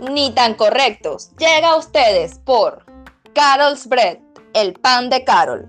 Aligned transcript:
Ni 0.00 0.32
tan 0.34 0.54
correctos. 0.54 1.30
Llega 1.38 1.70
a 1.70 1.76
ustedes 1.76 2.40
por 2.40 2.84
Carol's 3.32 3.86
Bread, 3.86 4.18
el 4.54 4.72
pan 4.74 5.08
de 5.10 5.22
Carol, 5.22 5.68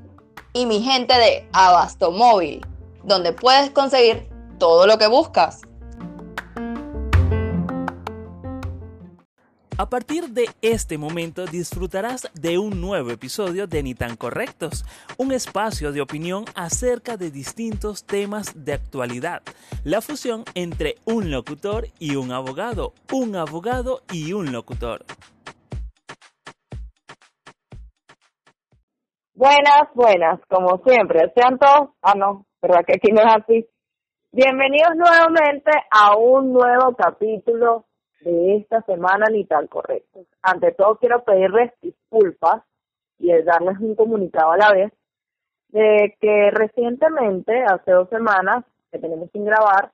y 0.54 0.66
mi 0.66 0.82
gente 0.82 1.16
de 1.16 1.48
Abasto 1.54 2.12
Móvil, 2.12 2.66
donde 3.04 3.32
puedes 3.34 3.70
conseguir 3.70 4.28
todo 4.58 4.88
lo 4.88 4.98
que 4.98 5.08
buscas. 5.08 5.62
A 9.82 9.90
partir 9.90 10.32
de 10.32 10.48
este 10.62 10.98
momento 10.98 11.46
disfrutarás 11.46 12.30
de 12.34 12.58
un 12.58 12.82
nuevo 12.82 13.12
episodio 13.12 13.66
de 13.66 13.82
Ni 13.82 13.96
tan 13.96 14.18
Correctos, 14.18 14.84
un 15.18 15.32
espacio 15.32 15.94
de 15.94 16.02
opinión 16.02 16.44
acerca 16.54 17.16
de 17.16 17.32
distintos 17.32 18.06
temas 18.06 18.66
de 18.66 18.74
actualidad, 18.74 19.42
la 19.86 20.02
fusión 20.02 20.44
entre 20.54 20.96
un 21.06 21.32
locutor 21.32 21.86
y 21.98 22.18
un 22.18 22.34
abogado, 22.34 22.92
un 23.14 23.38
abogado 23.38 24.02
y 24.12 24.34
un 24.34 24.52
locutor. 24.52 25.06
Buenas, 29.34 29.84
buenas, 29.96 30.42
como 30.50 30.84
siempre, 30.86 31.32
sean 31.34 31.58
todos, 31.58 31.92
ah 32.02 32.16
no, 32.18 32.46
verdad 32.62 32.84
que 32.86 32.96
aquí 32.96 33.14
no 33.14 33.22
es 33.22 33.34
así. 33.34 33.66
Bienvenidos 34.34 34.98
nuevamente 34.98 35.72
a 35.90 36.18
un 36.18 36.52
nuevo 36.52 36.94
capítulo 36.98 37.86
de 38.22 38.58
esta 38.58 38.82
semana 38.84 39.28
ni 39.32 39.46
tan 39.46 39.68
correctos. 39.68 40.28
Ante 40.42 40.72
todo 40.72 40.98
quiero 40.98 41.24
pedirles 41.24 41.72
disculpas 41.82 42.64
y 43.18 43.32
darles 43.44 43.80
un 43.80 43.96
comunicado 43.96 44.52
a 44.52 44.58
la 44.58 44.74
vez 44.74 44.94
de 45.70 46.16
que 46.20 46.52
recientemente, 46.52 47.64
hace 47.64 47.92
dos 47.92 48.10
semanas 48.10 48.66
que 48.92 49.00
tenemos 49.00 49.30
sin 49.32 49.46
grabar, 49.46 49.92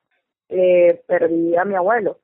eh, 0.50 1.04
perdí 1.08 1.56
a 1.56 1.66
mi 1.66 1.76
abuelo. 1.76 2.20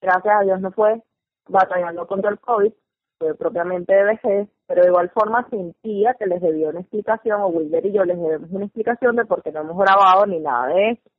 Gracias 0.00 0.34
a 0.40 0.44
Dios 0.44 0.60
no 0.60 0.72
fue 0.72 1.02
batallando 1.46 2.06
contra 2.06 2.30
el 2.30 2.40
COVID, 2.40 2.72
fue 3.18 3.34
propiamente 3.34 3.94
de 3.94 4.04
vejez, 4.04 4.48
pero 4.66 4.82
de 4.82 4.88
igual 4.88 5.10
forma 5.10 5.48
sentía 5.50 6.14
que 6.14 6.26
les 6.26 6.40
debía 6.40 6.68
una 6.68 6.80
explicación, 6.80 7.40
o 7.40 7.48
Wilder 7.48 7.86
y 7.86 7.92
yo 7.92 8.04
les 8.04 8.18
debemos 8.18 8.50
una 8.50 8.64
explicación 8.64 9.16
de 9.16 9.24
por 9.24 9.42
qué 9.42 9.52
no 9.52 9.60
hemos 9.60 9.78
grabado 9.78 10.26
ni 10.26 10.40
nada 10.40 10.68
de 10.68 10.90
eso 10.90 11.10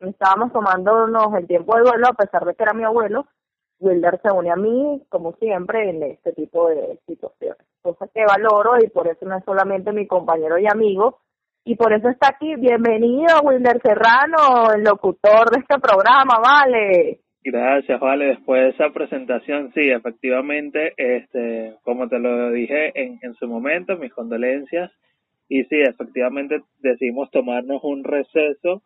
estábamos 0.00 0.52
tomándonos 0.52 1.34
el 1.34 1.46
tiempo 1.46 1.76
de 1.76 1.82
duelo 1.82 2.06
a 2.08 2.14
pesar 2.14 2.44
de 2.44 2.54
que 2.54 2.62
era 2.62 2.74
mi 2.74 2.84
abuelo, 2.84 3.26
Wilder 3.80 4.20
se 4.22 4.32
une 4.32 4.50
a 4.50 4.56
mí, 4.56 5.02
como 5.08 5.34
siempre, 5.34 5.90
en 5.90 6.02
este 6.02 6.32
tipo 6.32 6.68
de 6.68 6.98
situaciones. 7.06 7.64
Cosa 7.82 8.08
que 8.12 8.24
valoro 8.24 8.72
y 8.82 8.88
por 8.88 9.06
eso 9.08 9.24
no 9.24 9.36
es 9.36 9.44
solamente 9.44 9.92
mi 9.92 10.06
compañero 10.06 10.58
y 10.58 10.66
amigo, 10.66 11.20
y 11.64 11.76
por 11.76 11.92
eso 11.92 12.08
está 12.08 12.28
aquí. 12.30 12.56
Bienvenido, 12.56 13.40
Wilder 13.42 13.80
Serrano, 13.82 14.72
el 14.74 14.82
locutor 14.82 15.50
de 15.50 15.60
este 15.60 15.78
programa, 15.78 16.40
vale. 16.42 17.20
Gracias, 17.44 18.00
vale. 18.00 18.26
Después 18.26 18.62
de 18.62 18.68
esa 18.70 18.92
presentación, 18.92 19.70
sí, 19.74 19.90
efectivamente, 19.90 20.94
este, 20.96 21.76
como 21.82 22.08
te 22.08 22.18
lo 22.18 22.50
dije 22.50 22.92
en, 22.94 23.18
en 23.22 23.34
su 23.34 23.46
momento, 23.46 23.96
mis 23.96 24.12
condolencias. 24.12 24.90
Y 25.48 25.64
sí, 25.64 25.80
efectivamente 25.80 26.62
decidimos 26.80 27.30
tomarnos 27.30 27.82
un 27.84 28.02
receso 28.02 28.82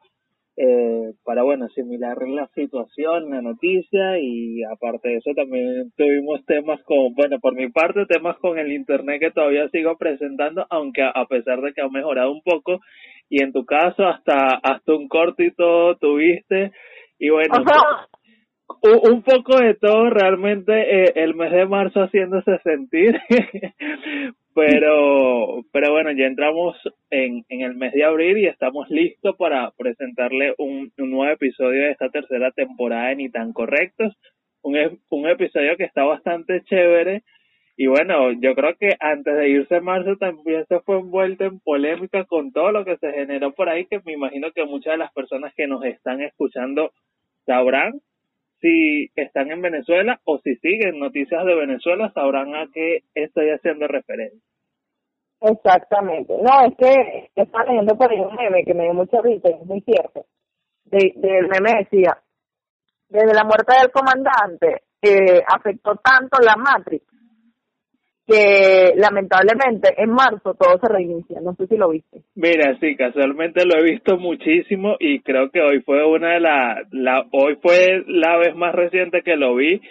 eh, 0.57 1.13
para, 1.25 1.43
bueno, 1.43 1.65
asimilar 1.65 2.17
la 2.29 2.47
situación, 2.55 3.31
la 3.31 3.41
noticia 3.41 4.19
y 4.19 4.63
aparte 4.65 5.09
de 5.09 5.17
eso 5.17 5.31
también 5.35 5.91
tuvimos 5.97 6.45
temas 6.45 6.83
con, 6.83 7.15
bueno, 7.15 7.39
por 7.41 7.55
mi 7.55 7.71
parte 7.71 8.05
temas 8.07 8.37
con 8.39 8.59
el 8.59 8.71
Internet 8.71 9.21
que 9.21 9.31
todavía 9.31 9.69
sigo 9.71 9.97
presentando, 9.97 10.67
aunque 10.69 11.03
a 11.03 11.25
pesar 11.27 11.61
de 11.63 11.73
que 11.73 11.81
ha 11.81 11.89
mejorado 11.89 12.31
un 12.33 12.43
poco. 12.43 12.81
Y 13.31 13.43
en 13.43 13.53
tu 13.53 13.65
caso 13.65 14.07
hasta, 14.07 14.61
hasta 14.63 14.93
un 14.95 15.09
cortito 15.09 15.97
tuviste. 15.97 16.73
Y 17.19 17.31
bueno, 17.31 17.55
un 18.83 19.23
poco 19.23 19.59
de 19.59 19.75
todo 19.75 20.11
realmente 20.11 20.73
eh, 20.73 21.13
el 21.15 21.35
mes 21.35 21.53
de 21.53 21.67
marzo 21.67 22.01
haciéndose 22.01 22.59
sentir 22.63 23.19
pero 24.55 25.65
pero 25.73 25.93
bueno 25.93 26.13
ya 26.13 26.27
entramos 26.27 26.77
en, 27.11 27.45
en 27.49 27.63
el 27.63 27.75
mes 27.75 27.93
de 27.93 28.05
abril 28.05 28.39
y 28.39 28.47
estamos 28.47 28.89
listos 28.91 29.37
para 29.37 29.71
presentarle 29.73 30.55
un, 30.59 30.93
un 30.99 31.11
nuevo 31.11 31.33
episodio 31.33 31.83
de 31.83 31.91
esta 31.93 32.11
tercera 32.11 32.51
temporada 32.51 33.09
de 33.09 33.17
ni 33.17 33.31
tan 33.31 33.53
correctos. 33.53 34.15
Un, 34.63 35.01
un 35.11 35.29
episodio 35.29 35.77
que 35.77 35.85
está 35.85 36.05
bastante 36.05 36.63
chévere. 36.65 37.23
Y 37.77 37.87
bueno, 37.87 38.33
yo 38.33 38.55
creo 38.55 38.77
que 38.79 38.95
antes 39.01 39.35
de 39.35 39.49
irse 39.49 39.81
marzo 39.81 40.17
también 40.17 40.65
se 40.67 40.81
fue 40.81 40.99
envuelto 40.99 41.45
en 41.45 41.59
polémica 41.59 42.25
con 42.25 42.53
todo 42.53 42.71
lo 42.71 42.85
que 42.85 42.99
se 42.99 43.11
generó 43.13 43.53
por 43.53 43.69
ahí, 43.69 43.87
que 43.87 44.01
me 44.05 44.13
imagino 44.13 44.53
que 44.53 44.65
muchas 44.65 44.93
de 44.93 44.99
las 44.99 45.13
personas 45.13 45.55
que 45.55 45.67
nos 45.67 45.83
están 45.85 46.21
escuchando 46.21 46.93
sabrán 47.47 48.01
si 48.63 49.11
están 49.17 49.51
en 49.51 49.61
Venezuela 49.61 50.21
o 50.25 50.39
si 50.39 50.55
siguen 50.57 50.99
noticias 51.01 51.45
de 51.45 51.55
Venezuela, 51.55 52.11
sabrán 52.15 52.55
a 52.55 52.69
qué 52.73 53.01
estoy 53.15 53.51
haciendo 53.51 53.89
referencia. 53.89 54.41
Exactamente. 55.41 56.33
No, 56.41 56.65
es 56.67 56.77
que 56.79 57.31
está 57.35 57.65
leyendo 57.65 57.97
por 57.97 58.11
ahí 58.11 58.21
un 58.21 58.37
meme 58.37 58.65
que 58.65 58.75
me 58.75 58.85
dio 58.85 58.95
mucha 58.95 59.21
risa 59.21 59.49
es 59.49 59.67
muy 59.67 59.81
cierto. 59.81 60.25
De, 60.85 61.13
del 61.17 61.49
meme 61.49 61.81
decía, 61.81 62.17
desde 63.09 63.35
la 63.35 63.45
muerte 63.45 63.75
del 63.81 63.91
comandante 63.91 64.85
eh, 65.03 65.43
afectó 65.47 65.97
tanto 65.97 66.41
la 66.41 66.55
Matrix 66.57 67.05
que 68.33 68.95
lamentablemente 68.97 69.93
en 69.99 70.11
marzo 70.11 70.55
todo 70.55 70.79
se 70.81 70.89
reinicia. 70.89 71.41
No 71.43 71.55
sé 71.55 71.67
si 71.67 71.77
lo 71.77 71.91
viste. 71.91 72.23
Mira, 72.35 72.79
sí, 72.81 72.97
casualmente 72.97 73.67
lo 73.67 73.79
he 73.79 73.91
visto 73.91 74.17
muchísimo 74.17 74.97
y 74.99 75.21
creo 75.21 75.51
que 75.51 75.61
hoy 75.61 75.83
fue 75.83 76.05
una 76.07 76.35
de 76.35 76.41
las, 76.41 76.93
la, 76.93 77.27
hoy 77.31 77.59
fue 77.61 78.03
la 78.07 78.39
vez 78.39 78.55
más 78.55 78.75
reciente 78.75 79.23
que 79.23 79.37
lo 79.37 79.55
vi 79.55 79.83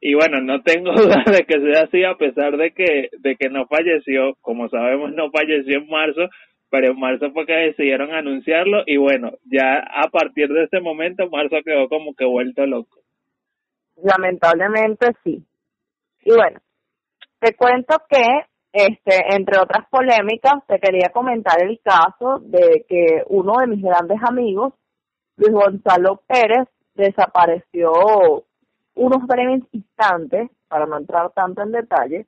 y 0.00 0.14
bueno, 0.14 0.40
no 0.40 0.62
tengo 0.62 0.92
duda 0.96 1.24
de 1.26 1.44
que 1.44 1.60
sea 1.60 1.84
así 1.84 2.02
a 2.04 2.14
pesar 2.14 2.56
de 2.56 2.72
que, 2.72 3.10
de 3.18 3.36
que 3.36 3.50
no 3.50 3.66
falleció, 3.66 4.34
como 4.40 4.70
sabemos 4.70 5.12
no 5.12 5.30
falleció 5.30 5.78
en 5.78 5.88
marzo, 5.88 6.22
pero 6.70 6.92
en 6.92 6.98
marzo 6.98 7.30
fue 7.32 7.44
que 7.44 7.52
decidieron 7.52 8.12
anunciarlo 8.14 8.82
y 8.86 8.96
bueno, 8.96 9.32
ya 9.44 9.78
a 9.78 10.08
partir 10.08 10.48
de 10.48 10.64
ese 10.64 10.80
momento 10.80 11.28
marzo 11.28 11.56
quedó 11.62 11.88
como 11.88 12.14
que 12.14 12.24
vuelto 12.24 12.64
loco. 12.64 13.00
Lamentablemente 14.02 15.08
sí. 15.22 15.44
Y 16.24 16.30
bueno, 16.32 16.60
te 17.40 17.56
cuento 17.56 17.96
que, 18.08 18.22
este, 18.72 19.34
entre 19.34 19.58
otras 19.58 19.88
polémicas, 19.90 20.64
te 20.68 20.78
quería 20.78 21.10
comentar 21.12 21.60
el 21.62 21.80
caso 21.82 22.38
de 22.40 22.84
que 22.88 23.24
uno 23.28 23.54
de 23.58 23.66
mis 23.66 23.82
grandes 23.82 24.18
amigos, 24.22 24.74
Luis 25.36 25.52
Gonzalo 25.52 26.22
Pérez, 26.26 26.68
desapareció 26.94 27.92
unos 28.94 29.26
breves 29.26 29.62
instantes, 29.72 30.50
para 30.68 30.86
no 30.86 30.98
entrar 30.98 31.32
tanto 31.32 31.62
en 31.62 31.72
detalle, 31.72 32.26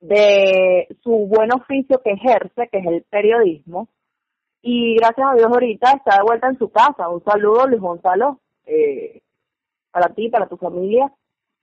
de 0.00 0.88
su 1.02 1.10
buen 1.26 1.52
oficio 1.52 2.00
que 2.02 2.12
ejerce, 2.12 2.68
que 2.68 2.78
es 2.78 2.86
el 2.86 3.02
periodismo, 3.10 3.88
y 4.62 4.96
gracias 4.96 5.26
a 5.30 5.34
Dios 5.34 5.50
ahorita 5.50 5.92
está 5.92 6.16
de 6.18 6.22
vuelta 6.22 6.48
en 6.48 6.58
su 6.58 6.70
casa. 6.70 7.08
Un 7.08 7.24
saludo, 7.24 7.66
Luis 7.66 7.80
Gonzalo, 7.80 8.40
eh, 8.66 9.22
para 9.90 10.14
ti, 10.14 10.28
para 10.28 10.46
tu 10.46 10.56
familia, 10.56 11.10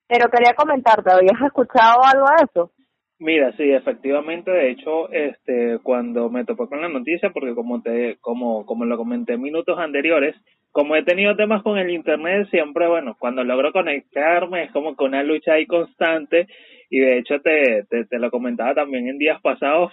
pero 0.08 0.30
quería 0.30 0.54
comentarte, 0.54 1.12
¿habías 1.12 1.42
escuchado 1.46 2.02
algo 2.04 2.26
de 2.28 2.46
eso? 2.46 2.72
Mira, 3.20 3.52
sí, 3.58 3.72
efectivamente, 3.72 4.52
de 4.52 4.70
hecho, 4.70 5.12
este, 5.12 5.80
cuando 5.82 6.30
me 6.30 6.46
topé 6.46 6.68
con 6.68 6.82
la 6.82 6.90
noticia, 6.90 7.32
porque 7.32 7.56
como 7.56 7.82
te, 7.82 8.18
como, 8.22 8.66
como 8.66 8.86
lo 8.86 8.96
comenté 8.96 9.34
en 9.34 9.42
minutos 9.42 9.78
anteriores, 9.80 10.36
como 10.72 10.96
he 10.96 11.04
tenido 11.04 11.36
temas 11.36 11.64
con 11.64 11.80
el 11.80 11.90
internet, 11.90 12.48
siempre, 12.52 12.88
bueno, 12.88 13.16
cuando 13.18 13.44
logro 13.44 13.72
conectarme 13.72 14.66
es 14.66 14.72
como 14.72 14.96
con 14.96 15.10
una 15.10 15.24
lucha 15.24 15.54
ahí 15.54 15.66
constante, 15.66 16.48
y 16.92 17.00
de 17.00 17.18
hecho 17.18 17.42
te, 17.42 17.86
te, 17.90 18.06
te 18.06 18.20
lo 18.20 18.30
comentaba 18.30 18.76
también 18.76 19.08
en 19.08 19.18
días 19.18 19.42
pasados, 19.42 19.92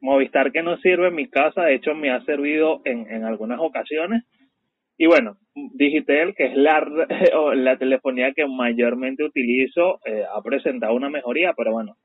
Movistar 0.00 0.52
que 0.52 0.62
no 0.62 0.76
sirve 0.76 1.08
en 1.08 1.16
mi 1.16 1.28
casa, 1.28 1.62
de 1.62 1.74
hecho 1.74 1.94
me 1.94 2.10
ha 2.10 2.24
servido 2.24 2.82
en, 2.84 3.10
en 3.10 3.24
algunas 3.24 3.58
ocasiones, 3.60 4.22
y 4.98 5.06
bueno, 5.06 5.38
Digitel, 5.54 6.34
que 6.34 6.46
es 6.46 6.56
la, 6.56 6.80
la 7.54 7.78
telefonía 7.78 8.32
que 8.32 8.46
mayormente 8.46 9.24
utilizo, 9.24 10.00
eh, 10.04 10.24
ha 10.30 10.42
presentado 10.42 10.94
una 10.94 11.08
mejoría, 11.08 11.54
pero 11.56 11.72
bueno, 11.72 11.96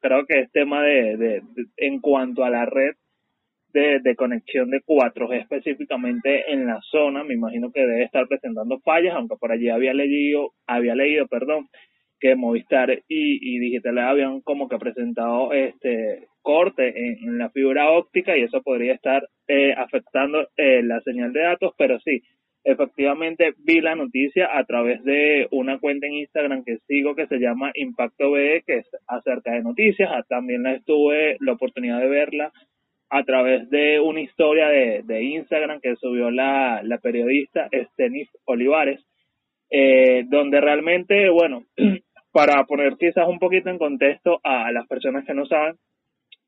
creo 0.00 0.26
que 0.26 0.40
es 0.40 0.52
tema 0.52 0.82
de, 0.82 1.16
de, 1.16 1.42
en 1.76 2.00
cuanto 2.00 2.44
a 2.44 2.50
la 2.50 2.66
red 2.66 2.94
de, 3.72 4.00
de 4.00 4.16
conexión 4.16 4.68
de 4.70 4.82
4G 4.82 5.42
específicamente 5.42 6.52
en 6.52 6.66
la 6.66 6.80
zona, 6.90 7.22
me 7.22 7.34
imagino 7.34 7.70
que 7.70 7.86
debe 7.86 8.02
estar 8.02 8.26
presentando 8.26 8.80
fallas, 8.80 9.14
aunque 9.14 9.36
por 9.36 9.52
allí 9.52 9.68
había 9.68 9.94
leído, 9.94 10.52
había 10.66 10.96
leído, 10.96 11.28
perdón, 11.28 11.68
que 12.18 12.34
Movistar 12.34 12.90
y, 12.90 13.00
y 13.08 13.58
Digital 13.60 13.98
habían 13.98 14.40
como 14.42 14.68
que 14.68 14.76
presentado 14.76 15.52
este 15.52 16.26
corte 16.42 16.88
en, 16.88 17.28
en 17.28 17.38
la 17.38 17.50
fibra 17.50 17.90
óptica 17.92 18.36
y 18.36 18.42
eso 18.42 18.60
podría 18.62 18.94
estar 18.94 19.26
eh, 19.48 19.72
afectando 19.72 20.48
eh, 20.56 20.82
la 20.82 21.00
señal 21.00 21.32
de 21.32 21.40
datos, 21.40 21.72
pero 21.78 21.98
sí, 22.00 22.22
efectivamente 22.64 23.54
vi 23.58 23.80
la 23.80 23.94
noticia 23.94 24.56
a 24.56 24.64
través 24.64 25.02
de 25.04 25.48
una 25.50 25.78
cuenta 25.78 26.06
en 26.06 26.14
Instagram 26.14 26.64
que 26.64 26.78
sigo 26.86 27.14
que 27.14 27.26
se 27.26 27.38
llama 27.38 27.70
Impacto 27.74 28.32
BE, 28.32 28.62
que 28.66 28.78
es 28.78 28.86
acerca 29.06 29.52
de 29.52 29.62
noticias. 29.62 30.10
Ah, 30.12 30.24
también 30.28 30.62
la 30.62 30.74
estuve 30.74 31.36
la 31.40 31.52
oportunidad 31.52 32.00
de 32.00 32.08
verla 32.08 32.52
a 33.10 33.24
través 33.24 33.68
de 33.70 33.98
una 33.98 34.20
historia 34.20 34.68
de, 34.68 35.02
de 35.04 35.22
Instagram 35.22 35.80
que 35.80 35.96
subió 35.96 36.30
la, 36.30 36.80
la 36.84 36.98
periodista 36.98 37.68
Estenis 37.72 38.28
Olivares, 38.44 39.04
eh, 39.70 40.24
donde 40.28 40.60
realmente, 40.60 41.28
bueno, 41.28 41.64
para 42.32 42.64
poner 42.64 42.96
quizás 42.96 43.26
un 43.26 43.40
poquito 43.40 43.68
en 43.68 43.78
contexto 43.78 44.38
a 44.44 44.70
las 44.70 44.86
personas 44.86 45.24
que 45.24 45.34
no 45.34 45.44
saben, 45.46 45.74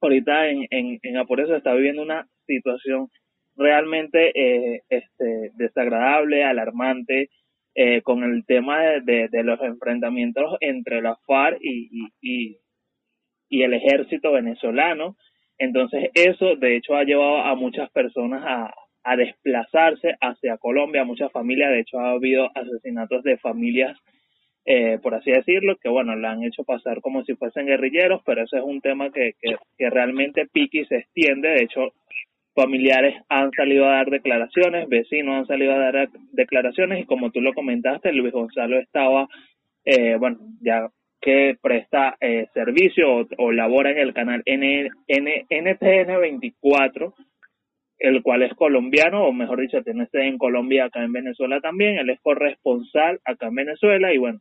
ahorita 0.01 0.49
en, 0.49 0.67
en, 0.71 0.99
en 1.03 1.17
Apure 1.17 1.47
se 1.47 1.57
está 1.57 1.75
viviendo 1.75 2.03
una 2.03 2.27
situación 2.47 3.09
realmente 3.63 4.33
eh, 4.35 4.83
este, 4.91 5.53
desagradable, 5.55 6.45
alarmante, 6.45 7.31
eh, 7.75 8.03
con 8.03 8.23
el 8.23 8.45
tema 8.45 8.83
de, 9.03 9.29
los 9.45 9.59
enfrentamientos 9.63 10.59
entre 10.61 11.01
la 11.01 11.17
FARC 11.27 11.59
y, 11.63 11.89
y, 12.21 13.63
el 13.63 13.73
ejército 13.73 14.33
venezolano, 14.33 15.17
entonces 15.57 16.11
eso 16.15 16.57
de 16.57 16.77
hecho 16.77 16.97
ha 16.97 17.05
llevado 17.05 17.39
a 17.39 17.55
muchas 17.55 17.91
personas 17.91 18.43
a, 18.45 18.75
a 19.05 19.17
desplazarse 19.17 20.17
hacia 20.21 20.59
Colombia, 20.59 21.05
muchas 21.05 21.33
familias, 21.33 21.71
de 21.71 21.81
hecho 21.81 21.99
ha 21.99 22.11
habido 22.11 22.51
asesinatos 22.55 23.23
de 23.23 23.39
familias, 23.39 23.97
eh, 24.67 24.99
por 25.03 25.15
así 25.15 25.31
decirlo, 25.31 25.77
que 25.77 25.89
bueno, 25.89 26.15
la 26.15 26.33
han 26.33 26.43
hecho 26.43 26.65
pasar 26.65 27.01
como 27.01 27.25
si 27.25 27.35
fuesen 27.37 27.67
guerrilleros, 27.67 28.23
pero 28.27 28.43
ese 28.43 28.59
es 28.59 28.65
un 28.65 28.83
tema 28.83 29.11
que, 29.11 29.35
que 29.41 29.91
realmente 29.91 30.47
pique 30.47 30.81
y 30.81 30.85
se 30.87 30.97
extiende, 30.97 31.49
de 31.49 31.65
hecho 31.65 31.93
familiares 32.55 33.15
han 33.29 33.51
salido 33.53 33.87
a 33.87 33.97
dar 33.97 34.11
declaraciones, 34.11 34.89
vecinos 34.89 35.37
han 35.37 35.47
salido 35.47 35.73
a 35.73 35.79
dar 35.79 36.09
declaraciones 36.33 37.01
y 37.01 37.07
como 37.07 37.31
tú 37.31 37.41
lo 37.41 37.55
comentaste, 37.55 38.13
Luis 38.13 38.33
Gonzalo 38.33 38.79
estaba, 38.79 39.29
eh, 39.85 40.17
bueno, 40.17 40.39
ya 40.61 40.89
que 41.21 41.57
presta 41.63 42.17
eh, 42.21 42.49
servicio 42.53 43.27
o, 43.39 43.53
labora 43.53 43.93
en 43.93 43.99
el 43.99 44.13
canal 44.13 44.43
N, 44.45 44.91
N, 45.07 45.47
NTN 45.49 46.21
24, 46.21 47.15
el 47.99 48.23
cual 48.23 48.43
es 48.43 48.53
colombiano, 48.55 49.25
o 49.25 49.33
mejor 49.33 49.61
dicho, 49.61 49.83
tiene 49.85 50.09
sede 50.09 50.27
en 50.27 50.37
Colombia, 50.37 50.87
acá 50.87 51.05
en 51.05 51.13
Venezuela 51.13 51.61
también. 51.61 51.97
Él 51.99 52.11
es 52.11 52.21
corresponsal 52.21 53.21
acá 53.25 53.47
en 53.47 53.55
Venezuela 53.55 54.13
y 54.13 54.19
bueno, 54.19 54.41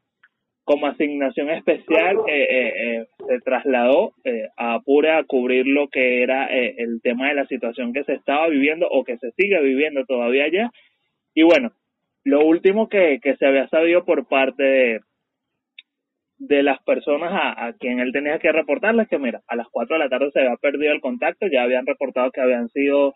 como 0.63 0.87
asignación 0.87 1.49
especial 1.49 2.17
eh, 2.27 2.47
eh, 2.49 2.73
eh 2.75 3.05
se 3.27 3.39
trasladó 3.39 4.13
eh, 4.23 4.47
a 4.57 4.75
Apure 4.75 5.11
a 5.11 5.23
cubrir 5.23 5.65
lo 5.65 5.87
que 5.87 6.21
era 6.21 6.47
eh, 6.47 6.75
el 6.77 7.01
tema 7.01 7.29
de 7.29 7.35
la 7.35 7.45
situación 7.47 7.93
que 7.93 8.03
se 8.03 8.13
estaba 8.13 8.47
viviendo 8.47 8.87
o 8.89 9.03
que 9.03 9.17
se 9.17 9.31
sigue 9.31 9.59
viviendo 9.61 10.05
todavía 10.05 10.45
allá. 10.45 10.71
Y 11.33 11.43
bueno, 11.43 11.71
lo 12.23 12.45
último 12.45 12.89
que, 12.89 13.19
que 13.21 13.35
se 13.37 13.45
había 13.45 13.67
sabido 13.69 14.05
por 14.05 14.27
parte 14.27 14.99
de, 16.37 16.63
las 16.63 16.81
personas 16.83 17.31
a, 17.31 17.67
a, 17.67 17.73
quien 17.73 17.99
él 17.99 18.11
tenía 18.11 18.37
que 18.39 18.51
reportarles 18.51 19.07
que 19.07 19.17
mira, 19.17 19.41
a 19.47 19.55
las 19.55 19.67
4 19.71 19.95
de 19.95 20.03
la 20.03 20.09
tarde 20.09 20.31
se 20.31 20.39
había 20.41 20.57
perdido 20.57 20.91
el 20.91 21.01
contacto, 21.01 21.47
ya 21.47 21.63
habían 21.63 21.85
reportado 21.85 22.31
que 22.31 22.41
habían 22.41 22.69
sido, 22.69 23.13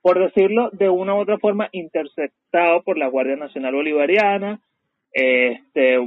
por 0.00 0.18
decirlo 0.20 0.70
de 0.72 0.88
una 0.88 1.14
u 1.14 1.18
otra 1.18 1.38
forma, 1.38 1.68
interceptados 1.72 2.84
por 2.84 2.98
la 2.98 3.08
Guardia 3.08 3.36
Nacional 3.36 3.74
Bolivariana, 3.74 4.60
este, 5.12 5.98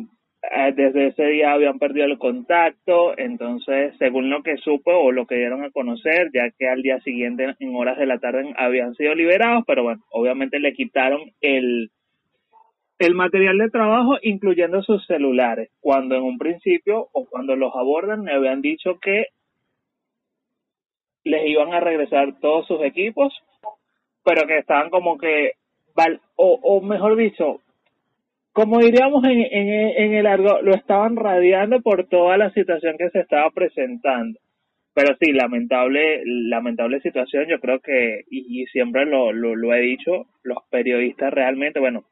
eh, 0.42 0.74
desde 0.74 1.08
ese 1.08 1.26
día 1.26 1.52
habían 1.52 1.80
perdido 1.80 2.06
el 2.06 2.18
contacto, 2.18 3.18
entonces, 3.18 3.94
según 4.00 4.30
lo 4.30 4.42
que 4.42 4.58
supo 4.58 4.92
o 4.92 5.12
lo 5.12 5.26
que 5.26 5.36
dieron 5.36 5.64
a 5.64 5.72
conocer, 5.72 6.30
ya 6.34 6.50
que 6.52 6.68
al 6.68 6.82
día 6.82 7.00
siguiente, 7.02 7.56
en 7.60 7.76
horas 7.76 7.98
de 7.98 8.06
la 8.06 8.20
tarde, 8.20 8.54
habían 8.58 8.96
sido 8.96 9.14
liberados, 9.16 9.66
pero 9.68 9.84
bueno, 9.84 10.02
obviamente 10.12 10.60
le 10.60 10.74
quitaron 10.74 11.34
el, 11.42 11.92
el 13.00 13.16
material 13.16 13.58
de 13.58 13.70
trabajo, 13.70 14.18
incluyendo 14.22 14.82
sus 14.82 15.06
celulares, 15.08 15.72
cuando 15.82 16.16
en 16.16 16.24
un 16.24 16.38
principio 16.38 17.10
o 17.12 17.26
cuando 17.26 17.58
los 17.58 17.76
abordan 17.76 18.24
me 18.24 18.32
habían 18.32 18.62
dicho 18.62 18.98
que 19.00 19.26
les 21.26 21.46
iban 21.48 21.74
a 21.74 21.82
regresar 21.82 22.40
todos 22.40 22.66
sus 22.66 22.82
equipos, 22.82 23.34
pero 24.24 24.48
que 24.48 24.58
estaban 24.58 24.90
como 24.90 25.18
que, 25.18 25.52
o, 26.38 26.60
o 26.64 26.82
mejor 26.82 27.18
dicho, 27.18 27.60
como 28.54 28.80
diríamos 28.80 29.24
en, 29.26 29.40
en, 29.40 29.70
en 29.70 30.14
el 30.14 30.28
argot, 30.28 30.62
lo 30.62 30.74
estaban 30.74 31.16
radiando 31.16 31.82
por 31.82 32.08
toda 32.08 32.38
la 32.38 32.52
situación 32.52 32.98
que 32.98 33.10
se 33.10 33.20
estaba 33.20 33.50
presentando. 33.52 34.40
Pero 34.94 35.16
sí, 35.20 35.32
lamentable, 35.32 36.24
lamentable 36.26 37.00
situación, 37.02 37.46
yo 37.48 37.60
creo 37.60 37.80
que, 37.80 38.22
y, 38.30 38.62
y 38.64 38.66
siempre 38.68 39.06
lo, 39.06 39.32
lo, 39.32 39.56
lo 39.56 39.74
he 39.74 39.82
dicho, 39.82 40.26
los 40.44 40.58
periodistas 40.70 41.32
realmente, 41.32 41.80
bueno, 41.80 42.04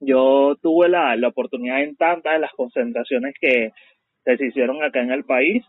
yo 0.00 0.56
tuve 0.60 0.88
la, 0.88 1.16
la 1.16 1.28
oportunidad 1.28 1.82
en 1.82 1.96
tantas 1.96 2.34
de 2.34 2.40
las 2.40 2.52
concentraciones 2.52 3.34
que 3.40 3.70
se 4.24 4.44
hicieron 4.44 4.82
acá 4.82 5.00
en 5.00 5.12
el 5.12 5.24
país. 5.24 5.64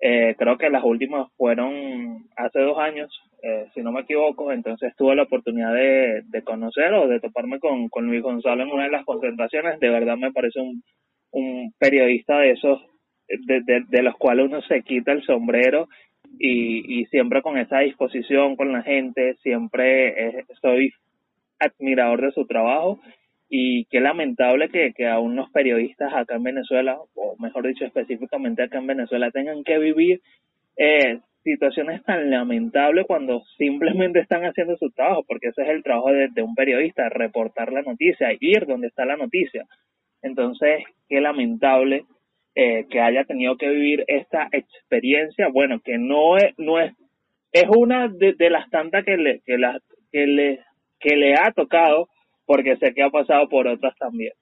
Eh, 0.00 0.34
creo 0.38 0.56
que 0.58 0.70
las 0.70 0.84
últimas 0.84 1.28
fueron 1.36 2.26
hace 2.36 2.60
dos 2.60 2.78
años, 2.78 3.10
eh, 3.42 3.66
si 3.74 3.82
no 3.82 3.92
me 3.92 4.02
equivoco. 4.02 4.52
Entonces 4.52 4.94
tuve 4.96 5.16
la 5.16 5.24
oportunidad 5.24 5.74
de, 5.74 6.22
de 6.26 6.42
conocer 6.42 6.92
o 6.94 7.08
de 7.08 7.20
toparme 7.20 7.58
con, 7.58 7.88
con 7.88 8.06
Luis 8.06 8.22
Gonzalo 8.22 8.62
en 8.62 8.70
una 8.70 8.84
de 8.84 8.90
las 8.90 9.04
concentraciones. 9.04 9.80
De 9.80 9.88
verdad 9.88 10.16
me 10.16 10.32
parece 10.32 10.60
un, 10.60 10.82
un 11.32 11.72
periodista 11.78 12.38
de 12.38 12.52
esos 12.52 12.80
de, 13.28 13.60
de, 13.62 13.84
de 13.88 14.02
los 14.02 14.16
cuales 14.16 14.46
uno 14.46 14.62
se 14.62 14.82
quita 14.82 15.12
el 15.12 15.22
sombrero 15.24 15.88
y, 16.38 17.00
y 17.00 17.06
siempre 17.06 17.42
con 17.42 17.58
esa 17.58 17.80
disposición 17.80 18.56
con 18.56 18.72
la 18.72 18.82
gente, 18.82 19.36
siempre 19.42 20.38
eh, 20.38 20.44
soy 20.60 20.92
admirador 21.58 22.22
de 22.22 22.32
su 22.32 22.46
trabajo 22.46 23.00
y 23.48 23.86
qué 23.86 24.00
lamentable 24.00 24.68
que, 24.68 24.92
que 24.92 25.06
aún 25.06 25.36
los 25.36 25.50
periodistas 25.50 26.12
acá 26.12 26.36
en 26.36 26.42
Venezuela, 26.42 26.98
o 27.14 27.36
mejor 27.38 27.66
dicho 27.66 27.84
específicamente 27.84 28.62
acá 28.62 28.78
en 28.78 28.86
Venezuela, 28.86 29.30
tengan 29.30 29.64
que 29.64 29.78
vivir 29.78 30.20
eh, 30.76 31.20
situaciones 31.42 32.02
tan 32.04 32.30
lamentables 32.30 33.06
cuando 33.06 33.42
simplemente 33.56 34.20
están 34.20 34.42
haciendo 34.42 34.76
su 34.76 34.90
trabajo, 34.90 35.24
porque 35.26 35.48
ese 35.48 35.62
es 35.62 35.68
el 35.68 35.82
trabajo 35.82 36.12
de, 36.12 36.28
de 36.28 36.42
un 36.42 36.54
periodista, 36.54 37.08
reportar 37.08 37.72
la 37.72 37.82
noticia, 37.82 38.28
ir 38.38 38.66
donde 38.66 38.88
está 38.88 39.06
la 39.06 39.16
noticia. 39.16 39.64
Entonces, 40.20 40.84
qué 41.08 41.20
lamentable 41.20 42.04
eh, 42.54 42.86
que 42.90 43.00
haya 43.00 43.24
tenido 43.24 43.56
que 43.56 43.68
vivir 43.68 44.04
esta 44.08 44.48
experiencia, 44.52 45.48
bueno, 45.48 45.80
que 45.80 45.96
no 45.96 46.36
es, 46.36 46.52
no 46.58 46.80
es, 46.80 46.92
es 47.52 47.64
una 47.74 48.08
de, 48.08 48.34
de 48.34 48.50
las 48.50 48.68
tantas 48.68 49.04
que 49.04 49.16
le, 49.16 49.40
que 49.46 49.56
la, 49.56 49.80
que 50.12 50.26
le, 50.26 50.60
que 51.00 51.16
le 51.16 51.34
ha 51.34 51.52
tocado 51.52 52.08
porque 52.48 52.78
sé 52.78 52.94
que 52.94 53.02
ha 53.02 53.10
pasado 53.10 53.46
por 53.46 53.68
otras 53.68 53.94
también. 53.98 54.32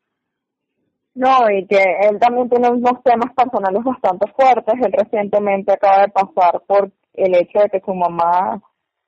No, 1.16 1.50
y 1.50 1.66
que 1.66 1.82
él 2.08 2.20
también 2.20 2.48
tiene 2.48 2.70
unos 2.70 3.02
temas 3.02 3.34
personales 3.34 3.82
bastante 3.82 4.30
fuertes. 4.30 4.74
Él 4.80 4.92
recientemente 4.92 5.72
acaba 5.72 6.02
de 6.02 6.08
pasar 6.10 6.62
por 6.68 6.92
el 7.14 7.34
hecho 7.34 7.58
de 7.58 7.68
que 7.68 7.80
su 7.80 7.92
mamá 7.92 8.62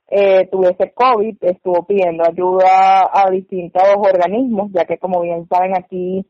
eh, 0.09 0.49
tuviese 0.51 0.93
COVID, 0.93 1.37
estuvo 1.43 1.87
pidiendo 1.87 2.25
ayuda 2.25 3.09
a 3.13 3.31
distintos 3.31 3.83
organismos, 3.97 4.73
ya 4.73 4.85
que 4.85 4.99
como 4.99 5.21
bien 5.21 5.47
saben 5.49 5.77
aquí 5.77 6.27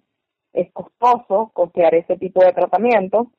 es 0.53 0.71
costoso 0.73 1.51
costear 1.55 1.95
ese 1.95 2.19
tipo 2.19 2.45
de 2.45 2.53
tratamiento. 2.53 3.31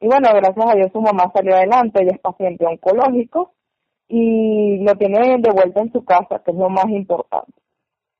Y 0.00 0.06
bueno, 0.06 0.28
gracias 0.32 0.66
a 0.66 0.76
Dios 0.76 0.90
su 0.92 1.02
mamá 1.02 1.30
salió 1.34 1.56
adelante, 1.56 2.02
ella 2.02 2.12
es 2.14 2.20
paciente 2.20 2.64
oncológico 2.64 3.52
y 4.08 4.78
lo 4.82 4.96
tiene 4.96 5.36
de 5.40 5.50
vuelta 5.50 5.82
en 5.82 5.92
su 5.92 6.04
casa, 6.06 6.42
que 6.42 6.52
es 6.52 6.56
lo 6.56 6.70
más 6.70 6.88
importante. 6.88 7.52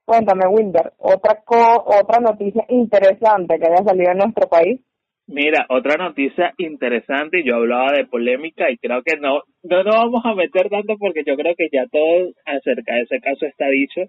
Cuéntame, 0.08 0.46
Wilder, 0.48 0.94
otra 0.96 1.42
co 1.44 1.84
otra 1.84 2.18
noticia 2.18 2.64
interesante 2.70 3.58
que 3.58 3.66
haya 3.66 3.84
salido 3.84 4.10
en 4.10 4.16
nuestro 4.16 4.48
país. 4.48 4.80
Mira, 5.26 5.66
otra 5.68 6.02
noticia 6.02 6.54
interesante, 6.56 7.44
yo 7.44 7.56
hablaba 7.56 7.92
de 7.92 8.06
polémica 8.06 8.70
y 8.70 8.78
creo 8.78 9.02
que 9.02 9.18
no, 9.18 9.42
no 9.64 9.84
nos 9.84 9.94
vamos 9.94 10.22
a 10.24 10.34
meter 10.34 10.70
tanto 10.70 10.96
porque 10.98 11.24
yo 11.26 11.36
creo 11.36 11.54
que 11.54 11.68
ya 11.70 11.84
todo 11.92 12.30
acerca 12.46 12.94
de 12.94 13.02
ese 13.02 13.20
caso 13.20 13.44
está 13.44 13.66
dicho, 13.68 14.00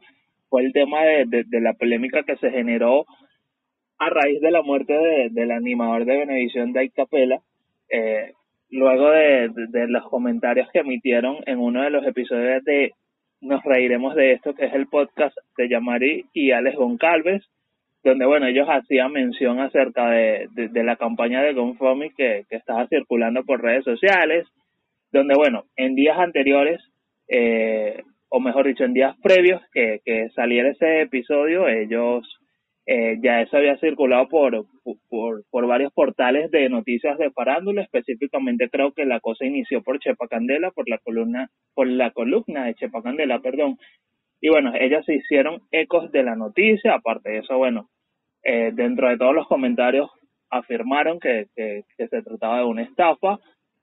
fue 0.49 0.63
el 0.63 0.71
tema 0.71 1.03
de, 1.03 1.25
de, 1.27 1.43
de 1.45 1.59
la 1.59 1.73
polémica 1.73 2.23
que 2.23 2.37
se 2.37 2.49
generó 2.49 3.05
a 3.97 4.09
raíz 4.09 4.39
de 4.39 4.51
la 4.51 4.61
muerte 4.61 4.93
de, 4.93 5.27
del 5.31 5.51
animador 5.51 6.05
de 6.05 6.17
Benevisión 6.19 6.71
de 6.71 6.91
Capela, 6.91 7.41
eh, 7.89 8.31
luego 8.69 9.09
de, 9.11 9.49
de, 9.49 9.67
de 9.67 9.87
los 9.89 10.07
comentarios 10.07 10.69
que 10.71 10.79
emitieron 10.79 11.39
en 11.45 11.59
uno 11.59 11.83
de 11.83 11.89
los 11.89 12.07
episodios 12.07 12.63
de 12.63 12.93
nos 13.41 13.63
reiremos 13.63 14.15
de 14.15 14.33
esto, 14.33 14.53
que 14.53 14.65
es 14.65 14.73
el 14.73 14.87
podcast 14.87 15.35
de 15.57 15.69
Yamari 15.69 16.25
y 16.33 16.51
Alex 16.51 16.75
Goncalves, 16.77 17.43
donde, 18.03 18.25
bueno, 18.25 18.47
ellos 18.47 18.67
hacían 18.69 19.11
mención 19.11 19.59
acerca 19.59 20.09
de, 20.09 20.47
de, 20.51 20.69
de 20.69 20.83
la 20.83 20.95
campaña 20.95 21.41
de 21.41 21.53
GoFundMe 21.53 22.11
que, 22.15 22.45
que 22.49 22.55
estaba 22.55 22.87
circulando 22.87 23.43
por 23.43 23.61
redes 23.61 23.83
sociales, 23.83 24.47
donde, 25.11 25.35
bueno, 25.35 25.65
en 25.75 25.95
días 25.95 26.17
anteriores, 26.17 26.81
eh, 27.27 28.03
o 28.29 28.39
mejor 28.39 28.67
dicho, 28.67 28.83
en 28.83 28.93
días 28.93 29.15
previos 29.21 29.61
que, 29.73 29.99
que 30.05 30.29
saliera 30.29 30.69
ese 30.69 31.01
episodio, 31.01 31.67
ellos 31.67 32.25
eh, 32.85 33.17
ya 33.21 33.41
eso 33.41 33.57
había 33.57 33.77
circulado 33.77 34.27
por, 34.27 34.65
por, 35.09 35.43
por 35.49 35.67
varios 35.67 35.93
portales 35.93 36.49
de 36.51 36.69
noticias 36.69 37.17
de 37.17 37.31
farándula, 37.31 37.83
específicamente 37.83 38.69
creo 38.69 38.91
que 38.93 39.05
la 39.05 39.19
cosa 39.19 39.45
inició 39.45 39.83
por 39.83 39.99
Chepa 39.99 40.27
Candela, 40.27 40.71
por 40.71 40.89
la 40.89 40.97
columna, 40.97 41.49
por 41.73 41.87
la 41.87 42.11
columna 42.11 42.65
de 42.65 42.75
Chepa 42.75 43.03
Candela, 43.03 43.39
perdón. 43.39 43.77
Y 44.41 44.49
bueno, 44.49 44.73
ellas 44.73 45.05
se 45.05 45.15
hicieron 45.15 45.61
ecos 45.71 46.11
de 46.11 46.23
la 46.23 46.35
noticia, 46.35 46.95
aparte 46.95 47.29
de 47.29 47.37
eso, 47.39 47.57
bueno, 47.57 47.89
eh, 48.43 48.71
dentro 48.73 49.09
de 49.09 49.17
todos 49.17 49.35
los 49.35 49.47
comentarios 49.47 50.09
afirmaron 50.49 51.19
que, 51.19 51.47
que, 51.55 51.83
que 51.97 52.07
se 52.07 52.21
trataba 52.21 52.59
de 52.59 52.65
una 52.65 52.83
estafa. 52.83 53.39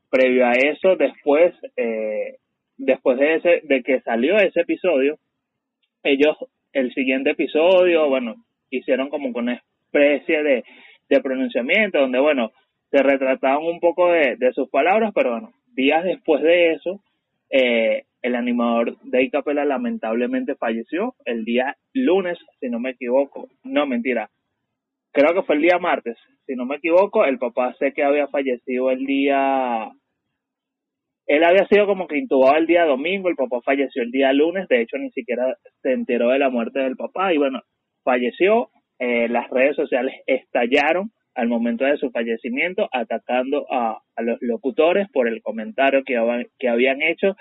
Previo 0.08 0.46
a 0.46 0.52
eso, 0.52 0.96
después, 0.96 1.54
eh, 1.76 2.36
después 2.76 3.18
de 3.18 3.34
ese, 3.34 3.60
de 3.64 3.82
que 3.82 4.00
salió 4.00 4.36
ese 4.36 4.60
episodio, 4.60 5.18
ellos, 6.02 6.36
el 6.72 6.92
siguiente 6.94 7.30
episodio, 7.30 8.08
bueno, 8.08 8.36
hicieron 8.70 9.08
como 9.08 9.28
una 9.28 9.62
especie 9.86 10.42
de, 10.42 10.64
de 11.08 11.20
pronunciamiento 11.20 12.00
donde, 12.00 12.18
bueno, 12.18 12.52
se 12.90 13.02
retrataban 13.02 13.64
un 13.64 13.80
poco 13.80 14.10
de, 14.12 14.36
de 14.36 14.52
sus 14.52 14.68
palabras, 14.70 15.12
pero 15.14 15.32
bueno, 15.32 15.52
días 15.74 16.04
después 16.04 16.42
de 16.42 16.72
eso, 16.72 17.00
eh, 17.50 18.04
el 18.22 18.34
animador 18.34 18.98
de 19.02 19.30
Capela 19.30 19.64
lamentablemente 19.64 20.56
falleció 20.56 21.14
el 21.24 21.44
día 21.44 21.76
lunes, 21.92 22.38
si 22.60 22.68
no 22.68 22.80
me 22.80 22.90
equivoco. 22.90 23.48
No, 23.62 23.86
mentira. 23.86 24.30
Creo 25.12 25.32
que 25.32 25.42
fue 25.42 25.56
el 25.56 25.62
día 25.62 25.78
martes, 25.78 26.16
si 26.44 26.54
no 26.54 26.66
me 26.66 26.76
equivoco. 26.76 27.24
El 27.24 27.38
papá 27.38 27.74
sé 27.78 27.92
que 27.92 28.02
había 28.02 28.26
fallecido 28.28 28.90
el 28.90 29.06
día... 29.06 29.90
Él 31.26 31.42
había 31.42 31.66
sido 31.68 31.86
como 31.86 32.06
que 32.06 32.18
intubado 32.18 32.56
el 32.56 32.66
día 32.66 32.84
domingo, 32.84 33.28
el 33.28 33.36
papá 33.36 33.60
falleció 33.64 34.02
el 34.02 34.12
día 34.12 34.32
lunes, 34.32 34.68
de 34.68 34.80
hecho 34.80 34.96
ni 34.96 35.10
siquiera 35.10 35.56
se 35.82 35.92
enteró 35.92 36.30
de 36.30 36.38
la 36.38 36.50
muerte 36.50 36.78
del 36.78 36.96
papá 36.96 37.32
y 37.32 37.38
bueno, 37.38 37.62
falleció, 38.06 38.70
eh, 39.00 39.28
las 39.28 39.50
redes 39.50 39.74
sociales 39.76 40.14
estallaron 40.26 41.10
al 41.34 41.48
momento 41.48 41.84
de 41.84 41.98
su 41.98 42.10
fallecimiento 42.10 42.88
atacando 42.92 43.66
a, 43.70 44.00
los 44.18 44.38
locutores 44.40 45.08
por 45.12 45.28
el 45.28 45.42
comentario 45.42 46.02
que, 46.04 46.16
habían 46.68 47.02
hecho 47.02 47.36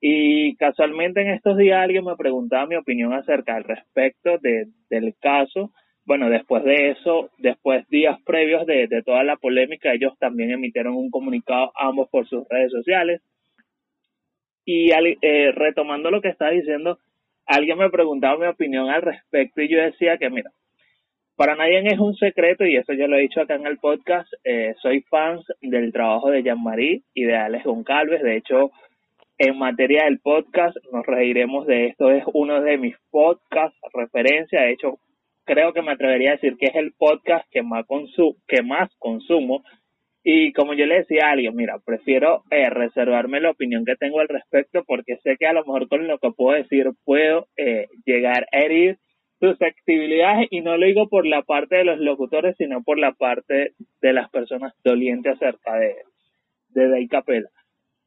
y 0.00 0.54
casualmente 0.56 1.22
en 1.22 1.30
estos 1.30 1.56
días 1.56 1.80
alguien 1.80 2.04
me 2.04 2.14
preguntaba 2.16 2.66
mi 2.66 2.76
opinión 2.76 3.12
acerca 3.12 3.56
al 3.56 3.64
respecto 3.64 4.38
de, 4.38 4.66
del 4.90 5.14
caso. 5.20 5.72
Bueno, 6.04 6.28
después 6.28 6.62
de 6.64 6.90
eso, 6.90 7.30
después 7.38 7.88
días 7.88 8.20
previos 8.24 8.66
de, 8.66 8.86
de 8.88 9.02
toda 9.02 9.24
la 9.24 9.36
polémica, 9.36 9.92
ellos 9.92 10.12
también 10.18 10.50
emitieron 10.50 10.94
un 10.94 11.10
comunicado 11.10 11.72
ambos 11.76 12.08
por 12.10 12.28
sus 12.28 12.46
redes 12.48 12.70
sociales. 12.70 13.22
Y 14.64 14.90
eh, 14.92 15.52
retomando 15.52 16.10
lo 16.10 16.20
que 16.20 16.28
estaba 16.28 16.50
diciendo, 16.50 16.98
alguien 17.46 17.78
me 17.78 17.90
preguntaba 17.90 18.38
mi 18.38 18.46
opinión 18.46 18.90
al 18.90 19.02
respecto 19.02 19.62
y 19.62 19.68
yo 19.68 19.78
decía 19.78 20.18
que, 20.18 20.30
mira, 20.30 20.50
para 21.36 21.56
nadie 21.56 21.82
es 21.86 21.98
un 21.98 22.14
secreto, 22.14 22.64
y 22.64 22.76
eso 22.76 22.92
ya 22.92 23.06
lo 23.08 23.16
he 23.16 23.22
dicho 23.22 23.40
acá 23.40 23.54
en 23.54 23.66
el 23.66 23.78
podcast, 23.78 24.32
eh, 24.44 24.74
soy 24.80 25.00
fan 25.02 25.40
del 25.60 25.92
trabajo 25.92 26.30
de 26.30 26.42
Jean-Marie 26.42 27.02
y 27.14 27.24
de 27.24 27.36
Alex 27.36 27.64
Goncalves. 27.64 28.22
De 28.22 28.36
hecho, 28.36 28.70
en 29.38 29.58
materia 29.58 30.04
del 30.04 30.20
podcast, 30.20 30.76
nos 30.92 31.04
reiremos 31.06 31.66
de 31.66 31.86
esto, 31.86 32.10
es 32.10 32.22
uno 32.32 32.60
de 32.60 32.78
mis 32.78 32.96
podcasts 33.10 33.78
referencia, 33.92 34.60
de 34.60 34.72
hecho, 34.72 34.98
creo 35.44 35.72
que 35.72 35.82
me 35.82 35.92
atrevería 35.92 36.30
a 36.30 36.34
decir 36.34 36.56
que 36.56 36.66
es 36.66 36.76
el 36.76 36.92
podcast 36.92 37.44
que 37.50 37.62
más, 37.62 37.86
consu 37.86 38.36
que 38.46 38.62
más 38.62 38.94
consumo. 38.98 39.64
Y 40.24 40.52
como 40.52 40.74
yo 40.74 40.86
le 40.86 40.98
decía 40.98 41.26
a 41.26 41.32
alguien, 41.32 41.56
mira, 41.56 41.78
prefiero 41.84 42.44
eh, 42.50 42.70
reservarme 42.70 43.40
la 43.40 43.50
opinión 43.50 43.84
que 43.84 43.96
tengo 43.96 44.20
al 44.20 44.28
respecto 44.28 44.84
porque 44.86 45.16
sé 45.16 45.36
que 45.36 45.46
a 45.46 45.52
lo 45.52 45.64
mejor 45.64 45.88
con 45.88 46.06
lo 46.06 46.18
que 46.18 46.30
puedo 46.30 46.56
decir 46.56 46.90
puedo 47.04 47.48
eh, 47.56 47.88
llegar 48.04 48.46
a 48.52 48.58
herir 48.58 48.98
susceptibilidades 49.40 50.46
y 50.50 50.60
no 50.60 50.76
lo 50.76 50.86
digo 50.86 51.08
por 51.08 51.26
la 51.26 51.42
parte 51.42 51.76
de 51.76 51.84
los 51.84 51.98
locutores, 51.98 52.56
sino 52.56 52.84
por 52.84 53.00
la 53.00 53.12
parte 53.12 53.72
de 54.00 54.12
las 54.12 54.30
personas 54.30 54.72
dolientes 54.84 55.32
acerca 55.34 55.74
de, 55.74 55.96
de 56.68 56.88
Day. 56.88 57.08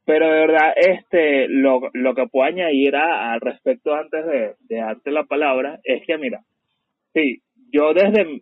Pero 0.05 0.27
de 0.27 0.39
verdad, 0.39 0.73
este, 0.77 1.49
lo, 1.49 1.89
lo 1.93 2.15
que 2.15 2.27
puedo 2.27 2.47
añadir 2.47 2.95
al 2.95 3.41
respecto 3.41 3.93
antes 3.93 4.25
de, 4.25 4.53
de, 4.61 4.77
darte 4.77 5.11
la 5.11 5.25
palabra 5.25 5.79
es 5.83 6.05
que, 6.05 6.17
mira, 6.17 6.41
sí, 7.13 7.41
yo 7.71 7.93
desde, 7.93 8.39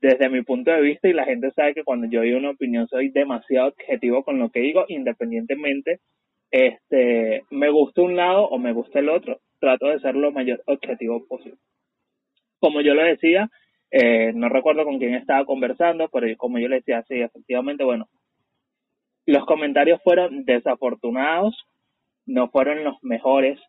desde 0.00 0.28
mi 0.28 0.42
punto 0.42 0.70
de 0.70 0.80
vista, 0.80 1.08
y 1.08 1.12
la 1.12 1.24
gente 1.24 1.50
sabe 1.52 1.74
que 1.74 1.84
cuando 1.84 2.06
yo 2.08 2.20
doy 2.20 2.32
una 2.32 2.50
opinión 2.50 2.88
soy 2.88 3.10
demasiado 3.10 3.68
objetivo 3.68 4.24
con 4.24 4.38
lo 4.38 4.50
que 4.50 4.60
digo, 4.60 4.84
independientemente, 4.88 6.00
este, 6.50 7.44
me 7.50 7.70
gusta 7.70 8.02
un 8.02 8.16
lado 8.16 8.46
o 8.48 8.58
me 8.58 8.72
gusta 8.72 8.98
el 8.98 9.08
otro, 9.08 9.40
trato 9.58 9.86
de 9.86 10.00
ser 10.00 10.14
lo 10.14 10.32
mayor 10.32 10.62
objetivo 10.66 11.26
posible. 11.26 11.58
Como 12.58 12.80
yo 12.80 12.94
lo 12.94 13.04
decía, 13.04 13.50
eh, 13.90 14.32
no 14.34 14.48
recuerdo 14.48 14.84
con 14.84 14.98
quién 14.98 15.14
estaba 15.14 15.44
conversando, 15.44 16.08
pero 16.12 16.26
como 16.36 16.58
yo 16.58 16.68
le 16.68 16.76
decía, 16.76 17.04
sí, 17.08 17.20
efectivamente, 17.20 17.84
bueno, 17.84 18.08
los 19.26 19.44
comentarios 19.46 20.00
fueron 20.02 20.44
desafortunados, 20.44 21.54
no 22.26 22.48
fueron 22.48 22.84
los 22.84 22.96
mejores. 23.02 23.60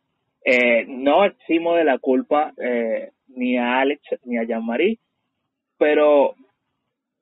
Eh, 0.45 0.86
no 0.88 1.24
eximo 1.25 1.75
de 1.75 1.86
la 1.86 2.00
culpa 2.00 2.53
eh, 2.57 3.12
ni 3.36 3.58
a 3.58 3.80
Alex 3.80 4.02
ni 4.25 4.38
a 4.38 4.44
Jean-Marie, 4.44 5.00
pero 5.78 6.36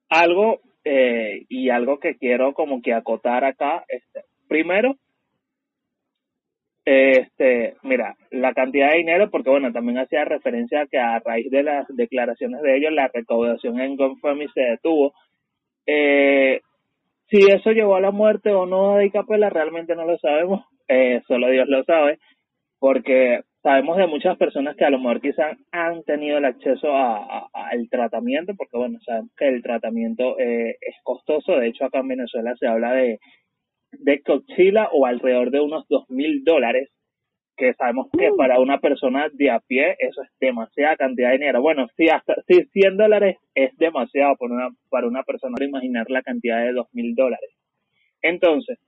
algo 0.10 0.60
eh, 0.84 1.46
y 1.50 1.70
algo 1.70 2.00
que 2.00 2.16
quiero 2.16 2.54
como 2.54 2.82
que 2.82 2.94
acotar 2.94 3.46
acá, 3.46 3.86
este, 3.88 4.24
primero, 4.48 4.96
este, 6.84 7.76
mira, 7.84 8.16
la 8.32 8.54
cantidad 8.54 8.92
de 8.92 8.98
dinero, 8.98 9.30
porque 9.30 9.52
bueno, 9.52 9.72
también 9.72 10.00
hacía 10.00 10.26
referencia 10.26 10.82
a 10.82 10.88
que 10.88 10.98
a 10.98 11.20
raíz 11.20 11.52
de 11.52 11.64
las 11.64 11.88
declaraciones 11.90 12.62
de 12.62 12.78
ellos, 12.78 12.92
la 12.92 13.10
recaudación 13.14 13.80
en 13.80 13.96
GoFundMe 13.96 14.48
se 14.54 14.62
detuvo. 14.62 15.14
Eh, 15.86 16.62
si 17.30 17.38
eso 17.52 17.72
llevó 17.72 17.96
a 17.96 18.02
la 18.02 18.12
muerte 18.12 18.52
o 18.52 18.66
no 18.66 18.96
de 18.96 19.12
Capela, 19.12 19.50
realmente 19.50 19.96
no 19.96 20.06
lo 20.06 20.18
sabemos, 20.18 20.66
eh, 20.88 21.22
solo 21.28 21.50
Dios 21.50 21.68
lo 21.68 21.84
sabe, 21.84 22.20
porque 22.80 23.42
sabemos 23.62 23.98
de 23.98 24.08
muchas 24.08 24.38
personas 24.38 24.76
que 24.76 24.86
a 24.86 24.90
lo 24.90 25.00
mejor 25.00 25.22
quizás 25.22 25.58
han 25.72 26.04
tenido 26.04 26.38
el 26.38 26.46
acceso 26.46 26.90
al 26.94 27.90
tratamiento, 27.90 28.54
porque 28.56 28.78
bueno, 28.78 29.00
sabemos 29.06 29.32
que 29.38 29.48
el 29.48 29.62
tratamiento 29.62 30.38
eh, 30.40 30.78
es 30.82 30.96
costoso, 31.04 31.58
de 31.58 31.68
hecho 31.68 31.86
acá 31.86 32.00
en 32.00 32.08
Venezuela 32.08 32.56
se 32.60 32.68
habla 32.68 32.94
de, 32.94 33.20
de 33.92 34.22
Cochila 34.22 34.90
o 34.92 35.06
alrededor 35.06 35.52
de 35.52 35.62
unos 35.62 35.88
dos 35.88 36.10
mil 36.10 36.44
dólares, 36.44 36.90
que 37.56 37.74
sabemos 37.76 38.08
que 38.18 38.32
mm. 38.32 38.38
para 38.38 38.60
una 38.60 38.80
persona 38.80 39.30
de 39.32 39.52
a 39.52 39.60
pie 39.60 39.96
eso 40.00 40.24
es 40.24 40.30
demasiada 40.40 40.96
cantidad 40.96 41.30
de 41.30 41.38
dinero. 41.38 41.62
Bueno, 41.62 41.88
si 41.96 42.10
hasta 42.10 42.36
si 42.48 42.64
100 42.64 42.98
dólares 42.98 43.38
es 43.54 43.78
demasiado 43.78 44.36
para 44.38 44.54
una, 44.54 44.70
para 44.90 45.08
una 45.08 45.24
persona, 45.24 45.56
imaginar 45.64 46.10
la 46.10 46.24
cantidad 46.24 46.64
de 46.64 46.74
dos 46.74 46.88
mil 46.94 47.14
dólares. 47.14 47.52
Entonces, 48.24 48.80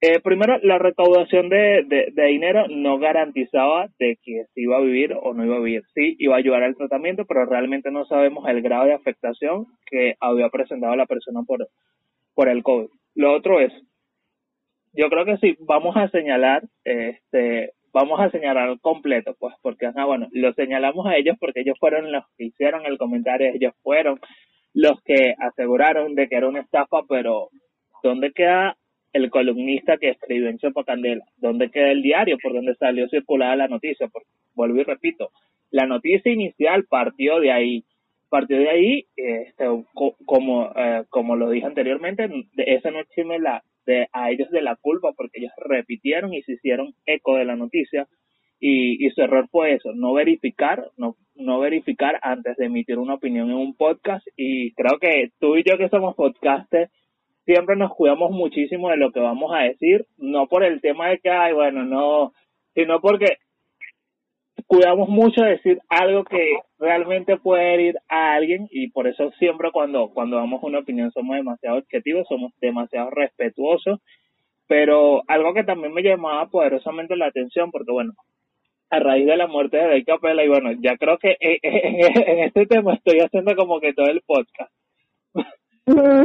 eh, 0.00 0.20
primero, 0.20 0.58
la 0.62 0.78
recaudación 0.78 1.48
de, 1.48 1.84
de, 1.86 2.26
dinero 2.26 2.66
no 2.68 2.98
garantizaba 2.98 3.88
de 3.98 4.18
que 4.22 4.44
si 4.54 4.62
iba 4.62 4.78
a 4.78 4.80
vivir 4.80 5.14
o 5.20 5.34
no 5.34 5.44
iba 5.44 5.56
a 5.56 5.60
vivir. 5.60 5.82
Sí, 5.94 6.16
iba 6.18 6.36
a 6.36 6.38
ayudar 6.38 6.62
al 6.62 6.76
tratamiento, 6.76 7.26
pero 7.26 7.44
realmente 7.44 7.90
no 7.90 8.06
sabemos 8.06 8.48
el 8.48 8.62
grado 8.62 8.86
de 8.86 8.94
afectación 8.94 9.66
que 9.90 10.14
había 10.20 10.48
presentado 10.48 10.96
la 10.96 11.06
persona 11.06 11.42
por, 11.46 11.68
por 12.34 12.48
el 12.48 12.62
COVID. 12.62 12.88
Lo 13.14 13.34
otro 13.34 13.60
es, 13.60 13.72
yo 14.94 15.10
creo 15.10 15.24
que 15.24 15.36
sí, 15.36 15.56
vamos 15.60 15.96
a 15.96 16.08
señalar 16.08 16.62
este 16.84 17.72
vamos 17.92 18.20
a 18.20 18.30
señalar 18.30 18.78
completo, 18.80 19.34
pues, 19.38 19.54
porque, 19.62 19.90
bueno, 20.06 20.28
lo 20.32 20.52
señalamos 20.54 21.06
a 21.06 21.16
ellos 21.16 21.36
porque 21.40 21.60
ellos 21.60 21.76
fueron 21.78 22.12
los 22.12 22.24
que 22.36 22.44
hicieron 22.44 22.86
el 22.86 22.98
comentario, 22.98 23.50
ellos 23.52 23.74
fueron 23.82 24.20
los 24.74 25.02
que 25.02 25.34
aseguraron 25.38 26.14
de 26.14 26.28
que 26.28 26.36
era 26.36 26.48
una 26.48 26.60
estafa, 26.60 27.02
pero 27.08 27.48
¿dónde 28.02 28.32
queda 28.32 28.76
el 29.12 29.30
columnista 29.30 29.96
que 29.98 30.10
escribió 30.10 30.48
en 30.48 30.58
Chopa 30.58 30.84
Candela? 30.84 31.24
¿Dónde 31.36 31.70
queda 31.70 31.90
el 31.90 32.02
diario 32.02 32.38
por 32.42 32.52
donde 32.52 32.74
salió 32.76 33.08
circulada 33.08 33.56
la 33.56 33.68
noticia? 33.68 34.08
Porque, 34.08 34.28
vuelvo 34.54 34.80
y 34.80 34.84
repito, 34.84 35.30
la 35.70 35.86
noticia 35.86 36.32
inicial 36.32 36.84
partió 36.84 37.40
de 37.40 37.52
ahí, 37.52 37.84
partió 38.28 38.58
de 38.58 38.70
ahí, 38.70 39.06
este, 39.16 39.64
como, 40.24 40.72
eh, 40.76 41.04
como 41.08 41.36
lo 41.36 41.50
dije 41.50 41.66
anteriormente, 41.66 42.28
esa 42.56 42.90
no 42.90 43.00
exime 43.00 43.38
la 43.38 43.62
de, 43.86 44.08
a 44.12 44.30
ellos 44.30 44.50
de 44.50 44.62
la 44.62 44.76
culpa 44.76 45.12
porque 45.16 45.40
ellos 45.40 45.52
repitieron 45.56 46.34
y 46.34 46.42
se 46.42 46.52
hicieron 46.52 46.94
eco 47.06 47.36
de 47.36 47.44
la 47.44 47.56
noticia 47.56 48.06
y, 48.58 49.04
y 49.04 49.10
su 49.10 49.22
error 49.22 49.48
fue 49.50 49.74
eso, 49.74 49.92
no 49.94 50.12
verificar, 50.12 50.84
no, 50.96 51.16
no 51.34 51.60
verificar 51.60 52.18
antes 52.22 52.56
de 52.56 52.66
emitir 52.66 52.98
una 52.98 53.14
opinión 53.14 53.50
en 53.50 53.56
un 53.56 53.74
podcast 53.74 54.26
y 54.36 54.72
creo 54.74 54.98
que 54.98 55.30
tú 55.40 55.56
y 55.56 55.64
yo 55.64 55.78
que 55.78 55.88
somos 55.88 56.14
podcasters 56.14 56.90
siempre 57.44 57.76
nos 57.76 57.92
cuidamos 57.94 58.30
muchísimo 58.30 58.90
de 58.90 58.96
lo 58.96 59.12
que 59.12 59.20
vamos 59.20 59.52
a 59.54 59.60
decir, 59.60 60.06
no 60.18 60.46
por 60.46 60.64
el 60.64 60.80
tema 60.80 61.08
de 61.08 61.18
que, 61.18 61.30
ay, 61.30 61.52
bueno, 61.52 61.84
no, 61.84 62.32
sino 62.74 63.00
porque 63.00 63.38
cuidamos 64.66 65.08
mucho 65.08 65.42
de 65.42 65.50
decir 65.50 65.80
algo 65.88 66.24
que 66.24 66.58
realmente 66.78 67.36
puede 67.38 67.74
herir 67.74 67.96
a 68.08 68.34
alguien 68.34 68.68
y 68.70 68.88
por 68.90 69.08
eso 69.08 69.32
siempre 69.38 69.72
cuando, 69.72 70.10
cuando 70.10 70.36
damos 70.36 70.62
una 70.62 70.78
opinión 70.78 71.10
somos 71.10 71.36
demasiado 71.36 71.78
objetivos, 71.78 72.28
somos 72.28 72.52
demasiado 72.60 73.10
respetuosos, 73.10 74.00
pero 74.68 75.22
algo 75.26 75.54
que 75.54 75.64
también 75.64 75.92
me 75.92 76.02
llamaba 76.02 76.46
poderosamente 76.46 77.16
la 77.16 77.26
atención 77.26 77.72
porque 77.72 77.90
bueno, 77.90 78.12
a 78.90 79.00
raíz 79.00 79.26
de 79.26 79.36
la 79.36 79.48
muerte 79.48 79.76
de 79.76 79.82
Dave 79.82 80.04
Capella 80.04 80.44
y 80.44 80.48
bueno, 80.48 80.70
ya 80.80 80.96
creo 80.96 81.18
que 81.18 81.36
en 81.40 82.38
este 82.44 82.66
tema 82.66 82.94
estoy 82.94 83.18
haciendo 83.18 83.56
como 83.56 83.80
que 83.80 83.92
todo 83.92 84.06
el 84.06 84.20
podcast. 84.20 84.72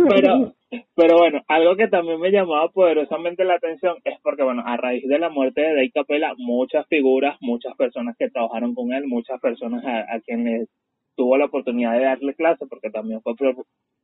Pero 0.10 0.54
pero 0.96 1.18
bueno, 1.18 1.42
algo 1.48 1.76
que 1.76 1.88
también 1.88 2.20
me 2.20 2.32
llamaba 2.32 2.70
poderosamente 2.70 3.44
la 3.44 3.56
atención 3.56 3.98
es 4.04 4.20
porque, 4.22 4.44
bueno, 4.44 4.64
a 4.66 4.78
raíz 4.78 5.08
de 5.08 5.20
la 5.20 5.30
muerte 5.30 5.62
de 5.62 5.70
Dave 5.70 5.92
Capella, 5.94 6.34
muchas 6.38 6.88
figuras, 6.88 7.38
muchas 7.42 7.76
personas 7.76 8.16
que 8.18 8.30
trabajaron 8.30 8.74
con 8.74 8.94
él, 8.94 9.06
muchas 9.08 9.40
personas 9.40 9.84
a, 9.86 10.20
quienes 10.22 10.70
tuvo 11.16 11.38
la 11.38 11.46
oportunidad 11.46 11.94
de 11.94 12.06
darle 12.06 12.34
clase, 12.34 12.66
porque 12.68 12.90
también 12.90 13.22
fue, 13.22 13.34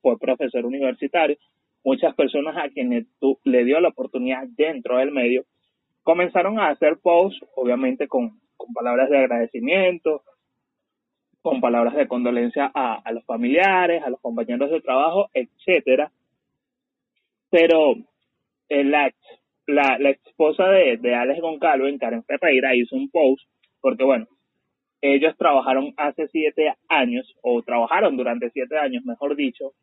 fue 0.02 0.20
profesor 0.20 0.66
universitario, 0.66 1.38
muchas 1.84 2.16
personas 2.16 2.56
a 2.58 2.70
quienes 2.70 3.06
tú, 3.20 3.38
le 3.44 3.66
dio 3.66 3.80
la 3.80 3.90
oportunidad 3.90 4.44
dentro 4.56 4.98
del 4.98 5.12
medio, 5.12 5.44
comenzaron 6.04 6.60
a 6.60 6.70
hacer 6.70 7.00
posts, 7.02 7.46
obviamente 7.56 8.08
con, 8.08 8.40
con 8.56 8.74
palabras 8.74 9.10
de 9.10 9.18
agradecimiento, 9.18 10.24
con 11.42 11.60
palabras 11.60 11.96
de 11.96 12.08
condolencia 12.08 12.72
a, 12.74 13.12
los 13.12 13.26
familiares, 13.26 14.04
a 14.04 14.10
los 14.10 14.20
compañeros 14.22 14.70
de 14.70 14.82
trabajo, 14.82 15.30
etcétera. 15.34 16.12
Pero 17.50 17.96
eh, 18.70 18.84
la, 18.84 19.12
la, 19.68 20.10
esposa 20.10 20.66
de, 20.70 20.98
de 20.98 21.16
Alex 21.16 21.42
Goncalves, 21.42 22.00
Karen 22.00 22.24
Ferreira, 22.24 22.76
hizo 22.76 22.96
un 22.96 23.10
post, 23.10 23.44
porque 23.82 24.04
bueno, 24.04 24.28
ellos 25.02 25.36
trabajaron 25.38 25.94
hace 25.98 26.28
siete 26.28 26.74
años, 26.88 27.36
o 27.42 27.62
trabajaron 27.64 28.16
durante 28.16 28.52
siete 28.52 28.78
años, 28.78 29.04
mejor 29.04 29.36
dicho. 29.36 29.74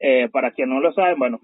Eh, 0.00 0.28
para 0.28 0.50
quien 0.50 0.68
no 0.68 0.80
lo 0.80 0.92
saben, 0.92 1.18
bueno, 1.18 1.40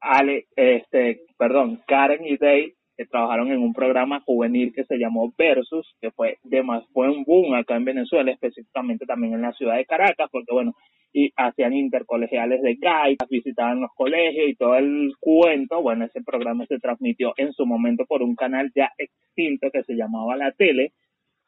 Ale, 0.00 0.46
este, 0.56 1.22
perdón, 1.38 1.80
Karen 1.86 2.26
y 2.26 2.36
Dave 2.36 2.74
que 2.96 3.06
trabajaron 3.06 3.50
en 3.50 3.62
un 3.62 3.72
programa 3.72 4.20
juvenil 4.20 4.72
que 4.74 4.84
se 4.84 4.98
llamó 4.98 5.32
Versus, 5.36 5.94
que 6.00 6.10
fue 6.10 6.38
de 6.44 6.62
más, 6.62 6.84
fue 6.92 7.08
un 7.10 7.24
boom 7.24 7.54
acá 7.54 7.76
en 7.76 7.84
Venezuela, 7.84 8.30
específicamente 8.30 9.06
también 9.06 9.34
en 9.34 9.42
la 9.42 9.52
ciudad 9.52 9.76
de 9.76 9.86
Caracas, 9.86 10.28
porque 10.30 10.52
bueno, 10.52 10.74
y 11.12 11.30
hacían 11.36 11.74
intercolegiales 11.74 12.62
de 12.62 12.74
gaitas, 12.76 13.28
visitaban 13.28 13.80
los 13.80 13.90
colegios 13.94 14.48
y 14.48 14.54
todo 14.54 14.76
el 14.76 15.12
cuento, 15.20 15.82
bueno, 15.82 16.06
ese 16.06 16.22
programa 16.22 16.66
se 16.66 16.78
transmitió 16.78 17.34
en 17.36 17.52
su 17.52 17.66
momento 17.66 18.04
por 18.06 18.22
un 18.22 18.34
canal 18.34 18.70
ya 18.74 18.90
extinto 18.98 19.70
que 19.70 19.82
se 19.84 19.94
llamaba 19.94 20.36
La 20.36 20.52
Tele, 20.52 20.92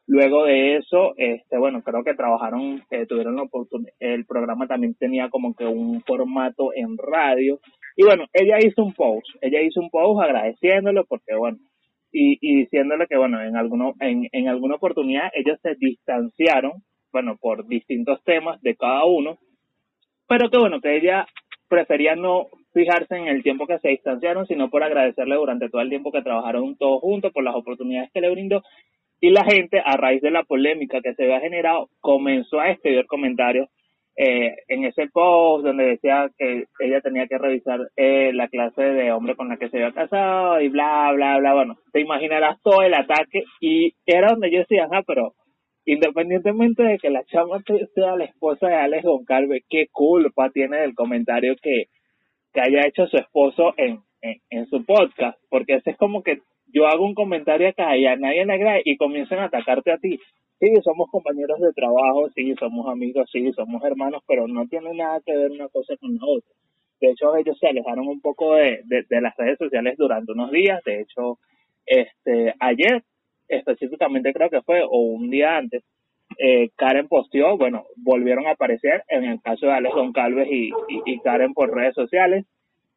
Luego 0.06 0.44
de 0.44 0.76
eso, 0.76 1.14
este, 1.16 1.56
bueno, 1.56 1.82
creo 1.82 2.04
que 2.04 2.14
trabajaron, 2.14 2.82
eh, 2.90 3.06
tuvieron 3.06 3.36
la 3.36 3.42
oportunidad, 3.42 3.94
el 4.00 4.26
programa 4.26 4.66
también 4.66 4.94
tenía 4.94 5.30
como 5.30 5.54
que 5.54 5.64
un 5.64 6.02
formato 6.02 6.74
en 6.74 6.98
radio. 6.98 7.58
Y 7.96 8.04
bueno, 8.04 8.26
ella 8.32 8.58
hizo 8.60 8.82
un 8.82 8.92
post, 8.92 9.28
ella 9.40 9.60
hizo 9.60 9.80
un 9.80 9.90
post 9.90 10.22
agradeciéndolo 10.22 11.04
porque, 11.04 11.34
bueno, 11.36 11.58
y, 12.10 12.38
y 12.40 12.60
diciéndole 12.60 13.06
que, 13.06 13.16
bueno, 13.16 13.42
en, 13.42 13.56
alguno, 13.56 13.94
en, 14.00 14.28
en 14.32 14.48
alguna 14.48 14.76
oportunidad 14.76 15.30
ellos 15.34 15.58
se 15.62 15.74
distanciaron, 15.76 16.72
bueno, 17.12 17.36
por 17.40 17.66
distintos 17.66 18.22
temas 18.24 18.60
de 18.62 18.76
cada 18.76 19.04
uno, 19.04 19.38
pero 20.28 20.50
que, 20.50 20.58
bueno, 20.58 20.80
que 20.80 20.96
ella 20.96 21.26
prefería 21.68 22.16
no 22.16 22.46
fijarse 22.72 23.16
en 23.16 23.28
el 23.28 23.42
tiempo 23.42 23.66
que 23.66 23.78
se 23.78 23.88
distanciaron, 23.88 24.46
sino 24.46 24.68
por 24.68 24.82
agradecerle 24.82 25.36
durante 25.36 25.68
todo 25.68 25.80
el 25.80 25.88
tiempo 25.88 26.12
que 26.12 26.22
trabajaron 26.22 26.76
todos 26.76 27.00
juntos, 27.00 27.32
por 27.32 27.44
las 27.44 27.54
oportunidades 27.54 28.10
que 28.12 28.20
le 28.20 28.30
brindó. 28.30 28.62
Y 29.20 29.30
la 29.30 29.44
gente, 29.44 29.80
a 29.84 29.96
raíz 29.96 30.20
de 30.20 30.30
la 30.30 30.42
polémica 30.42 31.00
que 31.00 31.14
se 31.14 31.24
había 31.24 31.40
generado, 31.40 31.88
comenzó 32.00 32.60
a 32.60 32.70
escribir 32.70 33.06
comentarios 33.06 33.68
eh, 34.16 34.56
en 34.68 34.84
ese 34.84 35.08
post 35.08 35.64
donde 35.64 35.84
decía 35.84 36.30
que 36.38 36.66
ella 36.78 37.00
tenía 37.00 37.26
que 37.26 37.38
revisar 37.38 37.80
eh, 37.96 38.32
la 38.32 38.48
clase 38.48 38.82
de 38.82 39.10
hombre 39.10 39.34
con 39.34 39.48
la 39.48 39.56
que 39.56 39.68
se 39.68 39.78
había 39.78 39.92
casado 39.92 40.60
y 40.60 40.68
bla, 40.68 41.10
bla, 41.12 41.38
bla. 41.38 41.54
Bueno, 41.54 41.78
te 41.92 42.00
imaginarás 42.00 42.60
todo 42.62 42.82
el 42.82 42.94
ataque 42.94 43.42
y 43.60 43.94
era 44.06 44.28
donde 44.30 44.52
yo 44.52 44.60
decía, 44.60 44.88
ah, 44.92 45.02
pero 45.06 45.34
independientemente 45.84 46.82
de 46.82 46.98
que 46.98 47.10
la 47.10 47.24
chama 47.24 47.62
sea 47.94 48.16
la 48.16 48.24
esposa 48.24 48.68
de 48.68 48.74
Alex 48.74 49.04
Goncalves, 49.04 49.64
qué 49.68 49.88
culpa 49.90 50.50
tiene 50.50 50.78
del 50.78 50.94
comentario 50.94 51.56
que, 51.60 51.86
que 52.52 52.60
haya 52.60 52.86
hecho 52.86 53.06
su 53.08 53.16
esposo 53.16 53.74
en, 53.76 54.00
en, 54.22 54.36
en 54.50 54.66
su 54.66 54.84
podcast, 54.84 55.38
porque 55.50 55.74
ese 55.74 55.90
es 55.90 55.96
como 55.96 56.22
que 56.22 56.40
yo 56.72 56.86
hago 56.86 57.04
un 57.04 57.14
comentario 57.14 57.68
acá 57.68 57.96
y 57.96 58.06
a 58.06 58.16
nadie 58.16 58.46
le 58.46 58.52
agrada 58.52 58.78
y 58.84 58.96
comienzan 58.96 59.40
a 59.40 59.44
atacarte 59.44 59.92
a 59.92 59.98
ti. 59.98 60.18
Sí, 60.64 60.72
somos 60.82 61.10
compañeros 61.10 61.60
de 61.60 61.74
trabajo, 61.74 62.30
sí, 62.34 62.54
somos 62.58 62.88
amigos, 62.88 63.28
sí, 63.30 63.52
somos 63.52 63.84
hermanos, 63.84 64.22
pero 64.26 64.48
no 64.48 64.66
tiene 64.66 64.94
nada 64.94 65.20
que 65.20 65.36
ver 65.36 65.50
una 65.50 65.68
cosa 65.68 65.94
con 65.98 66.14
la 66.14 66.24
otra. 66.24 66.50
De 67.02 67.10
hecho, 67.10 67.36
ellos 67.36 67.58
se 67.58 67.66
alejaron 67.66 68.08
un 68.08 68.22
poco 68.22 68.54
de, 68.54 68.80
de, 68.86 69.20
las 69.20 69.36
redes 69.36 69.58
sociales 69.58 69.94
durante 69.98 70.32
unos 70.32 70.50
días. 70.50 70.82
De 70.86 71.02
hecho, 71.02 71.38
este 71.84 72.54
ayer, 72.60 73.02
específicamente 73.46 74.32
creo 74.32 74.48
que 74.48 74.62
fue, 74.62 74.82
o 74.82 75.00
un 75.00 75.28
día 75.28 75.58
antes, 75.58 75.82
eh, 76.38 76.70
Karen 76.76 77.08
posteó, 77.08 77.58
bueno, 77.58 77.84
volvieron 77.96 78.46
a 78.46 78.52
aparecer 78.52 79.02
en 79.08 79.24
el 79.24 79.42
caso 79.42 79.66
de 79.66 79.72
Alex 79.72 79.94
Goncalves 79.94 80.48
y, 80.50 80.70
y, 81.04 81.20
Karen 81.20 81.52
por 81.52 81.74
redes 81.74 81.94
sociales. 81.94 82.46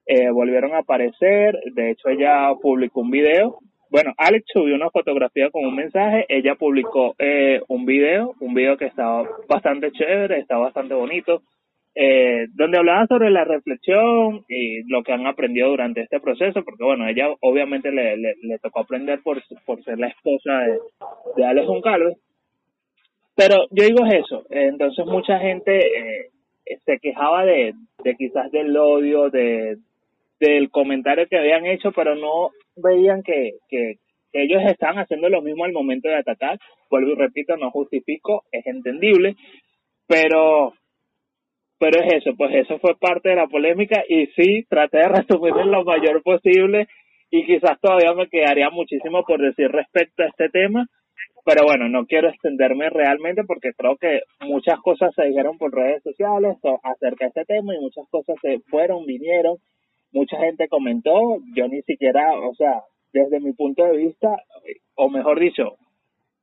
Eh, 0.05 0.29
volvieron 0.29 0.73
a 0.73 0.79
aparecer, 0.79 1.59
de 1.73 1.91
hecho 1.91 2.07
ella 2.07 2.53
publicó 2.61 3.01
un 3.01 3.11
video 3.11 3.59
bueno, 3.89 4.13
Alex 4.17 4.45
subió 4.51 4.75
una 4.75 4.89
fotografía 4.89 5.49
con 5.49 5.65
un 5.65 5.75
mensaje, 5.75 6.25
ella 6.29 6.55
publicó 6.55 7.15
eh, 7.19 7.61
un 7.67 7.85
video, 7.85 8.35
un 8.39 8.53
video 8.53 8.77
que 8.77 8.85
estaba 8.85 9.27
bastante 9.47 9.91
chévere, 9.91 10.39
está 10.39 10.57
bastante 10.57 10.93
bonito, 10.93 11.41
eh, 11.95 12.47
donde 12.53 12.77
hablaba 12.77 13.07
sobre 13.07 13.31
la 13.31 13.43
reflexión 13.43 14.45
y 14.47 14.83
lo 14.91 15.03
que 15.03 15.13
han 15.13 15.25
aprendido 15.25 15.69
durante 15.69 16.01
este 16.01 16.19
proceso, 16.19 16.63
porque 16.63 16.83
bueno, 16.83 17.07
ella 17.07 17.27
obviamente 17.41 17.91
le, 17.91 18.35
tocó 18.61 18.81
aprender 18.81 19.21
por, 19.23 19.41
por 19.65 19.83
ser 19.83 19.97
la 19.97 20.07
esposa 20.07 20.59
de, 21.35 21.45
Alex 21.45 21.67
Goncalves, 21.67 22.17
pero 23.35 23.67
yo 23.71 23.85
digo 23.85 24.05
eso, 24.05 24.45
entonces 24.49 25.05
mucha 25.05 25.39
gente 25.39 25.77
eh, 25.77 26.29
se 26.85 26.99
quejaba 26.99 27.45
de, 27.45 27.73
de 28.03 28.15
quizás 28.15 28.51
del 28.51 28.75
odio, 28.75 29.29
de, 29.29 29.77
del 30.39 30.69
comentario 30.69 31.27
que 31.27 31.37
habían 31.37 31.65
hecho, 31.65 31.91
pero 31.91 32.15
no 32.15 32.51
veían 32.77 33.23
que, 33.23 33.53
que, 33.69 33.95
ellos 34.33 34.61
estaban 34.65 34.99
haciendo 34.99 35.29
lo 35.29 35.41
mismo 35.41 35.65
al 35.65 35.71
momento 35.71 36.09
de 36.09 36.17
atacar. 36.17 36.59
Vuelvo 36.91 37.13
y 37.13 37.15
repito, 37.15 37.57
no 37.57 37.71
justifico, 37.71 38.43
es 38.51 38.67
entendible, 38.67 39.35
pero 40.05 40.73
pero 41.79 42.01
es 42.01 42.13
eso, 42.15 42.31
pues 42.35 42.53
eso 42.55 42.79
fue 42.79 42.97
parte 42.97 43.29
de 43.29 43.35
la 43.35 43.47
polémica 43.47 44.03
y 44.07 44.27
sí, 44.35 44.65
traté 44.67 44.97
de 44.97 45.07
resumir 45.09 45.53
lo 45.65 45.83
mayor 45.83 46.23
posible 46.23 46.87
y 47.29 47.45
quizás 47.45 47.79
todavía 47.81 48.13
me 48.13 48.27
quedaría 48.29 48.69
muchísimo 48.69 49.23
por 49.23 49.41
decir 49.41 49.69
respecto 49.69 50.23
a 50.23 50.27
este 50.27 50.49
tema, 50.49 50.87
pero 51.45 51.65
bueno, 51.65 51.87
no 51.87 52.05
quiero 52.05 52.29
extenderme 52.29 52.89
realmente 52.89 53.43
porque 53.43 53.73
creo 53.73 53.95
que 53.97 54.21
muchas 54.41 54.79
cosas 54.79 55.13
se 55.15 55.25
dijeron 55.25 55.57
por 55.57 55.73
redes 55.73 56.01
sociales 56.03 56.57
acerca 56.83 57.25
de 57.25 57.29
este 57.29 57.45
tema 57.45 57.75
y 57.75 57.79
muchas 57.79 58.05
cosas 58.09 58.35
se 58.41 58.59
fueron, 58.69 59.05
vinieron 59.05 59.57
mucha 60.11 60.37
gente 60.37 60.67
comentó, 60.67 61.37
yo 61.55 61.67
ni 61.67 61.81
siquiera, 61.83 62.33
o 62.39 62.53
sea, 62.55 62.83
desde 63.13 63.39
mi 63.39 63.53
punto 63.53 63.83
de 63.83 63.97
vista, 63.97 64.29
o 64.95 65.09
mejor 65.09 65.39
dicho, 65.39 65.77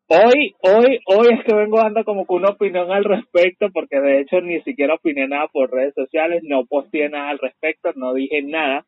hoy, 0.08 0.54
hoy, 0.60 1.00
hoy 1.06 1.28
es 1.32 1.44
que 1.44 1.54
vengo 1.54 1.78
dando 1.78 2.04
como 2.04 2.26
que 2.26 2.34
una 2.34 2.50
opinión 2.50 2.90
al 2.90 3.04
respecto, 3.04 3.68
porque 3.72 4.00
de 4.00 4.20
hecho 4.20 4.40
ni 4.40 4.60
siquiera 4.62 4.94
opiné 4.94 5.26
nada 5.26 5.48
por 5.48 5.70
redes 5.70 5.94
sociales, 5.94 6.42
no 6.44 6.66
posteé 6.66 7.08
nada 7.08 7.30
al 7.30 7.38
respecto, 7.38 7.90
no 7.94 8.14
dije 8.14 8.42
nada, 8.42 8.84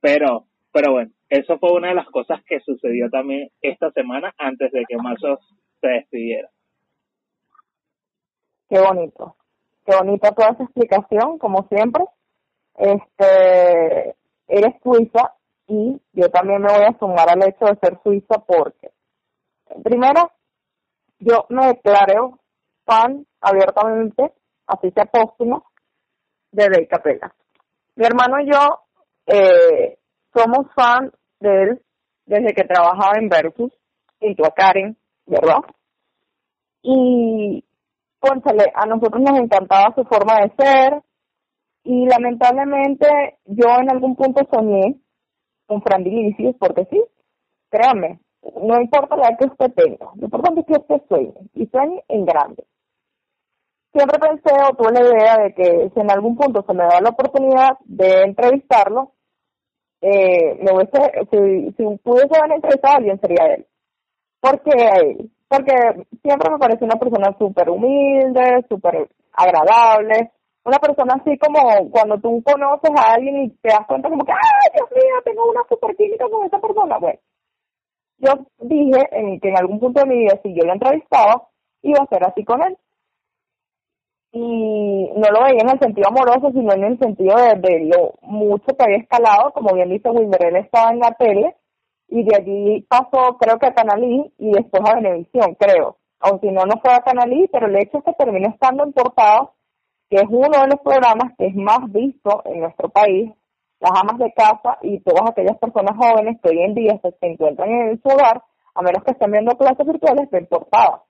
pero, 0.00 0.44
pero 0.72 0.92
bueno, 0.92 1.10
eso 1.28 1.58
fue 1.58 1.72
una 1.72 1.88
de 1.88 1.94
las 1.94 2.08
cosas 2.08 2.42
que 2.44 2.60
sucedió 2.60 3.08
también 3.10 3.50
esta 3.62 3.90
semana 3.92 4.34
antes 4.38 4.70
de 4.72 4.84
que 4.88 4.96
Mazos 4.96 5.40
se 5.80 5.88
despidiera. 5.88 6.48
Qué 8.68 8.78
bonito, 8.80 9.36
qué 9.86 9.96
bonita 9.96 10.32
toda 10.32 10.50
esa 10.50 10.64
explicación, 10.64 11.38
como 11.38 11.66
siempre 11.68 12.04
este, 12.76 14.16
eres 14.48 14.74
suiza 14.82 15.34
y 15.66 16.00
yo 16.12 16.28
también 16.30 16.62
me 16.62 16.72
voy 16.72 16.84
a 16.84 16.98
sumar 16.98 17.30
al 17.30 17.48
hecho 17.48 17.66
de 17.66 17.76
ser 17.76 17.98
suiza 18.02 18.38
porque, 18.46 18.90
primero, 19.82 20.30
yo 21.18 21.46
me 21.48 21.68
declaro 21.68 22.38
fan 22.84 23.26
abiertamente, 23.40 24.32
así 24.66 24.90
sea 24.90 25.06
póstumo, 25.06 25.64
de 26.52 26.64
Dave 26.64 26.86
Capella. 26.86 27.34
Mi 27.96 28.06
hermano 28.06 28.40
y 28.40 28.50
yo 28.50 28.80
eh, 29.26 29.98
somos 30.32 30.66
fan 30.74 31.12
de 31.40 31.62
él 31.62 31.82
desde 32.26 32.54
que 32.54 32.64
trabajaba 32.64 33.18
en 33.18 33.28
Versus, 33.28 33.72
junto 34.20 34.44
a 34.44 34.50
Karen, 34.50 34.96
¿verdad? 35.26 35.60
Y, 36.82 37.64
pónsale, 38.18 38.70
a 38.74 38.86
nosotros 38.86 39.22
nos 39.22 39.38
encantaba 39.38 39.94
su 39.94 40.04
forma 40.04 40.40
de 40.40 40.52
ser, 40.56 41.02
y 41.84 42.06
lamentablemente 42.06 43.06
yo 43.44 43.68
en 43.78 43.90
algún 43.90 44.16
punto 44.16 44.42
soñé 44.50 44.96
con 45.66 45.82
Fran 45.82 46.02
Dilicius, 46.02 46.56
porque 46.58 46.86
sí, 46.90 47.02
créanme, 47.70 48.20
no 48.62 48.80
importa 48.80 49.16
la 49.16 49.28
edad 49.28 49.38
que 49.38 49.46
usted 49.46 49.72
tenga, 49.74 50.10
lo 50.16 50.24
importante 50.24 50.60
es 50.60 50.66
que 50.66 50.80
usted 50.80 51.06
sueñe, 51.08 51.34
y 51.54 51.66
sueñe 51.66 52.02
en 52.08 52.24
grande. 52.24 52.64
Siempre 53.92 54.18
pensé 54.18 54.50
o 54.68 54.74
tuve 54.74 54.92
la 54.92 55.08
idea 55.08 55.38
de 55.38 55.54
que 55.54 55.90
si 55.94 56.00
en 56.00 56.10
algún 56.10 56.36
punto 56.36 56.64
se 56.66 56.74
me 56.74 56.82
da 56.84 57.00
la 57.00 57.10
oportunidad 57.10 57.78
de 57.84 58.22
entrevistarlo, 58.22 59.12
eh, 60.00 60.58
me 60.60 60.72
hubiese, 60.72 61.12
si, 61.30 61.72
si 61.76 61.98
pudiese 61.98 62.36
haber 62.36 62.56
entrevistado 62.56 62.94
a 62.94 62.96
alguien 62.96 63.20
sería 63.20 63.54
él. 63.54 63.66
¿Por 64.40 64.60
qué 64.62 64.84
a 64.84 64.96
él? 64.96 65.30
Porque 65.48 66.06
siempre 66.22 66.50
me 66.50 66.58
parece 66.58 66.84
una 66.84 66.96
persona 66.96 67.36
súper 67.38 67.70
humilde, 67.70 68.66
súper 68.68 69.08
agradable, 69.32 70.32
una 70.64 70.78
persona 70.78 71.14
así 71.20 71.36
como 71.38 71.90
cuando 71.90 72.18
tú 72.18 72.42
conoces 72.42 72.90
a 72.96 73.12
alguien 73.14 73.36
y 73.44 73.50
te 73.50 73.68
das 73.68 73.86
cuenta 73.86 74.08
como 74.08 74.24
que, 74.24 74.32
¡ay, 74.32 74.70
Dios 74.74 74.88
mío, 74.90 75.22
tengo 75.24 75.50
una 75.50 75.62
super 75.68 75.94
química 75.96 76.26
con 76.28 76.46
esa 76.46 76.58
persona! 76.58 76.98
Bueno, 76.98 77.18
yo 78.18 78.32
dije 78.60 79.08
en, 79.12 79.40
que 79.40 79.48
en 79.48 79.58
algún 79.58 79.78
punto 79.78 80.00
de 80.00 80.06
mi 80.06 80.18
vida, 80.18 80.40
si 80.42 80.54
yo 80.54 80.64
lo 80.64 80.72
entrevistaba, 80.72 81.48
iba 81.82 82.02
a 82.02 82.06
ser 82.06 82.24
así 82.24 82.44
con 82.44 82.62
él. 82.62 82.78
Y 84.32 85.10
no 85.14 85.28
lo 85.30 85.44
veía 85.44 85.60
en 85.62 85.70
el 85.70 85.78
sentido 85.78 86.08
amoroso, 86.08 86.50
sino 86.50 86.72
en 86.72 86.84
el 86.84 86.98
sentido 86.98 87.36
de, 87.36 87.84
lo 87.84 88.14
mucho 88.22 88.74
que 88.76 88.84
había 88.84 88.96
escalado. 88.96 89.52
Como 89.52 89.74
bien 89.74 89.90
dice 89.90 90.10
Wilmer, 90.10 90.46
él 90.46 90.56
estaba 90.56 90.90
en 90.90 90.98
la 90.98 91.12
tele 91.12 91.54
y 92.08 92.24
de 92.24 92.36
allí 92.36 92.82
pasó 92.88 93.36
creo 93.38 93.58
que 93.58 93.66
a 93.66 93.74
Canalí 93.74 94.32
y 94.38 94.50
después 94.50 94.82
a 94.84 94.96
Venevisión, 94.96 95.54
creo. 95.54 95.98
O 96.20 96.38
si 96.40 96.50
no, 96.50 96.62
no 96.64 96.80
fue 96.82 96.94
a 96.94 97.02
Canalí, 97.02 97.48
pero 97.52 97.66
el 97.66 97.76
hecho 97.76 97.98
es 97.98 98.04
que 98.04 98.12
terminó 98.14 98.48
estando 98.48 98.84
en 98.84 98.92
que 100.08 100.16
es 100.16 100.26
uno 100.28 100.60
de 100.60 100.68
los 100.68 100.80
programas 100.82 101.32
que 101.36 101.46
es 101.46 101.54
más 101.54 101.80
visto 101.90 102.42
en 102.44 102.60
nuestro 102.60 102.88
país, 102.88 103.32
las 103.80 103.92
amas 104.00 104.18
de 104.18 104.32
casa 104.32 104.78
y 104.82 105.00
todas 105.00 105.30
aquellas 105.30 105.58
personas 105.58 105.96
jóvenes 105.96 106.38
que 106.42 106.50
hoy 106.50 106.62
en 106.62 106.74
día 106.74 107.00
se, 107.02 107.14
encuentran 107.26 107.70
en 107.70 108.00
su 108.00 108.08
hogar, 108.08 108.42
a 108.74 108.82
menos 108.82 109.04
que 109.04 109.12
estén 109.12 109.30
viendo 109.30 109.56
clases 109.56 109.86
virtuales, 109.86 110.30
ven 110.30 110.46
portadas. 110.46 111.02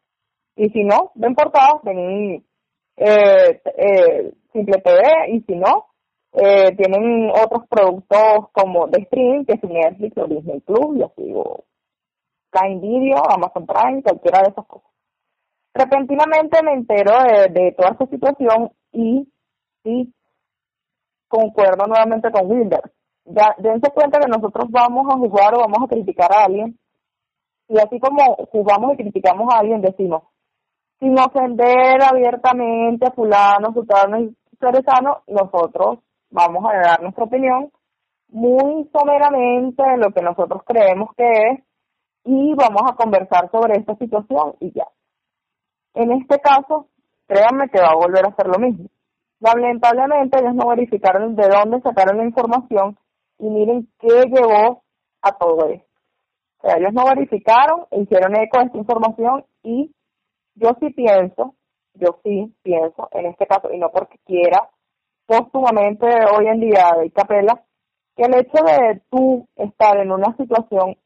Y 0.57 0.70
si 0.70 0.85
no, 0.85 1.12
ven 1.14 1.35
portadas, 1.35 1.83
ven 1.83 2.44
eh, 2.96 3.61
eh, 3.76 4.33
Simple 4.52 4.80
TV, 4.83 5.02
y 5.33 5.40
si 5.42 5.57
no, 5.57 5.87
eh, 6.33 6.74
tienen 6.76 7.30
otros 7.30 7.66
productos 7.68 8.50
como 8.52 8.87
de 8.88 9.02
streaming, 9.02 9.44
que 9.44 9.54
es 9.54 9.62
Netflix 9.62 10.16
o 10.18 10.26
Disney 10.26 10.61
Plus, 10.61 10.96
y 10.96 11.02
así, 11.02 11.33
o 11.35 11.64
Prime 12.50 12.80
Video, 12.80 13.22
Amazon 13.30 13.66
Prime, 13.66 14.02
cualquiera 14.02 14.42
de 14.42 14.50
esas 14.50 14.66
cosas. 14.66 14.90
Repentinamente 15.74 16.62
me 16.62 16.72
entero 16.72 17.12
de, 17.50 17.72
toda 17.72 17.90
esta 17.90 18.07
situación 18.07 18.72
y 18.94 19.28
sí 19.83 20.14
concuerdo 21.28 21.87
nuevamente 21.87 22.30
con 22.30 22.50
Wilder. 22.50 22.92
Ya 23.26 23.54
dense 23.59 23.90
cuenta 23.92 24.18
que 24.20 24.28
nosotros 24.28 24.70
vamos 24.70 25.07
a 25.12 25.18
jugar 25.18 25.54
o 25.54 25.59
vamos 25.59 25.83
a 25.85 25.88
criticar 25.88 26.33
a 26.33 26.44
alguien 26.44 26.78
y 27.68 27.78
así 27.78 27.98
como 27.98 28.37
jugamos 28.52 28.94
y 28.94 28.96
criticamos 28.96 29.52
a 29.52 29.59
alguien 29.59 29.80
decimos 29.80 30.22
sin 31.00 31.18
ofender 31.18 32.02
abiertamente 32.02 33.07
a 33.07 33.11
fulano, 33.11 33.72
sultano 33.74 34.20
y 34.20 34.37
cerezano, 34.59 35.22
nosotros 35.26 35.98
vamos 36.30 36.64
a 36.64 36.76
dar 36.78 37.02
nuestra 37.02 37.24
opinión 37.24 37.70
muy 38.28 38.88
someramente 38.92 39.83
de 39.83 39.96
lo 39.98 40.11
que 40.12 40.22
nosotros 40.22 40.62
creemos 40.64 41.11
que 41.16 41.28
es 41.28 41.61
y 42.24 42.54
vamos 42.54 42.83
a 42.90 42.96
conversar 42.96 43.50
sobre 43.50 43.78
esta 43.78 43.94
situación 43.96 44.54
y 44.61 44.72
ya. 44.72 44.87
En 45.94 46.11
este 46.12 46.40
caso, 46.40 46.88
créanme 47.35 47.68
que 47.68 47.81
va 47.81 47.88
a 47.88 47.97
volver 47.97 48.25
a 48.25 48.29
hacer 48.29 48.47
lo 48.47 48.59
mismo. 48.61 48.87
Lamentablemente 49.40 50.38
ellos 50.38 50.55
no 50.55 50.68
verificaron 50.68 51.35
de 51.35 51.49
dónde 51.49 51.81
sacaron 51.81 52.18
la 52.18 52.25
información 52.25 52.97
y 53.38 53.51
miren 53.51 53.88
qué 53.99 54.23
llevó 54.29 54.85
a 55.20 55.33
todo 55.37 55.68
esto. 55.68 55.88
O 56.59 56.68
sea, 56.68 56.77
ellos 56.77 56.92
no 56.92 57.05
verificaron, 57.07 57.87
hicieron 57.90 58.37
eco 58.37 58.59
de 58.59 58.66
esta 58.66 58.79
información 58.79 59.44
y 59.64 59.92
yo 60.55 60.77
sí 60.79 60.90
pienso, 60.90 61.57
yo 61.94 62.20
sí 62.23 62.55
pienso, 62.62 63.09
en 63.11 63.27
este 63.27 63.47
caso, 63.47 63.73
y 63.73 63.79
no 63.79 63.90
porque 63.90 64.18
quiera, 64.25 64.70
póstumamente 65.27 66.07
hoy 66.07 66.47
en 66.47 66.61
día 66.61 66.94
de 67.01 67.11
Capela, 67.11 67.61
que 68.16 68.23
el 68.23 68.35
hecho 68.37 68.62
de 68.64 69.03
tú 69.11 69.49
estar 69.57 69.97
en 69.99 70.12
una 70.12 70.37
situación 70.37 70.97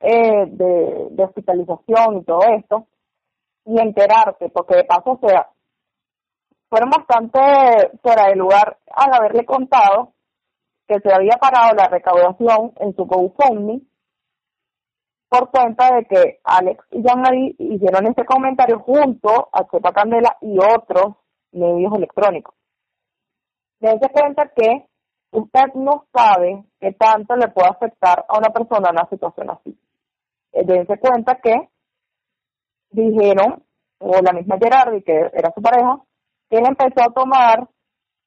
eh, 0.00 0.46
de, 0.46 1.08
de 1.10 1.24
hospitalización 1.24 2.18
y 2.18 2.24
todo 2.24 2.40
esto, 2.58 2.86
y 3.64 3.78
enterarte, 3.80 4.48
porque 4.48 4.76
de 4.76 4.84
paso, 4.84 5.18
o 5.20 5.28
sea, 5.28 5.50
fueron 6.68 6.90
bastante 6.90 7.40
fuera 8.02 8.28
de 8.28 8.36
lugar 8.36 8.78
al 8.94 9.14
haberle 9.14 9.44
contado 9.44 10.14
que 10.86 11.00
se 11.00 11.12
había 11.12 11.36
parado 11.36 11.74
la 11.74 11.88
recaudación 11.88 12.72
en 12.76 12.94
su 12.94 13.04
GoFundMe 13.04 13.82
por 15.28 15.50
cuenta 15.50 15.94
de 15.94 16.06
que 16.06 16.40
Alex 16.44 16.84
y 16.90 17.02
Jean-Marie 17.02 17.54
hicieron 17.58 18.06
ese 18.06 18.24
comentario 18.24 18.78
junto 18.80 19.50
a 19.52 19.66
Chepa 19.68 19.92
Candela 19.92 20.38
y 20.40 20.56
otros 20.58 21.16
medios 21.52 21.92
electrónicos. 21.94 22.54
Dense 23.78 24.08
cuenta 24.10 24.50
que 24.56 24.86
usted 25.32 25.74
no 25.74 26.06
sabe 26.12 26.64
qué 26.80 26.92
tanto 26.92 27.36
le 27.36 27.48
puede 27.48 27.68
afectar 27.68 28.24
a 28.26 28.38
una 28.38 28.48
persona 28.48 28.90
una 28.90 29.08
situación 29.10 29.50
así. 29.50 29.78
Eh, 30.52 30.64
dense 30.64 30.98
cuenta 30.98 31.38
que 31.42 31.54
dijeron, 32.90 33.62
o 33.98 34.12
la 34.22 34.32
misma 34.32 34.56
Gerardi, 34.58 35.02
que 35.02 35.30
era 35.32 35.52
su 35.54 35.60
pareja, 35.60 36.02
que 36.50 36.58
él 36.58 36.64
empezó 36.66 37.02
a 37.02 37.12
tomar 37.12 37.68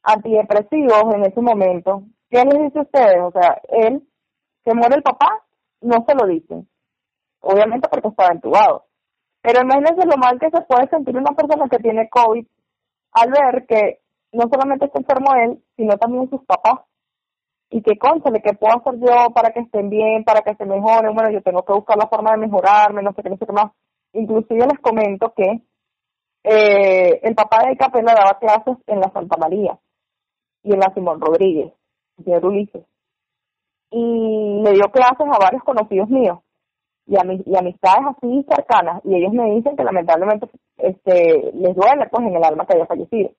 antidepresivos 0.04 1.14
en 1.14 1.26
ese 1.26 1.42
momento. 1.42 2.04
¿Qué 2.30 2.44
les 2.44 2.64
dice 2.64 2.80
a 2.80 2.84
ustedes? 2.84 3.22
O 3.22 3.32
sea, 3.32 3.62
él, 3.70 4.08
se 4.64 4.74
muere 4.74 4.96
el 4.96 5.04
papá, 5.04 5.44
no 5.82 6.06
se 6.08 6.16
lo 6.16 6.28
dicen. 6.28 6.68
Obviamente 7.42 7.90
porque 7.90 8.08
estaba 8.08 8.34
entubado. 8.34 8.86
Pero 9.42 9.62
imagínense 9.62 10.06
lo 10.06 10.18
mal 10.18 10.40
que 10.40 10.50
se 10.50 10.62
puede 10.62 10.88
sentir 10.90 11.18
una 11.18 11.32
persona 11.32 11.68
que 11.68 11.80
tiene 11.80 12.10
COVID 12.10 12.46
al 13.14 13.32
ver 13.32 13.66
que 13.68 14.00
no 14.32 14.48
solamente 14.50 14.86
está 14.86 15.00
enfermo 15.00 15.34
él, 15.36 15.62
sino 15.76 15.98
también 15.98 16.30
sus 16.30 16.44
papás. 16.46 16.86
Y 17.70 17.82
que 17.82 17.98
conchale, 17.98 18.42
¿qué 18.42 18.54
puedo 18.54 18.78
hacer 18.78 19.00
yo 19.00 19.34
para 19.34 19.52
que 19.52 19.62
estén 19.62 19.90
bien, 19.90 20.24
para 20.24 20.42
que 20.42 20.56
se 20.56 20.66
mejoren? 20.66 21.16
Bueno, 21.16 21.32
yo 21.32 21.42
tengo 21.42 21.64
que 21.64 21.74
buscar 21.74 21.98
la 21.98 22.08
forma 22.08 22.32
de 22.32 22.38
mejorarme, 22.38 23.02
no 23.02 23.14
sé 23.14 23.24
qué, 23.24 23.30
no 23.30 23.38
sé 23.38 23.46
qué 23.46 23.54
más. 23.54 23.72
Inclusive 24.14 24.68
les 24.68 24.80
comento 24.80 25.34
que 25.36 25.62
eh, 26.44 27.20
el 27.24 27.36
papá 27.36 27.68
de 27.68 27.78
Capela 27.78 28.14
daba 28.14 28.40
clases 28.40 28.78
en 28.88 29.00
la 29.00 29.12
Santa 29.12 29.38
María 29.38 29.78
y 30.64 30.74
en 30.74 30.80
la 30.80 30.94
Simón 30.94 31.22
Rodríguez, 31.22 31.74
de 32.18 32.38
Ulises. 32.38 32.84
Y 33.92 34.62
le 34.64 34.72
dio 34.72 34.86
clases 34.92 35.28
a 35.28 35.38
varios 35.38 35.64
conocidos 35.64 36.10
míos 36.10 36.40
y, 37.06 37.16
a 37.16 37.24
y 37.26 37.56
amistades 37.56 38.06
así 38.16 38.46
cercanas. 38.50 39.02
Y 39.04 39.16
ellos 39.16 39.34
me 39.34 39.52
dicen 39.56 39.76
que 39.76 39.84
lamentablemente 39.84 40.48
este 40.78 41.52
les 41.54 41.76
duele 41.76 42.08
pues 42.10 42.26
en 42.26 42.36
el 42.36 42.44
alma 42.44 42.66
que 42.66 42.76
haya 42.76 42.86
fallecido. 42.86 43.32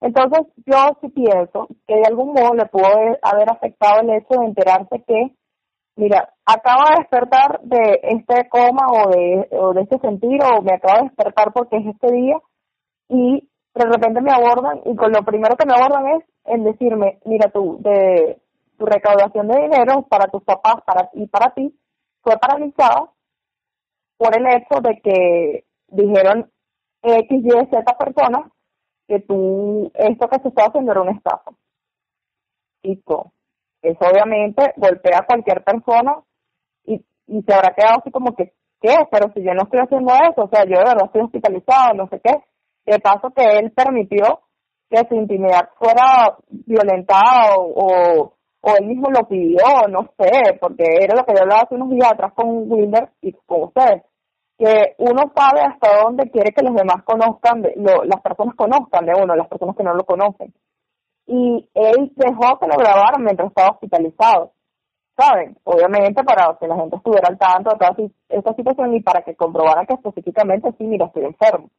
Entonces 0.00 0.40
yo 0.66 0.76
sí 1.00 1.08
pienso 1.10 1.68
que 1.86 1.94
de 1.94 2.06
algún 2.06 2.32
modo 2.32 2.54
le 2.54 2.66
pudo 2.66 2.86
haber 3.22 3.50
afectado 3.50 4.00
el 4.00 4.10
hecho 4.10 4.40
de 4.40 4.46
enterarse 4.46 5.04
que 5.06 5.36
mira, 5.96 6.32
acabo 6.46 6.84
de 6.88 6.96
despertar 7.00 7.60
de 7.62 8.00
este 8.02 8.48
coma 8.48 8.86
o 8.90 9.10
de, 9.10 9.48
o 9.52 9.72
de 9.72 9.82
este 9.82 9.98
sentir 9.98 10.40
o 10.42 10.62
me 10.62 10.74
acabo 10.74 10.98
de 10.98 11.08
despertar 11.08 11.52
porque 11.52 11.76
es 11.76 11.86
este 11.86 12.12
día 12.12 12.36
y 13.08 13.48
de 13.74 13.84
repente 13.84 14.20
me 14.20 14.32
abordan 14.32 14.80
y 14.84 14.96
con 14.96 15.12
lo 15.12 15.22
primero 15.22 15.56
que 15.56 15.66
me 15.66 15.74
abordan 15.74 16.06
es 16.16 16.24
en 16.44 16.64
decirme, 16.64 17.20
mira 17.24 17.50
tú, 17.50 17.78
de 17.80 18.40
tu 18.78 18.86
recaudación 18.86 19.48
de 19.48 19.62
dinero 19.62 20.02
para 20.08 20.28
tus 20.28 20.42
papás 20.42 20.76
para 20.84 21.10
y 21.14 21.26
para 21.26 21.54
ti 21.54 21.74
fue 22.22 22.36
paralizada 22.38 23.10
por 24.16 24.36
el 24.36 24.46
hecho 24.46 24.80
de 24.80 25.00
que 25.00 25.64
dijeron 25.88 26.50
X, 27.02 27.44
Y, 27.44 27.50
Z 27.70 27.98
personas 27.98 28.50
que 29.08 29.20
tú, 29.20 29.90
esto 29.94 30.28
que 30.28 30.38
se 30.40 30.48
estaba 30.48 30.68
haciendo 30.68 30.92
era 30.92 31.02
una 31.02 31.12
estafa. 31.12 31.50
Y 32.82 32.96
todo. 33.02 33.32
Eso 33.82 33.98
obviamente 34.00 34.72
golpea 34.76 35.18
a 35.18 35.26
cualquier 35.26 35.64
persona 35.64 36.14
y, 36.84 37.04
y 37.26 37.42
se 37.42 37.52
habrá 37.52 37.74
quedado 37.74 37.98
así 37.98 38.12
como 38.12 38.34
que, 38.36 38.52
¿qué? 38.80 38.94
Pero 39.10 39.32
si 39.34 39.42
yo 39.42 39.52
no 39.54 39.64
estoy 39.64 39.80
haciendo 39.80 40.12
eso, 40.14 40.44
o 40.44 40.48
sea, 40.48 40.64
yo 40.64 40.78
de 40.78 40.84
verdad 40.84 41.06
estoy 41.06 41.22
hospitalizado, 41.22 41.94
no 41.94 42.08
sé 42.08 42.20
qué. 42.22 42.32
De 42.86 42.98
paso 43.00 43.30
que 43.34 43.42
él 43.58 43.72
permitió 43.72 44.40
que 44.88 45.06
su 45.08 45.14
intimidad 45.14 45.70
fuera 45.78 46.36
violentada 46.48 47.56
o, 47.56 48.34
o, 48.60 48.76
él 48.78 48.86
mismo 48.86 49.08
lo 49.10 49.26
pidió, 49.26 49.64
no 49.88 50.02
sé, 50.18 50.58
porque 50.60 50.84
era 51.00 51.16
lo 51.16 51.24
que 51.24 51.34
yo 51.34 51.42
hablaba 51.42 51.62
hace 51.62 51.74
unos 51.74 51.90
días 51.90 52.12
atrás 52.12 52.32
con 52.34 52.70
Wilder 52.70 53.08
y 53.20 53.32
con 53.32 53.62
ustedes, 53.64 54.02
que 54.58 54.94
uno 54.98 55.32
sabe 55.34 55.62
hasta 55.62 56.02
dónde 56.02 56.30
quiere 56.30 56.52
que 56.52 56.62
los 56.62 56.74
demás 56.74 57.02
conozcan, 57.04 57.62
de, 57.62 57.72
lo, 57.76 58.04
las 58.04 58.20
personas 58.20 58.54
conozcan 58.54 59.06
de 59.06 59.12
uno, 59.20 59.34
las 59.34 59.48
personas 59.48 59.74
que 59.76 59.82
no 59.82 59.94
lo 59.94 60.04
conocen 60.04 60.52
y 61.26 61.68
él 61.74 62.12
dejó 62.16 62.58
que 62.58 62.66
lo 62.66 62.76
grabaran 62.76 63.22
mientras 63.22 63.48
estaba 63.48 63.70
hospitalizado, 63.70 64.52
¿saben? 65.16 65.56
Obviamente 65.64 66.24
para 66.24 66.56
que 66.58 66.66
la 66.66 66.76
gente 66.76 66.96
estuviera 66.96 67.28
al 67.28 67.38
tanto 67.38 67.70
de 67.70 67.76
toda 67.76 67.94
esta 68.28 68.54
situación 68.54 68.94
y 68.94 69.02
para 69.02 69.22
que 69.22 69.36
comprobaran 69.36 69.86
que 69.86 69.94
específicamente 69.94 70.72
sí, 70.78 70.84
mira, 70.84 71.06
estoy 71.06 71.24
enfermo. 71.24 71.70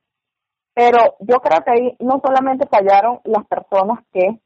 Pero 0.73 1.15
yo 1.19 1.35
creo 1.37 1.63
que 1.63 1.71
ahí 1.71 1.97
no 1.99 2.19
solamente 2.23 2.67
fallaron 2.67 3.19
las 3.25 3.45
personas 3.45 4.03
que 4.11 4.39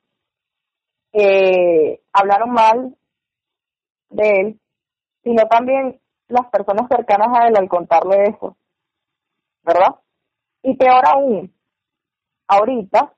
eh, 1.14 2.02
hablaron 2.12 2.52
mal 2.52 2.98
de 4.10 4.30
él, 4.30 4.60
sino 5.24 5.48
también 5.48 6.00
las 6.28 6.48
personas 6.50 6.88
cercanas 6.90 7.30
a 7.34 7.48
él 7.48 7.56
al 7.58 7.70
contarle 7.70 8.24
eso, 8.24 8.58
¿verdad? 9.64 9.96
Y 10.64 10.76
peor 10.76 11.06
aún, 11.08 11.54
ahorita 12.48 13.17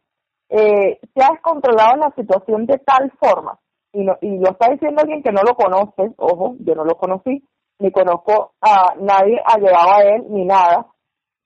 eh, 0.49 0.99
se 1.13 1.23
ha 1.23 1.31
descontrolado 1.31 1.97
la 1.97 2.11
situación 2.15 2.65
de 2.65 2.79
tal 2.79 3.11
forma, 3.19 3.59
y, 3.93 4.03
no, 4.03 4.17
y 4.21 4.37
lo 4.37 4.51
está 4.51 4.69
diciendo 4.71 5.01
alguien 5.01 5.23
que 5.23 5.31
no 5.31 5.41
lo 5.41 5.55
conoce, 5.55 6.13
ojo, 6.17 6.55
yo 6.59 6.75
no 6.75 6.83
lo 6.83 6.95
conocí, 6.95 7.43
ni 7.79 7.91
conozco 7.91 8.53
a 8.61 8.95
nadie 8.99 9.41
allegado 9.45 9.91
a 9.91 10.01
él, 10.01 10.25
ni 10.29 10.45
nada, 10.45 10.87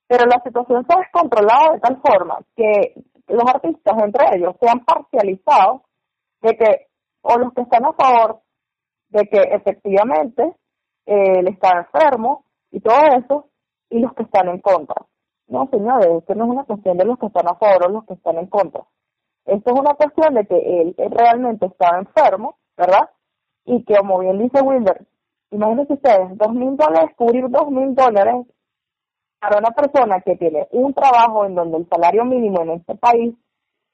pero 0.07 0.25
la 0.25 0.41
situación 0.43 0.85
se 0.85 0.95
ha 0.95 0.99
descontrolado 0.99 1.73
de 1.73 1.79
tal 1.79 2.01
forma 2.01 2.39
que 2.55 2.95
los 3.27 3.43
artistas 3.45 4.03
entre 4.03 4.37
ellos 4.37 4.55
se 4.59 4.69
han 4.69 4.83
parcializado 4.83 5.83
de 6.41 6.57
que, 6.57 6.87
o 7.21 7.37
los 7.37 7.53
que 7.53 7.61
están 7.61 7.85
a 7.85 7.93
favor 7.93 8.41
de 9.09 9.27
que 9.27 9.41
efectivamente 9.41 10.43
eh, 11.05 11.39
él 11.39 11.47
está 11.47 11.77
enfermo 11.77 12.45
y 12.71 12.79
todo 12.79 12.97
eso, 13.17 13.49
y 13.89 13.99
los 13.99 14.13
que 14.13 14.23
están 14.23 14.49
en 14.49 14.59
contra. 14.59 15.05
No, 15.47 15.67
señores, 15.71 16.07
esto 16.17 16.33
no 16.35 16.45
es 16.45 16.49
una 16.49 16.63
cuestión 16.63 16.97
de 16.97 17.05
los 17.05 17.19
que 17.19 17.27
están 17.27 17.47
a 17.47 17.55
favor 17.55 17.85
o 17.85 17.91
los 17.91 18.05
que 18.05 18.15
están 18.15 18.37
en 18.37 18.47
contra. 18.47 18.83
Esto 19.45 19.73
es 19.73 19.79
una 19.79 19.93
cuestión 19.95 20.33
de 20.35 20.45
que 20.45 20.81
él, 20.81 20.95
realmente 20.97 21.65
estaba 21.65 21.99
enfermo, 21.99 22.57
¿verdad? 22.77 23.09
Y 23.65 23.83
que, 23.83 23.95
como 23.97 24.19
bien 24.19 24.39
dice 24.39 24.61
Wilder, 24.61 25.05
Imagínense 25.53 25.93
ustedes, 25.93 26.35
dos 26.35 26.51
mil 26.51 26.75
dólares, 26.75 27.11
cubrir 27.15 27.47
dos 27.47 27.69
mil 27.69 27.93
dólares 27.93 28.47
para 29.39 29.59
una 29.59 29.69
persona 29.69 30.19
que 30.21 30.35
tiene 30.35 30.67
un 30.71 30.95
trabajo 30.95 31.45
en 31.45 31.53
donde 31.53 31.77
el 31.77 31.87
salario 31.89 32.25
mínimo 32.25 32.63
en 32.63 32.71
este 32.71 32.95
país 32.95 33.35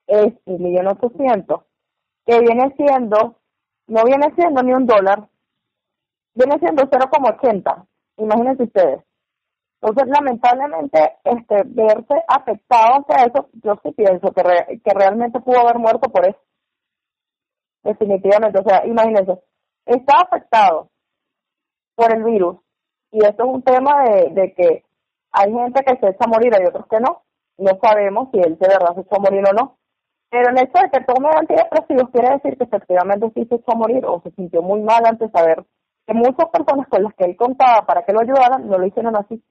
es 0.07 0.33
un 0.45 0.63
millón 0.63 0.87
ochocientos, 0.87 1.63
que 2.25 2.39
viene 2.39 2.73
siendo, 2.77 3.35
no 3.87 4.03
viene 4.05 4.33
siendo 4.35 4.63
ni 4.63 4.71
un 4.71 4.85
dólar, 4.85 5.27
viene 6.33 6.59
siendo 6.59 6.83
0,80. 6.83 7.85
Imagínense 8.19 8.63
ustedes. 8.63 9.03
Entonces, 9.81 10.07
lamentablemente, 10.13 11.17
este, 11.23 11.63
verse 11.65 12.23
afectado 12.27 12.99
hacia 12.99 13.25
eso, 13.25 13.49
yo 13.63 13.79
sí 13.83 13.91
pienso 13.91 14.31
que, 14.33 14.81
que 14.83 14.93
realmente 14.93 15.39
pudo 15.39 15.59
haber 15.59 15.79
muerto 15.79 16.09
por 16.09 16.27
eso. 16.27 16.39
Definitivamente, 17.83 18.59
o 18.59 18.63
sea, 18.63 18.85
imagínense, 18.85 19.41
está 19.85 20.21
afectado 20.21 20.89
por 21.95 22.13
el 22.13 22.23
virus 22.23 22.57
y 23.11 23.23
esto 23.25 23.43
es 23.43 23.49
un 23.49 23.63
tema 23.63 24.03
de, 24.03 24.29
de 24.31 24.53
que 24.53 24.83
hay 25.31 25.51
gente 25.51 25.83
que 25.83 25.97
se 25.97 26.09
echa 26.09 26.25
a 26.25 26.27
morir, 26.27 26.53
hay 26.53 26.65
otros 26.65 26.85
que 26.87 26.99
no. 26.99 27.23
No 27.57 27.77
sabemos 27.81 28.29
si 28.31 28.39
él 28.39 28.57
de 28.57 28.67
verdad 28.67 28.95
se 28.95 29.01
echó 29.01 29.15
a 29.15 29.19
morir 29.19 29.43
o 29.49 29.53
no. 29.53 29.77
Pero 30.29 30.49
el 30.49 30.59
hecho 30.59 30.81
de 30.81 30.89
que 30.91 31.05
tome 31.05 31.29
antidepresivos 31.35 32.09
quiere 32.11 32.29
decir 32.35 32.57
que 32.57 32.63
efectivamente 32.63 33.31
sí 33.33 33.45
se 33.45 33.55
echó 33.55 33.71
a 33.71 33.75
morir 33.75 34.05
o 34.05 34.21
se 34.21 34.31
sintió 34.31 34.61
muy 34.61 34.81
mal 34.81 35.03
antes 35.05 35.31
de 35.31 35.39
saber 35.39 35.65
que 36.05 36.13
muchas 36.13 36.49
personas 36.49 36.87
con 36.87 37.03
las 37.03 37.13
que 37.15 37.25
él 37.25 37.35
contaba 37.35 37.85
para 37.85 38.03
que 38.03 38.13
lo 38.13 38.21
ayudaran 38.21 38.67
no 38.67 38.77
lo 38.77 38.85
hicieron 38.85 39.15
así. 39.15 39.43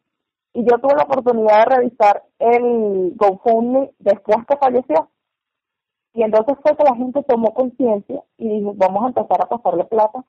Y 0.59 0.65
yo 0.65 0.77
tuve 0.81 0.97
la 0.97 1.05
oportunidad 1.05 1.67
de 1.67 1.77
revisar 1.77 2.25
el 2.41 3.15
GoFundMe 3.15 3.93
después 4.01 4.39
que 4.45 4.57
falleció. 4.57 5.09
Y 6.13 6.25
entonces 6.25 6.57
fue 6.61 6.77
que 6.77 6.83
la 6.83 6.97
gente 6.97 7.23
tomó 7.23 7.55
conciencia 7.55 8.25
y 8.37 8.49
dijo, 8.49 8.73
vamos 8.75 9.05
a 9.05 9.07
empezar 9.07 9.41
a 9.41 9.49
pasarle 9.49 9.85
plata 9.85 10.25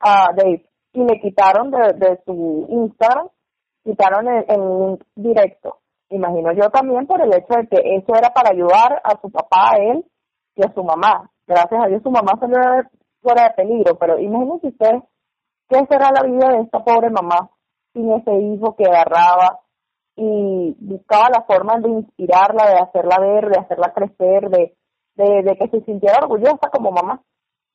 a 0.00 0.32
Dave. 0.34 0.68
Y 0.94 1.04
le 1.04 1.20
quitaron 1.20 1.70
de, 1.70 1.92
de 1.94 2.20
su 2.26 2.66
Instagram, 2.68 3.28
quitaron 3.84 4.26
el, 4.26 4.44
el 4.48 4.98
directo. 5.14 5.78
Imagino 6.08 6.52
yo 6.52 6.68
también 6.70 7.06
por 7.06 7.20
el 7.20 7.32
hecho 7.32 7.54
de 7.54 7.68
que 7.68 7.94
eso 7.94 8.12
era 8.12 8.30
para 8.30 8.50
ayudar 8.50 9.00
a 9.04 9.20
su 9.20 9.30
papá, 9.30 9.74
a 9.74 9.76
él 9.76 10.04
y 10.56 10.66
a 10.66 10.74
su 10.74 10.82
mamá. 10.82 11.30
Gracias 11.46 11.80
a 11.80 11.86
Dios 11.86 12.02
su 12.02 12.10
mamá 12.10 12.32
salió 12.40 12.58
fuera 13.22 13.44
de 13.44 13.54
peligro, 13.54 13.96
pero 14.00 14.18
imagínense 14.18 14.66
ustedes 14.66 15.04
qué 15.68 15.78
será 15.88 16.10
la 16.10 16.24
vida 16.28 16.48
de 16.48 16.62
esta 16.62 16.82
pobre 16.82 17.08
mamá 17.10 17.50
sin 17.94 18.12
ese 18.12 18.34
hijo 18.34 18.76
que 18.76 18.84
agarraba 18.84 19.60
y 20.16 20.76
buscaba 20.78 21.30
la 21.30 21.42
forma 21.42 21.78
de 21.80 21.88
inspirarla, 21.88 22.66
de 22.66 22.78
hacerla 22.78 23.18
ver, 23.18 23.48
de 23.48 23.58
hacerla 23.58 23.92
crecer, 23.92 24.50
de, 24.50 24.76
de, 25.16 25.56
que 25.56 25.68
se 25.68 25.84
sintiera 25.84 26.18
orgullosa 26.22 26.68
como 26.72 26.90
mamá. 26.90 27.22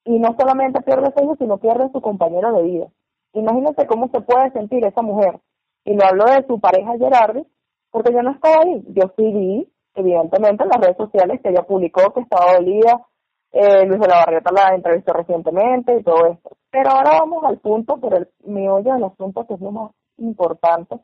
Y 0.06 0.20
no 0.20 0.36
solamente 0.38 0.82
pierde 0.82 1.10
ese 1.10 1.24
hijo, 1.24 1.36
sino 1.38 1.58
pierde 1.58 1.90
su 1.92 2.02
compañero 2.02 2.54
de 2.54 2.64
vida. 2.64 2.88
Imagínense 3.34 3.88
cómo 3.88 4.10
se 4.10 4.22
puede 4.22 4.52
sentir 4.52 4.86
esa 4.86 5.02
mujer. 5.02 5.40
Y 5.84 5.94
lo 5.94 6.06
hablo 6.06 6.26
de 6.26 6.46
su 6.48 6.60
pareja 6.60 6.98
Gerardi, 6.98 7.46
porque 7.92 8.14
yo 8.14 8.22
no 8.22 8.32
estaba 8.32 8.64
ahí. 8.64 8.84
Yo 8.90 9.04
sí 9.18 9.32
vi, 9.32 9.72
evidentemente, 9.96 10.64
en 10.64 10.70
las 10.70 10.80
redes 10.80 10.98
sociales 10.98 11.40
que 11.42 11.50
ella 11.50 11.64
publicó 11.64 12.14
que 12.14 12.22
estaba 12.22 12.54
dolida. 12.56 13.06
Eh, 13.52 13.86
Luis 13.86 14.00
de 14.00 14.08
la 14.08 14.18
Barrieta 14.26 14.52
la 14.52 14.76
entrevistó 14.76 15.14
recientemente 15.14 15.98
y 16.00 16.04
todo 16.04 16.28
esto. 16.28 16.52
Pero 16.72 16.92
ahora 16.92 17.20
vamos 17.20 17.44
al 17.44 17.60
punto, 17.60 17.98
por 17.98 18.16
el 18.16 18.30
meollo 18.46 18.94
del 18.94 19.04
asunto 19.04 19.46
que 19.46 19.56
es 19.56 19.62
lo 19.62 19.72
más 19.72 19.92
importante. 20.20 21.00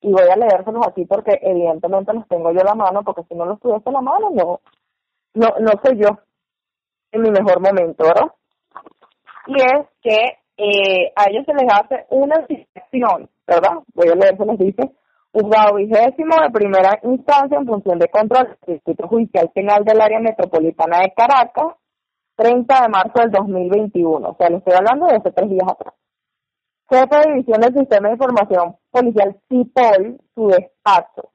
Y 0.00 0.12
voy 0.12 0.28
a 0.28 0.36
leérselos 0.36 0.86
aquí 0.86 1.04
porque 1.04 1.38
evidentemente 1.42 2.12
los 2.12 2.28
tengo 2.28 2.52
yo 2.52 2.60
a 2.60 2.64
la 2.64 2.74
mano, 2.74 3.02
porque 3.02 3.22
si 3.28 3.34
no 3.34 3.46
los 3.46 3.60
tuviese 3.60 3.88
a 3.88 3.92
la 3.92 4.00
mano, 4.00 4.30
no, 4.30 4.60
no, 5.34 5.48
no 5.58 5.72
soy 5.82 5.98
yo 5.98 6.08
en 7.12 7.22
mi 7.22 7.30
mejor 7.30 7.60
momento, 7.60 8.04
¿verdad? 8.04 8.32
Y 9.46 9.54
es 9.56 9.86
que 10.02 10.38
eh, 10.58 11.12
a 11.14 11.30
ellos 11.30 11.44
se 11.46 11.54
les 11.54 11.72
hace 11.72 12.06
una 12.10 12.44
inspección, 12.48 13.28
¿verdad? 13.46 13.78
Voy 13.94 14.08
a 14.08 14.14
leérselos, 14.14 14.58
dice, 14.58 14.92
juzgado 15.32 15.76
vigésimo 15.76 16.34
de 16.42 16.50
primera 16.50 16.98
instancia 17.02 17.58
en 17.58 17.66
función 17.66 17.98
de 17.98 18.08
control 18.08 18.56
del 18.66 18.76
Distrito 18.76 19.08
Judicial 19.08 19.50
Penal 19.54 19.84
del 19.84 20.00
Área 20.00 20.20
Metropolitana 20.20 21.00
de 21.00 21.12
Caracas, 21.14 21.74
30 22.36 22.82
de 22.82 22.88
marzo 22.88 23.20
del 23.20 23.30
2021. 23.30 24.28
O 24.28 24.36
sea, 24.36 24.50
le 24.50 24.58
estoy 24.58 24.74
hablando 24.74 25.06
de 25.06 25.16
hace 25.16 25.32
tres 25.32 25.48
días 25.50 25.68
atrás 25.68 25.94
jefe 26.88 27.16
de 27.16 27.32
división 27.32 27.60
del 27.60 27.74
Sistema 27.74 28.08
de 28.08 28.14
Información 28.14 28.76
Policial 28.90 29.36
CIPOL, 29.48 30.20
su 30.34 30.48
despacho. 30.48 31.32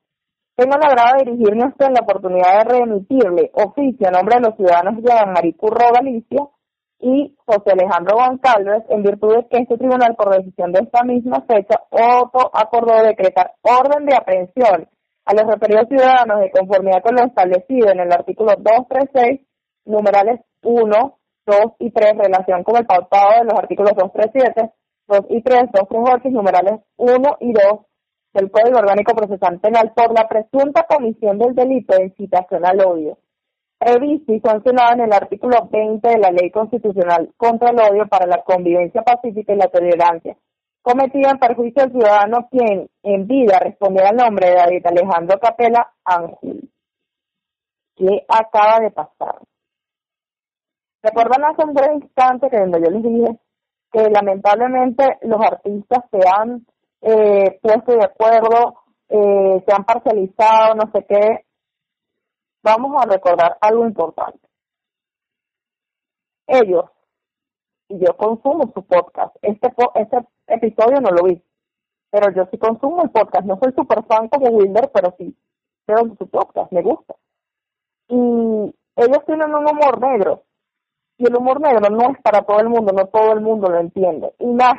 Tengo 0.55 0.77
la 0.77 0.87
agrado 0.87 1.17
de 1.17 1.31
dirigirme 1.31 1.63
a 1.63 1.67
usted 1.69 1.87
en 1.87 1.93
la 1.93 2.01
oportunidad 2.01 2.59
de 2.59 2.79
remitirle 2.79 3.51
oficio 3.53 4.07
a 4.07 4.11
nombre 4.11 4.35
de 4.35 4.41
los 4.47 4.55
ciudadanos 4.55 5.01
de 5.01 5.11
Maricurro 5.33 5.91
Galicia 5.93 6.47
y 6.99 7.35
José 7.45 7.71
Alejandro 7.71 8.15
Goncalves, 8.15 8.83
en 8.89 9.01
virtud 9.01 9.35
de 9.35 9.47
que 9.47 9.57
este 9.57 9.77
tribunal, 9.77 10.15
por 10.15 10.35
decisión 10.35 10.71
de 10.71 10.81
esta 10.83 11.03
misma 11.03 11.41
fecha, 11.47 11.81
otro 11.89 12.51
acordó 12.53 13.01
decretar 13.03 13.55
orden 13.61 14.05
de 14.05 14.15
aprehensión 14.15 14.87
a 15.25 15.33
los 15.33 15.43
referidos 15.51 15.87
ciudadanos 15.87 16.41
de 16.41 16.51
conformidad 16.51 17.01
con 17.01 17.15
lo 17.15 17.25
establecido 17.25 17.89
en 17.89 17.99
el 18.01 18.11
artículo 18.11 18.51
236, 18.57 19.41
numerales 19.85 20.41
1, 20.63 21.19
2 21.47 21.57
y 21.79 21.91
3, 21.91 22.11
en 22.11 22.19
relación 22.19 22.63
con 22.63 22.77
el 22.77 22.85
pautado 22.85 23.39
de 23.39 23.45
los 23.45 23.55
artículos 23.55 23.93
237 23.95 24.71
2 25.07 25.25
y 25.29 25.41
3, 25.41 25.63
2, 25.73 25.87
3, 25.89 26.01
8, 26.15 26.29
numerales 26.29 26.79
1 26.97 27.37
y 27.41 27.53
2 27.53 27.63
del 28.33 28.51
Código 28.51 28.79
Orgánico 28.79 29.13
Procesal 29.13 29.59
Penal 29.59 29.91
por 29.93 30.13
la 30.13 30.27
presunta 30.27 30.85
comisión 30.87 31.37
del 31.37 31.53
delito 31.53 31.95
de 31.95 32.05
incitación 32.05 32.65
al 32.65 32.79
odio, 32.85 33.17
previsto 33.77 34.33
y 34.33 34.39
sancionado 34.39 34.93
en 34.93 35.01
el 35.01 35.13
artículo 35.13 35.67
20 35.69 36.07
de 36.07 36.17
la 36.17 36.31
Ley 36.31 36.49
Constitucional 36.51 37.33
contra 37.35 37.71
el 37.71 37.79
Odio 37.79 38.07
para 38.07 38.27
la 38.27 38.43
Convivencia 38.43 39.01
Pacífica 39.01 39.53
y 39.53 39.57
la 39.57 39.67
Tolerancia, 39.67 40.37
cometida 40.81 41.31
en 41.31 41.39
perjuicio 41.39 41.83
del 41.83 41.91
ciudadano 41.91 42.47
quien 42.49 42.89
en 43.03 43.27
vida 43.27 43.59
respondiera 43.59 44.09
al 44.09 44.17
nombre 44.17 44.49
de 44.49 44.55
David 44.55 44.85
Alejandro 44.85 45.39
Capela 45.39 45.93
Ángel. 46.05 46.69
¿Qué 47.95 48.25
acaba 48.27 48.79
de 48.79 48.91
pasar? 48.91 49.39
¿Recuerdan 51.03 51.43
hace 51.45 51.65
un 51.65 51.73
breve 51.73 51.95
instante 51.95 52.49
que 52.49 52.57
cuando 52.57 52.77
yo 52.77 52.89
les 52.91 53.03
dije 53.03 53.39
que 53.91 54.09
lamentablemente 54.09 55.17
los 55.21 55.41
artistas 55.41 56.03
se 56.11 56.19
han 56.27 56.65
eh, 57.01 57.59
puesto 57.61 57.93
de 57.93 58.05
acuerdo, 58.05 58.75
eh, 59.09 59.63
se 59.65 59.73
han 59.75 59.83
parcializado, 59.83 60.75
no 60.75 60.91
sé 60.93 61.05
qué. 61.07 61.45
Vamos 62.63 63.03
a 63.03 63.07
recordar 63.07 63.57
algo 63.59 63.85
importante. 63.85 64.47
Ellos, 66.47 66.85
y 67.89 67.99
yo 67.99 68.15
consumo 68.15 68.71
su 68.73 68.85
podcast, 68.85 69.35
este, 69.41 69.73
este 69.95 70.17
episodio 70.47 71.01
no 71.01 71.09
lo 71.11 71.23
vi, 71.23 71.41
pero 72.09 72.31
yo 72.33 72.45
sí 72.51 72.57
consumo 72.57 73.03
el 73.03 73.09
podcast, 73.09 73.45
no 73.45 73.57
soy 73.61 73.73
super 73.73 74.03
fan 74.05 74.27
como 74.29 74.49
Wilder, 74.49 74.91
pero 74.93 75.13
sí 75.17 75.35
veo 75.87 76.15
su 76.17 76.29
podcast, 76.29 76.71
me 76.71 76.81
gusta. 76.81 77.15
Y 78.07 78.15
ellos 78.95 79.25
tienen 79.25 79.53
un 79.53 79.69
humor 79.69 79.99
negro, 79.99 80.43
y 81.21 81.25
el 81.27 81.35
humor 81.35 81.61
negro 81.61 81.87
no 81.91 82.11
es 82.11 82.21
para 82.23 82.41
todo 82.41 82.59
el 82.61 82.69
mundo, 82.69 82.91
no 82.93 83.05
todo 83.05 83.33
el 83.33 83.41
mundo 83.41 83.69
lo 83.69 83.79
entiende. 83.79 84.33
Y 84.39 84.47
más 84.47 84.73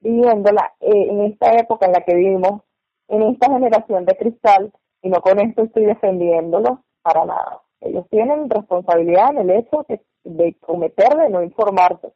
viviéndola 0.00 0.74
eh, 0.80 1.08
en 1.08 1.22
esta 1.22 1.52
época 1.52 1.86
en 1.86 1.92
la 1.92 2.02
que 2.02 2.14
vivimos, 2.14 2.60
en 3.08 3.22
esta 3.22 3.50
generación 3.50 4.04
de 4.04 4.16
cristal, 4.18 4.70
y 5.00 5.08
no 5.08 5.22
con 5.22 5.40
esto 5.40 5.62
estoy 5.62 5.86
defendiéndolo 5.86 6.84
para 7.00 7.24
nada. 7.24 7.62
Ellos 7.80 8.06
tienen 8.10 8.50
responsabilidad 8.50 9.30
en 9.30 9.48
el 9.48 9.50
hecho 9.58 9.86
de, 9.88 10.02
de 10.24 10.56
cometer, 10.60 11.16
de 11.16 11.30
no 11.30 11.42
informarse. 11.42 12.12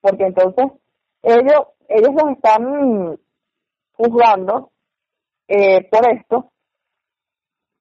Porque 0.00 0.24
entonces 0.24 0.66
ellos, 1.22 1.68
ellos 1.88 2.10
los 2.20 2.32
están 2.32 3.16
juzgando 3.92 4.72
eh, 5.46 5.88
por 5.88 6.12
esto 6.12 6.50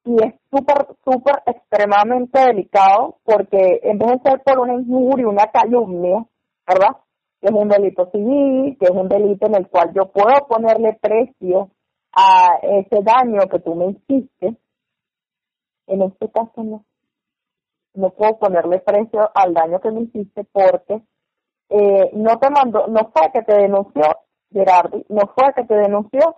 y 0.03 0.15
es 0.23 0.33
súper, 0.49 0.87
súper 1.03 1.43
extremadamente 1.45 2.39
delicado 2.39 3.19
porque 3.23 3.79
en 3.83 3.99
vez 3.99 4.09
de 4.09 4.29
ser 4.29 4.41
por 4.43 4.59
una 4.59 4.73
injuria, 4.73 5.27
una 5.27 5.47
calumnia, 5.47 6.25
¿verdad? 6.67 6.97
Que 7.39 7.47
es 7.47 7.53
un 7.53 7.69
delito 7.69 8.09
civil, 8.11 8.77
que 8.79 8.85
es 8.85 8.91
un 8.91 9.07
delito 9.07 9.45
en 9.47 9.55
el 9.55 9.67
cual 9.67 9.91
yo 9.93 10.11
puedo 10.11 10.47
ponerle 10.47 10.97
precio 10.99 11.71
a 12.13 12.57
ese 12.61 13.01
daño 13.03 13.47
que 13.49 13.59
tú 13.59 13.75
me 13.75 13.91
hiciste, 13.91 14.57
en 15.87 16.01
este 16.01 16.29
caso 16.31 16.63
no. 16.63 16.85
No 17.93 18.09
puedo 18.11 18.39
ponerle 18.39 18.79
precio 18.79 19.29
al 19.33 19.53
daño 19.53 19.81
que 19.81 19.91
me 19.91 20.01
hiciste 20.01 20.45
porque 20.45 21.01
eh, 21.69 22.09
no 22.13 22.39
te 22.39 22.49
mandó, 22.49 22.87
no 22.87 23.11
fue 23.13 23.31
que 23.33 23.43
te 23.43 23.53
denunció 23.53 24.03
Gerardi, 24.51 25.05
no 25.09 25.21
fue 25.35 25.53
que 25.53 25.65
te 25.65 25.75
denunció 25.75 26.37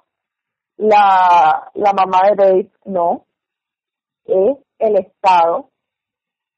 la, 0.78 1.72
la 1.76 1.94
mamá 1.94 2.22
de 2.30 2.36
Dave, 2.36 2.72
no, 2.86 3.28
es 4.26 4.58
el 4.80 4.98
Estado 4.98 5.70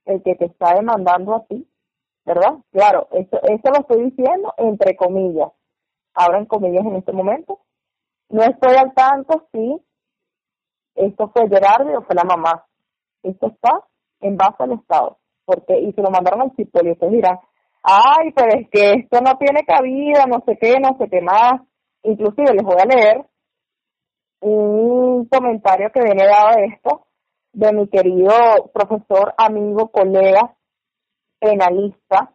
el 0.06 0.22
que 0.24 0.36
te 0.36 0.46
está 0.46 0.76
demandando 0.76 1.36
a 1.36 1.46
ti, 1.46 1.68
¿verdad? 2.26 2.58
Claro, 2.72 3.08
eso, 3.12 3.42
eso 3.44 3.70
lo 3.70 3.80
estoy 3.80 4.06
diciendo 4.06 4.54
entre 4.58 4.96
comillas, 4.96 5.52
en 6.16 6.46
comillas 6.46 6.86
en 6.86 6.96
este 6.96 7.12
momento. 7.12 7.60
No 8.30 8.44
estoy 8.44 8.76
al 8.76 8.94
tanto 8.94 9.48
si 9.52 9.82
esto 10.96 11.30
fue 11.30 11.48
Gerardo 11.50 11.98
o 11.98 12.02
fue 12.04 12.16
la 12.16 12.24
mamá. 12.24 12.66
Esto 13.24 13.48
está 13.48 13.84
en 14.22 14.38
base 14.38 14.64
al 14.64 14.74
Estado, 14.74 15.18
porque 15.46 15.80
y 15.80 15.92
se 15.94 16.02
lo 16.02 16.10
mandaron 16.10 16.42
al 16.42 16.56
CIPOL 16.56 16.88
y 16.88 16.92
ustedes 16.92 17.14
dirán, 17.14 17.40
ay, 17.84 18.32
pero 18.36 18.60
es 18.60 18.70
que 18.70 18.92
esto 18.94 19.20
no 19.22 19.38
tiene 19.38 19.64
cabida, 19.66 20.26
no 20.28 20.42
sé 20.46 20.58
qué, 20.60 20.76
no 20.80 20.98
sé 20.98 21.10
qué 21.10 21.22
más. 21.22 21.62
Inclusive 22.04 22.54
les 22.54 22.64
voy 22.64 22.78
a 22.80 22.86
leer 22.86 23.26
un 24.42 25.26
comentario 25.26 25.92
que 25.92 26.02
viene 26.02 26.26
dado 26.26 26.56
de 26.56 26.66
esto 26.66 27.08
de 27.56 27.74
mi 27.74 27.88
querido 27.88 28.32
profesor, 28.74 29.34
amigo, 29.38 29.88
colega, 29.90 30.56
penalista, 31.40 32.34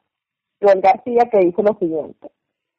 Joel 0.61 0.81
García, 0.81 1.29
que 1.31 1.39
dice 1.39 1.63
lo 1.63 1.75
siguiente. 1.79 2.31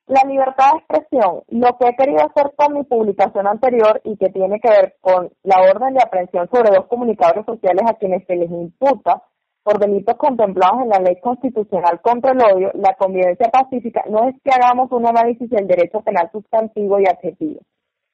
La 0.08 0.28
libertad 0.28 0.72
de 0.74 0.80
expresión, 0.80 1.44
lo 1.50 1.78
que 1.78 1.88
he 1.88 1.96
querido 1.96 2.26
hacer 2.26 2.54
con 2.56 2.74
mi 2.74 2.84
publicación 2.84 3.48
anterior 3.48 4.02
y 4.04 4.18
que 4.18 4.30
tiene 4.30 4.60
que 4.60 4.70
ver 4.70 4.96
con 5.00 5.32
la 5.44 5.62
orden 5.62 5.94
de 5.94 6.02
aprehensión 6.04 6.50
sobre 6.52 6.76
dos 6.76 6.88
comunicadores 6.88 7.46
sociales 7.46 7.84
a 7.88 7.94
quienes 7.94 8.26
se 8.26 8.36
les 8.36 8.50
imputa 8.50 9.24
por 9.64 9.80
delitos 9.80 10.16
contemplados 10.18 10.82
en 10.82 10.90
la 10.90 11.00
ley 11.00 11.20
constitucional 11.22 12.02
contra 12.02 12.32
el 12.32 12.42
odio, 12.42 12.72
la 12.74 12.96
convivencia 12.96 13.50
pacífica, 13.50 14.04
no 14.10 14.28
es 14.28 14.36
que 14.44 14.50
hagamos 14.52 14.92
un 14.92 15.06
análisis 15.06 15.48
del 15.50 15.68
derecho 15.68 16.02
penal 16.02 16.30
sustantivo 16.32 17.00
y 17.00 17.06
adjetivo. 17.06 17.62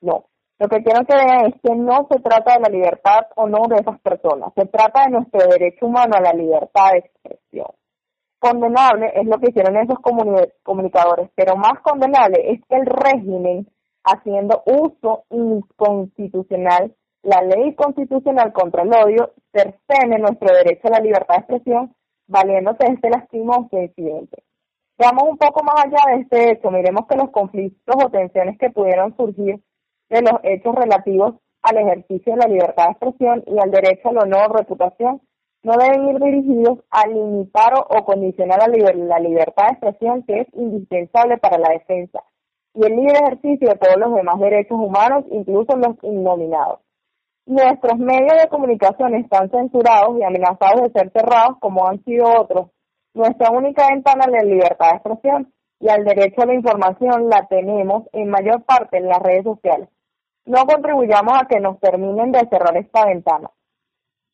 No. 0.02 0.26
Lo 0.60 0.68
que 0.68 0.84
quiero 0.84 1.06
que 1.06 1.16
vean 1.16 1.46
es 1.46 1.54
que 1.62 1.76
no 1.76 2.08
se 2.10 2.20
trata 2.20 2.56
de 2.56 2.62
la 2.62 2.70
libertad 2.70 3.28
o 3.36 3.48
no 3.48 3.68
de 3.68 3.76
esas 3.76 4.00
personas, 4.02 4.52
se 4.56 4.66
trata 4.66 5.04
de 5.04 5.12
nuestro 5.12 5.48
derecho 5.48 5.86
humano 5.86 6.16
a 6.16 6.22
la 6.22 6.34
libertad 6.34 6.92
de 6.94 7.00
expresión. 7.00 7.68
Condenable 8.40 9.12
es 9.16 9.26
lo 9.26 9.38
que 9.40 9.50
hicieron 9.50 9.78
esos 9.78 9.98
comunicadores, 10.64 11.30
pero 11.36 11.56
más 11.56 11.80
condenable 11.82 12.52
es 12.52 12.62
que 12.68 12.76
el 12.76 12.86
régimen, 12.86 13.68
haciendo 14.04 14.64
uso 14.66 15.26
inconstitucional 15.30 16.96
la 17.24 17.42
ley 17.42 17.76
constitucional 17.76 18.54
contra 18.54 18.84
el 18.84 18.94
odio 18.94 19.34
cercene 19.52 20.18
nuestro 20.18 20.48
derecho 20.56 20.88
a 20.88 20.92
la 20.92 21.00
libertad 21.00 21.36
de 21.36 21.40
expresión, 21.42 21.96
valiéndose 22.28 22.86
de 22.86 22.94
este 22.94 23.10
lastimoso 23.10 23.78
incidente. 23.78 24.44
Veamos 24.98 25.24
un 25.24 25.38
poco 25.38 25.62
más 25.64 25.86
allá 25.86 26.16
de 26.16 26.22
este 26.22 26.52
hecho, 26.52 26.72
miremos 26.72 27.06
que 27.06 27.18
los 27.18 27.30
conflictos 27.32 27.96
o 28.02 28.10
tensiones 28.10 28.58
que 28.58 28.70
pudieron 28.70 29.16
surgir 29.18 29.62
de 30.10 30.22
los 30.22 30.40
hechos 30.44 30.76
relativos 30.76 31.36
al 31.62 31.78
ejercicio 31.78 32.34
de 32.34 32.40
la 32.40 32.48
libertad 32.48 32.86
de 32.86 32.92
expresión 32.92 33.44
y 33.48 33.60
al 33.60 33.72
derecho 33.72 34.10
al 34.10 34.18
honor 34.20 34.56
reputación 34.56 35.22
no 35.64 35.74
deben 35.74 36.08
ir 36.10 36.20
dirigidos 36.20 36.80
a 36.90 37.08
limitar 37.08 37.74
o, 37.76 38.06
condicionar 38.06 38.60
la 38.70 39.20
libertad 39.20 39.66
de 39.68 39.74
expresión 39.74 40.24
que 40.24 40.42
es 40.42 40.48
indispensable 40.54 41.38
para 41.38 41.58
la 41.58 41.70
defensa 41.70 42.24
y 42.78 42.86
el 42.86 42.96
libre 42.96 43.18
ejercicio 43.18 43.70
de 43.70 43.76
todos 43.76 43.98
los 43.98 44.14
demás 44.14 44.40
derechos 44.40 44.78
humanos, 44.78 45.26
incluso 45.32 45.76
los 45.76 45.96
innominados. 46.04 46.80
Nuestros 47.48 47.98
medios 47.98 48.40
de 48.40 48.50
comunicación 48.50 49.16
están 49.16 49.50
censurados 49.50 50.20
y 50.20 50.24
amenazados 50.24 50.84
de 50.84 51.00
ser 51.00 51.12
cerrados 51.12 51.58
como 51.60 51.88
han 51.88 52.04
sido 52.04 52.26
otros. 52.40 52.70
Nuestra 53.16 53.50
única 53.52 53.88
ventana 53.88 54.26
a 54.26 54.30
la 54.30 54.44
libertad 54.44 54.92
de 54.92 54.96
expresión 54.98 55.54
y 55.80 55.90
al 55.90 56.06
derecho 56.06 56.42
a 56.42 56.46
la 56.46 56.54
información 56.54 57.30
la 57.30 57.48
tenemos 57.48 58.04
en 58.14 58.30
mayor 58.30 58.64
parte 58.64 58.98
en 58.98 59.08
las 59.08 59.20
redes 59.24 59.44
sociales. 59.44 59.90
No 60.48 60.66
contribuyamos 60.66 61.34
a 61.38 61.46
que 61.46 61.60
nos 61.60 61.78
terminen 61.82 62.32
de 62.32 62.40
cerrar 62.50 62.78
esta 62.78 63.06
ventana. 63.06 63.52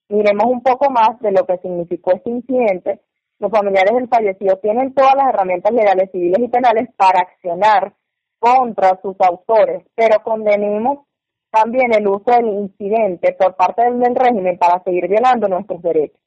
Miremos 0.10 0.45
un 0.45 0.62
poco 0.62 0.91
más 0.91 1.19
de 1.21 1.32
lo 1.32 1.43
que 1.47 1.58
significó 1.58 2.13
este 2.13 2.30
incidente. 2.30 3.02
Los 3.39 3.52
familiares 3.52 3.95
del 3.95 4.08
fallecido 4.08 4.58
tienen 4.58 4.93
todas 4.93 5.15
las 5.15 5.30
herramientas 5.30 5.73
legales, 5.73 6.12
civiles 6.12 6.39
y 6.39 6.47
penales 6.49 6.89
para 6.95 7.21
accionar 7.21 7.95
contra 8.38 8.99
sus 9.02 9.15
autores, 9.21 9.88
pero 9.95 10.21
condenemos 10.21 11.08
también 11.49 11.91
el 11.95 12.08
uso 12.08 12.30
del 12.30 12.45
incidente 12.47 13.34
por 13.34 13.56
parte 13.56 13.84
del 13.84 14.15
régimen 14.15 14.60
para 14.60 14.84
seguir 14.84 15.08
violando 15.08 15.47
nuestros 15.47 15.82
derechos. 15.82 16.21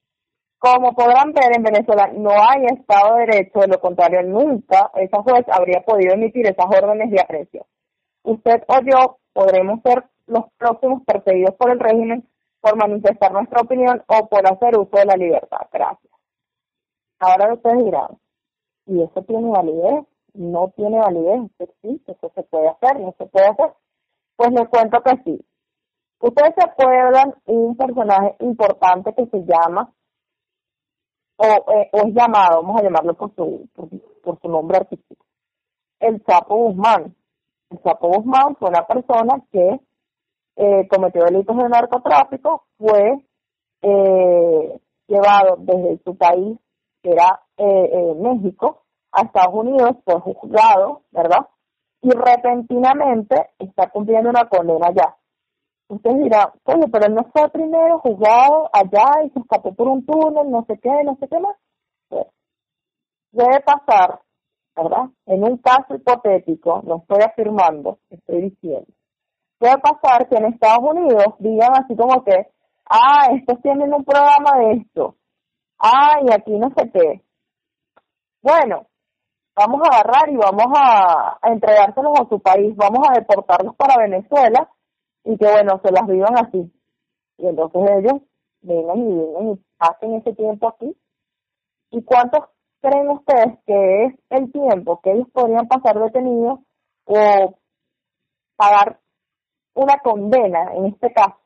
Como 0.59 0.97
podrán 0.97 1.33
ver, 1.33 1.57
en 1.57 1.63
Venezuela 1.63 2.11
no 2.13 2.31
hay 2.31 2.65
Estado 2.75 3.15
de 3.15 3.27
Derecho, 3.27 3.61
de 3.61 3.69
lo 3.69 3.81
contrario, 3.81 4.25
nunca 4.25 4.91
esa 4.97 5.23
juez 5.23 5.47
habría 5.49 5.85
podido 5.87 6.15
emitir 6.15 6.45
esas 6.45 6.67
órdenes 6.67 7.09
de 7.09 7.21
aprehensión. 7.21 7.65
Usted 8.27 8.63
o 8.67 8.81
yo 8.81 9.19
podremos 9.33 9.81
ser 9.83 10.05
los 10.27 10.47
próximos 10.59 11.03
perseguidos 11.07 11.55
por 11.55 11.71
el 11.71 11.79
régimen 11.79 12.29
por 12.61 12.77
manifestar 12.77 13.33
nuestra 13.33 13.61
opinión 13.61 14.03
o 14.09 14.29
por 14.29 14.45
hacer 14.45 14.77
uso 14.77 14.97
de 14.97 15.05
la 15.05 15.17
libertad. 15.17 15.69
Gracias. 15.73 16.13
Ahora 17.21 17.55
ustedes 17.55 17.85
dirán, 17.85 18.19
¿y 18.87 19.03
eso 19.03 19.23
tiene 19.23 19.49
validez? 19.49 20.05
No 20.35 20.73
tiene 20.77 20.99
validez, 20.99 21.51
sí, 21.81 22.03
eso 22.05 22.33
se 22.35 22.43
puede 22.43 22.69
hacer, 22.69 23.01
no 23.01 23.15
se 23.17 23.27
puede 23.27 23.47
hacer. 23.47 23.73
Pues 24.35 24.51
les 24.51 24.69
cuento 24.69 25.01
que 25.03 25.23
sí. 25.25 25.47
Ustedes 26.21 26.55
se 26.57 26.65
acuerdan 26.69 27.35
un 27.47 27.77
personaje 27.77 28.35
importante 28.41 29.15
que 29.15 29.27
se 29.27 29.45
llama, 29.45 29.93
o, 31.37 31.45
eh, 31.45 31.91
es 31.93 32.15
llamado, 32.15 32.63
vamos 32.63 32.81
a 32.81 32.85
llamarlo 32.85 33.15
por 33.15 33.35
su, 33.35 33.69
por, 34.23 34.41
su 34.41 34.49
nombre 34.49 34.79
artístico, 34.79 35.25
el 36.01 36.23
Chapo 36.25 36.57
Guzmán. 36.57 37.15
Chapo 37.83 38.09
Guzmán 38.09 38.57
fue 38.57 38.69
una 38.71 38.87
persona 38.87 39.43
que 39.51 39.81
eh, 40.57 40.89
cometió 40.89 41.25
delitos 41.25 41.57
de 41.57 41.69
narcotráfico, 41.69 42.65
fue 42.79 43.25
eh, 43.83 44.81
llevado 45.07 45.57
desde 45.59 46.03
su 46.05 46.17
país, 46.17 46.59
que 47.03 47.11
era 47.11 47.43
eh, 47.57 48.15
México, 48.17 48.83
a 49.13 49.23
Estados 49.23 49.55
Unidos, 49.55 49.97
fue 50.05 50.21
juzgado, 50.21 51.03
¿verdad? 51.11 51.47
y 52.07 52.11
repentinamente 52.11 53.51
está 53.59 53.89
cumpliendo 53.91 54.31
una 54.31 54.49
condena 54.49 54.87
allá. 54.87 55.17
Usted 55.89 56.11
dirá, 56.23 56.53
oye, 56.65 56.87
pero 56.91 57.07
él 57.07 57.15
no 57.15 57.25
fue 57.33 57.49
primero 57.51 57.99
juzgado 57.99 58.71
allá 58.73 59.25
y 59.25 59.31
se 59.31 59.41
escapó 59.41 59.75
por 59.75 59.89
un 59.89 60.07
túnel, 60.07 60.51
no 60.51 60.65
sé 60.67 60.79
qué, 60.79 61.03
no 61.05 61.17
sé 61.17 61.27
qué 61.29 61.39
más. 61.41 61.57
Pues, 62.09 62.27
debe 63.33 63.61
pasar, 63.61 64.21
¿verdad? 64.77 65.11
En 65.27 65.43
un 65.43 65.57
caso 65.59 65.95
hipotético, 65.95 66.83
no 66.85 66.99
estoy 66.99 67.23
afirmando, 67.23 67.99
estoy 68.11 68.51
diciendo, 68.51 68.87
puede 69.59 69.79
pasar 69.79 70.29
que 70.29 70.37
en 70.37 70.47
Estados 70.47 70.85
Unidos 70.85 71.35
digan 71.39 71.73
así 71.73 71.97
como 71.97 72.23
que, 72.25 72.49
ah, 72.91 73.29
estos 73.33 73.61
tienen 73.63 73.93
un 73.95 74.05
programa 74.05 74.59
de 74.59 74.73
esto, 74.83 75.17
ah, 75.79 76.19
aquí 76.33 76.53
no 76.53 76.71
sé 76.77 76.91
qué. 76.93 77.23
Bueno, 78.43 78.87
vamos 79.57 79.81
a 79.83 79.97
agarrar 79.97 80.29
y 80.29 80.37
vamos 80.37 80.67
a, 80.79 81.39
entregárselos 81.43 82.21
a 82.21 82.29
su 82.29 82.41
país, 82.41 82.77
vamos 82.77 83.09
a 83.09 83.19
deportarlos 83.19 83.75
para 83.77 83.99
Venezuela 83.99 84.71
y 85.25 85.37
que 85.39 85.51
bueno, 85.51 85.81
se 85.83 85.91
las 85.91 86.07
vivan 86.07 86.39
así. 86.39 86.71
Y 87.39 87.47
entonces 87.47 87.83
ellos 87.99 88.23
vengan 88.61 88.99
y 88.99 89.17
vengan 89.17 89.49
y 89.49 89.65
pasen 89.79 90.15
ese 90.15 90.35
tiempo 90.35 90.69
aquí. 90.69 90.97
¿Y 91.91 92.03
cuántos 92.03 92.45
creen 92.81 93.11
ustedes 93.11 93.59
que 93.67 94.05
es 94.05 94.15
el 94.31 94.53
tiempo 94.53 95.01
que 95.03 95.13
ellos 95.13 95.29
podrían 95.33 95.69
pasar 95.69 95.99
detenidos 95.99 96.61
o 97.05 97.55
pagar 98.57 99.01
una 99.75 99.99
condena, 99.99 100.73
en 100.75 100.87
este 100.87 101.13
caso, 101.13 101.39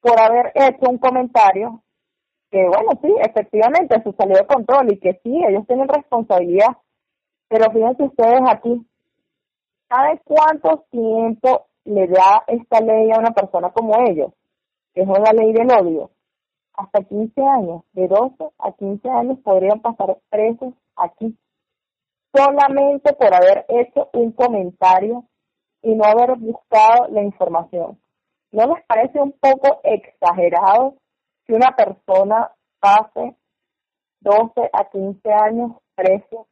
por 0.00 0.20
haber 0.20 0.52
hecho 0.54 0.90
un 0.90 0.98
comentario 0.98 1.82
que, 2.50 2.66
bueno, 2.66 3.00
sí, 3.00 3.14
efectivamente 3.20 4.02
se 4.02 4.12
salió 4.12 4.36
de 4.36 4.46
control 4.46 4.92
y 4.92 4.98
que 4.98 5.18
sí, 5.22 5.42
ellos 5.48 5.66
tienen 5.66 5.88
responsabilidad 5.88 6.76
pero 7.52 7.70
fíjense 7.70 8.02
ustedes 8.04 8.40
aquí, 8.48 8.86
¿sabe 9.86 10.22
cuánto 10.24 10.86
tiempo 10.90 11.66
le 11.84 12.06
da 12.06 12.44
esta 12.46 12.80
ley 12.80 13.12
a 13.12 13.18
una 13.18 13.32
persona 13.32 13.68
como 13.72 13.92
ellos? 14.08 14.32
Que 14.94 15.02
es 15.02 15.06
una 15.06 15.34
ley 15.34 15.52
del 15.52 15.70
odio. 15.70 16.10
Hasta 16.74 17.02
15 17.02 17.42
años, 17.42 17.82
de 17.92 18.08
12 18.08 18.50
a 18.58 18.72
15 18.72 19.08
años 19.10 19.38
podrían 19.44 19.80
pasar 19.80 20.18
presos 20.30 20.74
aquí. 20.96 21.36
Solamente 22.34 23.12
por 23.12 23.34
haber 23.34 23.66
hecho 23.68 24.08
un 24.14 24.32
comentario 24.32 25.24
y 25.82 25.94
no 25.94 26.04
haber 26.04 26.36
buscado 26.38 27.08
la 27.10 27.22
información. 27.22 28.00
¿No 28.52 28.66
les 28.66 28.84
parece 28.86 29.20
un 29.20 29.32
poco 29.32 29.80
exagerado 29.82 30.94
que 31.46 31.54
una 31.54 31.74
persona 31.76 32.52
pase 32.80 33.36
12 34.20 34.70
a 34.72 34.90
15 34.90 35.32
años 35.32 35.72
preso 35.94 36.46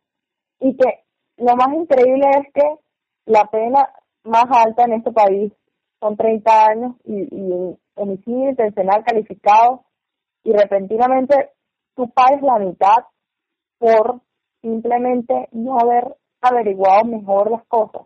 y 0.59 0.77
que 0.77 1.05
lo 1.39 1.57
más 1.57 1.73
increíble 1.75 2.29
es 2.41 2.53
que 2.53 2.79
la 3.27 3.45
pena 3.47 3.89
más 4.25 4.45
alta 4.51 4.85
en 4.85 4.95
este 4.95 5.13
país 5.13 5.53
son 6.01 6.17
30 6.17 6.67
años 6.67 6.97
y, 7.05 7.23
y 7.35 7.79
homicidio 7.95 8.51
intencional 8.51 9.05
calificado 9.05 9.85
y 10.45 10.53
repentinamente 10.53 11.51
tú 11.95 12.11
pagues 12.11 12.43
la 12.43 12.59
mitad 12.59 13.05
por 13.79 14.21
simplemente 14.63 15.49
no 15.53 15.79
haber 15.79 16.17
averiguado 16.41 17.05
mejor 17.05 17.51
las 17.51 17.65
cosas. 17.67 18.03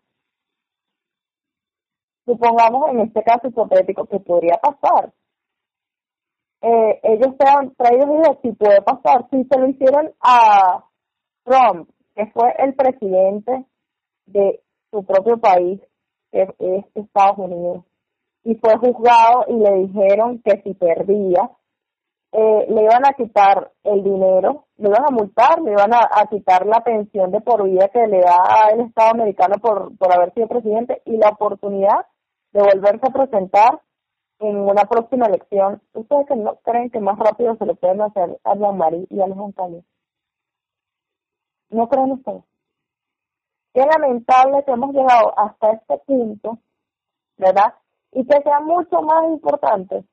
Supongamos 2.24 2.91
en 2.91 3.01
este 3.01 3.22
caso 3.22 3.49
hipotético 3.49 4.07
que 4.07 4.18
podría 4.20 4.57
pasar. 4.57 5.12
Eh, 6.62 7.01
ellos 7.03 7.35
sean 7.39 7.74
traídos 7.74 8.39
y 8.43 8.49
si 8.49 8.55
puede 8.55 8.80
pasar. 8.80 9.28
Si 9.30 9.45
se 9.45 9.59
lo 9.59 9.68
hicieron 9.68 10.14
a 10.20 10.85
Trump 11.45 11.91
que 12.14 12.26
fue 12.26 12.55
el 12.59 12.74
presidente 12.74 13.66
de 14.26 14.62
su 14.91 15.05
propio 15.05 15.39
país, 15.39 15.80
que 16.30 16.43
es 16.59 16.85
Estados 16.95 17.39
Unidos, 17.39 17.85
y 18.45 18.55
fue 18.57 18.76
juzgado 18.76 19.45
y 19.49 19.55
le 19.55 19.87
dijeron 19.87 20.41
que 20.45 20.62
si 20.62 20.74
perdía, 20.74 21.51
eh, 22.37 22.66
le 22.68 22.82
iban 22.82 23.07
a 23.07 23.12
quitar 23.12 23.70
el 23.85 24.03
dinero, 24.03 24.66
le 24.78 24.89
iban 24.89 25.05
a 25.07 25.12
multar, 25.12 25.62
le 25.62 25.70
iban 25.70 25.95
a, 25.95 26.26
quitar 26.28 26.66
la 26.66 26.82
pensión 26.82 27.30
de 27.30 27.41
por 27.41 27.62
vida 27.62 27.89
que 27.91 28.09
le 28.09 28.18
da 28.22 28.70
el 28.72 28.80
Estado 28.80 29.11
americano 29.12 29.55
por, 29.62 29.97
por 29.97 30.12
haber 30.12 30.35
sido 30.35 30.49
presidente 30.49 31.01
y 31.05 31.16
la 31.16 31.28
oportunidad 31.28 32.07
de 32.51 32.61
volverse 32.61 33.07
a 33.07 33.12
presentar 33.12 33.80
en 34.41 34.57
una 34.57 34.85
próxima 34.87 35.26
elección. 35.26 35.80
¿Ustedes 35.93 36.26
que 36.26 36.35
no 36.35 36.57
creen 36.64 36.91
que 36.91 36.99
más 36.99 37.16
rápido 37.20 37.55
se 37.55 37.66
le 37.66 37.76
pueden 37.76 38.03
hacer 38.03 38.37
a 38.43 38.55
Jean-Marie 38.57 39.07
y 39.11 39.20
a 39.20 39.28
los 39.28 39.39
González? 39.39 39.85
¿No 41.70 41.89
creen 41.89 42.11
ustedes? 42.11 42.43
Qué 43.74 43.87
lamentable 43.87 44.64
que 44.64 44.72
hemos 44.72 44.93
llegado 44.93 45.39
hasta 45.39 45.70
este 45.70 45.99
punto, 45.99 46.59
¿verdad? 47.37 47.74
Y 48.11 48.26
que 48.26 48.43
sea 48.43 48.59
mucho 48.59 49.03
más 49.03 49.24
importante 49.28 50.05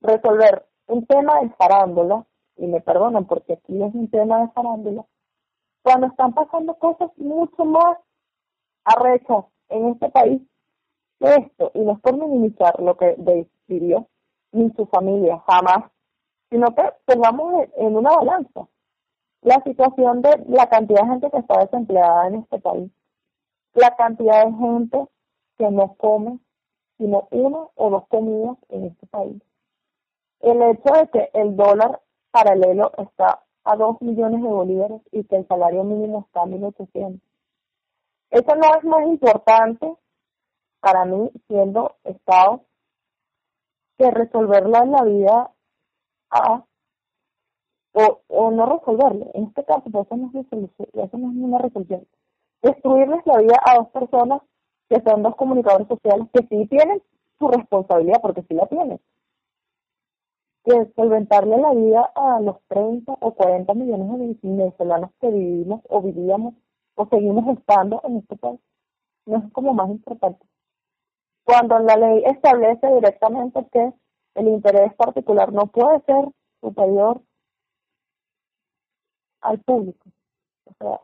resolver 0.00 0.69
un 0.90 1.06
tema 1.06 1.40
de 1.40 1.50
farándula, 1.50 2.26
y 2.56 2.66
me 2.66 2.80
perdonan 2.80 3.26
porque 3.26 3.54
aquí 3.54 3.82
es 3.82 3.94
un 3.94 4.10
tema 4.10 4.40
de 4.40 4.48
farándula, 4.48 5.04
cuando 5.82 6.08
están 6.08 6.34
pasando 6.34 6.74
cosas 6.74 7.10
mucho 7.16 7.64
más 7.64 7.98
arrechas 8.84 9.44
en 9.68 9.88
este 9.88 10.10
país 10.10 10.42
que 11.18 11.34
esto, 11.34 11.70
y 11.74 11.80
no 11.80 11.92
es 11.92 12.00
por 12.00 12.16
minimizar 12.16 12.80
lo 12.80 12.96
que 12.96 13.14
decidió 13.18 14.06
ni 14.52 14.70
su 14.70 14.86
familia, 14.86 15.42
jamás, 15.46 15.90
sino 16.50 16.74
que 16.74 16.82
pongamos 17.04 17.68
en 17.76 17.96
una 17.96 18.10
balanza 18.10 18.68
la 19.42 19.62
situación 19.62 20.20
de 20.22 20.44
la 20.48 20.68
cantidad 20.68 21.02
de 21.02 21.08
gente 21.08 21.30
que 21.30 21.38
está 21.38 21.60
desempleada 21.60 22.28
en 22.28 22.34
este 22.36 22.58
país, 22.58 22.90
la 23.74 23.94
cantidad 23.96 24.44
de 24.44 24.52
gente 24.52 25.06
que 25.56 25.70
no 25.70 25.94
come 25.94 26.38
sino 26.98 27.28
una 27.30 27.66
o 27.76 27.90
dos 27.90 28.06
comidas 28.08 28.58
en 28.68 28.84
este 28.84 29.06
país, 29.06 29.42
el 30.40 30.62
hecho 30.62 30.92
de 30.94 31.08
que 31.08 31.30
el 31.34 31.56
dólar 31.56 32.00
paralelo 32.30 32.92
está 32.98 33.42
a 33.64 33.76
2 33.76 34.00
millones 34.00 34.42
de 34.42 34.48
bolívares 34.48 35.02
y 35.12 35.24
que 35.24 35.36
el 35.36 35.46
salario 35.46 35.84
mínimo 35.84 36.24
está 36.26 36.42
a 36.42 36.46
1.800. 36.46 37.20
Eso 38.30 38.54
no 38.54 38.78
es 38.78 38.84
más 38.84 39.06
importante 39.06 39.94
para 40.80 41.04
mí, 41.04 41.30
siendo 41.46 41.96
Estado, 42.04 42.64
que 43.98 44.10
resolverla 44.10 44.78
en 44.78 44.92
la 44.92 45.02
vida 45.04 45.50
a, 46.30 46.64
o, 47.92 48.20
o 48.28 48.50
no 48.50 48.78
resolverlo. 48.78 49.26
En 49.34 49.44
este 49.44 49.64
caso, 49.64 49.82
eso 49.88 50.16
no, 50.16 50.30
es 50.32 50.46
eso 50.52 51.18
no 51.18 51.30
es 51.30 51.36
una 51.36 51.58
resolución. 51.58 52.06
Destruirles 52.62 53.26
la 53.26 53.38
vida 53.38 53.56
a 53.64 53.76
dos 53.76 53.88
personas 53.88 54.42
que 54.88 55.02
son 55.02 55.22
dos 55.22 55.36
comunicadores 55.36 55.88
sociales 55.88 56.28
que 56.32 56.46
sí 56.46 56.66
tienen 56.66 57.02
su 57.38 57.48
responsabilidad, 57.48 58.20
porque 58.22 58.42
sí 58.42 58.54
la 58.54 58.66
tienen 58.66 59.00
que 60.64 60.92
solventarle 60.94 61.56
la 61.58 61.72
vida 61.72 62.10
a 62.14 62.40
los 62.40 62.56
30 62.68 63.12
o 63.20 63.34
40 63.34 63.74
millones 63.74 64.40
de 64.42 64.48
venezolanos 64.48 65.10
que 65.20 65.30
vivimos 65.30 65.80
o 65.88 66.02
vivíamos 66.02 66.54
o 66.94 67.06
seguimos 67.06 67.58
estando 67.58 68.00
en 68.04 68.18
este 68.18 68.36
país. 68.36 68.60
No 69.26 69.38
es 69.38 69.52
como 69.52 69.74
más 69.74 69.88
importante. 69.88 70.44
Cuando 71.44 71.78
la 71.78 71.96
ley 71.96 72.22
establece 72.26 72.86
directamente 72.94 73.66
que 73.72 73.92
el 74.34 74.48
interés 74.48 74.94
particular 74.94 75.52
no 75.52 75.66
puede 75.66 76.00
ser 76.02 76.28
superior 76.60 77.22
al 79.40 79.58
público. 79.60 80.10
O 80.66 80.72
sea, 80.78 81.00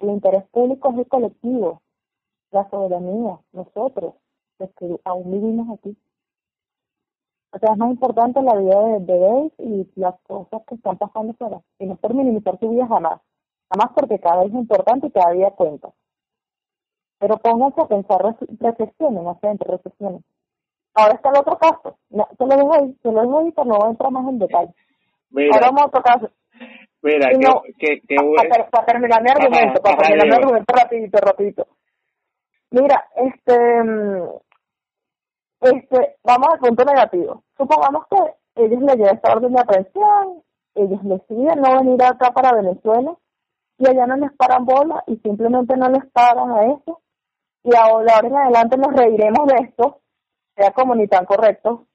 el 0.00 0.10
interés 0.10 0.44
público 0.50 0.90
es 0.90 0.98
el 0.98 1.08
colectivo, 1.08 1.82
la 2.50 2.68
soberanía, 2.70 3.38
nosotros, 3.52 4.14
los 4.58 4.70
que 4.74 5.00
aún 5.04 5.30
vivimos 5.30 5.78
aquí. 5.78 5.96
O 7.50 7.58
sea, 7.58 7.72
es 7.72 7.78
más 7.78 7.90
importante 7.90 8.42
la 8.42 8.56
vida 8.56 8.78
de, 8.80 8.98
bebés 9.00 9.52
y 9.58 9.88
las 9.96 10.14
cosas 10.22 10.62
que 10.66 10.74
están 10.74 10.98
pasando 10.98 11.32
fuera. 11.34 11.60
Y 11.78 11.86
no 11.86 11.96
por 11.96 12.14
minimizar 12.14 12.58
su 12.58 12.68
vida 12.68 12.86
jamás. 12.86 13.20
Jamás 13.70 13.92
porque 13.94 14.18
cada 14.18 14.42
vez 14.42 14.48
es 14.48 14.54
importante 14.54 15.06
y 15.06 15.10
cada 15.10 15.32
día 15.32 15.50
cuenta. 15.50 15.88
Pero 17.18 17.36
pónganse 17.38 17.80
a 17.80 17.86
pensar, 17.86 18.36
reflexionen, 18.60 19.26
hacia 19.26 19.50
entre 19.50 19.70
reflexionen. 19.70 20.24
Ahora 20.94 21.14
está 21.14 21.30
el 21.30 21.38
otro 21.38 21.58
caso. 21.58 21.96
No, 22.10 22.28
te 22.36 22.46
lo 22.46 22.56
dejo 22.56 22.74
ahí, 22.74 22.92
te 23.02 23.12
lo 23.12 23.20
dejo 23.20 23.38
ahí, 23.38 23.52
pero 23.52 23.66
no 23.66 23.90
entro 23.90 24.10
más 24.10 24.28
en 24.28 24.38
detalle. 24.38 24.74
Mira, 25.30 25.54
Ahora 25.54 25.66
vamos 25.66 25.82
a 25.82 25.86
otro 25.86 26.02
caso. 26.02 26.30
Mira, 27.02 27.30
que, 27.78 28.00
que, 28.00 28.16
para, 28.36 28.68
para, 28.68 28.86
terminar 28.86 29.22
mi 29.22 29.30
argumento, 29.30 29.80
para 29.80 29.96
terminar 29.96 30.26
mi 30.26 30.34
argumento 30.34 30.74
rapidito, 30.74 31.18
rapidito. 31.18 31.66
Mira, 32.70 33.08
este 33.16 33.84
mm, 33.84 34.28
este, 35.60 36.16
vamos 36.24 36.48
al 36.52 36.60
punto 36.60 36.84
negativo. 36.84 37.42
Supongamos 37.56 38.06
que 38.10 38.62
ellos 38.62 38.80
le 38.80 38.96
llevan 38.96 39.16
esta 39.16 39.32
orden 39.32 39.52
de 39.52 39.60
aprehensión, 39.60 40.42
ellos 40.74 41.00
deciden 41.02 41.60
no 41.60 41.78
venir 41.78 42.02
acá 42.02 42.32
para 42.32 42.54
Venezuela 42.54 43.16
y 43.78 43.88
allá 43.88 44.06
no 44.06 44.16
les 44.16 44.32
paran 44.32 44.64
bola 44.64 45.02
y 45.06 45.16
simplemente 45.16 45.76
no 45.76 45.88
les 45.88 46.04
paran 46.12 46.50
a 46.52 46.66
eso. 46.66 47.00
Y 47.64 47.74
ahora 47.74 48.20
en 48.22 48.36
adelante 48.36 48.76
nos 48.76 48.94
reiremos 48.94 49.46
de 49.46 49.64
esto, 49.64 50.00
sea 50.56 50.72
como 50.72 50.94
ni 50.94 51.06
tan 51.08 51.24
correcto, 51.24 51.86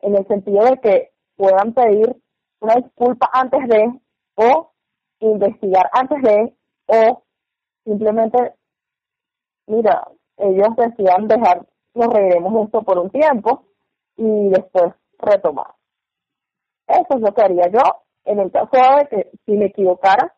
en 0.00 0.16
el 0.16 0.26
sentido 0.26 0.64
de 0.64 0.78
que 0.80 1.12
puedan 1.36 1.72
pedir 1.72 2.16
una 2.60 2.74
disculpa 2.76 3.28
antes 3.32 3.66
de, 3.68 4.00
o 4.36 4.72
investigar 5.20 5.88
antes 5.92 6.22
de, 6.22 6.54
o 6.86 7.22
simplemente, 7.84 8.54
mira, 9.66 10.06
ellos 10.36 10.68
decían 10.76 11.26
dejar 11.28 11.66
nos 11.98 12.12
reiremos 12.12 12.66
esto 12.66 12.82
por 12.82 12.98
un 12.98 13.10
tiempo 13.10 13.64
y 14.16 14.48
después 14.50 14.94
retomar. 15.18 15.68
Eso 16.86 17.16
es 17.16 17.20
lo 17.20 17.34
que 17.34 17.42
haría 17.42 17.68
yo 17.68 17.82
en 18.24 18.40
el 18.40 18.50
caso 18.50 18.76
de 18.98 19.06
que 19.08 19.30
si 19.44 19.52
me 19.52 19.66
equivocara 19.66 20.34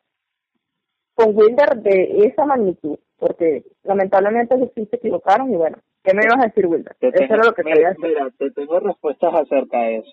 con 1.15 1.37
Wilder 1.37 1.77
de 1.83 2.25
esa 2.25 2.47
magnitud, 2.47 2.99
porque 3.19 3.65
lamentablemente 3.83 4.57
sí 4.75 4.87
se 4.87 4.97
equivocaron 4.97 5.53
y 5.53 5.57
bueno, 5.57 5.79
¿qué 6.03 6.15
me 6.15 6.23
ibas 6.25 6.39
a 6.39 6.47
decir 6.47 6.67
Wilder? 6.67 6.97
eso 7.01 7.35
era 7.35 7.45
lo 7.45 7.53
que 7.53 7.63
quería 7.63 7.89
decir. 7.91 8.07
Mira, 8.07 8.31
te 8.39 8.51
tengo 8.53 8.81
respuestas 8.81 9.35
acerca 9.35 9.83
de 9.83 9.97
eso. 9.99 10.13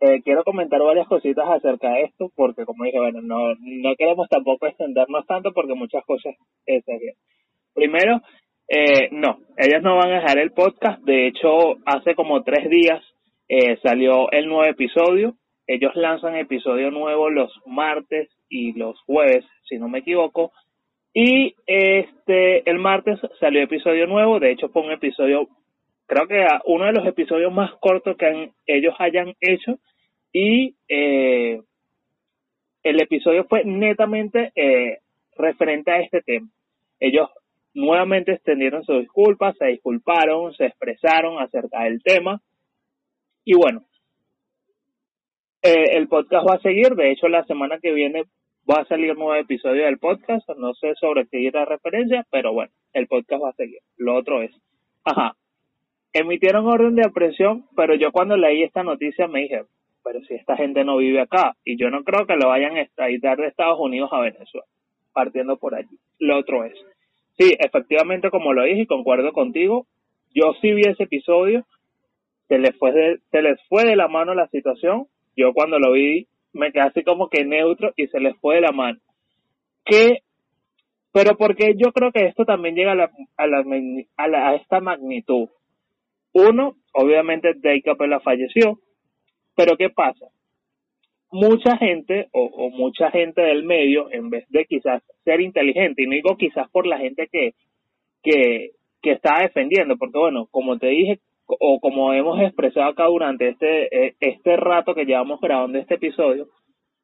Eh, 0.00 0.22
quiero 0.22 0.44
comentar 0.44 0.80
varias 0.80 1.08
cositas 1.08 1.48
acerca 1.48 1.90
de 1.90 2.04
esto, 2.04 2.30
porque 2.34 2.64
como 2.64 2.84
dije, 2.84 2.98
bueno, 2.98 3.20
no, 3.22 3.54
no 3.60 3.94
queremos 3.96 4.28
tampoco 4.28 4.66
extendernos 4.66 5.26
tanto 5.26 5.52
porque 5.52 5.74
muchas 5.74 6.04
cosas 6.04 6.34
eh, 6.66 6.82
serían. 6.82 7.16
Primero, 7.74 8.20
eh, 8.68 9.08
no, 9.12 9.38
ellos 9.56 9.82
no 9.82 9.96
van 9.96 10.12
a 10.12 10.20
dejar 10.20 10.38
el 10.38 10.52
podcast. 10.52 11.02
De 11.02 11.28
hecho, 11.28 11.76
hace 11.84 12.14
como 12.14 12.42
tres 12.42 12.68
días 12.68 13.02
eh, 13.48 13.78
salió 13.82 14.30
el 14.32 14.46
nuevo 14.46 14.64
episodio. 14.64 15.34
Ellos 15.66 15.94
lanzan 15.94 16.36
episodio 16.36 16.90
nuevo 16.90 17.30
los 17.30 17.52
martes 17.66 18.28
y 18.48 18.72
los 18.72 19.00
jueves, 19.02 19.44
si 19.68 19.78
no 19.78 19.88
me 19.88 20.00
equivoco. 20.00 20.52
Y 21.12 21.54
este, 21.66 22.68
el 22.68 22.78
martes 22.78 23.18
salió 23.40 23.62
episodio 23.62 24.06
nuevo. 24.06 24.38
De 24.38 24.50
hecho, 24.52 24.68
fue 24.68 24.82
un 24.82 24.92
episodio, 24.92 25.48
creo 26.06 26.26
que 26.28 26.46
uno 26.66 26.84
de 26.86 26.92
los 26.92 27.06
episodios 27.06 27.52
más 27.52 27.72
cortos 27.80 28.16
que 28.16 28.50
ellos 28.66 28.94
hayan 28.98 29.34
hecho. 29.40 29.78
Y 30.32 30.74
eh, 30.88 31.60
el 32.82 33.00
episodio 33.00 33.44
fue 33.48 33.64
netamente 33.64 34.52
eh, 34.54 34.98
referente 35.36 35.90
a 35.90 36.00
este 36.00 36.20
tema. 36.22 36.48
Ellos 37.00 37.28
nuevamente 37.76 38.32
extendieron 38.32 38.84
sus 38.84 39.00
disculpas, 39.00 39.56
se 39.58 39.66
disculparon, 39.66 40.52
se 40.54 40.64
expresaron 40.64 41.38
acerca 41.38 41.84
del 41.84 42.02
tema. 42.02 42.40
Y 43.44 43.54
bueno, 43.54 43.84
eh, 45.62 45.96
el 45.96 46.08
podcast 46.08 46.48
va 46.48 46.54
a 46.54 46.60
seguir. 46.60 46.94
De 46.94 47.12
hecho, 47.12 47.28
la 47.28 47.44
semana 47.44 47.78
que 47.78 47.92
viene 47.92 48.24
va 48.68 48.80
a 48.80 48.86
salir 48.86 49.12
un 49.12 49.18
nuevo 49.18 49.34
episodio 49.34 49.84
del 49.84 49.98
podcast. 49.98 50.48
No 50.56 50.74
sé 50.74 50.94
sobre 50.98 51.26
qué 51.28 51.50
la 51.52 51.66
referencia, 51.66 52.26
pero 52.30 52.52
bueno, 52.52 52.72
el 52.94 53.06
podcast 53.06 53.44
va 53.44 53.50
a 53.50 53.56
seguir. 53.56 53.80
Lo 53.98 54.16
otro 54.16 54.42
es, 54.42 54.50
ajá, 55.04 55.36
emitieron 56.14 56.66
orden 56.66 56.94
de 56.94 57.04
aprehensión, 57.04 57.66
pero 57.76 57.94
yo 57.94 58.10
cuando 58.10 58.38
leí 58.38 58.62
esta 58.62 58.82
noticia 58.82 59.28
me 59.28 59.42
dije, 59.42 59.64
pero 60.02 60.20
si 60.22 60.34
esta 60.34 60.56
gente 60.56 60.82
no 60.82 60.96
vive 60.96 61.20
acá, 61.20 61.56
y 61.62 61.76
yo 61.76 61.90
no 61.90 62.04
creo 62.04 62.26
que 62.26 62.36
lo 62.36 62.48
vayan 62.48 62.76
a 62.76 62.82
extraditar 62.82 63.36
de 63.36 63.48
Estados 63.48 63.78
Unidos 63.78 64.08
a 64.12 64.20
Venezuela, 64.20 64.66
partiendo 65.12 65.58
por 65.58 65.74
allí. 65.74 65.98
Lo 66.18 66.38
otro 66.38 66.64
es, 66.64 66.74
Sí, 67.38 67.54
efectivamente, 67.58 68.30
como 68.30 68.52
lo 68.52 68.64
dije 68.64 68.82
y 68.82 68.86
concuerdo 68.86 69.32
contigo, 69.32 69.86
yo 70.34 70.54
sí 70.60 70.72
vi 70.72 70.82
ese 70.82 71.04
episodio, 71.04 71.66
se 72.48 72.58
les 72.58 72.76
fue 72.78 72.92
de, 72.92 73.18
se 73.30 73.42
les 73.42 73.60
fue 73.68 73.84
de 73.84 73.96
la 73.96 74.08
mano 74.08 74.34
la 74.34 74.48
situación, 74.48 75.06
yo 75.36 75.52
cuando 75.52 75.78
lo 75.78 75.92
vi 75.92 76.26
me 76.52 76.72
quedé 76.72 76.84
así 76.84 77.02
como 77.02 77.28
que 77.28 77.44
neutro 77.44 77.92
y 77.96 78.06
se 78.06 78.20
les 78.20 78.34
fue 78.38 78.56
de 78.56 78.60
la 78.62 78.72
mano. 78.72 78.98
Que, 79.84 80.20
pero 81.12 81.36
porque 81.36 81.74
yo 81.76 81.92
creo 81.92 82.12
que 82.12 82.26
esto 82.26 82.44
también 82.44 82.74
llega 82.74 82.92
a, 82.92 82.94
la, 82.94 83.10
a, 83.36 83.46
la, 83.46 83.64
a, 84.16 84.28
la, 84.28 84.48
a 84.48 84.54
esta 84.54 84.80
magnitud. 84.80 85.48
Uno, 86.32 86.76
obviamente 86.92 87.52
Dave 87.54 87.82
Capella 87.82 88.20
falleció, 88.20 88.78
pero 89.54 89.76
¿qué 89.76 89.90
pasa? 89.90 90.26
mucha 91.30 91.76
gente 91.76 92.28
o, 92.32 92.70
mucha 92.70 93.10
gente 93.10 93.42
del 93.42 93.64
medio, 93.64 94.10
en 94.10 94.30
vez 94.30 94.46
de 94.48 94.64
quizás 94.64 95.02
ser 95.26 95.40
inteligente, 95.40 96.02
y 96.02 96.06
no 96.06 96.12
digo 96.12 96.36
quizás 96.36 96.70
por 96.70 96.86
la 96.86 96.98
gente 96.98 97.28
que, 97.30 97.50
que, 98.22 98.70
está 99.02 99.40
defendiendo, 99.42 99.96
porque 99.96 100.18
bueno, 100.18 100.48
como 100.50 100.78
te 100.78 100.88
dije, 100.88 101.20
o 101.46 101.78
como 101.80 102.12
hemos 102.12 102.40
expresado 102.40 102.88
acá 102.88 103.06
durante 103.06 103.48
este, 103.50 104.06
eh, 104.06 104.14
este 104.18 104.56
rato 104.56 104.94
que 104.94 105.04
llevamos 105.04 105.40
grabando 105.40 105.78
este 105.78 105.94
episodio, 105.94 106.48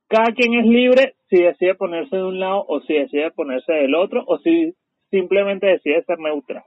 cada 0.09 0.33
quien 0.35 0.55
es 0.55 0.67
libre 0.67 1.15
si 1.31 1.43
decide 1.43 1.75
ponerse 1.75 2.17
de 2.17 2.25
un 2.25 2.41
lado 2.41 2.65
o 2.67 2.81
si 2.81 2.95
decide 2.95 3.31
ponerse 3.31 3.73
del 3.73 3.95
otro 3.95 4.25
o 4.27 4.39
si 4.39 4.75
simplemente 5.11 5.67
decide 5.67 6.03
ser 6.03 6.19
neutral. 6.19 6.65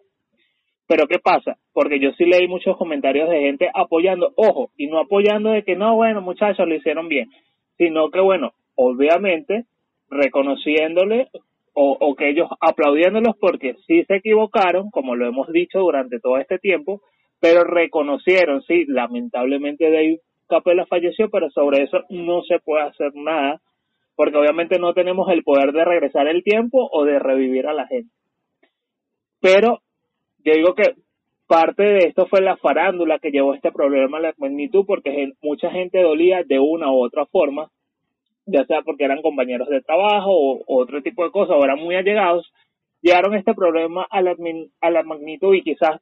Pero 0.87 1.07
¿qué 1.07 1.19
pasa? 1.19 1.57
Porque 1.73 1.99
yo 1.99 2.11
sí 2.13 2.25
leí 2.25 2.47
muchos 2.47 2.77
comentarios 2.77 3.29
de 3.29 3.41
gente 3.41 3.69
apoyando, 3.73 4.31
ojo, 4.37 4.69
y 4.77 4.87
no 4.87 4.99
apoyando 4.99 5.49
de 5.49 5.63
que 5.63 5.75
no, 5.75 5.95
bueno, 5.95 6.21
muchachos, 6.21 6.67
lo 6.67 6.75
hicieron 6.75 7.09
bien, 7.09 7.29
sino 7.77 8.09
que, 8.09 8.21
bueno, 8.21 8.53
obviamente 8.75 9.65
reconociéndole 10.09 11.29
o, 11.77 12.15
que 12.15 12.29
ellos 12.29 12.47
aplaudiéndolos 12.61 13.35
porque 13.37 13.75
sí 13.85 14.05
se 14.05 14.15
equivocaron, 14.15 14.89
como 14.91 15.15
lo 15.15 15.27
hemos 15.27 15.51
dicho 15.51 15.79
durante 15.79 16.19
todo 16.19 16.37
este 16.37 16.57
tiempo, 16.57 17.01
pero 17.41 17.65
reconocieron, 17.65 18.61
sí, 18.63 18.85
lamentablemente 18.87 19.91
Dave 19.91 20.21
Capella 20.47 20.85
falleció, 20.85 21.29
pero 21.29 21.49
sobre 21.49 21.83
eso 21.83 21.99
no 22.09 22.43
se 22.43 22.59
puede 22.59 22.83
hacer 22.83 23.11
nada, 23.15 23.61
porque 24.15 24.37
obviamente 24.37 24.79
no 24.79 24.93
tenemos 24.93 25.29
el 25.29 25.43
poder 25.43 25.73
de 25.73 25.83
regresar 25.83 26.27
el 26.27 26.43
tiempo 26.43 26.87
o 26.91 27.03
de 27.03 27.19
revivir 27.19 27.67
a 27.67 27.73
la 27.73 27.87
gente. 27.87 28.13
Pero 29.41 29.81
yo 30.45 30.53
digo 30.53 30.75
que 30.75 30.93
parte 31.47 31.83
de 31.83 32.07
esto 32.07 32.25
fue 32.27 32.41
la 32.41 32.55
farándula 32.57 33.19
que 33.19 33.31
llevó 33.31 33.53
este 33.53 33.71
problema 33.71 34.17
a 34.17 34.21
la 34.21 34.33
magnitud, 34.37 34.85
porque 34.87 35.33
mucha 35.41 35.69
gente 35.71 36.01
dolía 36.01 36.43
de 36.43 36.59
una 36.59 36.89
u 36.91 37.03
otra 37.03 37.25
forma, 37.25 37.69
ya 38.45 38.65
sea 38.65 38.81
porque 38.81 39.05
eran 39.05 39.21
compañeros 39.21 39.69
de 39.69 39.81
trabajo 39.81 40.31
o, 40.31 40.63
otro 40.67 41.01
tipo 41.01 41.23
de 41.23 41.31
cosas, 41.31 41.55
o 41.57 41.63
eran 41.63 41.79
muy 41.79 41.95
allegados, 41.95 42.51
llegaron 43.01 43.35
este 43.35 43.53
problema 43.53 44.05
a 44.09 44.21
la, 44.21 44.35
a 44.81 44.89
la 44.89 45.03
magnitud 45.03 45.53
y 45.53 45.61
quizás 45.61 46.01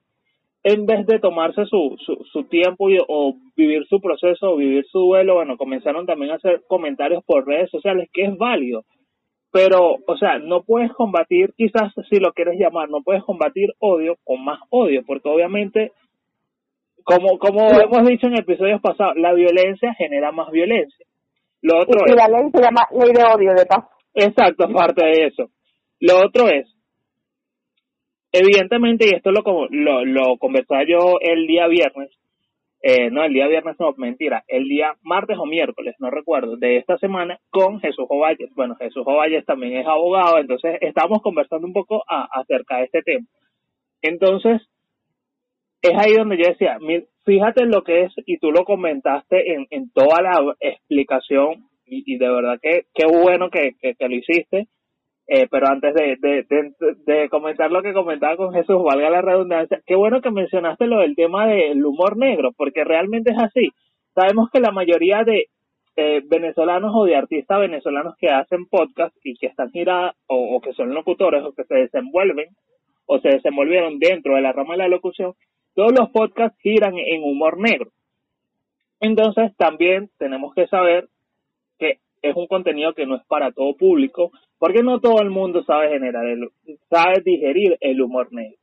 en 0.64 0.86
vez 0.86 1.06
de 1.06 1.20
tomarse 1.20 1.66
su, 1.66 1.98
su, 2.06 2.24
su 2.32 2.46
tiempo 2.46 2.90
y, 2.90 2.98
o 3.08 3.36
vivir 3.56 3.86
su 3.88 4.00
proceso 4.00 4.52
o 4.52 4.56
vivir 4.56 4.86
su 4.86 5.00
duelo, 5.00 5.36
bueno, 5.36 5.58
comenzaron 5.58 6.06
también 6.06 6.32
a 6.32 6.36
hacer 6.36 6.64
comentarios 6.68 7.24
por 7.26 7.46
redes 7.46 7.70
sociales, 7.70 8.10
que 8.14 8.24
es 8.24 8.38
válido. 8.38 8.86
Pero, 9.52 9.98
o 10.08 10.18
sea, 10.18 10.40
no 10.40 10.64
puedes 10.64 10.92
combatir, 10.94 11.54
quizás 11.56 11.94
si 12.10 12.20
lo 12.20 12.32
quieres 12.32 12.58
llamar, 12.58 12.90
no 12.90 13.04
puedes 13.04 13.24
combatir 13.24 13.70
odio 13.80 14.16
con 14.24 14.44
más 14.44 14.60
odio, 14.70 15.04
porque 15.06 15.30
obviamente, 15.30 15.92
como, 17.04 17.38
como 17.38 17.70
hemos 17.70 18.08
dicho 18.08 18.28
en 18.28 18.38
episodios 18.38 18.82
pasados, 18.82 19.16
la 19.18 19.34
violencia 19.34 19.94
genera 19.96 20.32
más 20.32 20.50
violencia. 20.50 21.06
Lo 21.64 21.80
otro 21.80 22.06
y 22.06 22.16
la 22.16 22.28
ley 22.28 22.52
se 22.54 22.62
llama 22.62 22.88
ley 22.92 23.14
de 23.14 23.24
odio, 23.24 23.54
de 23.54 23.66
paz. 23.66 23.86
Exacto, 24.14 24.66
aparte 24.66 25.04
de 25.06 25.26
eso. 25.28 25.50
Lo 26.00 26.20
otro 26.26 26.50
es, 26.50 26.68
evidentemente, 28.32 29.08
y 29.08 29.16
esto 29.16 29.32
lo, 29.32 29.42
lo, 29.70 30.06
lo 30.06 30.38
conversaba 30.38 30.84
yo 30.86 31.16
el 31.22 31.48
día 31.48 31.68
viernes, 31.68 32.12
eh, 32.82 33.10
no, 33.10 33.24
el 33.24 33.32
día 33.32 33.48
viernes 33.48 33.78
no, 33.80 33.94
mentira, 33.96 34.44
el 34.50 34.66
día 34.68 34.94
martes 35.04 35.38
o 35.40 35.46
miércoles, 35.46 35.96
no 36.00 36.12
recuerdo, 36.12 36.58
de 36.58 36.76
esta 36.76 36.98
semana 36.98 37.40
con 37.50 37.80
Jesús 37.80 38.06
Ovalles. 38.10 38.54
Bueno, 38.56 38.76
Jesús 38.76 39.04
Ovalles 39.06 39.46
también 39.46 39.78
es 39.78 39.88
abogado, 39.88 40.40
entonces 40.40 40.80
estamos 40.82 41.22
conversando 41.22 41.66
un 41.66 41.72
poco 41.72 42.04
acerca 42.06 42.80
de 42.80 42.84
este 42.84 43.02
tema. 43.04 43.26
Entonces, 44.02 44.62
es 45.82 45.94
ahí 45.98 46.14
donde 46.14 46.38
yo 46.38 46.50
decía, 46.50 46.78
fíjate 47.26 47.66
lo 47.66 47.84
que 47.84 48.04
es, 48.04 48.14
y 48.26 48.38
tú 48.38 48.52
lo 48.52 48.66
comentaste 48.66 49.54
en, 49.54 49.68
en 49.70 49.92
toda 49.92 50.22
la 50.22 50.56
explicación, 50.60 51.66
y, 51.86 52.18
de 52.18 52.30
verdad 52.30 52.60
que 52.62 52.86
qué 52.94 53.06
bueno 53.06 53.50
que, 53.50 53.74
que, 53.82 53.96
lo 54.00 54.16
hiciste, 54.16 54.68
eh, 55.28 55.48
pero 55.50 55.68
antes 55.68 55.94
de, 55.94 56.18
de, 57.06 57.30
comentar 57.30 57.72
lo 57.72 57.82
que 57.82 57.94
comentaba 57.94 58.38
con 58.38 58.54
Jesús, 58.54 58.82
valga 58.84 59.10
la 59.10 59.22
redundancia, 59.22 59.82
qué 59.86 59.96
bueno 59.96 60.22
que 60.22 60.32
mencionaste 60.32 60.88
lo 60.88 61.00
del 61.00 61.16
tema 61.16 61.48
del 61.48 61.86
humor 61.86 62.18
negro, 62.18 62.52
porque 62.56 62.84
realmente 62.84 63.32
es 63.32 63.38
así. 63.38 63.70
Sabemos 64.16 64.50
que 64.52 64.60
la 64.60 64.72
mayoría 64.72 65.24
de 65.24 65.48
eh, 65.96 66.24
venezolanos 66.26 66.92
o 66.96 67.06
de 67.06 67.16
artistas 67.16 67.60
venezolanos 67.60 68.16
que 68.18 68.30
hacen 68.30 68.66
podcast 68.66 69.16
y 69.24 69.36
que 69.36 69.48
están 69.48 69.70
girados 69.70 70.16
o, 70.28 70.60
que 70.60 70.74
son 70.74 70.94
locutores 70.94 71.44
o 71.44 71.54
que 71.54 71.66
se 71.66 71.76
desenvuelven 71.76 72.48
o 73.06 73.20
se 73.20 73.30
desenvolvieron 73.30 74.00
dentro 74.00 74.36
de 74.36 74.42
la 74.42 74.54
rama 74.54 74.74
de 74.74 74.80
la 74.80 74.88
locución, 74.88 75.34
todos 75.76 75.92
los 75.98 76.10
podcasts 76.12 76.58
giran 76.62 76.98
en 76.98 77.24
humor 77.24 77.60
negro. 77.60 77.92
Entonces 79.00 79.56
también 79.58 80.10
tenemos 80.18 80.54
que 80.54 80.68
saber 80.68 81.08
que 81.78 81.98
es 82.22 82.36
un 82.36 82.48
contenido 82.48 82.94
que 82.94 83.06
no 83.06 83.16
es 83.16 83.26
para 83.28 83.52
todo 83.52 83.76
público, 83.76 84.32
porque 84.58 84.82
no 84.82 85.00
todo 85.00 85.22
el 85.22 85.30
mundo 85.30 85.64
sabe 85.64 85.90
generar, 85.90 86.26
el, 86.26 86.50
sabe 86.90 87.22
digerir 87.24 87.78
el 87.82 88.02
humor 88.02 88.30
negro. 88.32 88.58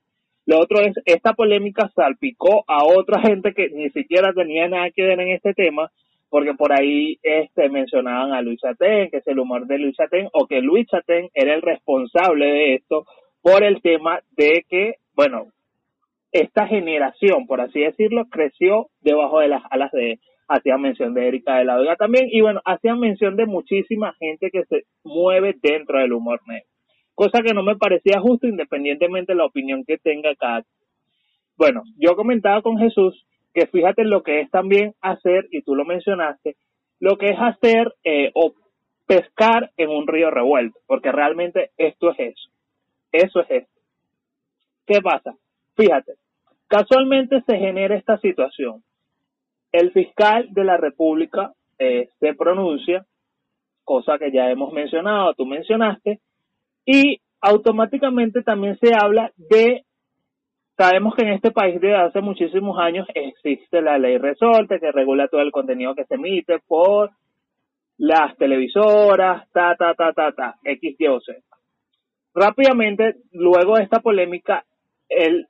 Lo 0.46 0.58
otro 0.58 0.80
es, 0.80 0.94
esta 1.04 1.34
polémica 1.34 1.90
salpicó 1.94 2.64
a 2.66 2.84
otra 2.84 3.20
gente 3.26 3.52
que 3.52 3.68
ni 3.68 3.90
siquiera 3.90 4.32
tenía 4.32 4.68
nada 4.68 4.90
que 4.90 5.02
ver 5.02 5.20
en 5.20 5.28
este 5.28 5.52
tema, 5.52 5.90
porque 6.30 6.54
por 6.54 6.72
ahí 6.72 7.18
este, 7.22 7.68
mencionaban 7.68 8.32
a 8.32 8.40
Luis 8.40 8.60
Chatén, 8.60 9.10
que 9.10 9.18
es 9.18 9.26
el 9.26 9.38
humor 9.38 9.66
de 9.66 9.78
Luis 9.78 9.96
Chatén, 9.96 10.28
o 10.32 10.46
que 10.46 10.60
Luis 10.60 10.86
Chatén 10.86 11.28
era 11.34 11.54
el 11.54 11.60
responsable 11.60 12.46
de 12.46 12.74
esto 12.76 13.04
por 13.42 13.62
el 13.64 13.82
tema 13.82 14.20
de 14.36 14.64
que, 14.68 14.94
bueno, 15.14 15.48
esta 16.32 16.66
generación, 16.66 17.46
por 17.46 17.60
así 17.60 17.80
decirlo, 17.80 18.26
creció 18.30 18.88
debajo 19.00 19.40
de 19.40 19.48
las 19.48 19.62
alas 19.70 19.90
de, 19.92 20.18
hacían 20.48 20.80
mención 20.80 21.14
de 21.14 21.28
Erika 21.28 21.58
de 21.58 21.64
la 21.64 21.76
Vega 21.76 21.96
también, 21.96 22.28
y 22.30 22.40
bueno, 22.40 22.60
hacían 22.64 23.00
mención 23.00 23.36
de 23.36 23.46
muchísima 23.46 24.14
gente 24.14 24.50
que 24.50 24.64
se 24.64 24.82
mueve 25.04 25.56
dentro 25.62 25.98
del 25.98 26.12
humor 26.12 26.40
negro, 26.46 26.66
cosa 27.14 27.42
que 27.42 27.54
no 27.54 27.62
me 27.62 27.76
parecía 27.76 28.20
justo 28.20 28.46
independientemente 28.46 29.32
de 29.32 29.38
la 29.38 29.46
opinión 29.46 29.84
que 29.84 29.98
tenga 29.98 30.34
cada. 30.34 30.64
Bueno, 31.56 31.82
yo 31.96 32.16
comentaba 32.16 32.62
con 32.62 32.78
Jesús 32.78 33.26
que 33.52 33.66
fíjate 33.66 34.04
lo 34.04 34.22
que 34.22 34.40
es 34.40 34.50
también 34.50 34.94
hacer, 35.00 35.46
y 35.50 35.62
tú 35.62 35.74
lo 35.74 35.84
mencionaste, 35.84 36.56
lo 37.00 37.16
que 37.16 37.30
es 37.30 37.38
hacer 37.38 37.94
eh, 38.04 38.30
o 38.34 38.54
pescar 39.06 39.70
en 39.76 39.90
un 39.90 40.06
río 40.06 40.30
revuelto, 40.30 40.78
porque 40.86 41.10
realmente 41.10 41.70
esto 41.76 42.12
es 42.12 42.20
eso, 42.20 42.50
eso 43.12 43.40
es 43.40 43.50
esto. 43.50 43.80
¿Qué 44.86 45.00
pasa? 45.00 45.34
Fíjate, 45.76 46.12
casualmente 46.70 47.42
se 47.46 47.58
genera 47.58 47.96
esta 47.96 48.16
situación 48.18 48.82
el 49.72 49.92
fiscal 49.92 50.48
de 50.50 50.64
la 50.64 50.76
República 50.76 51.52
eh, 51.78 52.08
se 52.18 52.34
pronuncia, 52.34 53.04
cosa 53.84 54.18
que 54.18 54.32
ya 54.32 54.50
hemos 54.50 54.72
mencionado, 54.72 55.34
tú 55.34 55.46
mencionaste, 55.46 56.20
y 56.84 57.20
automáticamente 57.40 58.42
también 58.42 58.78
se 58.78 58.92
habla 58.94 59.32
de, 59.36 59.84
sabemos 60.76 61.14
que 61.14 61.22
en 61.22 61.32
este 61.34 61.50
país 61.50 61.80
desde 61.80 61.96
hace 61.96 62.20
muchísimos 62.20 62.78
años 62.78 63.06
existe 63.14 63.80
la 63.80 63.98
ley 63.98 64.18
resorte 64.18 64.80
que 64.80 64.92
regula 64.92 65.28
todo 65.28 65.40
el 65.40 65.52
contenido 65.52 65.94
que 65.94 66.04
se 66.04 66.14
emite 66.14 66.58
por 66.66 67.10
las 67.98 68.36
televisoras, 68.36 69.50
ta, 69.52 69.76
ta, 69.76 69.94
ta, 69.94 70.12
ta, 70.12 70.32
ta, 70.32 70.56
X, 70.64 70.96
Y 70.98 71.06
o 71.06 71.20
Z. 71.20 71.38
Rápidamente, 72.34 73.16
luego 73.32 73.76
de 73.76 73.84
esta 73.84 74.00
polémica, 74.00 74.64
el 75.08 75.48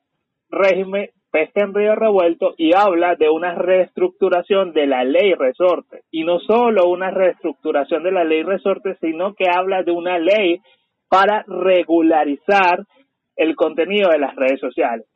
régimen 0.51 1.09
pesca 1.31 1.63
en 1.63 1.73
río 1.73 1.95
revuelto 1.95 2.53
y 2.57 2.73
habla 2.75 3.15
de 3.15 3.29
una 3.29 3.55
reestructuración 3.55 4.73
de 4.73 4.85
la 4.85 5.03
ley 5.03 5.33
resorte. 5.33 6.01
Y 6.11 6.23
no 6.23 6.39
solo 6.39 6.89
una 6.89 7.09
reestructuración 7.09 8.03
de 8.03 8.11
la 8.11 8.23
ley 8.23 8.43
resorte, 8.43 8.97
sino 8.99 9.33
que 9.33 9.45
habla 9.49 9.83
de 9.83 9.91
una 9.91 10.19
ley 10.19 10.59
para 11.09 11.43
regularizar 11.47 12.85
el 13.35 13.55
contenido 13.55 14.09
de 14.11 14.19
las 14.19 14.35
redes 14.35 14.59
sociales. 14.59 15.07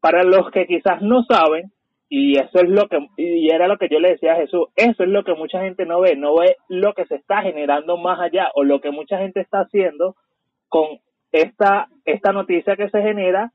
Para 0.00 0.22
los 0.22 0.50
que 0.50 0.66
quizás 0.66 1.02
no 1.02 1.24
saben, 1.24 1.72
y 2.08 2.38
eso 2.38 2.60
es 2.60 2.68
lo 2.68 2.88
que, 2.88 2.98
y 3.16 3.50
era 3.50 3.68
lo 3.68 3.76
que 3.76 3.88
yo 3.90 3.98
le 4.00 4.12
decía 4.12 4.34
a 4.34 4.36
Jesús, 4.36 4.68
eso 4.76 5.02
es 5.02 5.08
lo 5.08 5.24
que 5.24 5.34
mucha 5.34 5.60
gente 5.60 5.84
no 5.84 6.00
ve, 6.00 6.16
no 6.16 6.36
ve 6.36 6.56
lo 6.68 6.94
que 6.94 7.04
se 7.06 7.16
está 7.16 7.42
generando 7.42 7.96
más 7.96 8.20
allá 8.20 8.48
o 8.54 8.64
lo 8.64 8.80
que 8.80 8.90
mucha 8.90 9.18
gente 9.18 9.40
está 9.40 9.60
haciendo 9.60 10.14
con 10.68 10.98
esta, 11.32 11.88
esta 12.04 12.32
noticia 12.32 12.76
que 12.76 12.88
se 12.88 13.02
genera 13.02 13.52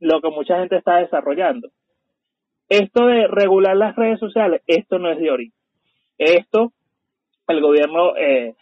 lo 0.00 0.20
que 0.20 0.30
mucha 0.30 0.58
gente 0.58 0.76
está 0.76 0.96
desarrollando. 0.96 1.68
Esto 2.68 3.06
de 3.06 3.26
regular 3.26 3.76
las 3.76 3.96
redes 3.96 4.18
sociales, 4.18 4.62
esto 4.66 4.98
no 4.98 5.10
es 5.10 5.18
de 5.18 5.28
ahorita. 5.28 5.56
Esto, 6.18 6.72
el 7.48 7.60
gobierno 7.60 8.16
eh, 8.16 8.54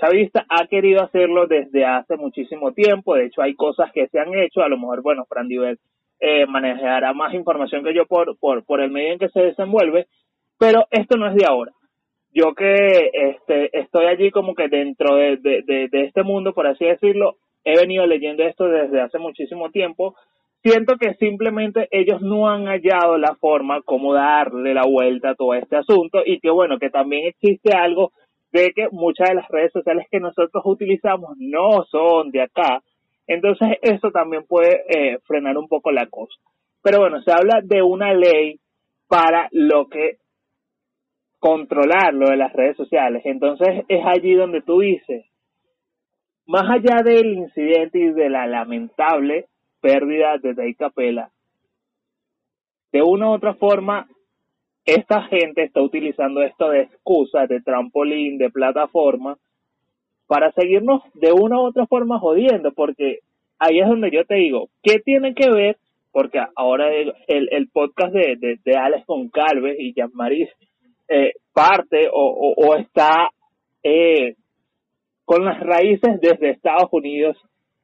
chavista 0.00 0.46
ha 0.48 0.66
querido 0.66 1.02
hacerlo 1.02 1.46
desde 1.46 1.84
hace 1.84 2.16
muchísimo 2.16 2.72
tiempo. 2.72 3.14
De 3.14 3.26
hecho, 3.26 3.42
hay 3.42 3.54
cosas 3.54 3.90
que 3.92 4.08
se 4.08 4.18
han 4.20 4.34
hecho. 4.34 4.62
A 4.62 4.68
lo 4.68 4.78
mejor, 4.78 5.02
bueno, 5.02 5.24
Fran 5.24 5.48
Diver 5.48 5.78
eh, 6.20 6.46
manejará 6.46 7.12
más 7.12 7.34
información 7.34 7.84
que 7.84 7.94
yo 7.94 8.06
por, 8.06 8.38
por, 8.38 8.64
por 8.64 8.80
el 8.80 8.90
medio 8.90 9.14
en 9.14 9.18
que 9.18 9.28
se 9.30 9.40
desenvuelve. 9.40 10.06
Pero 10.58 10.86
esto 10.90 11.16
no 11.16 11.28
es 11.28 11.34
de 11.34 11.46
ahora. 11.46 11.72
Yo 12.32 12.54
que 12.54 13.10
este, 13.12 13.76
estoy 13.76 14.06
allí 14.06 14.30
como 14.30 14.54
que 14.54 14.68
dentro 14.68 15.16
de, 15.16 15.36
de, 15.38 15.88
de 15.88 16.04
este 16.04 16.22
mundo, 16.22 16.52
por 16.52 16.66
así 16.66 16.84
decirlo, 16.84 17.36
he 17.64 17.76
venido 17.76 18.06
leyendo 18.06 18.44
esto 18.44 18.68
desde 18.68 19.00
hace 19.00 19.18
muchísimo 19.18 19.70
tiempo 19.70 20.14
siento 20.62 20.96
que 20.96 21.14
simplemente 21.14 21.88
ellos 21.90 22.20
no 22.20 22.48
han 22.48 22.66
hallado 22.66 23.18
la 23.18 23.34
forma 23.36 23.82
como 23.82 24.14
darle 24.14 24.74
la 24.74 24.84
vuelta 24.84 25.30
a 25.30 25.34
todo 25.34 25.54
este 25.54 25.76
asunto 25.76 26.20
y 26.24 26.40
que 26.40 26.50
bueno, 26.50 26.78
que 26.78 26.90
también 26.90 27.26
existe 27.26 27.76
algo 27.76 28.12
de 28.52 28.72
que 28.74 28.88
muchas 28.90 29.28
de 29.28 29.34
las 29.36 29.48
redes 29.48 29.72
sociales 29.72 30.06
que 30.10 30.20
nosotros 30.20 30.62
utilizamos 30.64 31.36
no 31.38 31.84
son 31.90 32.30
de 32.30 32.42
acá. 32.42 32.82
Entonces 33.26 33.76
eso 33.82 34.10
también 34.10 34.44
puede 34.46 34.82
eh, 34.88 35.18
frenar 35.26 35.58
un 35.58 35.68
poco 35.68 35.90
la 35.92 36.06
cosa. 36.06 36.34
pero 36.82 37.00
bueno, 37.00 37.20
se 37.22 37.32
habla 37.32 37.60
de 37.62 37.82
una 37.82 38.14
ley 38.14 38.58
para 39.06 39.48
lo 39.52 39.88
que 39.88 40.18
controlar 41.38 42.14
lo 42.14 42.30
de 42.30 42.36
las 42.36 42.52
redes 42.52 42.76
sociales. 42.76 43.22
Entonces 43.24 43.84
es 43.88 44.00
allí 44.04 44.34
donde 44.34 44.62
tú 44.62 44.80
dices, 44.80 45.26
más 46.46 46.64
allá 46.70 47.02
del 47.04 47.34
incidente 47.34 47.98
y 47.98 48.12
de 48.12 48.30
la 48.30 48.46
lamentable 48.46 49.46
pérdida 49.80 50.38
de 50.38 50.54
Dave 50.54 50.74
Capela, 50.74 51.30
de 52.92 53.02
una 53.02 53.30
u 53.30 53.34
otra 53.34 53.54
forma, 53.54 54.08
esta 54.84 55.22
gente 55.24 55.62
está 55.64 55.82
utilizando 55.82 56.42
esto 56.42 56.70
de 56.70 56.82
excusa, 56.82 57.46
de 57.46 57.60
trampolín, 57.60 58.38
de 58.38 58.50
plataforma, 58.50 59.36
para 60.26 60.52
seguirnos 60.52 61.02
de 61.14 61.32
una 61.32 61.60
u 61.60 61.66
otra 61.66 61.86
forma 61.86 62.18
jodiendo, 62.18 62.72
porque 62.72 63.18
ahí 63.58 63.80
es 63.80 63.88
donde 63.88 64.10
yo 64.10 64.24
te 64.24 64.36
digo, 64.36 64.68
¿qué 64.82 64.98
tiene 65.00 65.34
que 65.34 65.50
ver? 65.50 65.76
Porque 66.10 66.38
ahora 66.56 66.90
el, 66.94 67.14
el 67.26 67.68
podcast 67.68 68.12
de, 68.12 68.58
de, 68.64 68.76
Alex 68.76 69.06
Goncalves 69.06 69.76
y 69.78 69.92
Jean-Marie 69.94 70.50
eh, 71.08 71.32
parte 71.52 72.08
o, 72.12 72.54
o, 72.56 72.76
está 72.76 73.30
eh, 73.82 74.36
con 75.24 75.44
las 75.44 75.60
raíces 75.60 76.20
desde 76.20 76.50
Estados 76.50 76.88
Unidos. 76.92 77.36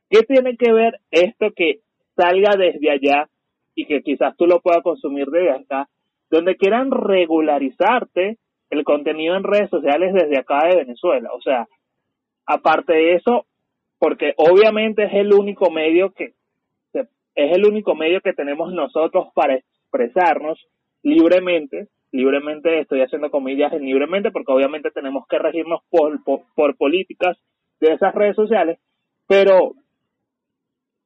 ¿Qué 0.08 0.22
tiene 0.22 0.56
que 0.56 0.72
ver 0.72 1.00
esto 1.10 1.50
que 1.54 1.80
salga 2.16 2.56
desde 2.56 2.90
allá 2.90 3.28
y 3.74 3.86
que 3.86 4.02
quizás 4.02 4.36
tú 4.36 4.46
lo 4.46 4.60
puedas 4.60 4.82
consumir 4.82 5.26
desde 5.26 5.50
acá, 5.50 5.88
donde 6.30 6.56
quieran 6.56 6.90
regularizarte 6.90 8.38
el 8.70 8.84
contenido 8.84 9.36
en 9.36 9.44
redes 9.44 9.70
sociales 9.70 10.12
desde 10.14 10.38
acá 10.38 10.66
de 10.66 10.76
Venezuela? 10.76 11.30
O 11.32 11.40
sea, 11.40 11.66
aparte 12.46 12.92
de 12.92 13.14
eso, 13.14 13.46
porque 13.98 14.34
obviamente 14.36 15.04
es 15.04 15.14
el 15.14 15.32
único 15.32 15.70
medio 15.70 16.12
que 16.12 16.34
es 17.36 17.56
el 17.56 17.66
único 17.66 17.96
medio 17.96 18.20
que 18.20 18.32
tenemos 18.32 18.72
nosotros 18.72 19.26
para 19.34 19.56
expresarnos 19.56 20.56
libremente 21.02 21.88
libremente, 22.14 22.78
estoy 22.78 23.00
haciendo 23.00 23.28
comillas 23.28 23.72
en 23.72 23.82
libremente 23.82 24.30
porque 24.30 24.52
obviamente 24.52 24.92
tenemos 24.92 25.26
que 25.26 25.36
regirnos 25.36 25.80
por, 25.90 26.22
por, 26.22 26.76
políticas 26.76 27.36
de 27.80 27.92
esas 27.92 28.14
redes 28.14 28.36
sociales, 28.36 28.78
pero 29.26 29.72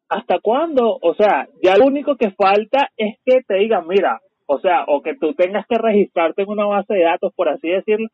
¿hasta 0.09 0.40
cuándo? 0.40 0.98
O 1.00 1.14
sea, 1.14 1.48
ya 1.62 1.76
lo 1.76 1.86
único 1.86 2.16
que 2.16 2.30
falta 2.30 2.90
es 2.96 3.16
que 3.24 3.42
te 3.42 3.54
digan, 3.54 3.86
mira, 3.86 4.20
o 4.46 4.59
sea, 4.61 4.84
o 4.86 5.02
que 5.02 5.14
tú 5.14 5.34
tengas 5.34 5.66
que 5.66 5.76
registrarte 5.76 6.42
en 6.42 6.50
una 6.50 6.66
base 6.66 6.94
de 6.94 7.04
datos, 7.04 7.32
por 7.34 7.48
así 7.48 7.68
decirlo, 7.68 8.09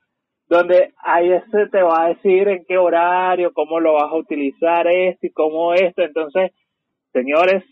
donde 0.48 0.92
ahí 0.98 1.30
se 1.50 1.68
te 1.68 1.82
va 1.82 2.04
a 2.04 2.08
decir 2.08 2.48
en 2.48 2.64
qué 2.66 2.76
horario, 2.76 3.52
cómo 3.52 3.80
lo 3.80 3.94
vas 3.94 4.10
a 4.10 4.16
utilizar 4.16 4.86
esto 4.86 5.26
y 5.26 5.30
cómo 5.30 5.74
esto. 5.74 6.02
Entonces, 6.02 6.52
señores, 7.12 7.64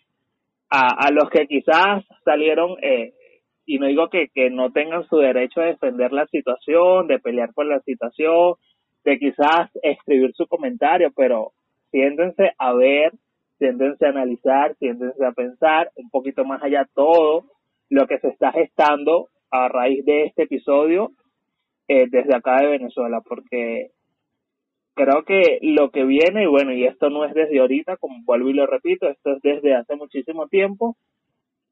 a, 0.71 1.07
a 1.07 1.11
los 1.11 1.29
que 1.29 1.47
quizás 1.47 2.05
salieron 2.25 2.77
eh, 2.83 3.13
y 3.67 3.79
no 3.79 3.87
digo 3.87 4.09
que, 4.09 4.29
que 4.29 4.51
no 4.51 4.71
tengan 4.71 5.07
su 5.09 5.17
derecho 5.19 5.61
a 5.61 5.67
defender 5.67 6.13
la 6.13 6.27
situación, 6.27 7.07
de 7.07 7.19
pelear 7.19 7.53
por 7.55 7.67
la 7.67 7.81
situación, 7.81 8.55
de 9.05 9.19
quizás 9.19 9.71
escribir 9.83 10.33
su 10.35 10.47
comentario, 10.47 11.13
pero 11.15 11.53
siéntense 11.91 12.53
a 12.59 12.73
ver, 12.73 13.13
siéntense 13.63 14.05
a 14.05 14.09
analizar, 14.09 14.75
siéntense 14.81 15.25
a 15.25 15.31
pensar 15.31 15.93
un 15.95 16.11
poquito 16.11 16.45
más 16.45 16.61
allá 16.65 16.85
todo 16.95 17.45
lo 17.91 18.09
que 18.09 18.19
se 18.19 18.29
está 18.29 18.51
gestando 18.51 19.29
a 19.53 19.69
raíz 19.69 20.05
de 20.05 20.25
este 20.25 20.43
episodio 20.45 21.13
eh, 21.87 22.09
desde 22.11 22.35
acá 22.35 22.57
de 22.61 22.67
Venezuela, 22.67 23.21
porque 23.21 23.91
creo 24.95 25.23
que 25.25 25.61
lo 25.63 25.91
que 25.91 26.03
viene, 26.03 26.43
y 26.43 26.47
bueno, 26.47 26.73
y 26.73 26.87
esto 26.87 27.09
no 27.09 27.25
es 27.25 27.35
desde 27.35 27.61
ahorita, 27.61 27.99
como 27.99 28.25
vuelvo 28.25 28.49
y 28.49 28.55
lo 28.55 28.67
repito, 28.67 29.09
esto 29.09 29.37
es 29.37 29.43
desde 29.43 29.77
hace 29.77 29.95
muchísimo 29.95 30.49
tiempo, 30.49 30.97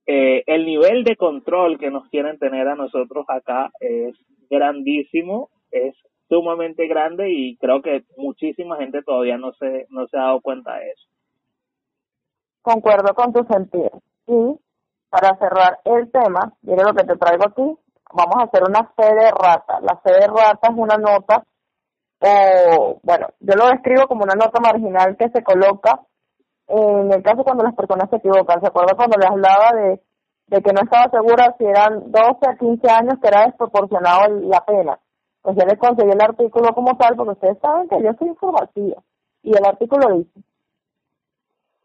eh, 0.07 0.45
el 0.47 0.66
nivel 0.66 1.03
de 1.03 1.16
control 1.16 1.76
que 1.76 1.91
nos 1.91 2.09
quieren 2.09 2.38
tener 2.38 2.68
a 2.68 2.76
nosotros 2.76 3.24
acá 3.28 3.72
es 3.80 4.14
grandísimo, 4.49 5.49
es 5.72 5.97
sumamente 6.28 6.86
grande 6.86 7.30
y 7.30 7.57
creo 7.57 7.82
que 7.82 8.05
muchísima 8.16 8.76
gente 8.76 9.03
todavía 9.03 9.38
no 9.38 9.53
se, 9.55 9.86
no 9.91 10.07
se 10.07 10.16
ha 10.16 10.22
dado 10.22 10.41
cuenta 10.41 10.76
de 10.76 10.91
eso. 10.91 11.10
Concuerdo 12.63 13.15
con 13.15 13.33
tu 13.33 13.45
sentido. 13.45 14.03
Y 14.27 14.59
para 15.09 15.37
cerrar 15.39 15.81
el 15.85 16.11
tema, 16.11 16.53
mire 16.63 16.85
lo 16.85 16.95
que 16.95 17.05
te 17.05 17.17
traigo 17.17 17.45
aquí, 17.47 17.79
vamos 18.13 18.37
a 18.39 18.45
hacer 18.45 18.63
una 18.69 18.85
fe 18.97 19.15
de 19.15 19.31
rata. 19.31 19.81
La 19.81 19.97
fe 19.97 20.13
de 20.13 20.27
rata 20.27 20.69
es 20.69 20.77
una 20.77 20.97
nota, 20.97 21.45
o 22.21 23.01
bueno, 23.03 23.29
yo 23.41 23.55
lo 23.55 23.69
describo 23.69 24.07
como 24.07 24.25
una 24.25 24.35
nota 24.35 24.61
marginal 24.61 25.17
que 25.17 25.31
se 25.31 25.43
coloca 25.43 26.01
en 26.71 27.13
el 27.13 27.23
caso 27.23 27.43
cuando 27.43 27.65
las 27.65 27.75
personas 27.75 28.09
se 28.11 28.17
equivocan, 28.17 28.61
¿se 28.61 28.69
acuerda 28.69 28.95
cuando 28.95 29.17
le 29.19 29.27
hablaba 29.27 29.73
de, 29.75 30.01
de 30.47 30.63
que 30.63 30.73
no 30.73 30.83
estaba 30.83 31.11
segura 31.11 31.55
si 31.59 31.65
eran 31.65 32.13
12 32.13 32.49
a 32.49 32.57
15 32.57 32.89
años 32.89 33.15
que 33.21 33.29
era 33.29 33.47
desproporcionado 33.47 34.29
la 34.43 34.65
pena? 34.65 34.99
Pues 35.43 35.57
ya 35.57 35.65
les 35.65 35.79
conseguí 35.79 36.13
el 36.13 36.23
artículo 36.23 36.73
como 36.73 36.97
tal, 36.97 37.17
porque 37.17 37.33
ustedes 37.33 37.59
saben 37.59 37.89
que 37.89 38.01
yo 38.03 38.13
soy 38.19 38.29
informativa. 38.29 39.03
Y 39.43 39.51
el 39.57 39.65
artículo 39.65 40.15
dice, 40.15 40.31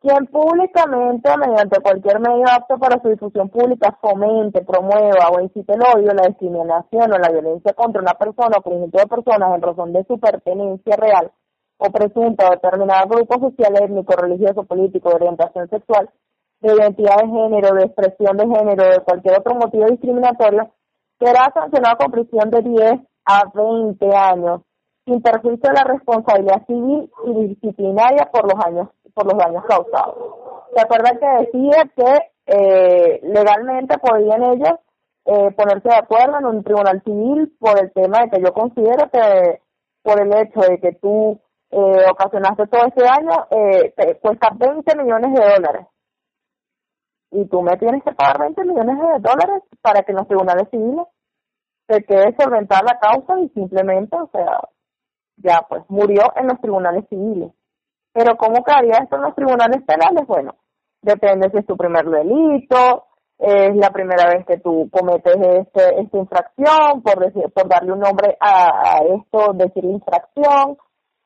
quien 0.05 0.27
públicamente 0.27 1.31
mediante 1.35 1.81
cualquier 1.81 2.19
medio 2.19 2.45
apto 2.47 2.77
para 2.77 3.01
su 3.01 3.09
difusión 3.09 3.49
pública 3.49 3.97
fomente, 3.99 4.63
promueva 4.63 5.31
o 5.33 5.41
incite 5.41 5.73
el 5.73 5.81
odio, 5.81 6.13
la 6.13 6.27
discriminación 6.27 7.11
o 7.11 7.17
la 7.17 7.31
violencia 7.31 7.73
contra 7.73 8.03
una 8.03 8.13
persona 8.13 8.57
o 8.59 8.61
conjunto 8.61 8.99
de 8.99 9.07
personas 9.07 9.55
en 9.55 9.61
razón 9.63 9.93
de 9.93 10.03
su 10.03 10.19
pertenencia 10.19 10.95
real 10.95 11.31
o 11.77 11.89
presunta 11.89 12.47
o 12.47 12.51
determinado 12.51 13.07
grupo 13.07 13.49
social, 13.49 13.73
étnico, 13.81 14.13
religioso, 14.15 14.63
político, 14.65 15.09
de 15.09 15.15
orientación 15.15 15.69
sexual, 15.69 16.07
de 16.61 16.73
identidad 16.73 17.17
de 17.17 17.27
género, 17.27 17.73
de 17.73 17.83
expresión 17.85 18.37
de 18.37 18.45
género, 18.45 18.83
de 18.83 18.99
cualquier 18.99 19.39
otro 19.39 19.55
motivo 19.55 19.85
discriminatorio, 19.87 20.69
será 21.17 21.51
sancionado 21.51 21.97
con 21.97 22.11
prisión 22.11 22.51
de 22.51 22.61
10 22.61 22.91
a 23.25 23.43
20 23.51 24.15
años, 24.15 24.61
sin 25.03 25.19
perjuicio 25.23 25.67
de 25.67 25.73
la 25.73 25.83
responsabilidad 25.83 26.63
civil 26.67 27.09
y 27.25 27.47
disciplinaria 27.47 28.29
por 28.31 28.43
los 28.43 28.63
años 28.63 28.89
por 29.15 29.25
los 29.25 29.37
daños 29.37 29.63
causados. 29.65 30.15
¿Se 30.75 30.81
acuerdan 30.81 31.17
que 31.17 31.45
decía 31.45 31.89
que 31.95 32.31
eh, 32.47 33.19
legalmente 33.23 33.97
podían 33.97 34.43
ellos 34.43 34.77
eh, 35.25 35.51
ponerse 35.57 35.89
de 35.89 35.95
acuerdo 35.95 36.37
en 36.37 36.45
un 36.45 36.63
tribunal 36.63 37.01
civil 37.03 37.55
por 37.59 37.79
el 37.81 37.91
tema 37.93 38.19
de 38.19 38.29
que 38.29 38.43
yo 38.43 38.53
considero 38.53 39.09
que 39.09 39.61
por 40.03 40.21
el 40.21 40.31
hecho 40.35 40.59
de 40.59 40.79
que 40.79 40.93
tú 41.01 41.39
eh, 41.71 42.05
ocasionaste 42.11 42.67
todo 42.67 42.85
ese 42.85 43.01
daño, 43.01 43.47
eh, 43.49 43.93
te 43.97 44.19
cuesta 44.19 44.49
20 44.55 44.95
millones 44.95 45.33
de 45.33 45.41
dólares. 45.41 45.87
Y 47.31 47.45
tú 47.47 47.61
me 47.61 47.75
tienes 47.77 48.03
que 48.03 48.13
pagar 48.13 48.39
20 48.39 48.63
millones 48.65 48.97
de 48.97 49.19
dólares 49.19 49.63
para 49.81 50.03
que 50.03 50.11
en 50.11 50.17
los 50.17 50.27
tribunales 50.27 50.69
civiles 50.69 51.07
se 51.87 52.03
quede 52.03 52.35
solventar 52.37 52.83
la 52.83 52.99
causa 52.99 53.39
y 53.39 53.49
simplemente, 53.49 54.15
o 54.15 54.29
sea, 54.31 54.61
ya 55.37 55.65
pues 55.67 55.83
murió 55.89 56.21
en 56.35 56.47
los 56.47 56.61
tribunales 56.61 57.05
civiles. 57.09 57.51
Pero 58.15 58.37
¿cómo 58.37 58.63
quedaría 58.63 59.03
esto 59.03 59.17
en 59.17 59.23
los 59.23 59.35
tribunales 59.35 59.83
penales? 59.83 60.25
Bueno, 60.25 60.55
depende 61.01 61.49
si 61.51 61.57
es 61.57 61.65
tu 61.65 61.75
primer 61.75 62.05
delito, 62.05 63.07
es 63.37 63.75
la 63.75 63.89
primera 63.89 64.29
vez 64.29 64.45
que 64.45 64.57
tú 64.57 64.89
cometes 64.89 65.35
este, 65.35 65.99
esta 65.99 66.17
infracción, 66.17 67.01
por 67.03 67.19
decir, 67.19 67.51
por 67.53 67.67
darle 67.67 67.91
un 67.91 67.99
nombre 67.99 68.37
a, 68.39 68.99
esto, 69.03 69.51
decir 69.55 69.83
infracción, 69.83 70.77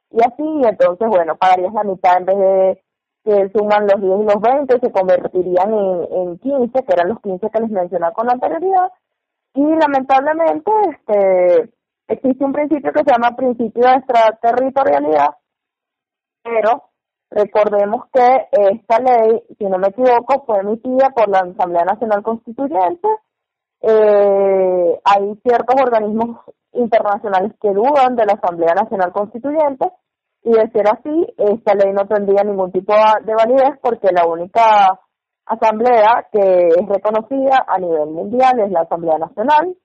y 0.09 0.17
así, 0.19 0.61
entonces, 0.67 1.07
bueno, 1.07 1.35
pagarías 1.37 1.71
la 1.75 1.83
mitad 1.83 2.17
en 2.17 2.25
vez 2.25 2.37
de 2.37 2.83
que 3.23 3.51
suman 3.53 3.85
los 3.85 4.01
10 4.01 4.21
y 4.21 4.23
los 4.23 4.41
20, 4.41 4.79
se 4.79 4.91
convertirían 4.91 5.71
en, 5.71 6.07
en 6.11 6.39
15, 6.39 6.71
que 6.73 6.93
eran 6.93 7.09
los 7.09 7.19
15 7.21 7.49
que 7.51 7.59
les 7.59 7.69
mencionaba 7.69 8.13
con 8.13 8.31
anterioridad. 8.31 8.91
Y 9.53 9.61
lamentablemente, 9.61 10.71
este, 10.89 11.69
existe 12.07 12.43
un 12.43 12.53
principio 12.53 12.91
que 12.91 13.03
se 13.03 13.11
llama 13.11 13.35
principio 13.35 13.83
de 13.83 13.93
extraterritorialidad, 13.93 15.35
pero 16.49 16.83
recordemos 17.29 18.05
que 18.11 18.47
esta 18.51 18.99
ley, 18.99 19.41
si 19.57 19.65
no 19.65 19.77
me 19.77 19.89
equivoco, 19.89 20.43
fue 20.45 20.59
emitida 20.59 21.09
por 21.11 21.29
la 21.29 21.39
Asamblea 21.39 21.85
Nacional 21.85 22.23
Constituyente. 22.23 23.07
Eh, 23.81 24.99
hay 25.03 25.35
ciertos 25.43 25.81
organismos 25.81 26.37
internacionales 26.73 27.53
que 27.61 27.71
dudan 27.71 28.15
de 28.15 28.25
la 28.25 28.33
Asamblea 28.33 28.73
Nacional 28.73 29.11
Constituyente 29.11 29.91
y 30.43 30.51
de 30.51 30.69
ser 30.71 30.87
así, 30.87 31.27
esta 31.37 31.75
ley 31.75 31.91
no 31.93 32.07
tendría 32.07 32.43
ningún 32.43 32.71
tipo 32.71 32.93
de 32.93 33.33
validez 33.33 33.77
porque 33.81 34.09
la 34.11 34.25
única 34.25 34.99
asamblea 35.45 36.27
que 36.31 36.67
es 36.67 36.87
reconocida 36.87 37.65
a 37.67 37.77
nivel 37.77 38.09
mundial 38.09 38.59
es 38.59 38.71
la 38.71 38.81
Asamblea 38.81 39.17
Nacional 39.17 39.75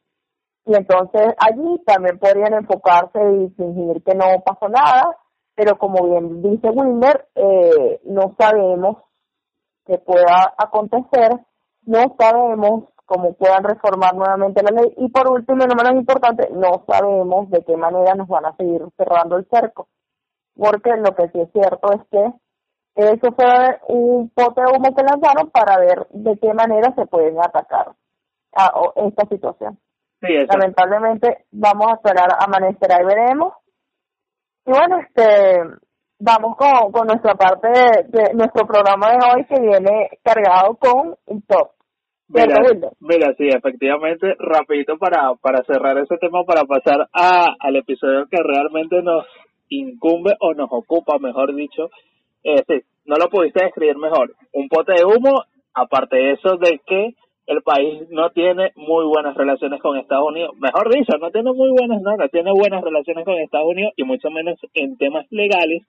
y 0.66 0.76
entonces 0.76 1.34
allí 1.38 1.82
también 1.86 2.18
podrían 2.18 2.54
enfocarse 2.54 3.18
y 3.18 3.50
fingir 3.50 4.02
que 4.02 4.14
no 4.14 4.24
pasó 4.44 4.68
nada, 4.68 5.16
pero 5.54 5.78
como 5.78 6.08
bien 6.08 6.42
dice 6.42 6.68
Wilmer, 6.70 7.28
eh, 7.34 8.00
no 8.04 8.34
sabemos 8.38 8.98
qué 9.86 9.98
pueda 9.98 10.54
acontecer, 10.56 11.30
no 11.86 12.16
sabemos 12.18 12.84
cómo 13.06 13.34
puedan 13.34 13.64
reformar 13.64 14.14
nuevamente 14.14 14.62
la 14.62 14.80
ley 14.80 14.94
y 14.96 15.08
por 15.10 15.30
último 15.30 15.64
y 15.64 15.66
no 15.66 15.74
menos 15.74 15.94
importante, 15.94 16.48
no 16.50 16.84
sabemos 16.86 17.50
de 17.50 17.62
qué 17.64 17.76
manera 17.76 18.14
nos 18.14 18.28
van 18.28 18.46
a 18.46 18.56
seguir 18.56 18.82
cerrando 18.96 19.36
el 19.36 19.46
cerco 19.50 19.88
porque 20.56 20.90
lo 20.96 21.14
que 21.14 21.28
sí 21.28 21.40
es 21.40 21.50
cierto 21.52 21.92
es 21.92 22.00
que 22.10 22.32
Eso 22.96 23.32
fue 23.34 23.80
un 23.88 24.30
pote 24.30 24.60
de 24.60 24.68
humo 24.68 24.94
que 24.94 25.02
lanzaron 25.02 25.50
para 25.50 25.78
ver 25.80 26.06
de 26.10 26.38
qué 26.38 26.54
manera 26.54 26.94
se 26.94 27.06
pueden 27.06 27.40
atacar 27.40 27.92
a 28.54 28.70
esta 28.94 29.26
situación. 29.26 29.80
Lamentablemente 30.20 31.44
vamos 31.50 31.88
a 31.88 31.94
esperar 31.94 32.28
amanecerá 32.38 33.02
y 33.02 33.04
veremos. 33.04 33.54
Y 34.66 34.70
bueno, 34.70 34.98
este 34.98 35.60
vamos 36.18 36.56
con, 36.56 36.92
con 36.92 37.06
nuestra 37.06 37.34
parte 37.34 37.68
de, 37.68 38.34
nuestro 38.34 38.66
programa 38.66 39.10
de 39.10 39.18
hoy 39.26 39.44
que 39.44 39.60
viene 39.60 40.08
cargado 40.22 40.76
con 40.76 41.14
un 41.26 41.42
top. 41.42 41.70
Mira, 42.28 42.56
mira, 43.00 43.34
sí, 43.36 43.48
efectivamente, 43.48 44.34
rapidito 44.38 44.96
para, 44.96 45.34
para 45.34 45.62
cerrar 45.64 45.98
ese 45.98 46.16
tema, 46.16 46.42
para 46.44 46.64
pasar 46.64 47.06
a, 47.12 47.54
al 47.60 47.76
episodio 47.76 48.26
que 48.30 48.42
realmente 48.42 49.02
nos 49.02 49.26
incumbe 49.68 50.32
o 50.40 50.54
nos 50.54 50.68
ocupa, 50.70 51.18
mejor 51.18 51.54
dicho. 51.54 51.90
Eh, 52.42 52.62
sí, 52.66 52.80
no 53.04 53.16
lo 53.16 53.28
pudiste 53.28 53.64
describir 53.64 53.98
mejor. 53.98 54.34
Un 54.52 54.68
pote 54.68 54.94
de 54.94 55.04
humo, 55.04 55.44
aparte 55.74 56.16
de 56.16 56.32
eso 56.32 56.56
de 56.56 56.80
que 56.86 57.14
el 57.46 57.62
país 57.62 58.08
no 58.10 58.30
tiene 58.30 58.72
muy 58.74 59.04
buenas 59.04 59.36
relaciones 59.36 59.80
con 59.80 59.98
Estados 59.98 60.28
Unidos. 60.28 60.56
Mejor 60.58 60.92
dicho, 60.92 61.18
no 61.18 61.30
tiene 61.30 61.52
muy 61.52 61.70
buenas, 61.70 62.00
no, 62.00 62.16
no 62.16 62.28
tiene 62.28 62.52
buenas 62.52 62.82
relaciones 62.82 63.24
con 63.24 63.34
Estados 63.34 63.68
Unidos 63.68 63.92
y 63.96 64.04
mucho 64.04 64.30
menos 64.30 64.58
en 64.72 64.96
temas 64.96 65.26
legales. 65.30 65.82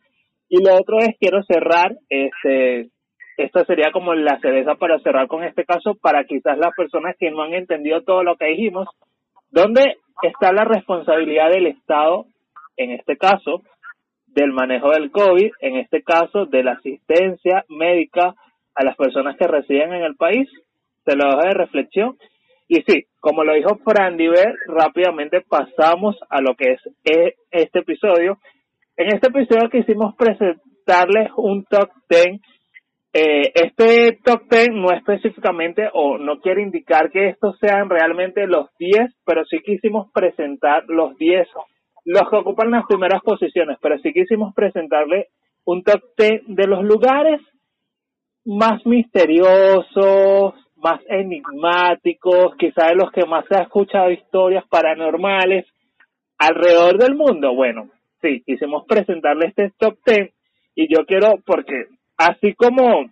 Y 0.49 0.63
lo 0.63 0.75
otro 0.75 0.99
es, 0.99 1.17
quiero 1.19 1.43
cerrar, 1.43 1.95
este, 2.09 2.89
esta 3.37 3.65
sería 3.65 3.91
como 3.91 4.13
la 4.13 4.39
cereza 4.39 4.75
para 4.75 4.99
cerrar 4.99 5.27
con 5.27 5.43
este 5.43 5.65
caso, 5.65 5.95
para 5.95 6.23
quizás 6.25 6.57
las 6.57 6.75
personas 6.75 7.15
que 7.17 7.31
no 7.31 7.43
han 7.43 7.53
entendido 7.53 8.01
todo 8.01 8.23
lo 8.23 8.35
que 8.35 8.47
dijimos, 8.47 8.87
¿dónde 9.49 9.97
está 10.23 10.51
la 10.51 10.65
responsabilidad 10.65 11.51
del 11.51 11.67
Estado, 11.67 12.25
en 12.77 12.91
este 12.91 13.17
caso, 13.17 13.61
del 14.27 14.51
manejo 14.51 14.89
del 14.91 15.11
COVID, 15.11 15.51
en 15.61 15.77
este 15.77 16.03
caso, 16.03 16.45
de 16.45 16.63
la 16.63 16.73
asistencia 16.73 17.63
médica 17.69 18.35
a 18.75 18.83
las 18.83 18.97
personas 18.97 19.37
que 19.37 19.47
residen 19.47 19.93
en 19.93 20.03
el 20.03 20.15
país? 20.15 20.49
Se 21.05 21.15
lo 21.15 21.29
dejo 21.29 21.47
de 21.47 21.53
reflexión. 21.53 22.17
Y 22.67 22.81
sí, 22.81 23.05
como 23.19 23.43
lo 23.43 23.53
dijo 23.53 23.77
Fran 23.83 24.17
Diver, 24.17 24.53
rápidamente 24.67 25.41
pasamos 25.41 26.17
a 26.29 26.41
lo 26.41 26.55
que 26.55 26.73
es 26.73 26.81
e, 27.03 27.35
este 27.51 27.79
episodio. 27.79 28.39
En 28.97 29.07
este 29.07 29.27
episodio 29.27 29.69
quisimos 29.69 30.15
presentarles 30.15 31.29
un 31.37 31.63
top 31.65 31.89
10. 32.09 32.41
Eh, 33.13 33.51
este 33.53 34.19
top 34.23 34.43
10 34.49 34.69
no 34.73 34.91
específicamente 34.91 35.87
o 35.93 36.17
no 36.17 36.39
quiere 36.39 36.63
indicar 36.63 37.11
que 37.11 37.29
estos 37.29 37.57
sean 37.59 37.89
realmente 37.89 38.47
los 38.47 38.67
10, 38.77 39.13
pero 39.25 39.45
sí 39.45 39.59
quisimos 39.59 40.11
presentar 40.11 40.83
los 40.87 41.15
10, 41.17 41.47
los 42.05 42.29
que 42.29 42.35
ocupan 42.35 42.71
las 42.71 42.85
primeras 42.87 43.21
posiciones, 43.21 43.77
pero 43.81 43.97
sí 43.99 44.11
quisimos 44.11 44.53
presentarle 44.53 45.27
un 45.65 45.83
top 45.83 46.01
10 46.17 46.41
de 46.47 46.67
los 46.67 46.83
lugares 46.83 47.41
más 48.43 48.85
misteriosos, 48.85 50.53
más 50.77 51.01
enigmáticos, 51.07 52.55
quizás 52.57 52.89
de 52.89 52.95
los 52.95 53.11
que 53.11 53.25
más 53.25 53.45
se 53.47 53.57
ha 53.57 53.63
escuchado 53.63 54.11
historias 54.11 54.65
paranormales 54.67 55.65
alrededor 56.37 56.97
del 56.97 57.15
mundo. 57.15 57.53
Bueno, 57.53 57.89
sí, 58.21 58.43
quisimos 58.45 58.85
presentarle 58.85 59.47
este 59.47 59.71
top 59.77 59.97
10 60.05 60.31
y 60.75 60.93
yo 60.93 61.05
quiero, 61.05 61.39
porque 61.45 61.85
así 62.17 62.53
como, 62.53 63.05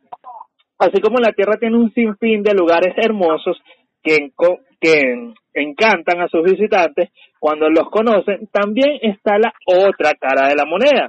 así 0.78 1.02
como 1.02 1.20
la 1.20 1.32
Tierra 1.32 1.58
tiene 1.60 1.78
un 1.78 1.94
sinfín 1.94 2.44
de 2.44 2.54
lugares 2.54 2.94
hermosos 2.98 3.58
que, 4.04 4.32
que 4.82 5.34
encantan 5.54 6.22
a 6.22 6.28
sus 6.28 6.44
visitantes, 6.44 7.10
cuando 7.40 7.70
los 7.70 7.90
conocen, 7.90 8.48
también 8.52 9.00
está 9.02 9.38
la 9.38 9.54
otra 9.66 10.14
cara 10.20 10.50
de 10.50 10.56
la 10.56 10.66
moneda. 10.66 11.08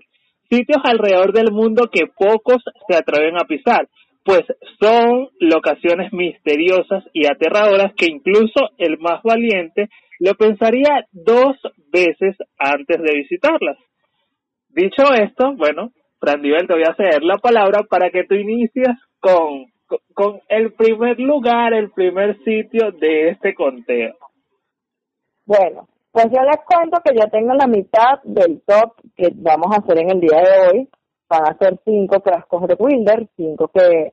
Sitios 0.49 0.83
alrededor 0.85 1.33
del 1.33 1.51
mundo 1.51 1.89
que 1.93 2.07
pocos 2.07 2.63
se 2.89 2.97
atreven 2.97 3.37
a 3.37 3.45
pisar, 3.45 3.89
pues 4.25 4.43
son 4.81 5.29
locaciones 5.39 6.13
misteriosas 6.13 7.05
y 7.13 7.27
aterradoras 7.27 7.93
que 7.95 8.07
incluso 8.07 8.71
el 8.79 8.99
más 8.99 9.23
valiente 9.23 9.89
lo 10.19 10.35
pensaría 10.35 11.07
dos 11.13 11.57
veces 11.93 12.37
antes 12.59 13.03
de 13.03 13.13
visitarlas. 13.15 13.77
Dicho 14.71 15.05
esto, 15.13 15.55
bueno, 15.57 15.91
Frandivel, 16.19 16.67
te 16.67 16.73
voy 16.73 16.85
a 16.85 16.97
ceder 16.97 17.23
la 17.23 17.37
palabra 17.37 17.83
para 17.89 18.11
que 18.11 18.25
tú 18.25 18.35
inicies 18.35 18.97
con, 19.21 19.67
con 20.15 20.41
el 20.49 20.73
primer 20.73 21.21
lugar, 21.21 21.75
el 21.75 21.91
primer 21.91 22.39
sitio 22.45 22.93
de 22.93 23.29
este 23.29 23.55
conteo. 23.55 24.15
Bueno, 25.45 25.87
pues 26.11 26.27
yo 26.27 26.43
les 26.43 26.57
cuento 26.65 27.03
que 27.05 27.15
ya 27.15 27.27
tengo 27.27 27.53
la 27.53 27.67
mitad 27.67 28.23
del 28.25 28.63
top 28.67 28.95
que 29.15 29.29
vamos 29.35 29.67
a 29.71 29.81
hacer 29.81 29.99
en 29.99 30.11
el 30.11 30.21
día 30.21 30.41
de 30.41 30.69
hoy 30.69 30.89
van 31.29 31.43
a 31.49 31.59
ser 31.59 31.79
cinco 31.85 32.23
las 32.25 32.69
de 32.69 32.75
Wilder, 32.79 33.29
cinco 33.37 33.69
que, 33.69 34.13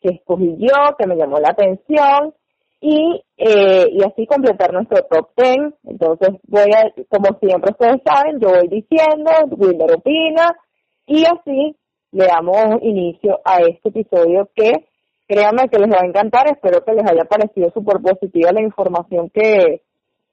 que 0.00 0.14
escogí 0.14 0.56
yo, 0.58 0.96
que 0.98 1.06
me 1.06 1.16
llamó 1.16 1.38
la 1.38 1.50
atención, 1.50 2.34
y, 2.80 3.22
eh, 3.36 3.86
y 3.90 4.04
así 4.04 4.26
completar 4.26 4.72
nuestro 4.72 5.02
top 5.04 5.30
ten. 5.34 5.74
Entonces 5.84 6.30
voy 6.46 6.70
a, 6.74 6.92
como 7.08 7.38
siempre 7.40 7.72
ustedes 7.72 8.00
saben, 8.04 8.38
yo 8.40 8.48
voy 8.50 8.68
diciendo, 8.68 9.30
Wilder 9.56 9.96
opina, 9.96 10.56
y 11.06 11.24
así 11.24 11.76
le 12.12 12.26
damos 12.26 12.82
inicio 12.82 13.40
a 13.44 13.60
este 13.60 13.88
episodio 13.88 14.48
que 14.54 14.72
créanme 15.26 15.68
que 15.68 15.78
les 15.78 15.90
va 15.90 16.00
a 16.02 16.06
encantar, 16.06 16.46
espero 16.50 16.82
que 16.84 16.92
les 16.92 17.10
haya 17.10 17.24
parecido 17.24 17.70
súper 17.70 18.00
positiva 18.00 18.50
la 18.52 18.62
información 18.62 19.28
que 19.28 19.82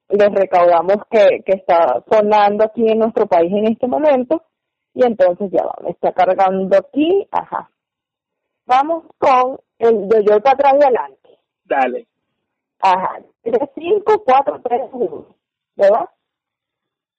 les 0.08 0.34
recaudamos 0.34 0.98
que, 1.10 1.42
que 1.46 1.54
está 1.54 2.02
sonando 2.10 2.64
aquí 2.64 2.88
en 2.88 3.00
nuestro 3.00 3.26
país 3.26 3.52
en 3.52 3.68
este 3.74 3.88
momento 3.88 4.44
y 4.96 5.06
entonces 5.06 5.52
ya 5.52 5.64
va, 5.64 5.76
me 5.84 5.92
está 5.92 6.14
cargando 6.14 6.76
aquí, 6.78 7.28
ajá. 7.30 7.70
Vamos 8.66 9.04
con 9.20 9.60
el 9.78 10.08
de 10.08 10.24
yo 10.24 10.40
para 10.40 10.54
atrás 10.54 10.74
y 10.80 10.84
adelante. 10.84 11.40
Dale. 11.66 12.08
Ajá, 12.80 13.20
de 13.44 13.70
5, 13.76 14.24
4, 14.26 14.62
3, 14.64 14.82
1, 14.94 15.26
¿verdad? 15.76 16.10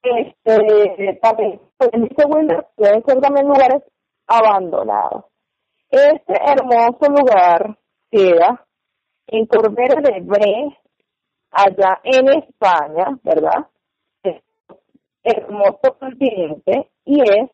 Este, 0.02 1.18
también, 1.20 1.60
en 1.92 2.04
este 2.04 2.24
window 2.24 2.66
pueden 2.76 3.04
ser 3.04 3.20
también 3.20 3.46
lugares 3.46 3.82
abandonados. 4.26 5.24
Este 5.90 6.34
hermoso 6.34 7.10
lugar 7.10 7.78
queda 8.10 8.66
en 9.26 9.46
Corbera 9.46 10.00
de 10.00 10.20
Bre, 10.20 10.78
allá 11.50 12.00
en 12.04 12.28
España, 12.28 13.18
¿verdad? 13.22 13.66
Es 14.22 14.42
hermoso 15.22 15.96
continente 15.98 16.90
y 17.04 17.20
es 17.20 17.50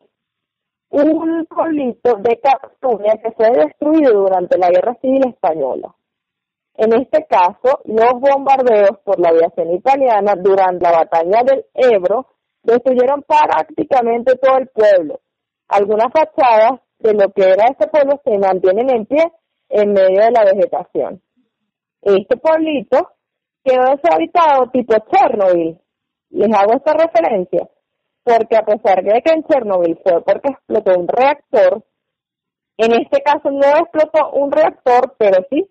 un 0.93 1.45
pueblito 1.47 2.17
de 2.17 2.39
Cataluña 2.39 3.17
que 3.17 3.31
fue 3.31 3.49
destruido 3.49 4.13
durante 4.13 4.59
la 4.59 4.69
Guerra 4.69 4.95
Civil 5.01 5.27
Española. 5.27 5.95
En 6.75 6.93
este 6.93 7.25
caso, 7.25 7.81
los 7.85 8.13
bombardeos 8.19 8.99
por 9.03 9.19
la 9.19 9.29
aviación 9.29 9.73
italiana 9.73 10.33
durante 10.37 10.83
la 10.83 10.91
batalla 10.91 11.43
del 11.43 11.65
Ebro 11.73 12.27
destruyeron 12.61 13.23
prácticamente 13.23 14.35
todo 14.35 14.57
el 14.57 14.67
pueblo. 14.67 15.19
Algunas 15.67 16.11
fachadas 16.13 16.79
de 16.99 17.13
lo 17.13 17.31
que 17.31 17.43
era 17.43 17.69
este 17.69 17.87
pueblo 17.87 18.21
se 18.23 18.37
mantienen 18.37 18.89
en 18.91 19.05
pie 19.07 19.31
en 19.69 19.93
medio 19.93 20.21
de 20.21 20.31
la 20.31 20.45
vegetación. 20.45 21.21
Este 22.01 22.37
pueblito 22.37 23.13
quedó 23.63 23.95
deshabitado 23.95 24.69
tipo 24.71 24.93
Chernobyl. 25.11 25.79
Les 26.29 26.53
hago 26.53 26.73
esta 26.73 26.93
referencia 26.93 27.67
porque 28.23 28.55
a 28.55 28.65
pesar 28.65 29.03
de 29.03 29.21
que 29.21 29.31
en 29.31 29.43
Chernobyl 29.43 29.99
fue 30.03 30.23
porque 30.23 30.49
explotó 30.49 30.97
un 30.97 31.07
reactor, 31.07 31.83
en 32.77 32.93
este 32.93 33.21
caso 33.21 33.51
no 33.51 33.67
explotó 33.67 34.31
un 34.31 34.51
reactor, 34.51 35.15
pero 35.17 35.45
sí, 35.49 35.69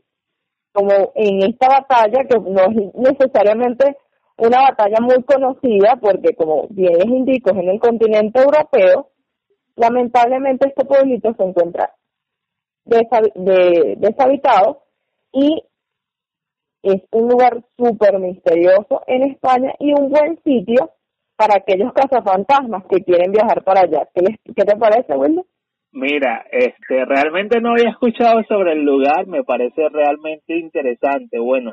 como 0.73 0.91
en 1.15 1.43
esta 1.43 1.69
batalla, 1.69 2.25
que 2.25 2.39
no 2.39 2.63
es 2.63 2.95
necesariamente 2.95 3.97
una 4.37 4.63
batalla 4.63 4.99
muy 5.01 5.23
conocida, 5.25 5.97
porque 6.01 6.35
como 6.35 6.67
bien 6.69 6.95
les 6.95 7.07
indico, 7.07 7.51
es 7.51 7.57
en 7.57 7.69
el 7.69 7.81
continente 7.81 8.41
europeo, 8.41 9.11
lamentablemente 9.77 10.69
este 10.69 10.85
pueblito 10.85 11.35
se 11.35 11.43
encuentra 11.43 11.95
deshabitado 12.85 14.83
y 15.33 15.65
es 16.83 17.03
un 17.13 17.29
lugar 17.29 17.63
súper 17.79 18.19
misterioso 18.19 19.03
en 19.07 19.23
España 19.31 19.73
y 19.79 19.93
un 19.93 20.11
buen 20.11 20.43
sitio 20.43 20.91
para 21.43 21.57
aquellos 21.57 21.93
cazafantasmas 21.93 22.85
que 22.89 23.03
quieren 23.03 23.33
viajar 23.33 23.65
para 23.65 23.81
allá. 23.81 24.07
¿Qué, 24.15 24.37
qué 24.55 24.65
te 24.65 24.77
parece, 24.77 25.13
Wildo? 25.15 25.45
Mira, 25.91 26.47
este, 26.53 27.05
realmente 27.05 27.61
no 27.61 27.73
había 27.73 27.91
escuchado 27.91 28.45
sobre 28.45 28.75
el 28.75 28.85
lugar, 28.85 29.27
me 29.27 29.43
parece 29.43 29.89
realmente 29.89 30.57
interesante. 30.57 31.41
Bueno, 31.41 31.73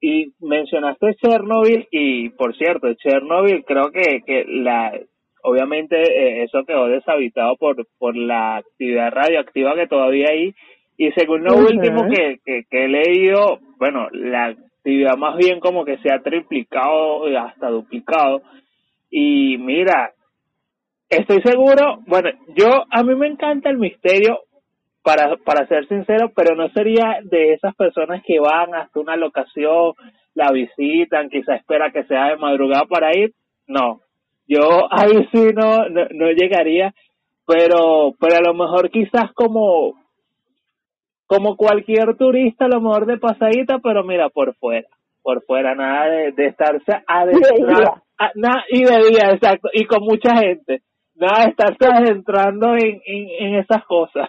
y 0.00 0.32
mencionaste 0.40 1.14
Chernobyl 1.14 1.86
y, 1.92 2.30
por 2.30 2.56
cierto, 2.56 2.92
Chernobyl 2.94 3.64
creo 3.64 3.92
que, 3.92 4.22
que 4.26 4.44
la, 4.48 4.92
obviamente 5.44 5.96
eh, 5.96 6.42
eso 6.42 6.64
quedó 6.66 6.88
deshabitado 6.88 7.54
por, 7.56 7.86
por 7.98 8.16
la 8.16 8.56
actividad 8.56 9.12
radioactiva 9.12 9.76
que 9.76 9.86
todavía 9.86 10.26
hay 10.30 10.54
y 10.98 11.12
según 11.12 11.44
lo 11.44 11.56
último 11.56 12.08
que, 12.08 12.40
que, 12.44 12.64
que 12.68 12.84
he 12.84 12.88
leído, 12.88 13.60
bueno, 13.78 14.08
la 14.10 14.56
más 15.16 15.36
bien 15.36 15.60
como 15.60 15.84
que 15.84 15.98
se 15.98 16.12
ha 16.12 16.20
triplicado 16.20 17.28
y 17.28 17.36
hasta 17.36 17.68
duplicado. 17.68 18.42
Y 19.10 19.58
mira, 19.58 20.12
estoy 21.08 21.40
seguro, 21.42 21.98
bueno, 22.06 22.30
yo 22.56 22.84
a 22.90 23.02
mí 23.02 23.14
me 23.14 23.26
encanta 23.28 23.70
el 23.70 23.78
misterio, 23.78 24.40
para, 25.06 25.36
para 25.36 25.68
ser 25.68 25.86
sincero, 25.86 26.32
pero 26.34 26.56
no 26.56 26.68
sería 26.70 27.20
de 27.22 27.52
esas 27.52 27.76
personas 27.76 28.24
que 28.26 28.40
van 28.40 28.74
hasta 28.74 28.98
una 28.98 29.14
locación, 29.14 29.92
la 30.34 30.50
visitan, 30.50 31.30
quizá 31.30 31.54
espera 31.54 31.92
que 31.92 32.02
sea 32.06 32.30
de 32.30 32.36
madrugada 32.36 32.86
para 32.86 33.16
ir, 33.16 33.32
no, 33.68 34.00
yo 34.48 34.88
ahí 34.90 35.28
sí 35.30 35.50
no, 35.54 35.88
no, 35.90 36.06
no 36.10 36.30
llegaría, 36.32 36.92
pero, 37.46 38.14
pero 38.18 38.36
a 38.36 38.40
lo 38.40 38.54
mejor 38.54 38.90
quizás 38.90 39.32
como, 39.34 39.94
como 41.26 41.56
cualquier 41.56 42.16
turista, 42.16 42.66
a 42.66 42.68
lo 42.68 42.80
mejor 42.80 43.06
de 43.06 43.18
pasadita, 43.18 43.78
pero 43.82 44.04
mira, 44.04 44.28
por 44.28 44.54
fuera, 44.56 44.88
por 45.22 45.42
fuera, 45.44 45.74
nada 45.74 46.06
de, 46.06 46.32
de 46.32 46.46
estarse 46.46 47.02
adentrando, 47.06 48.02
nada, 48.36 48.64
y 48.70 48.84
de 48.84 48.96
día, 49.10 49.32
exacto, 49.32 49.68
y 49.72 49.84
con 49.86 50.04
mucha 50.04 50.36
gente, 50.36 50.82
nada 51.14 51.44
de 51.44 51.50
estarse 51.50 51.86
adentrando 51.86 52.74
en, 52.74 53.00
en, 53.04 53.28
en 53.46 53.54
esas 53.56 53.84
cosas. 53.86 54.28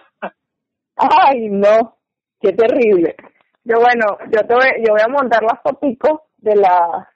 Ay, 0.96 1.48
no, 1.50 1.96
qué 2.40 2.52
terrible. 2.52 3.14
Yo 3.62 3.76
bueno, 3.76 4.18
yo 4.32 4.40
te 4.46 4.54
voy, 4.54 4.84
yo 4.84 4.92
voy 4.92 5.02
a 5.04 5.08
montar 5.08 5.42
las 5.42 5.62
fotos 5.62 6.20
de 6.38 6.56
la, 6.56 7.08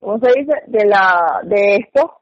¿cómo 0.00 0.18
se 0.18 0.38
dice? 0.38 0.52
De 0.66 0.84
la, 0.86 1.40
de 1.44 1.76
esto, 1.76 2.20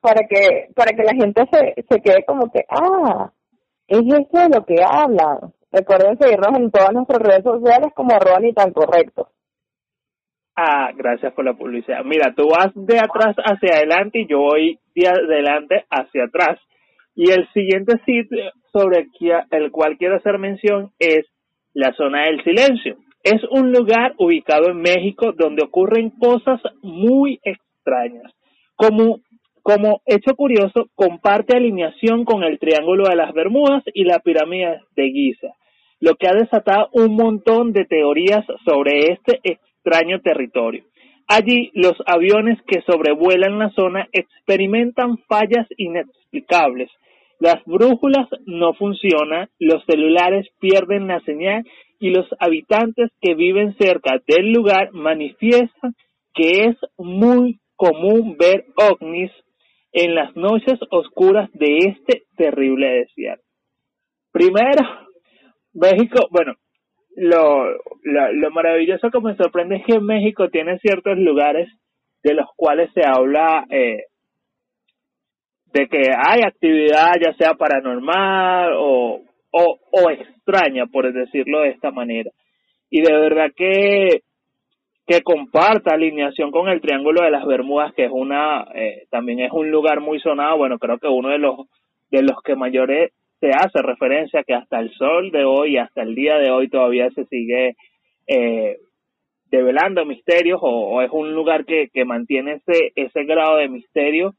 para 0.00 0.26
que, 0.26 0.68
para 0.74 0.92
que 0.92 1.02
la 1.02 1.12
gente 1.12 1.42
se, 1.52 1.82
se 1.86 2.00
quede 2.00 2.24
como 2.24 2.50
que, 2.50 2.64
ah, 2.70 3.30
es 3.86 4.00
esto 4.00 4.38
de 4.38 4.48
lo 4.48 4.64
que 4.64 4.76
hablan. 4.82 5.52
Recuerden 5.72 6.18
seguirnos 6.18 6.58
en 6.58 6.70
todas 6.70 6.92
nuestras 6.92 7.20
redes 7.20 7.44
sociales 7.44 7.92
como 7.94 8.18
ni 8.40 8.52
tan 8.52 8.72
correcto. 8.72 9.28
Ah, 10.56 10.90
gracias 10.94 11.32
por 11.32 11.44
la 11.44 11.54
publicidad. 11.54 12.04
Mira, 12.04 12.34
tú 12.36 12.48
vas 12.48 12.70
de 12.74 12.98
atrás 12.98 13.36
hacia 13.36 13.76
adelante 13.76 14.20
y 14.20 14.26
yo 14.26 14.40
voy 14.40 14.78
de 14.94 15.08
adelante 15.08 15.84
hacia 15.88 16.24
atrás. 16.24 16.58
Y 17.14 17.30
el 17.30 17.48
siguiente 17.52 17.98
sitio 18.04 18.52
sobre 18.72 19.08
el 19.50 19.70
cual 19.70 19.96
quiero 19.96 20.16
hacer 20.16 20.38
mención 20.38 20.90
es 20.98 21.24
la 21.72 21.92
zona 21.94 22.24
del 22.24 22.42
silencio. 22.42 22.96
Es 23.22 23.42
un 23.50 23.72
lugar 23.72 24.14
ubicado 24.18 24.70
en 24.70 24.80
México 24.80 25.32
donde 25.36 25.64
ocurren 25.64 26.10
cosas 26.10 26.60
muy 26.82 27.38
extrañas. 27.42 28.32
Como, 28.76 29.20
como 29.62 30.00
hecho 30.06 30.34
curioso, 30.34 30.88
comparte 30.94 31.56
alineación 31.56 32.24
con 32.24 32.44
el 32.44 32.58
Triángulo 32.58 33.08
de 33.08 33.16
las 33.16 33.32
Bermudas 33.32 33.82
y 33.92 34.04
la 34.04 34.20
pirámide 34.20 34.80
de 34.96 35.10
Giza, 35.10 35.48
lo 36.00 36.16
que 36.16 36.26
ha 36.28 36.34
desatado 36.34 36.88
un 36.92 37.14
montón 37.14 37.72
de 37.72 37.84
teorías 37.84 38.44
sobre 38.64 39.12
este 39.12 39.40
extraño 39.44 40.20
territorio. 40.20 40.84
Allí 41.28 41.70
los 41.74 41.94
aviones 42.06 42.58
que 42.66 42.82
sobrevuelan 42.82 43.58
la 43.58 43.70
zona 43.70 44.08
experimentan 44.12 45.18
fallas 45.28 45.66
inexplicables. 45.76 46.90
Las 47.38 47.62
brújulas 47.64 48.28
no 48.46 48.74
funcionan, 48.74 49.48
los 49.58 49.84
celulares 49.84 50.48
pierden 50.58 51.06
la 51.06 51.20
señal 51.20 51.64
y 52.00 52.10
los 52.10 52.26
habitantes 52.40 53.10
que 53.20 53.34
viven 53.34 53.76
cerca 53.78 54.20
del 54.26 54.52
lugar 54.52 54.90
manifiestan 54.92 55.94
que 56.34 56.64
es 56.64 56.76
muy 56.98 57.60
común 57.76 58.36
ver 58.38 58.64
ovnis 58.76 59.30
en 59.92 60.14
las 60.14 60.34
noches 60.36 60.78
oscuras 60.90 61.50
de 61.52 61.78
este 61.78 62.24
terrible 62.36 62.88
desierto. 62.90 63.44
Primero, 64.32 65.09
México, 65.74 66.28
bueno, 66.30 66.54
lo, 67.16 67.64
lo, 68.02 68.50
maravilloso 68.50 69.10
que 69.10 69.20
me 69.20 69.36
sorprende 69.36 69.76
es 69.76 69.84
que 69.84 70.00
México 70.00 70.48
tiene 70.48 70.78
ciertos 70.78 71.18
lugares 71.18 71.68
de 72.22 72.34
los 72.34 72.46
cuales 72.56 72.90
se 72.94 73.02
habla 73.04 73.64
eh, 73.70 74.04
de 75.72 75.88
que 75.88 76.02
hay 76.16 76.42
actividad 76.42 77.12
ya 77.24 77.32
sea 77.34 77.54
paranormal 77.54 78.72
o, 78.76 79.22
o, 79.52 79.78
o 79.92 80.10
extraña, 80.10 80.86
por 80.86 81.12
decirlo 81.12 81.60
de 81.60 81.70
esta 81.70 81.90
manera. 81.90 82.30
Y 82.90 83.02
de 83.02 83.12
verdad 83.12 83.50
que, 83.56 84.22
que 85.06 85.22
comparta 85.22 85.94
alineación 85.94 86.50
con 86.50 86.68
el 86.68 86.80
Triángulo 86.80 87.22
de 87.22 87.30
las 87.30 87.46
Bermudas, 87.46 87.92
que 87.94 88.04
es 88.04 88.12
una, 88.12 88.66
eh, 88.74 89.04
también 89.10 89.40
es 89.40 89.52
un 89.52 89.70
lugar 89.70 90.00
muy 90.00 90.20
sonado, 90.20 90.56
bueno, 90.56 90.78
creo 90.78 90.98
que 90.98 91.08
uno 91.08 91.30
de 91.30 91.38
los, 91.38 91.66
de 92.10 92.22
los 92.22 92.42
que 92.42 92.56
mayores 92.56 93.12
se 93.40 93.48
hace 93.48 93.82
referencia 93.82 94.44
que 94.44 94.54
hasta 94.54 94.80
el 94.80 94.92
sol 94.92 95.30
de 95.30 95.44
hoy, 95.44 95.78
hasta 95.78 96.02
el 96.02 96.14
día 96.14 96.36
de 96.36 96.50
hoy 96.50 96.68
todavía 96.68 97.10
se 97.10 97.24
sigue 97.24 97.76
eh, 98.26 98.76
develando 99.50 100.04
misterios 100.04 100.60
o, 100.62 101.02
es 101.02 101.10
un 101.10 101.34
lugar 101.34 101.64
que, 101.64 101.88
que 101.92 102.04
mantiene 102.04 102.60
ese, 102.64 102.92
ese 102.94 103.24
grado 103.24 103.56
de 103.56 103.68
misterio. 103.68 104.34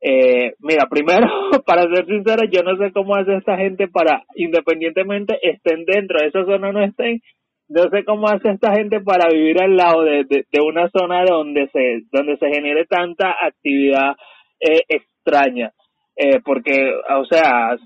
Eh, 0.00 0.54
mira, 0.58 0.86
primero, 0.90 1.26
para 1.66 1.82
ser 1.82 2.06
sincero, 2.06 2.42
yo 2.50 2.62
no 2.62 2.76
sé 2.76 2.92
cómo 2.92 3.14
hace 3.14 3.36
esta 3.36 3.56
gente 3.56 3.88
para, 3.88 4.24
independientemente 4.34 5.38
estén 5.42 5.84
dentro 5.84 6.18
de 6.20 6.28
esa 6.28 6.44
zona 6.44 6.70
o 6.70 6.72
no 6.72 6.82
estén, 6.82 7.20
no 7.68 7.88
sé 7.90 8.04
cómo 8.04 8.28
hace 8.28 8.50
esta 8.50 8.74
gente 8.74 9.00
para 9.00 9.28
vivir 9.30 9.62
al 9.62 9.76
lado 9.76 10.02
de, 10.02 10.24
de, 10.24 10.60
una 10.60 10.88
zona 10.90 11.24
donde 11.24 11.68
se, 11.68 12.02
donde 12.12 12.36
se 12.36 12.48
genere 12.48 12.84
tanta 12.86 13.34
actividad 13.40 14.16
eh, 14.60 14.82
extraña. 14.88 15.72
Eh, 16.16 16.40
porque, 16.44 16.92
o 17.16 17.24
sea, 17.24 17.76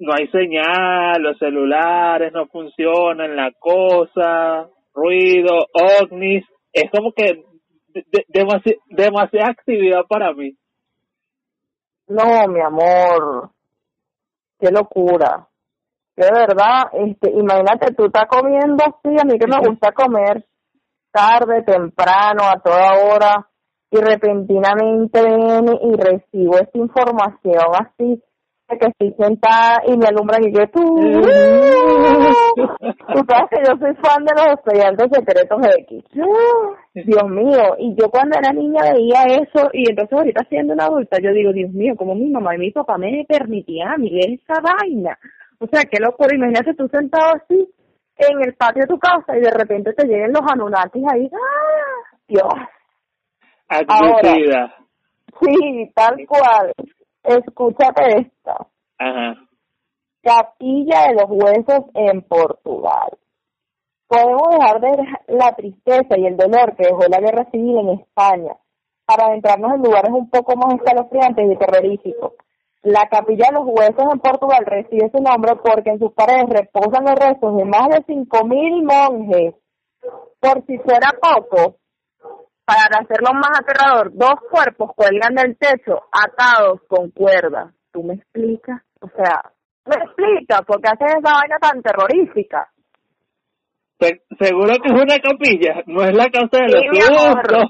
no 0.00 0.14
hay 0.14 0.26
señal, 0.28 1.20
los 1.20 1.38
celulares 1.38 2.32
no 2.32 2.46
funcionan, 2.46 3.36
la 3.36 3.52
cosa, 3.58 4.66
ruido, 4.94 5.58
ovnis, 6.00 6.44
es 6.72 6.90
como 6.90 7.12
que 7.12 7.44
de, 7.88 8.76
demasiada 8.88 9.50
actividad 9.50 10.00
para 10.08 10.32
mí. 10.32 10.56
No, 12.08 12.48
mi 12.48 12.60
amor, 12.60 13.50
qué 14.58 14.70
locura. 14.70 15.46
De 16.16 16.28
verdad, 16.32 16.90
este, 16.92 17.30
imagínate, 17.30 17.94
tú 17.94 18.06
estás 18.06 18.24
comiendo 18.26 18.82
así, 18.82 19.14
a 19.20 19.24
mí 19.24 19.38
que 19.38 19.46
me 19.46 19.58
gusta 19.68 19.92
comer 19.92 20.46
tarde, 21.12 21.62
temprano, 21.62 22.44
a 22.44 22.58
toda 22.60 22.94
hora, 23.04 23.46
y 23.90 23.98
repentinamente 23.98 25.22
viene 25.24 25.78
y 25.82 25.96
recibo 25.96 26.56
esta 26.58 26.78
información 26.78 27.64
así 27.74 28.22
que 28.78 28.88
estoy 28.88 29.14
sentada 29.18 29.82
y 29.86 29.96
me 29.96 30.06
alumbran 30.06 30.44
y 30.44 30.52
yo 30.52 30.66
tú 30.72 30.80
tú 33.12 33.24
sabes 33.28 33.50
que 33.50 33.62
yo 33.66 33.76
soy 33.78 33.94
fan 33.96 34.24
de 34.24 34.32
los 34.36 34.46
estudiantes 34.58 35.08
secretos 35.12 35.58
X. 35.78 36.04
Dios 36.94 37.28
mío 37.28 37.76
y 37.78 37.94
yo 37.96 38.08
cuando 38.10 38.38
era 38.38 38.52
niña 38.52 38.92
veía 38.92 39.24
eso 39.24 39.70
y 39.72 39.90
entonces 39.90 40.18
ahorita 40.18 40.44
siendo 40.48 40.74
una 40.74 40.84
adulta 40.86 41.18
yo 41.22 41.32
digo 41.32 41.52
Dios 41.52 41.72
mío 41.72 41.94
como 41.96 42.14
mi 42.14 42.30
mamá 42.30 42.54
y 42.54 42.58
mi 42.58 42.70
papá 42.70 42.98
me 42.98 43.24
permitían 43.28 44.02
ver 44.02 44.30
esa 44.30 44.60
vaina 44.60 45.18
o 45.58 45.66
sea 45.66 45.84
qué 45.84 45.98
locura 46.00 46.34
imagínate 46.34 46.74
tú 46.74 46.88
sentado 46.88 47.34
así 47.34 47.68
en 48.18 48.42
el 48.44 48.54
patio 48.54 48.82
de 48.82 48.88
tu 48.88 48.98
casa 48.98 49.36
y 49.36 49.40
de 49.40 49.50
repente 49.50 49.92
te 49.94 50.06
lleguen 50.06 50.32
los 50.32 50.42
Anunnakis 50.50 51.04
ahí 51.12 51.30
¡Ah! 51.32 52.16
Dios. 52.28 52.42
Ahora, 53.68 54.74
sí 55.40 55.90
tal 55.94 56.16
cual 56.26 56.72
Escúchate 57.22 58.18
esto. 58.18 58.68
Ajá. 58.98 59.36
Capilla 60.22 61.08
de 61.08 61.14
los 61.14 61.30
Huesos 61.30 61.84
en 61.94 62.22
Portugal. 62.22 63.16
Podemos 64.06 64.48
dejar 64.50 64.80
de 64.80 65.06
la 65.28 65.52
tristeza 65.54 66.18
y 66.18 66.26
el 66.26 66.36
dolor 66.36 66.74
que 66.76 66.88
dejó 66.88 67.02
la 67.08 67.20
guerra 67.20 67.48
civil 67.50 67.78
en 67.78 67.88
España 68.00 68.56
para 69.06 69.26
adentrarnos 69.26 69.74
en 69.74 69.82
lugares 69.82 70.10
un 70.10 70.28
poco 70.28 70.56
más 70.56 70.74
escalofriantes 70.74 71.50
y 71.50 71.56
terroríficos. 71.56 72.32
La 72.82 73.08
Capilla 73.08 73.46
de 73.48 73.54
los 73.54 73.66
Huesos 73.66 74.04
en 74.12 74.20
Portugal 74.20 74.64
recibe 74.66 75.10
su 75.10 75.22
nombre 75.22 75.56
porque 75.56 75.90
en 75.90 75.98
sus 75.98 76.12
paredes 76.12 76.48
reposan 76.48 77.04
los 77.04 77.14
restos 77.14 77.56
de 77.56 77.64
más 77.64 77.88
de 77.88 78.04
5.000 78.06 78.84
monjes. 78.84 79.54
Por 80.40 80.64
si 80.66 80.78
fuera 80.78 81.10
poco, 81.20 81.76
para 82.70 83.02
hacerlo 83.02 83.34
más 83.34 83.58
aterrador, 83.58 84.12
dos 84.14 84.38
cuerpos 84.48 84.92
cuelgan 84.94 85.34
del 85.34 85.56
techo 85.56 86.02
atados 86.12 86.80
con 86.86 87.10
cuerdas. 87.10 87.74
¿Tú 87.92 88.04
me 88.04 88.14
explicas? 88.14 88.80
O 89.00 89.08
sea, 89.08 89.42
me 89.86 89.96
explica 89.96 90.62
por 90.62 90.80
qué 90.80 90.88
hacen 90.88 91.18
esa 91.18 91.34
vaina 91.34 91.58
tan 91.60 91.82
terrorífica. 91.82 92.68
seguro 94.38 94.74
que 94.80 94.94
es 94.94 95.02
una 95.02 95.18
capilla, 95.18 95.82
no 95.86 96.04
es 96.04 96.14
la 96.14 96.30
casa 96.30 96.62
de 96.62 96.70
los 96.70 96.84
sustos, 96.96 97.64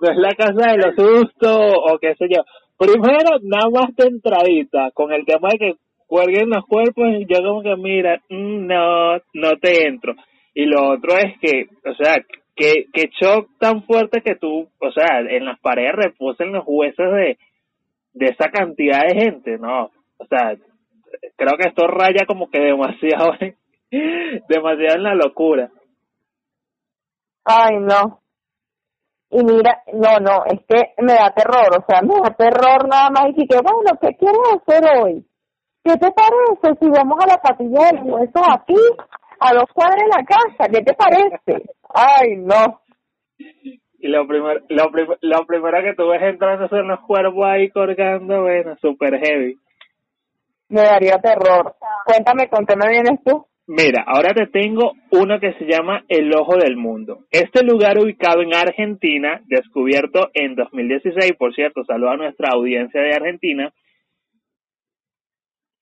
no 0.00 0.10
es 0.10 0.16
la 0.18 0.34
casa 0.36 0.72
de 0.72 0.76
los 0.76 0.94
sustos 0.96 1.74
o 1.90 1.98
qué 1.98 2.14
sé 2.16 2.26
yo. 2.28 2.42
Primero, 2.76 3.38
nada 3.42 3.70
más 3.72 3.96
de 3.96 4.08
entradita, 4.08 4.90
con 4.92 5.12
el 5.12 5.24
tema 5.24 5.48
de 5.52 5.58
que 5.58 5.74
cuelguen 6.06 6.50
los 6.50 6.66
cuerpos, 6.66 7.06
yo 7.26 7.38
como 7.42 7.62
que 7.62 7.76
mira, 7.76 8.20
mm, 8.28 8.66
no, 8.66 9.16
no 9.32 9.56
te 9.62 9.86
entro. 9.86 10.14
Y 10.52 10.66
lo 10.66 10.90
otro 10.90 11.16
es 11.16 11.38
que, 11.40 11.68
o 11.88 11.94
sea, 11.94 12.16
que, 12.54 12.86
que 12.92 13.10
shock 13.20 13.48
tan 13.58 13.84
fuerte 13.84 14.22
que 14.22 14.34
tú, 14.36 14.68
o 14.78 14.92
sea, 14.92 15.20
en 15.20 15.44
las 15.44 15.58
paredes 15.60 15.92
reposen 15.94 16.52
los 16.52 16.64
huesos 16.66 17.12
de, 17.12 17.38
de 18.12 18.26
esa 18.26 18.50
cantidad 18.50 19.02
de 19.06 19.20
gente, 19.20 19.58
¿no? 19.58 19.90
O 20.18 20.26
sea, 20.28 20.56
creo 21.36 21.56
que 21.58 21.68
esto 21.68 21.86
raya 21.86 22.26
como 22.26 22.50
que 22.50 22.60
demasiado, 22.60 23.32
demasiado 24.48 24.96
en 24.96 25.02
la 25.02 25.14
locura. 25.14 25.70
Ay, 27.44 27.78
no. 27.80 28.20
Y 29.30 29.42
mira, 29.44 29.82
no, 29.94 30.18
no, 30.20 30.44
es 30.44 30.60
que 30.68 30.92
me 31.02 31.14
da 31.14 31.32
terror, 31.34 31.78
o 31.78 31.84
sea, 31.88 32.02
me 32.02 32.14
da 32.22 32.34
terror 32.36 32.86
nada 32.86 33.08
más 33.10 33.30
y 33.34 33.46
que, 33.46 33.56
bueno, 33.62 33.98
¿qué 34.00 34.14
quieres 34.16 34.40
hacer 34.54 34.84
hoy? 34.98 35.24
¿qué 35.84 35.96
te 35.96 36.10
parece 36.12 36.78
si 36.80 36.88
vamos 36.90 37.18
a 37.22 37.26
la 37.26 37.36
patilla 37.38 37.86
del 37.90 38.02
hueso 38.04 38.40
aquí, 38.50 38.76
a 39.40 39.54
dos 39.54 39.64
cuadras 39.74 39.96
de 39.96 40.08
la 40.08 40.24
casa? 40.24 40.70
¿Qué 40.70 40.82
te 40.82 40.94
parece? 40.94 41.68
Ay, 41.94 42.36
no. 42.36 42.80
Y 43.38 44.08
lo 44.08 44.26
primero, 44.26 44.60
lo, 44.68 44.90
prim- 44.90 45.16
lo 45.20 45.46
primero 45.46 45.82
que 45.82 45.94
tú 45.94 46.08
ves 46.08 46.22
entrando 46.22 46.68
son 46.68 46.88
los 46.88 47.00
cuervos 47.00 47.46
ahí 47.46 47.70
colgando, 47.70 48.42
bueno, 48.42 48.76
super 48.80 49.18
heavy. 49.18 49.56
Me 50.68 50.82
daría 50.82 51.18
terror. 51.18 51.74
Cuéntame, 52.06 52.48
¿con 52.48 52.64
qué 52.66 52.74
me 52.76 52.88
vienes 52.90 53.20
tú? 53.24 53.46
Mira, 53.66 54.04
ahora 54.06 54.34
te 54.34 54.46
tengo 54.48 54.92
uno 55.12 55.38
que 55.38 55.52
se 55.54 55.64
llama 55.66 56.04
El 56.08 56.34
Ojo 56.34 56.56
del 56.56 56.76
Mundo. 56.76 57.20
Este 57.30 57.62
lugar 57.64 57.96
ubicado 57.98 58.42
en 58.42 58.54
Argentina, 58.54 59.40
descubierto 59.46 60.30
en 60.34 60.56
2016, 60.56 61.32
por 61.38 61.54
cierto, 61.54 61.84
saludo 61.84 62.10
a 62.10 62.16
nuestra 62.16 62.50
audiencia 62.52 63.00
de 63.00 63.14
Argentina. 63.14 63.72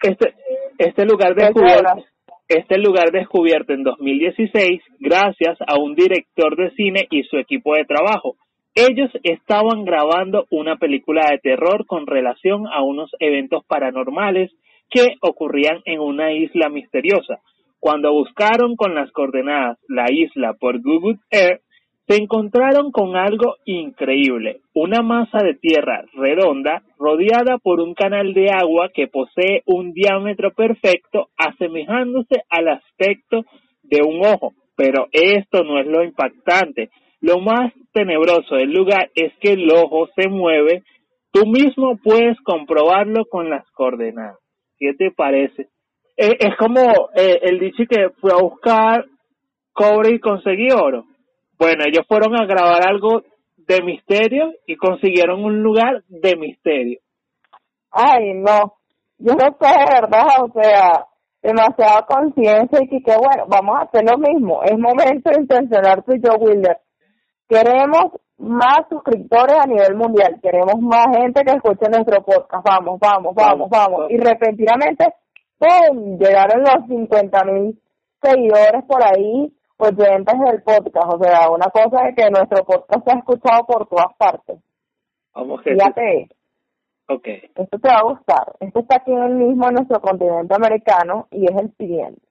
Este, 0.03 0.35
este 0.79 1.05
lugar 1.05 1.35
¿Qué 1.35 1.45
descubierto? 1.45 2.05
Este 2.51 2.79
lugar 2.79 3.13
descubierto 3.13 3.73
en 3.73 3.85
2016 3.85 4.83
gracias 4.99 5.57
a 5.69 5.79
un 5.79 5.95
director 5.95 6.57
de 6.57 6.73
cine 6.73 7.07
y 7.09 7.23
su 7.23 7.37
equipo 7.39 7.77
de 7.77 7.85
trabajo. 7.85 8.35
Ellos 8.75 9.09
estaban 9.23 9.85
grabando 9.85 10.47
una 10.51 10.75
película 10.77 11.29
de 11.31 11.39
terror 11.39 11.87
con 11.87 12.09
relación 12.09 12.67
a 12.67 12.83
unos 12.83 13.09
eventos 13.21 13.65
paranormales 13.67 14.51
que 14.91 15.15
ocurrían 15.21 15.81
en 15.85 16.01
una 16.01 16.33
isla 16.33 16.69
misteriosa. 16.71 17.39
Cuando 17.79 18.13
buscaron 18.13 18.75
con 18.75 18.97
las 18.97 19.13
coordenadas 19.13 19.79
la 19.87 20.07
isla 20.11 20.55
por 20.55 20.83
Google 20.83 21.19
Earth, 21.31 21.63
se 22.11 22.17
encontraron 22.17 22.91
con 22.91 23.15
algo 23.15 23.55
increíble, 23.67 24.63
una 24.75 25.01
masa 25.01 25.45
de 25.45 25.55
tierra 25.55 26.05
redonda 26.15 26.83
rodeada 26.99 27.59
por 27.59 27.79
un 27.79 27.95
canal 27.95 28.35
de 28.35 28.51
agua 28.51 28.91
que 28.93 29.07
posee 29.07 29.63
un 29.65 29.93
diámetro 29.93 30.53
perfecto 30.53 31.29
asemejándose 31.37 32.43
al 32.49 32.67
aspecto 32.67 33.45
de 33.85 34.03
un 34.03 34.27
ojo. 34.27 34.55
Pero 34.75 35.07
esto 35.13 35.63
no 35.63 35.79
es 35.79 35.87
lo 35.87 36.03
impactante. 36.03 36.91
Lo 37.21 37.39
más 37.39 37.73
tenebroso 37.93 38.57
del 38.57 38.73
lugar 38.73 39.09
es 39.15 39.33
que 39.41 39.53
el 39.53 39.71
ojo 39.71 40.09
se 40.17 40.29
mueve. 40.29 40.83
Tú 41.31 41.47
mismo 41.47 41.97
puedes 42.03 42.37
comprobarlo 42.41 43.25
con 43.27 43.51
las 43.51 43.65
coordenadas. 43.71 44.39
¿Qué 44.79 44.95
te 44.95 45.13
parece? 45.13 45.69
Eh, 46.17 46.37
es 46.41 46.57
como 46.59 46.81
eh, 47.15 47.39
el 47.43 47.61
dicho 47.61 47.85
que 47.89 48.09
fue 48.21 48.33
a 48.33 48.43
buscar 48.43 49.05
cobre 49.73 50.17
y 50.17 50.19
conseguí 50.19 50.73
oro. 50.73 51.05
Bueno, 51.61 51.85
ellos 51.87 52.07
fueron 52.09 52.35
a 52.41 52.47
grabar 52.47 52.89
algo 52.89 53.23
de 53.59 53.83
misterio 53.83 54.51
y 54.67 54.77
consiguieron 54.77 55.45
un 55.45 55.63
lugar 55.63 56.03
de 56.09 56.35
misterio. 56.35 57.01
Ay, 57.91 58.33
no. 58.33 58.79
Yo 59.19 59.35
no 59.35 59.57
sé, 59.61 59.69
de 59.69 60.01
verdad, 60.01 60.43
o 60.43 60.51
sea, 60.59 61.07
demasiada 61.43 62.07
conciencia 62.07 62.79
y 62.81 62.89
que, 62.89 63.03
que, 63.03 63.15
bueno, 63.15 63.45
vamos 63.47 63.77
a 63.77 63.83
hacer 63.83 64.05
lo 64.11 64.17
mismo. 64.17 64.63
Es 64.63 64.73
momento 64.79 65.29
de 65.29 65.43
intencionar 65.43 66.03
tú 66.03 66.15
y 66.15 66.23
yo, 66.23 66.33
Wilder. 66.39 66.79
Queremos 67.47 68.13
más 68.39 68.89
suscriptores 68.89 69.57
a 69.61 69.67
nivel 69.67 69.97
mundial. 69.97 70.41
Queremos 70.43 70.81
más 70.81 71.15
gente 71.15 71.45
que 71.45 71.57
escuche 71.57 71.91
nuestro 71.91 72.23
podcast. 72.23 72.65
Vamos, 72.67 72.99
vamos, 72.99 73.35
vamos, 73.35 73.69
vamos. 73.69 74.11
Y 74.11 74.17
repentinamente, 74.17 75.13
¡pum! 75.59 76.17
Llegaron 76.17 76.63
los 76.63 76.87
50 76.89 77.45
mil 77.45 77.79
seguidores 78.23 78.83
por 78.89 79.05
ahí, 79.05 79.53
oyentes 79.83 80.39
del 80.39 80.63
podcast. 80.63 81.13
O 81.15 81.19
sea, 81.23 81.51
una 81.51 81.67
cosa 81.71 82.09
es 82.09 82.17
que 82.17 82.31
nuestro 82.31 82.65
podcast 82.65 83.05
se 83.05 83.11
ha 83.13 83.19
escuchado 83.19 83.65
por 83.67 83.87
todas 83.89 84.15
partes. 84.19 84.59
Vamos 85.35 85.63
que 85.63 85.73
Fíjate, 85.75 86.29
Ok. 87.09 87.27
esto 87.57 87.79
te 87.79 87.89
va 87.89 87.99
a 87.99 88.03
gustar. 88.13 88.53
Esto 88.61 88.81
está 88.81 88.97
aquí 88.97 89.13
en 89.13 89.23
el 89.23 89.35
mismo 89.35 89.69
en 89.69 89.75
nuestro 89.75 90.01
continente 90.01 90.55
americano 90.55 91.27
y 91.31 91.45
es 91.45 91.61
el 91.61 91.75
siguiente. 91.77 92.23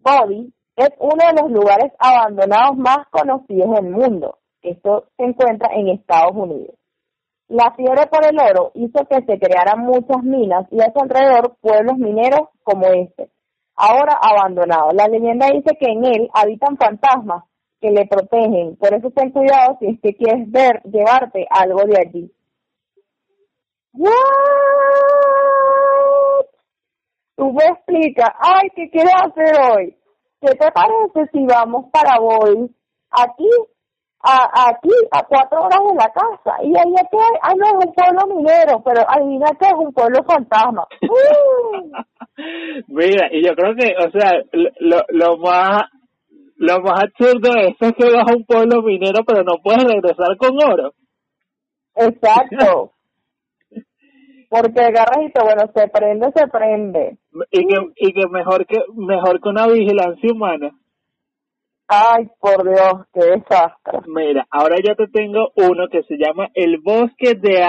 Body 0.00 0.52
es 0.76 0.90
uno 0.98 1.22
de 1.26 1.42
los 1.42 1.50
lugares 1.50 1.92
abandonados 1.98 2.76
más 2.76 3.06
conocidos 3.10 3.70
del 3.74 3.90
mundo. 3.90 4.38
Esto 4.62 5.06
se 5.16 5.24
encuentra 5.24 5.68
en 5.74 5.88
Estados 5.88 6.34
Unidos. 6.34 6.74
La 7.48 7.72
fiebre 7.76 8.06
por 8.06 8.24
el 8.24 8.38
oro 8.40 8.70
hizo 8.74 9.04
que 9.06 9.22
se 9.22 9.38
crearan 9.38 9.80
muchas 9.80 10.22
minas 10.22 10.66
y 10.70 10.80
a 10.80 10.92
su 10.92 11.00
alrededor 11.02 11.56
pueblos 11.60 11.98
mineros 11.98 12.48
como 12.62 12.86
este, 12.88 13.28
ahora 13.76 14.18
abandonado. 14.20 14.92
La 14.92 15.08
leyenda 15.08 15.48
dice 15.48 15.76
que 15.78 15.86
en 15.86 16.04
él 16.04 16.30
habitan 16.32 16.76
fantasmas 16.76 17.44
que 17.80 17.90
le 17.90 18.06
protegen, 18.06 18.76
por 18.76 18.94
eso 18.94 19.10
ten 19.10 19.30
cuidado 19.30 19.76
si 19.78 19.86
es 19.86 20.00
que 20.00 20.14
quieres 20.14 20.50
ver, 20.50 20.82
llevarte 20.84 21.46
algo 21.50 21.84
de 21.84 21.98
allí. 21.98 22.32
What? 23.92 24.14
Tú 27.36 27.52
me 27.52 27.64
explicas, 27.64 28.30
ay, 28.38 28.70
¿qué 28.74 28.90
quieres 28.90 29.12
hacer 29.14 29.54
hoy? 29.60 29.96
¿Qué 30.40 30.54
te 30.54 30.70
parece 30.72 31.30
si 31.32 31.44
vamos 31.46 31.86
para 31.90 32.18
Boy? 32.18 32.74
Aquí, 33.10 33.48
a, 34.24 34.70
aquí, 34.70 34.90
a 35.10 35.22
cuatro 35.24 35.64
horas 35.64 35.80
de 35.86 35.94
la 35.94 36.08
casa. 36.08 36.56
Y 36.62 36.68
ahí 36.68 36.94
es 36.94 37.08
que, 37.10 37.18
ay, 37.42 37.54
no, 37.56 37.66
es 37.66 37.86
un 37.86 37.92
pueblo 37.92 38.34
minero, 38.34 38.82
pero 38.82 39.02
adivina 39.06 39.50
que 39.58 39.66
es 39.66 39.74
un 39.76 39.92
pueblo 39.92 40.24
fantasma. 40.24 40.86
¡Uh! 41.02 41.92
Mira, 42.88 43.28
y 43.30 43.46
yo 43.46 43.54
creo 43.54 43.74
que, 43.76 43.94
o 43.96 44.10
sea, 44.10 44.32
lo, 44.80 45.02
lo, 45.10 45.36
más 45.38 45.82
lo 46.56 46.80
más 46.80 47.04
absurdo 47.04 47.52
de 47.52 47.68
eso 47.68 47.86
es 47.86 47.92
que 47.92 48.10
vas 48.10 48.24
a 48.28 48.36
un 48.36 48.44
pueblo 48.44 48.82
minero 48.82 49.24
pero 49.26 49.44
no 49.44 49.58
puedes 49.62 49.84
regresar 49.84 50.36
con 50.38 50.56
oro. 50.56 50.94
Exacto. 51.94 52.92
Porque 54.48 54.80
agarras 54.80 55.18
y 55.26 55.32
te, 55.32 55.42
bueno, 55.42 55.70
se 55.74 55.88
prende, 55.88 56.30
se 56.34 56.46
prende. 56.46 57.18
Y 57.50 57.66
que, 57.66 57.76
y 57.96 58.12
que 58.12 58.28
mejor 58.28 58.66
que 58.66 58.78
mejor 58.94 59.40
que 59.40 59.48
una 59.48 59.66
vigilancia 59.66 60.32
humana. 60.32 60.70
Ay, 61.86 62.28
por 62.40 62.64
Dios, 62.64 63.06
qué 63.12 63.20
desastre. 63.26 64.00
Mira, 64.06 64.46
ahora 64.50 64.76
yo 64.76 64.94
te 64.96 65.06
tengo 65.08 65.50
uno 65.56 65.88
que 65.88 66.02
se 66.04 66.16
llama 66.16 66.48
el 66.54 66.78
bosque 66.78 67.34
de 67.34 67.62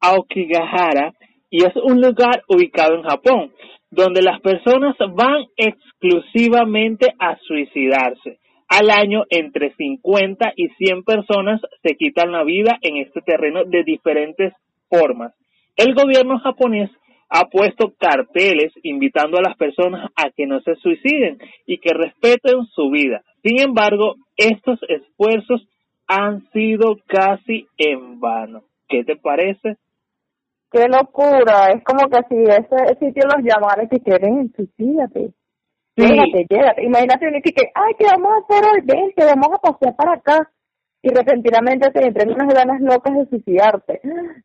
Aokigahara 0.00 1.14
y 1.48 1.64
es 1.64 1.74
un 1.76 2.00
lugar 2.00 2.42
ubicado 2.48 2.94
en 2.94 3.02
Japón 3.04 3.52
donde 3.90 4.22
las 4.22 4.40
personas 4.40 4.96
van 5.14 5.44
exclusivamente 5.56 7.14
a 7.18 7.36
suicidarse. 7.38 8.38
Al 8.68 8.90
año, 8.90 9.22
entre 9.30 9.74
50 9.76 10.52
y 10.56 10.68
100 10.68 11.04
personas 11.04 11.60
se 11.82 11.96
quitan 11.96 12.32
la 12.32 12.44
vida 12.44 12.78
en 12.82 12.96
este 12.96 13.20
terreno 13.20 13.64
de 13.64 13.84
diferentes 13.84 14.52
formas. 14.90 15.32
El 15.76 15.94
gobierno 15.94 16.38
japonés 16.40 16.90
ha 17.30 17.48
puesto 17.48 17.94
carteles 17.98 18.72
invitando 18.82 19.38
a 19.38 19.42
las 19.42 19.56
personas 19.56 20.10
a 20.16 20.30
que 20.30 20.46
no 20.46 20.60
se 20.60 20.74
suiciden 20.76 21.38
y 21.66 21.78
que 21.78 21.92
respeten 21.94 22.66
su 22.74 22.90
vida. 22.90 23.22
Sin 23.44 23.60
embargo, 23.60 24.14
estos 24.38 24.80
esfuerzos 24.88 25.68
han 26.06 26.50
sido 26.50 26.96
casi 27.06 27.68
en 27.76 28.18
vano. 28.18 28.62
¿Qué 28.88 29.04
te 29.04 29.16
parece? 29.16 29.76
Qué 30.72 30.88
locura. 30.88 31.70
Es 31.74 31.84
como 31.84 32.08
que 32.08 32.20
si 32.28 32.42
ese 32.42 32.98
sitio 32.98 33.24
los 33.24 33.44
llamara 33.44 33.84
y 33.84 33.88
que 33.88 34.00
quieren, 34.00 34.50
suicídate. 34.56 35.32
Sí. 35.94 36.02
Imagínate 36.82 37.28
un 37.28 37.42
que, 37.42 37.52
que, 37.52 37.70
ay, 37.74 37.92
¿qué 37.98 38.06
vamos 38.06 38.32
a 38.32 38.44
hacer 38.44 38.64
hoy? 38.64 38.80
Ven, 38.82 39.12
que 39.14 39.24
vamos 39.24 39.48
a 39.52 39.58
pasear 39.58 39.94
para 39.94 40.14
acá. 40.14 40.50
Y 41.02 41.10
repentinamente 41.10 41.90
te 41.90 42.06
entren 42.06 42.32
unas 42.32 42.52
ganas 42.52 42.80
locas 42.80 43.14
de 43.14 43.26
suicidarte. 43.26 44.00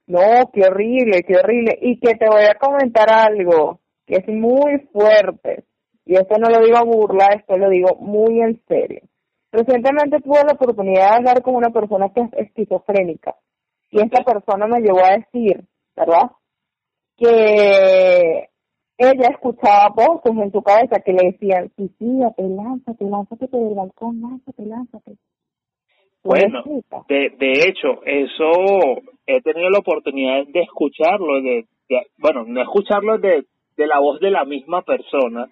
No, 0.07 0.51
qué 0.51 0.67
horrible, 0.67 1.23
qué 1.23 1.37
horrible. 1.37 1.79
Y 1.81 1.99
que 1.99 2.15
te 2.15 2.27
voy 2.27 2.43
a 2.43 2.55
comentar 2.55 3.09
algo 3.09 3.79
que 4.05 4.17
es 4.17 4.27
muy 4.27 4.79
fuerte. 4.91 5.63
Y 6.09 6.15
esto 6.15 6.39
no 6.39 6.49
lo 6.49 6.65
digo 6.65 6.75
a 6.75 6.83
burla, 6.83 7.27
esto 7.35 7.55
lo 7.55 7.69
digo 7.69 7.95
muy 7.99 8.41
en 8.41 8.59
serio. 8.67 9.01
Recientemente 9.51 10.19
tuve 10.21 10.43
la 10.43 10.53
oportunidad 10.53 11.11
de 11.11 11.15
hablar 11.17 11.43
con 11.43 11.53
una 11.53 11.69
persona 11.69 12.09
que 12.11 12.21
es 12.21 12.47
esquizofrénica. 12.47 13.35
Y 13.91 14.01
esta 14.01 14.23
persona 14.23 14.65
me 14.65 14.79
llegó 14.81 15.05
a 15.05 15.17
decir, 15.17 15.63
¿verdad? 15.95 16.31
Que 17.15 18.49
ella 18.97 19.27
escuchaba 19.29 19.89
voces 19.95 20.35
en 20.35 20.51
su 20.51 20.63
cabeza 20.63 20.99
que 21.05 21.13
le 21.13 21.29
decían, 21.31 21.71
suicídate, 21.75 22.41
lánzate, 22.41 23.05
lánzate 23.05 23.47
por 23.47 23.67
el 23.67 23.75
balcón, 23.75 24.19
lánzate, 24.19 24.65
lánzate. 24.65 25.11
¿Tú 26.23 26.29
me 26.31 26.39
Bueno, 26.39 26.63
de, 27.07 27.29
de 27.37 27.51
hecho, 27.67 28.01
eso 28.03 29.01
he 29.27 29.41
tenido 29.43 29.69
la 29.69 29.77
oportunidad 29.77 30.47
de 30.47 30.61
escucharlo, 30.61 31.39
de, 31.43 31.67
de- 31.87 32.07
bueno, 32.17 32.45
no 32.47 32.61
escucharlo 32.63 33.19
de, 33.19 33.45
de 33.77 33.85
la 33.85 33.99
voz 33.99 34.19
de 34.19 34.31
la 34.31 34.43
misma 34.43 34.81
persona, 34.81 35.47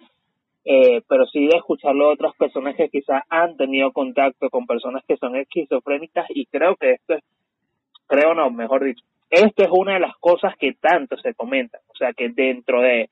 eh, 0.69 1.01
pero 1.07 1.25
sí 1.27 1.47
de 1.47 1.55
escucharlo 1.55 2.07
de 2.07 2.13
otras 2.15 2.35
personas 2.35 2.75
que 2.75 2.89
quizás 2.89 3.23
han 3.29 3.55
tenido 3.55 3.93
contacto 3.93 4.49
con 4.49 4.67
personas 4.67 5.01
que 5.07 5.15
son 5.15 5.37
esquizofrénicas 5.37 6.25
y 6.29 6.45
creo 6.47 6.75
que 6.75 6.91
esto 6.91 7.13
es, 7.13 7.23
creo 8.05 8.33
no, 8.33 8.51
mejor 8.51 8.83
dicho, 8.83 9.01
esto 9.29 9.63
es 9.63 9.69
una 9.71 9.93
de 9.93 10.01
las 10.01 10.17
cosas 10.17 10.57
que 10.57 10.73
tanto 10.73 11.15
se 11.19 11.33
comentan, 11.35 11.79
o 11.87 11.95
sea 11.95 12.11
que 12.11 12.27
dentro 12.27 12.81
de, 12.81 13.09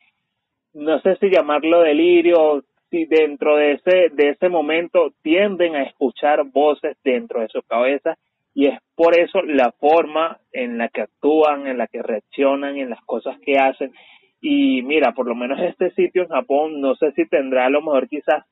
no 0.73 0.99
sé 0.99 1.15
si 1.15 1.29
llamarlo 1.29 1.81
delirio, 1.81 2.65
si 2.89 3.05
dentro 3.05 3.55
de 3.55 3.73
ese, 3.73 4.09
de 4.11 4.31
ese 4.31 4.49
momento 4.49 5.13
tienden 5.21 5.77
a 5.77 5.83
escuchar 5.83 6.43
voces 6.43 6.97
dentro 7.05 7.39
de 7.39 7.47
sus 7.47 7.63
cabezas 7.65 8.17
y 8.53 8.67
es 8.67 8.79
por 8.95 9.17
eso 9.17 9.41
la 9.43 9.71
forma 9.79 10.39
en 10.51 10.77
la 10.77 10.89
que 10.89 11.03
actúan, 11.03 11.67
en 11.67 11.77
la 11.77 11.87
que 11.87 12.01
reaccionan, 12.01 12.75
en 12.75 12.89
las 12.89 13.01
cosas 13.05 13.39
que 13.39 13.57
hacen 13.57 13.93
Y 14.41 14.81
mira, 14.83 15.13
por 15.13 15.27
lo 15.27 15.35
menos 15.35 15.59
este 15.59 15.91
sitio 15.91 16.23
en 16.23 16.29
Japón, 16.29 16.79
no 16.81 16.95
sé 16.95 17.11
si 17.13 17.25
tendrá 17.27 17.65
a 17.65 17.69
lo 17.69 17.81
mejor 17.81 18.07
quizás 18.07 18.45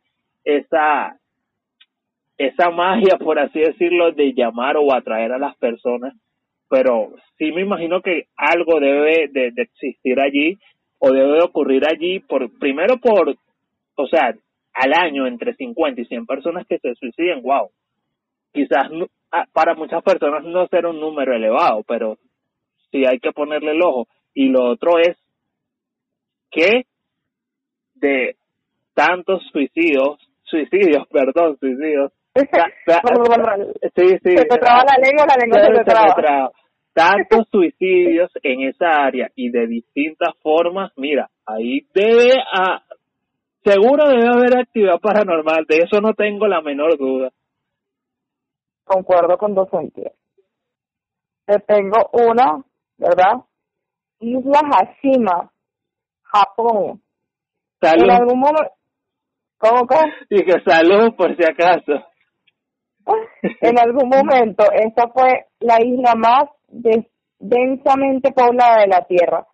esa, 0.44 1.18
esa 2.38 2.70
magia, 2.72 3.18
por 3.18 3.40
así 3.40 3.60
decirlo, 3.60 4.12
de 4.12 4.34
llamar 4.34 4.78
o 4.78 4.94
atraer 4.94 5.32
a 5.34 5.38
las 5.38 5.56
personas, 5.58 6.14
pero 6.70 7.12
sí 7.38 7.52
me 7.52 7.62
imagino 7.62 8.02
que 8.02 8.28
algo 8.36 8.80
debe 8.80 9.28
de, 9.32 9.54
existir 9.58 10.20
allí 10.20 10.58
o 11.00 11.12
debe 11.12 11.34
de 11.34 11.44
ocurrir 11.44 11.84
allí, 11.86 12.20
por 12.20 12.50
primero 12.58 12.98
por, 12.98 13.36
o 13.96 14.08
sea, 14.08 14.34
al 14.74 14.94
año 14.94 15.28
entre 15.28 15.54
50 15.54 16.02
y 16.02 16.06
100 16.06 16.26
personas 16.26 16.66
que 16.68 16.80
se 16.80 16.96
suiciden, 16.96 17.44
wow. 17.44 17.70
Quizás 18.52 18.88
para 19.52 19.76
muchas 19.76 20.04
personas 20.04 20.44
no 20.44 20.68
será 20.68 20.90
un 20.90 21.00
número 21.00 21.36
elevado, 21.36 21.84
pero 21.88 22.18
sí 22.92 23.06
hay 23.06 23.20
que 23.20 23.32
ponerle 23.32 23.72
el 23.72 23.82
ojo. 23.82 24.08
Y 24.34 24.50
lo 24.50 24.66
otro 24.66 25.00
es 25.00 25.18
que 26.54 26.84
de 27.96 28.36
tantos 28.94 29.42
suicidios, 29.52 30.18
suicidios, 30.44 31.08
perdón, 31.08 31.58
suicidios. 31.60 32.12
sí, 32.36 34.08
sí. 34.24 34.38
Se 34.38 34.46
te 34.46 34.58
traba 34.58 34.84
la 34.84 34.98
lengua, 35.04 35.26
la 35.28 35.36
lengua 35.38 35.60
se, 35.62 35.84
traba. 35.84 36.52
Tantos 36.94 37.48
suicidios 37.52 38.32
en 38.42 38.62
esa 38.70 39.04
área 39.06 39.30
y 39.36 39.50
de 39.50 39.68
distintas 39.68 40.34
formas, 40.42 40.92
mira, 40.96 41.30
ahí 41.46 41.86
debe 41.94 42.34
a, 42.40 42.84
seguro 43.64 44.08
debe 44.08 44.28
haber 44.28 44.60
actividad 44.60 45.00
paranormal, 45.00 45.66
de 45.68 45.78
eso 45.78 46.02
no 46.02 46.14
tengo 46.14 46.48
la 46.48 46.62
menor 46.62 46.98
duda. 46.98 47.30
Concuerdo 48.84 49.38
con 49.38 49.56
dos 49.56 49.70
sentidos. 49.70 50.14
Te 51.46 51.60
tengo 51.60 52.10
una, 52.14 52.64
¿verdad? 52.98 53.44
Isla 54.20 54.62
Hashima, 54.72 55.53
Japón. 56.34 57.02
Salud. 57.80 58.04
En 58.04 58.12
algún 58.12 58.40
momento, 58.40 58.72
¿cómo 59.58 59.88
que? 59.88 59.96
Y 60.30 60.44
que 60.44 60.60
salud 60.66 61.16
por 61.16 61.36
si 61.36 61.44
acaso. 61.44 62.06
en 63.62 63.80
algún 63.80 64.10
momento, 64.10 64.64
esta 64.72 65.10
fue 65.10 65.46
la 65.60 65.78
isla 65.84 66.16
más 66.16 66.46
densamente 67.40 68.32
poblada 68.32 68.82
de 68.82 68.88
la 68.88 69.06
Tierra. 69.06 69.46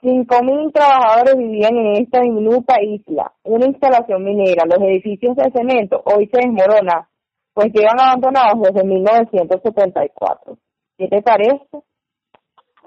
Cinco 0.00 0.42
mil 0.44 0.72
trabajadores 0.72 1.36
vivían 1.36 1.76
en 1.76 2.02
esta 2.02 2.20
diminuta 2.20 2.80
isla, 2.80 3.32
una 3.42 3.66
instalación 3.66 4.22
minera. 4.22 4.64
Los 4.66 4.80
edificios 4.80 5.34
de 5.34 5.50
cemento 5.50 6.02
hoy 6.04 6.28
se 6.32 6.40
desmoronan, 6.40 7.06
pues 7.52 7.72
llevan 7.72 8.00
abandonados 8.00 8.62
desde 8.62 8.86
1974. 8.86 10.56
¿Qué 10.98 11.08
te 11.08 11.22
parece? 11.22 11.82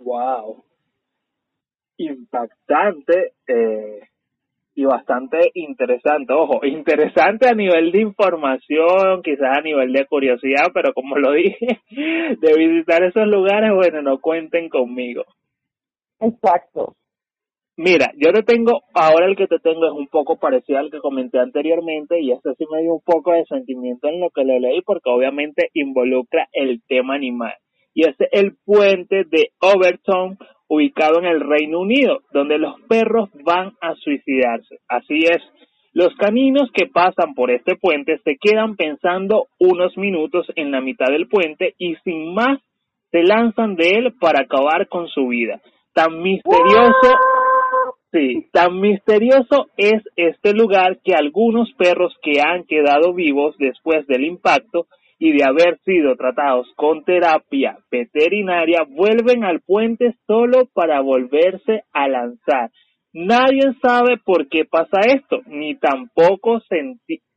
Wow 0.01 0.63
impactante 2.07 3.33
eh, 3.47 3.99
y 4.75 4.85
bastante 4.85 5.51
interesante. 5.53 6.33
Ojo, 6.33 6.61
interesante 6.65 7.47
a 7.49 7.53
nivel 7.53 7.91
de 7.91 8.01
información, 8.01 9.21
quizás 9.23 9.57
a 9.57 9.61
nivel 9.61 9.91
de 9.93 10.05
curiosidad, 10.05 10.67
pero 10.73 10.93
como 10.93 11.17
lo 11.17 11.33
dije, 11.33 11.79
de 11.89 12.53
visitar 12.57 13.03
esos 13.03 13.27
lugares, 13.27 13.71
bueno, 13.73 14.01
no 14.01 14.19
cuenten 14.19 14.69
conmigo. 14.69 15.23
Exacto. 16.19 16.95
Mira, 17.77 18.11
yo 18.15 18.31
te 18.31 18.43
tengo, 18.43 18.83
ahora 18.93 19.25
el 19.25 19.35
que 19.35 19.47
te 19.47 19.57
tengo 19.57 19.87
es 19.87 19.93
un 19.93 20.07
poco 20.07 20.37
parecido 20.37 20.77
al 20.77 20.91
que 20.91 20.99
comenté 20.99 21.39
anteriormente 21.39 22.19
y 22.19 22.31
este 22.31 22.53
sí 22.55 22.65
me 22.69 22.81
dio 22.81 22.93
un 22.93 23.01
poco 23.01 23.31
de 23.31 23.45
sentimiento 23.45 24.07
en 24.07 24.19
lo 24.19 24.29
que 24.29 24.43
lo 24.43 24.59
leí 24.59 24.81
porque 24.81 25.09
obviamente 25.09 25.69
involucra 25.73 26.47
el 26.51 26.81
tema 26.87 27.15
animal. 27.15 27.53
Y 27.93 28.07
es 28.07 28.15
el 28.31 28.55
puente 28.65 29.23
de 29.23 29.49
Overton 29.59 30.37
ubicado 30.72 31.19
en 31.19 31.26
el 31.26 31.41
Reino 31.41 31.82
Unido, 31.82 32.22
donde 32.32 32.57
los 32.57 32.80
perros 32.88 33.30
van 33.43 33.74
a 33.82 33.93
suicidarse. 33.95 34.80
Así 34.88 35.19
es, 35.30 35.41
los 35.91 36.15
caninos 36.15 36.69
que 36.74 36.88
pasan 36.88 37.34
por 37.36 37.51
este 37.51 37.76
puente 37.76 38.22
se 38.24 38.38
quedan 38.39 38.78
pensando 38.78 39.47
unos 39.59 39.97
minutos 39.97 40.47
en 40.55 40.72
la 40.72 40.80
mitad 40.80 41.07
del 41.07 41.28
puente 41.28 41.76
y 41.78 41.95
sin 42.05 42.34
más 42.34 42.59
se 43.11 43.22
lanzan 43.22 43.76
de 43.76 43.89
él 43.97 44.13
para 44.17 44.43
acabar 44.43 44.88
con 44.88 45.09
su 45.09 45.28
vida. 45.28 45.59
Tan 45.93 46.22
misterioso, 46.22 47.17
sí, 48.13 48.47
tan 48.53 48.80
misterioso 48.80 49.67
es 49.76 50.01
este 50.15 50.53
lugar 50.53 50.99
que 51.03 51.15
algunos 51.15 51.69
perros 51.74 52.15
que 52.24 52.39
han 52.39 52.63
quedado 52.63 53.13
vivos 53.13 53.57
después 53.57 54.07
del 54.07 54.24
impacto 54.24 54.88
y 55.24 55.34
de 55.34 55.43
haber 55.43 55.78
sido 55.86 56.15
tratados 56.15 56.67
con 56.76 57.03
terapia 57.03 57.78
veterinaria 57.91 58.80
vuelven 58.89 59.43
al 59.43 59.61
puente 59.61 60.15
solo 60.26 60.65
para 60.74 60.99
volverse 61.01 61.84
a 61.93 62.07
lanzar. 62.07 62.72
Nadie 63.13 63.72
sabe 63.84 64.17
por 64.17 64.49
qué 64.49 64.65
pasa 64.65 64.99
esto, 65.05 65.41
ni 65.45 65.76
tampoco 65.76 66.59
se, 66.61 66.95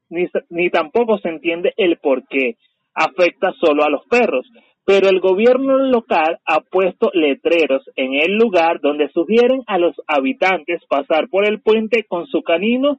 ni, 0.09 0.27
ni 0.49 0.71
tampoco 0.71 1.19
se 1.19 1.29
entiende 1.29 1.75
el 1.77 1.99
por 1.99 2.27
qué 2.27 2.57
afecta 2.95 3.53
solo 3.61 3.85
a 3.85 3.91
los 3.91 4.07
perros. 4.07 4.51
Pero 4.87 5.11
el 5.11 5.21
gobierno 5.21 5.77
local 5.77 6.39
ha 6.47 6.61
puesto 6.61 7.11
letreros 7.13 7.83
en 7.97 8.15
el 8.15 8.39
lugar 8.39 8.81
donde 8.81 9.11
sugieren 9.11 9.61
a 9.67 9.77
los 9.77 9.95
habitantes 10.07 10.81
pasar 10.89 11.29
por 11.29 11.47
el 11.47 11.61
puente 11.61 12.05
con 12.05 12.27
su 12.29 12.43
canino 12.43 12.99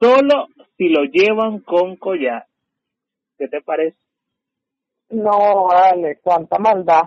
solo 0.00 0.48
si 0.76 0.88
lo 0.88 1.04
llevan 1.04 1.60
con 1.60 1.94
collar. 1.94 2.46
¿Qué 3.38 3.46
te 3.46 3.60
parece? 3.60 4.03
No, 5.10 5.64
vale, 5.64 6.18
cuánta 6.22 6.58
maldad. 6.58 7.02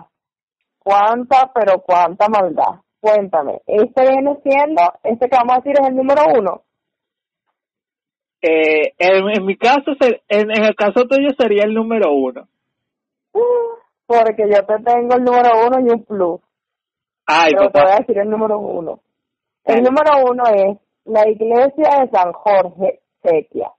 Cuánta, 0.78 1.50
pero 1.54 1.80
cuánta 1.80 2.28
maldad. 2.28 2.80
Cuéntame, 3.00 3.60
¿este 3.66 4.02
viene 4.02 4.38
siendo, 4.42 4.82
este 5.04 5.28
que 5.28 5.36
vamos 5.36 5.52
a 5.52 5.60
decir 5.60 5.74
es 5.80 5.88
el 5.88 5.96
número 5.96 6.22
uno? 6.36 6.62
Eh, 8.42 8.94
en, 8.98 9.44
mi 9.44 9.56
caso, 9.56 9.92
en, 10.28 10.50
el 10.50 10.74
caso 10.74 11.04
tuyo 11.06 11.28
sería 11.38 11.64
el 11.64 11.74
número 11.74 12.12
uno. 12.12 12.48
Porque 14.06 14.48
yo 14.48 14.64
te 14.64 14.82
tengo 14.82 15.14
el 15.14 15.24
número 15.24 15.50
uno 15.66 15.80
y 15.80 15.90
un 15.90 16.04
plus. 16.04 16.40
Ay, 17.26 17.52
pero 17.54 17.70
te 17.70 17.82
voy 17.82 17.92
a 17.92 17.98
decir 17.98 18.18
el 18.18 18.30
número 18.30 18.58
uno. 18.58 19.00
El 19.64 19.82
número 19.82 20.10
uno 20.30 20.44
es 20.46 20.78
la 21.04 21.28
iglesia 21.28 22.00
de 22.00 22.10
San 22.10 22.32
Jorge, 22.32 23.00
Sequia. 23.22 23.70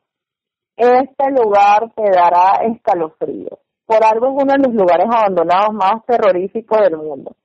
Este 0.78 1.32
lugar 1.32 1.92
te 1.96 2.04
dará 2.04 2.62
escalofrío 2.64 3.60
por 3.90 4.06
algo 4.06 4.28
es 4.28 4.44
uno 4.44 4.54
de 4.54 4.60
los 4.60 4.76
lugares 4.76 5.08
abandonados 5.10 5.74
más 5.74 6.06
terroríficos 6.06 6.80
del 6.82 6.98
mundo. 6.98 7.36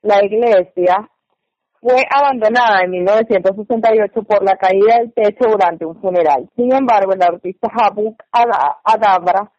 La 0.00 0.24
iglesia 0.24 1.06
fue 1.82 2.06
abandonada 2.10 2.80
en 2.82 2.92
1968 2.92 4.22
por 4.22 4.42
la 4.42 4.56
caída 4.56 5.00
del 5.00 5.12
techo 5.12 5.50
durante 5.50 5.84
un 5.84 6.00
funeral. 6.00 6.48
Sin 6.56 6.72
embargo, 6.72 7.12
el 7.12 7.22
artista 7.22 7.68
Habuk 7.70 8.22
Adabra 8.32 9.52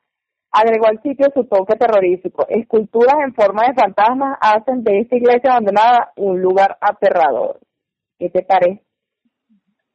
agregó 0.51 0.87
al 0.87 1.03
sitio 1.03 1.27
su 1.35 1.43
toque 1.43 1.75
terrorífico. 1.75 2.47
Esculturas 2.49 3.17
en 3.23 3.35
forma 3.35 3.67
de 3.67 3.75
fantasmas 3.75 4.35
hacen 4.41 4.83
de 4.83 5.01
esta 5.01 5.15
iglesia 5.15 5.51
abandonada 5.51 6.13
un 6.15 6.41
lugar 6.41 6.79
aterrador. 6.81 7.59
¿Qué 8.17 8.31
te 8.31 8.41
parece? 8.41 8.81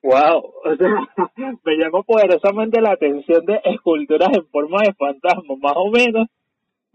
Wow, 0.02 0.52
me 1.64 1.76
llamó 1.76 2.04
poderosamente 2.04 2.80
la 2.80 2.92
atención 2.92 3.44
de 3.44 3.60
esculturas 3.64 4.28
en 4.32 4.46
forma 4.46 4.82
de 4.82 4.94
fantasma, 4.94 5.56
más 5.60 5.74
o 5.76 5.90
menos. 5.90 6.28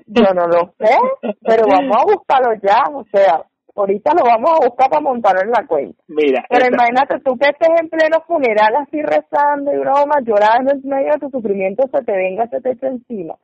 Yo 0.05 0.33
no 0.33 0.47
lo 0.47 0.73
sé, 0.77 0.95
pero 1.41 1.65
vamos 1.67 1.97
a 1.97 2.05
buscarlo 2.05 2.53
ya, 2.61 2.83
o 2.93 3.05
sea, 3.11 3.43
ahorita 3.75 4.13
lo 4.13 4.23
vamos 4.23 4.51
a 4.51 4.65
buscar 4.65 4.89
para 4.89 5.01
montarlo 5.01 5.41
en 5.41 5.51
la 5.51 5.65
cuenta. 5.67 6.01
Mira. 6.07 6.45
Pero 6.49 6.67
imagínate 6.67 7.19
tú 7.19 7.37
que 7.37 7.49
estés 7.49 7.81
en 7.81 7.89
pleno 7.89 8.21
funeral 8.25 8.75
así 8.75 9.01
rezando 9.01 9.73
y 9.73 9.77
broma, 9.77 10.21
llorando 10.21 10.71
en 10.71 10.81
medio 10.83 11.13
de 11.13 11.19
tu 11.19 11.29
sufrimiento, 11.29 11.87
se 11.91 12.03
te 12.03 12.11
venga, 12.11 12.47
se 12.47 12.61
te 12.61 12.71
echa 12.71 12.87
encima. 12.87 13.35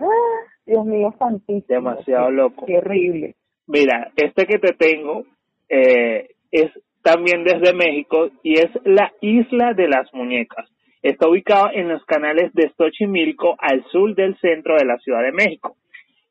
Dios 0.65 0.86
mío, 0.86 1.14
santísimo. 1.18 1.64
Demasiado 1.68 2.31
loco. 2.31 2.65
Terrible. 2.65 3.36
Mira, 3.68 4.11
este 4.15 4.45
que 4.45 4.60
te 4.60 4.73
tengo 4.73 5.23
eh, 5.68 6.30
es 6.52 6.72
también 7.04 7.44
desde 7.44 7.74
México 7.74 8.30
y 8.44 8.54
es 8.54 8.70
la 8.84 9.12
Isla 9.22 9.74
de 9.74 9.88
las 9.88 10.14
Muñecas. 10.14 10.70
Está 11.02 11.30
ubicado 11.30 11.70
en 11.74 11.88
los 11.88 12.04
canales 12.06 12.54
de 12.54 12.72
Xochimilco 12.78 13.56
al 13.58 13.86
sur 13.92 14.16
del 14.16 14.38
centro 14.40 14.76
de 14.76 14.86
la 14.86 14.98
Ciudad 14.98 15.24
de 15.24 15.32
México. 15.32 15.78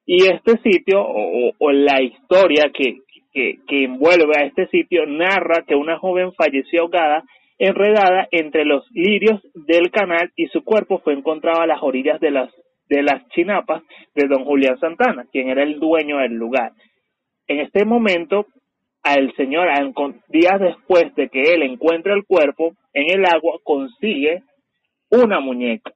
Y 0.05 0.25
este 0.25 0.59
sitio, 0.63 1.03
o, 1.03 1.71
la 1.71 2.03
historia 2.03 2.71
que, 2.73 2.99
que, 3.33 3.59
que 3.67 3.85
envuelve 3.85 4.33
a 4.39 4.45
este 4.45 4.67
sitio, 4.69 5.07
narra 5.07 5.65
que 5.67 5.75
una 5.75 5.99
joven 5.99 6.33
falleció 6.33 6.83
ahogada 6.83 7.25
enredada 7.59 8.29
entre 8.31 8.65
los 8.65 8.89
lirios 8.93 9.41
del 9.55 9.91
canal 9.91 10.31
y 10.37 10.47
su 10.47 10.63
cuerpo 10.63 11.01
fue 11.01 11.15
encontrado 11.15 11.61
a 11.61 11.67
las 11.67 11.83
orillas 11.83 12.21
de 12.21 12.31
las, 12.31 12.51
de 12.89 13.03
las 13.03 13.29
chinapas 13.31 13.83
de 14.15 14.29
don 14.29 14.45
Julián 14.45 14.79
Santana, 14.79 15.27
quien 15.31 15.49
era 15.49 15.63
el 15.63 15.81
dueño 15.81 16.19
del 16.19 16.35
lugar. 16.35 16.73
En 17.49 17.61
este 17.61 17.85
momento, 17.85 18.47
al 19.13 19.35
señor, 19.37 19.69
días 20.29 20.61
después 20.61 21.15
de 21.15 21.29
que 21.29 21.55
él 21.55 21.63
encuentre 21.63 22.13
el 22.13 22.25
cuerpo 22.25 22.75
en 22.93 23.19
el 23.19 23.25
agua, 23.25 23.59
consigue 23.63 24.43
una 25.11 25.41
muñeca. 25.41 25.93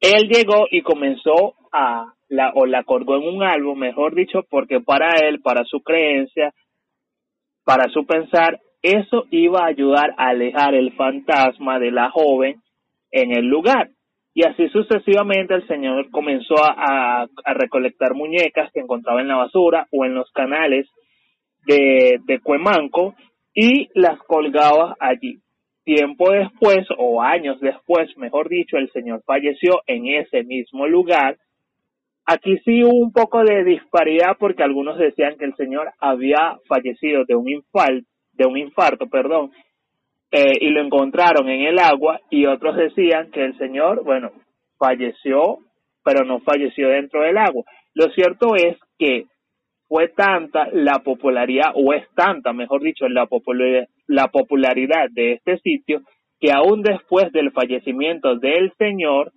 Él 0.00 0.28
llegó 0.28 0.66
y 0.70 0.82
comenzó 0.82 1.54
a 1.72 2.12
la 2.28 2.52
o 2.54 2.66
la 2.66 2.84
colgó 2.84 3.16
en 3.16 3.34
un 3.34 3.42
álbum, 3.42 3.78
mejor 3.78 4.14
dicho, 4.14 4.44
porque 4.50 4.80
para 4.80 5.16
él, 5.26 5.40
para 5.40 5.64
su 5.64 5.80
creencia, 5.82 6.52
para 7.64 7.88
su 7.88 8.04
pensar, 8.04 8.60
eso 8.82 9.24
iba 9.30 9.60
a 9.60 9.68
ayudar 9.68 10.14
a 10.18 10.28
alejar 10.28 10.74
el 10.74 10.92
fantasma 10.92 11.78
de 11.78 11.90
la 11.90 12.10
joven 12.10 12.60
en 13.10 13.32
el 13.32 13.46
lugar. 13.46 13.88
Y 14.34 14.44
así 14.44 14.68
sucesivamente 14.68 15.54
el 15.54 15.66
señor 15.68 16.10
comenzó 16.10 16.56
a, 16.58 17.26
recolectar 17.54 18.14
muñecas 18.14 18.70
que 18.72 18.80
encontraba 18.80 19.20
en 19.20 19.28
la 19.28 19.36
basura 19.36 19.86
o 19.92 20.04
en 20.04 20.14
los 20.14 20.30
canales 20.32 20.88
de, 21.66 22.20
de 22.24 22.40
Cuemanco 22.40 23.14
y 23.54 23.88
las 23.94 24.18
colgaba 24.20 24.96
allí. 24.98 25.38
Tiempo 25.84 26.30
después, 26.32 26.86
o 26.96 27.20
años 27.22 27.60
después, 27.60 28.16
mejor 28.16 28.48
dicho, 28.48 28.78
el 28.78 28.90
señor 28.90 29.22
falleció 29.26 29.82
en 29.86 30.06
ese 30.06 30.42
mismo 30.42 30.86
lugar. 30.86 31.36
Aquí 32.26 32.56
sí 32.64 32.82
hubo 32.82 32.98
un 32.98 33.12
poco 33.12 33.42
de 33.44 33.64
disparidad 33.64 34.36
porque 34.38 34.62
algunos 34.62 34.98
decían 34.98 35.36
que 35.36 35.44
el 35.44 35.54
señor 35.56 35.92
había 36.00 36.58
fallecido 36.66 37.24
de 37.26 37.34
un 37.34 37.50
infarto, 37.50 38.06
de 38.32 38.46
un 38.46 38.56
infarto, 38.56 39.06
perdón, 39.08 39.52
eh, 40.32 40.54
y 40.60 40.70
lo 40.70 40.80
encontraron 40.82 41.48
en 41.48 41.66
el 41.66 41.78
agua 41.78 42.18
y 42.30 42.46
otros 42.46 42.76
decían 42.76 43.30
que 43.30 43.44
el 43.44 43.56
señor, 43.58 44.02
bueno, 44.04 44.32
falleció, 44.78 45.58
pero 46.02 46.24
no 46.24 46.40
falleció 46.40 46.88
dentro 46.88 47.20
del 47.20 47.36
agua. 47.36 47.64
Lo 47.94 48.10
cierto 48.10 48.56
es 48.56 48.76
que 48.98 49.26
fue 49.88 50.08
tanta 50.08 50.68
la 50.72 51.00
popularidad, 51.00 51.72
o 51.74 51.92
es 51.92 52.06
tanta, 52.14 52.52
mejor 52.52 52.82
dicho, 52.82 53.08
la, 53.08 53.28
la 54.06 54.28
popularidad 54.28 55.08
de 55.10 55.32
este 55.32 55.58
sitio, 55.58 56.00
que 56.40 56.52
aún 56.52 56.82
después 56.82 57.30
del 57.32 57.52
fallecimiento 57.52 58.36
del 58.36 58.72
señor, 58.78 59.32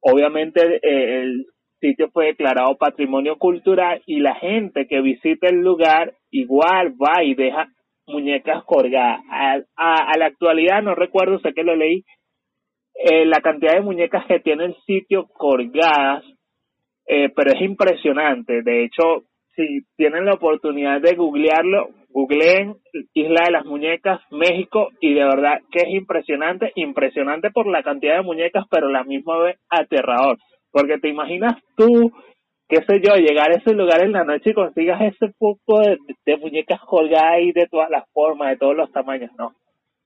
obviamente 0.00 0.60
eh, 0.82 1.22
el 1.22 1.46
sitio 1.80 2.10
fue 2.10 2.26
declarado 2.26 2.76
patrimonio 2.76 3.36
cultural 3.36 4.02
y 4.06 4.20
la 4.20 4.34
gente 4.36 4.86
que 4.86 5.00
visita 5.00 5.48
el 5.48 5.60
lugar 5.60 6.14
igual 6.30 6.94
va 6.94 7.22
y 7.22 7.34
deja 7.34 7.68
muñecas 8.06 8.64
colgadas. 8.64 9.20
A, 9.76 10.18
la 10.18 10.26
actualidad, 10.26 10.82
no 10.82 10.94
recuerdo, 10.94 11.38
sé 11.40 11.52
que 11.52 11.62
lo 11.62 11.76
leí, 11.76 12.04
eh, 12.94 13.24
la 13.26 13.40
cantidad 13.40 13.74
de 13.74 13.80
muñecas 13.80 14.26
que 14.26 14.40
tiene 14.40 14.66
el 14.66 14.76
sitio 14.86 15.26
colgadas, 15.26 16.24
eh, 17.06 17.30
pero 17.34 17.52
es 17.52 17.62
impresionante. 17.62 18.62
De 18.62 18.84
hecho, 18.84 19.24
si 19.56 19.86
tienen 19.96 20.26
la 20.26 20.34
oportunidad 20.34 21.00
de 21.00 21.14
googlearlo, 21.14 21.88
googleen 22.10 22.76
Isla 23.12 23.42
de 23.46 23.52
las 23.52 23.64
Muñecas, 23.64 24.20
México, 24.30 24.88
y 25.00 25.14
de 25.14 25.24
verdad 25.24 25.60
que 25.70 25.80
es 25.80 25.88
impresionante, 25.94 26.72
impresionante 26.76 27.50
por 27.50 27.66
la 27.66 27.82
cantidad 27.82 28.16
de 28.16 28.22
muñecas, 28.22 28.64
pero 28.70 28.88
la 28.88 29.04
misma 29.04 29.38
vez 29.38 29.58
aterrador. 29.68 30.38
Porque 30.70 30.98
te 30.98 31.08
imaginas 31.08 31.54
tú 31.76 32.12
qué 32.68 32.76
sé 32.86 33.00
yo, 33.00 33.14
llegar 33.16 33.50
a 33.50 33.56
ese 33.56 33.74
lugar 33.74 34.02
en 34.02 34.12
la 34.12 34.24
noche 34.24 34.50
y 34.50 34.54
consigas 34.54 35.00
ese 35.02 35.32
poco 35.38 35.80
de, 35.80 36.36
muñecas 36.38 36.80
colgadas 36.80 37.32
ahí 37.34 37.52
de 37.52 37.66
todas 37.70 37.90
las 37.90 38.08
formas, 38.12 38.50
de 38.50 38.56
todos 38.56 38.76
los 38.76 38.90
tamaños, 38.92 39.30
no, 39.38 39.52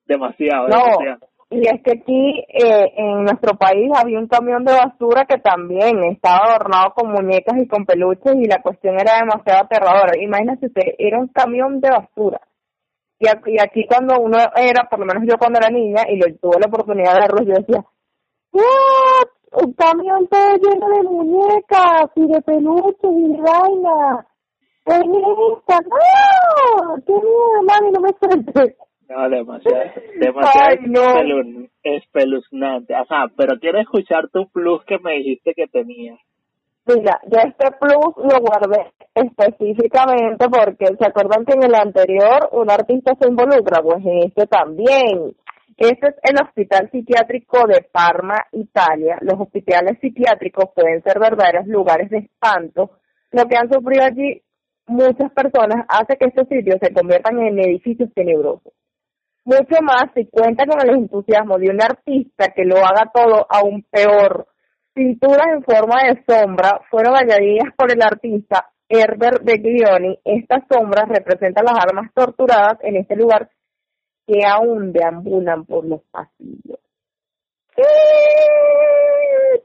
demasiado. 0.07 0.69
No, 0.69 1.19
y 1.51 1.67
es 1.67 1.83
que 1.83 1.93
aquí 1.93 2.45
eh, 2.49 2.93
en 2.97 3.25
nuestro 3.25 3.57
país 3.57 3.91
había 3.97 4.19
un 4.19 4.29
camión 4.29 4.65
de 4.65 4.73
basura 4.73 5.25
que 5.25 5.39
también 5.39 6.05
estaba 6.05 6.45
adornado 6.45 6.93
con 6.95 7.11
muñecas 7.11 7.57
y 7.59 7.67
con 7.67 7.87
peluches 7.87 8.35
y 8.37 8.47
la 8.47 8.61
cuestión 8.61 9.01
era 9.01 9.19
demasiado 9.19 9.65
aterradora. 9.65 10.13
Imagínese 10.21 10.67
usted, 10.67 10.95
era 10.99 11.19
un 11.19 11.29
camión 11.29 11.81
de 11.81 11.89
basura. 11.89 12.41
Y 13.21 13.27
aquí, 13.61 13.87
cuando 13.89 14.21
uno 14.21 14.39
era, 14.55 14.89
por 14.89 15.01
lo 15.01 15.07
menos 15.07 15.25
yo 15.27 15.39
cuando 15.39 15.59
era 15.59 15.71
niña 15.71 16.03
y 16.09 16.19
lo, 16.19 16.27
tuve 16.37 16.61
la 16.61 16.69
oportunidad 16.69 17.15
de 17.15 17.21
verlo, 17.21 17.43
yo 17.43 17.55
decía, 17.55 17.85
¿what? 18.53 19.65
un 19.65 19.73
camión 19.73 20.29
todo 20.29 20.55
lleno 20.57 20.89
de 20.89 21.03
muñecas 21.03 22.11
y 22.15 22.27
de 22.29 22.43
peluches 22.43 23.11
y 23.11 23.33
de 23.33 23.41
vaina. 23.41 24.27
¡Feminista! 24.85 25.81
¡No! 25.81 26.95
¡Qué 27.07 27.13
miedo, 27.13 27.63
mami! 27.67 27.91
No 27.91 28.01
me 28.01 28.11
sueltes. 28.21 28.88
No, 29.09 29.29
demasiado, 29.31 29.85
demasiado 30.21 31.69
espeluznante. 31.83 32.95
Ajá, 32.95 33.27
pero 33.37 33.59
quiero 33.59 33.81
escuchar 33.81 34.29
tu 34.29 34.49
plus 34.51 34.85
que 34.85 34.99
me 34.99 35.15
dijiste 35.15 35.55
que 35.55 35.67
tenías. 35.67 36.19
Mira, 36.87 37.21
yo 37.31 37.39
este 37.39 37.71
plus 37.79 38.17
lo 38.17 38.41
guardé 38.41 38.93
específicamente 39.15 40.47
porque 40.49 40.87
se 40.99 41.07
acuerdan 41.07 41.45
que 41.45 41.55
en 41.55 41.65
el 41.65 41.75
anterior 41.75 42.49
un 42.53 42.71
artista 42.71 43.15
se 43.21 43.29
involucra, 43.29 43.83
pues 43.83 44.05
en 44.05 44.19
este 44.25 44.47
también. 44.47 45.35
Este 45.77 46.09
es 46.09 46.15
el 46.23 46.43
Hospital 46.43 46.91
Psiquiátrico 46.91 47.67
de 47.67 47.87
Parma, 47.93 48.37
Italia. 48.53 49.19
Los 49.21 49.41
hospitales 49.41 49.99
psiquiátricos 50.01 50.71
pueden 50.75 51.03
ser 51.03 51.19
verdaderos 51.21 51.67
lugares 51.67 52.11
de 52.11 52.19
espanto. 52.19 52.91
Lo 53.31 53.45
que 53.45 53.57
han 53.57 53.71
sufrido 53.73 54.05
allí 54.05 54.43
muchas 54.87 55.31
personas 55.33 55.87
hace 55.89 56.17
que 56.17 56.27
estos 56.27 56.49
sitios 56.49 56.79
se 56.83 56.93
conviertan 56.93 57.39
en 57.39 57.59
edificios 57.59 58.13
tenebrosos. 58.15 58.73
Mucho 59.49 59.81
más 59.81 60.11
si 60.15 60.27
cuenta 60.27 60.67
con 60.67 60.79
el 60.87 60.95
entusiasmo 60.95 61.57
de 61.57 61.71
un 61.71 61.81
artista 61.81 62.53
que 62.55 62.67
lo 62.67 62.77
haga 62.85 63.11
todo 63.11 63.47
aún 63.49 63.83
peor. 63.91 64.47
Pinturas 64.93 65.47
en 65.55 65.63
forma 65.63 66.03
de 66.05 66.23
sombra 66.29 66.83
fueron 66.91 67.17
añadidas 67.17 67.73
por 67.75 67.91
el 67.91 68.03
artista 68.03 68.69
Herbert 68.91 69.43
Beglioni. 69.43 70.19
Estas 70.23 70.65
sombras 70.71 71.09
representan 71.09 71.65
las 71.65 71.83
armas 71.83 72.13
torturadas 72.13 72.77
en 72.83 72.97
este 72.97 73.17
lugar 73.17 73.49
que 74.27 74.45
aún 74.47 74.93
deambulan 74.93 75.65
por 75.65 75.87
los 75.87 76.03
pasillos. 76.11 76.81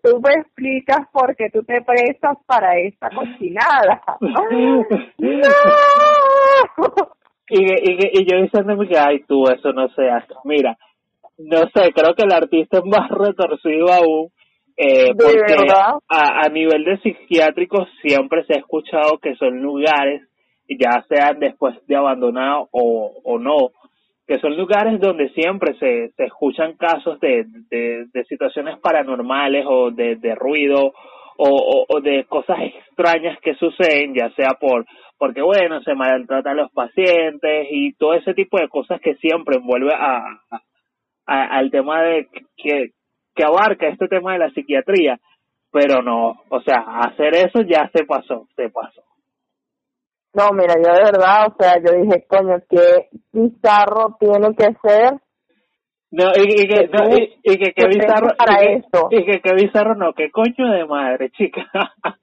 Tú 0.01 0.21
me 0.21 0.33
explicas 0.39 1.09
por 1.11 1.35
qué 1.35 1.49
tú 1.51 1.61
te 1.63 1.81
prestas 1.81 2.37
para 2.45 2.77
esta 2.77 3.09
cochinada. 3.09 4.01
¡No! 4.21 4.85
Y, 7.55 7.61
y, 7.61 8.21
y 8.21 8.25
yo 8.25 8.41
diciéndome 8.41 8.87
que, 8.87 8.97
ay, 8.97 9.23
tú, 9.27 9.47
eso 9.47 9.71
no 9.73 9.87
se 9.89 10.09
hace. 10.09 10.33
Mira, 10.43 10.75
no 11.37 11.59
sé, 11.73 11.91
creo 11.93 12.15
que 12.15 12.23
el 12.23 12.33
artista 12.33 12.79
es 12.79 12.85
más 12.85 13.09
retorcido 13.11 13.91
aún. 13.91 14.29
Eh, 14.75 15.13
porque 15.13 15.55
a, 15.71 16.45
a 16.45 16.49
nivel 16.49 16.83
de 16.83 16.97
psiquiátrico 16.97 17.85
siempre 18.01 18.43
se 18.45 18.55
ha 18.55 18.57
escuchado 18.57 19.19
que 19.19 19.35
son 19.35 19.61
lugares, 19.61 20.23
ya 20.67 21.05
sean 21.07 21.39
después 21.39 21.75
de 21.85 21.95
abandonado 21.95 22.69
o, 22.71 23.13
o 23.23 23.37
no, 23.37 23.69
que 24.25 24.39
son 24.39 24.57
lugares 24.57 24.99
donde 24.99 25.29
siempre 25.29 25.77
se, 25.77 26.09
se 26.15 26.23
escuchan 26.25 26.75
casos 26.75 27.19
de, 27.19 27.45
de, 27.69 28.25
situaciones 28.25 28.79
paranormales 28.79 29.63
o 29.67 29.91
de, 29.91 30.15
de 30.15 30.33
ruido 30.33 30.93
o, 31.37 31.85
o, 31.87 32.01
de 32.01 32.25
cosas 32.25 32.57
extrañas 32.61 33.39
que 33.41 33.55
suceden, 33.55 34.13
ya 34.13 34.29
sea 34.35 34.51
por 34.59 34.85
porque 35.17 35.41
bueno, 35.41 35.81
se 35.83 35.93
maltratan 35.95 36.57
los 36.57 36.71
pacientes 36.71 37.67
y 37.71 37.93
todo 37.93 38.13
ese 38.13 38.33
tipo 38.33 38.57
de 38.59 38.67
cosas 38.67 38.99
que 38.99 39.15
siempre 39.15 39.57
envuelve 39.57 39.93
a, 39.93 40.21
a, 41.25 41.57
al 41.57 41.71
tema 41.71 42.01
de 42.01 42.27
que, 42.57 42.91
que 43.33 43.43
abarca 43.43 43.87
este 43.87 44.07
tema 44.07 44.33
de 44.33 44.39
la 44.39 44.49
psiquiatría, 44.51 45.19
pero 45.71 46.01
no, 46.01 46.41
o 46.49 46.61
sea, 46.61 46.83
hacer 46.99 47.35
eso 47.35 47.61
ya 47.61 47.89
se 47.93 48.05
pasó, 48.05 48.47
se 48.55 48.69
pasó. 48.69 49.01
No, 50.33 50.49
mira, 50.51 50.73
yo 50.75 50.91
de 50.93 51.03
verdad, 51.03 51.47
o 51.47 51.55
sea, 51.59 51.77
yo 51.77 51.93
dije, 52.01 52.25
coño, 52.27 52.57
qué 52.67 53.09
bizarro 53.31 54.17
tiene 54.19 54.55
que 54.55 54.75
ser. 54.81 55.13
No, 56.15 56.29
y, 56.35 56.67
que, 56.67 56.89
y, 57.43 57.57
que, 57.57 57.73
qué 57.73 57.87
bizarro. 57.87 58.35
Para 58.37 58.63
y, 58.63 58.75
esto. 58.75 59.07
y 59.09 59.25
que 59.25 59.41
qué 59.41 59.55
bizarro, 59.55 59.95
no, 59.95 60.13
qué 60.13 60.29
coño 60.29 60.71
de 60.71 60.85
madre, 60.85 61.31
chica. 61.31 61.65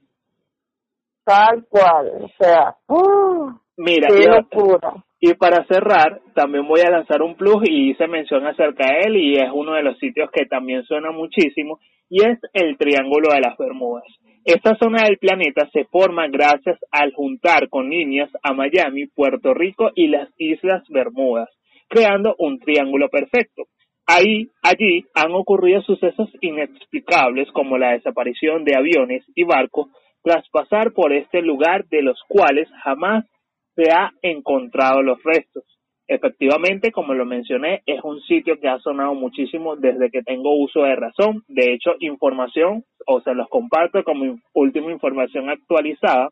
Tal 1.24 1.66
cual, 1.68 2.22
o 2.22 2.28
sea. 2.38 2.76
¡uh! 2.86 3.50
mira, 3.76 4.06
qué 4.06 4.26
locura. 4.26 4.94
Y 5.18 5.34
para 5.34 5.66
cerrar, 5.66 6.20
también 6.34 6.68
voy 6.68 6.82
a 6.82 6.90
lanzar 6.90 7.20
un 7.20 7.34
plus 7.34 7.68
y 7.68 7.90
hice 7.90 8.06
mención 8.06 8.46
acerca 8.46 8.86
de 8.86 9.08
él 9.08 9.16
y 9.16 9.34
es 9.34 9.50
uno 9.52 9.74
de 9.74 9.82
los 9.82 9.98
sitios 9.98 10.30
que 10.30 10.46
también 10.46 10.84
suena 10.84 11.10
muchísimo 11.10 11.80
y 12.08 12.24
es 12.24 12.38
el 12.52 12.78
Triángulo 12.78 13.34
de 13.34 13.40
las 13.40 13.58
Bermudas. 13.58 14.04
Esta 14.44 14.76
zona 14.76 15.02
del 15.02 15.18
planeta 15.18 15.68
se 15.72 15.84
forma 15.86 16.28
gracias 16.28 16.78
al 16.92 17.12
juntar 17.12 17.68
con 17.68 17.90
líneas 17.90 18.30
a 18.44 18.54
Miami, 18.54 19.06
Puerto 19.06 19.52
Rico 19.52 19.90
y 19.96 20.06
las 20.06 20.28
Islas 20.38 20.84
Bermudas, 20.88 21.48
creando 21.88 22.36
un 22.38 22.60
triángulo 22.60 23.08
perfecto. 23.08 23.64
Ahí, 24.12 24.50
allí 24.62 25.04
han 25.14 25.32
ocurrido 25.34 25.82
sucesos 25.82 26.28
inexplicables 26.40 27.48
como 27.52 27.78
la 27.78 27.92
desaparición 27.92 28.64
de 28.64 28.74
aviones 28.76 29.22
y 29.36 29.44
barcos 29.44 29.86
tras 30.24 30.48
pasar 30.48 30.92
por 30.92 31.12
este 31.12 31.42
lugar 31.42 31.86
de 31.90 32.02
los 32.02 32.20
cuales 32.26 32.68
jamás 32.82 33.24
se 33.76 33.92
ha 33.92 34.10
encontrado 34.22 35.00
los 35.02 35.22
restos. 35.22 35.62
Efectivamente, 36.08 36.90
como 36.90 37.14
lo 37.14 37.24
mencioné, 37.24 37.82
es 37.86 38.02
un 38.02 38.20
sitio 38.22 38.58
que 38.58 38.66
ha 38.66 38.80
sonado 38.80 39.14
muchísimo 39.14 39.76
desde 39.76 40.10
que 40.10 40.24
tengo 40.24 40.56
uso 40.56 40.82
de 40.82 40.96
razón. 40.96 41.44
De 41.46 41.72
hecho, 41.72 41.92
información, 42.00 42.84
o 43.06 43.20
se 43.20 43.32
los 43.32 43.48
comparto 43.48 44.02
como 44.02 44.40
última 44.54 44.90
información 44.90 45.50
actualizada. 45.50 46.30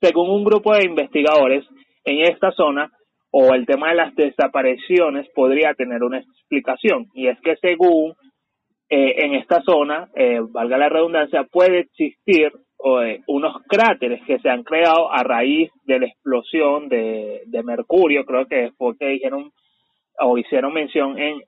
Según 0.00 0.30
un 0.30 0.44
grupo 0.44 0.72
de 0.72 0.86
investigadores 0.86 1.66
en 2.06 2.22
esta 2.22 2.52
zona, 2.52 2.90
o 3.30 3.54
el 3.54 3.66
tema 3.66 3.90
de 3.90 3.96
las 3.96 4.14
desapariciones 4.14 5.28
podría 5.34 5.74
tener 5.74 6.02
una 6.02 6.18
explicación. 6.18 7.06
Y 7.14 7.28
es 7.28 7.38
que 7.40 7.56
según 7.56 8.14
eh, 8.88 9.24
en 9.24 9.34
esta 9.34 9.62
zona, 9.62 10.08
eh, 10.14 10.40
valga 10.40 10.78
la 10.78 10.88
redundancia, 10.88 11.44
puede 11.44 11.80
existir 11.80 12.52
eh, 12.84 13.20
unos 13.26 13.62
cráteres 13.68 14.22
que 14.24 14.38
se 14.38 14.48
han 14.48 14.62
creado 14.62 15.12
a 15.12 15.22
raíz 15.22 15.70
de 15.84 16.00
la 16.00 16.06
explosión 16.06 16.88
de, 16.88 17.42
de 17.46 17.62
Mercurio, 17.62 18.24
creo 18.24 18.46
que 18.46 18.70
fue 18.78 18.96
que 18.96 19.08
dijeron 19.08 19.50
o 20.20 20.38
hicieron 20.38 20.72
mención 20.72 21.18
en, 21.18 21.42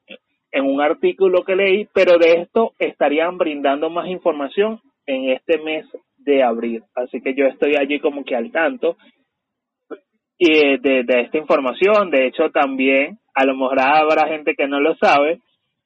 en 0.52 0.64
un 0.64 0.80
artículo 0.80 1.44
que 1.44 1.56
leí, 1.56 1.88
pero 1.94 2.18
de 2.18 2.42
esto 2.42 2.72
estarían 2.78 3.38
brindando 3.38 3.90
más 3.90 4.08
información 4.08 4.80
en 5.06 5.30
este 5.30 5.58
mes 5.58 5.86
de 6.18 6.42
abril. 6.42 6.82
Así 6.94 7.20
que 7.20 7.34
yo 7.34 7.46
estoy 7.46 7.76
allí 7.76 8.00
como 8.00 8.24
que 8.24 8.36
al 8.36 8.50
tanto 8.52 8.96
y 10.42 10.78
de, 10.78 11.04
de 11.04 11.20
esta 11.20 11.36
información. 11.36 12.10
De 12.10 12.26
hecho, 12.26 12.50
también, 12.50 13.18
a 13.34 13.44
lo 13.44 13.54
mejor 13.54 13.78
habrá 13.78 14.26
gente 14.26 14.54
que 14.54 14.66
no 14.66 14.80
lo 14.80 14.96
sabe, 14.96 15.38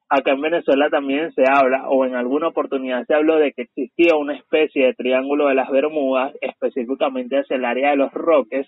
acá 0.07 0.31
en 0.31 0.41
Venezuela 0.41 0.89
también 0.89 1.33
se 1.33 1.43
habla, 1.45 1.89
o 1.89 2.05
en 2.05 2.15
alguna 2.15 2.47
oportunidad 2.47 3.05
se 3.05 3.13
habló 3.13 3.37
de 3.37 3.51
que 3.51 3.63
existía 3.63 4.15
una 4.15 4.33
especie 4.37 4.85
de 4.85 4.93
triángulo 4.93 5.47
de 5.47 5.55
las 5.55 5.69
Bermudas, 5.69 6.33
específicamente 6.39 7.37
hacia 7.37 7.57
el 7.57 7.65
área 7.65 7.89
de 7.91 7.97
los 7.97 8.13
Roques, 8.13 8.65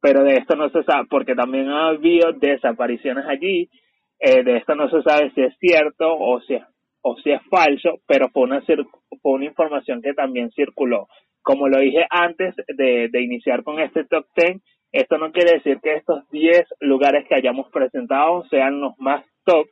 pero 0.00 0.24
de 0.24 0.38
esto 0.38 0.56
no 0.56 0.68
se 0.70 0.82
sabe, 0.82 1.06
porque 1.08 1.36
también 1.36 1.68
ha 1.68 1.90
habido 1.90 2.32
desapariciones 2.32 3.24
allí, 3.28 3.70
eh, 4.18 4.42
de 4.42 4.56
esto 4.56 4.74
no 4.74 4.90
se 4.90 5.02
sabe 5.02 5.30
si 5.36 5.42
es 5.42 5.56
cierto 5.60 6.16
o 6.18 6.40
si 6.40 6.54
es, 6.54 6.64
o 7.02 7.16
si 7.18 7.30
es 7.30 7.42
falso, 7.48 8.00
pero 8.08 8.28
fue 8.30 8.42
una, 8.42 8.60
fue 8.60 9.32
una 9.32 9.44
información 9.44 10.02
que 10.02 10.14
también 10.14 10.50
circuló. 10.50 11.06
Como 11.42 11.68
lo 11.68 11.78
dije 11.78 12.06
antes 12.10 12.56
de, 12.76 13.08
de 13.08 13.22
iniciar 13.22 13.62
con 13.62 13.78
este 13.78 14.04
top 14.04 14.26
10, 14.36 14.60
esto 14.92 15.16
no 15.16 15.32
quiere 15.32 15.54
decir 15.54 15.80
que 15.80 15.94
estos 15.94 16.28
10 16.30 16.66
lugares 16.80 17.26
que 17.26 17.34
hayamos 17.34 17.70
presentado 17.70 18.44
sean 18.50 18.80
los 18.80 18.98
más 18.98 19.24
top 19.44 19.66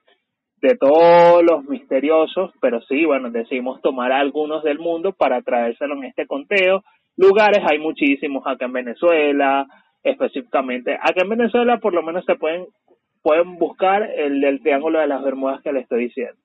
de 0.63 0.77
todos 0.77 1.43
los 1.43 1.65
misteriosos, 1.65 2.53
pero 2.61 2.81
sí, 2.83 3.05
bueno, 3.05 3.31
decidimos 3.31 3.81
tomar 3.81 4.13
algunos 4.13 4.63
del 4.63 4.79
mundo 4.79 5.13
para 5.13 5.43
traérselo 5.43 5.95
en 5.97 6.05
este 6.05 6.27
conteo. 6.27 6.83
Lugares 7.17 7.65
hay 7.71 7.79
muchísimos 7.79 8.47
acá 8.47 8.67
en 8.67 8.73
Venezuela, 8.73 9.67
específicamente. 10.03 10.95
Acá 10.95 11.23
en 11.23 11.31
Venezuela 11.31 11.79
por 11.79 11.95
lo 11.95 12.03
menos 12.03 12.25
se 12.25 12.37
pueden, 12.37 12.67
pueden 13.23 13.57
buscar 13.59 14.03
el 14.03 14.41
del 14.41 14.63
Triángulo 14.63 15.01
de 15.01 15.07
las 15.07 15.23
Bermudas 15.23 15.63
que 15.63 15.73
le 15.73 15.81
estoy 15.81 16.05
diciendo. 16.05 16.37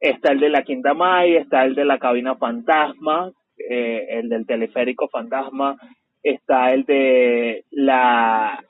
Está 0.00 0.32
el 0.32 0.40
de 0.40 0.50
la 0.50 0.62
Quinta 0.62 0.92
May, 0.92 1.36
está 1.36 1.64
el 1.64 1.74
de 1.74 1.84
la 1.84 1.98
cabina 1.98 2.36
fantasma, 2.36 3.32
eh, 3.58 4.06
el 4.10 4.28
del 4.28 4.46
teleférico 4.46 5.08
fantasma, 5.08 5.76
está 6.24 6.72
el 6.72 6.84
de 6.84 7.64
la, 7.70 8.64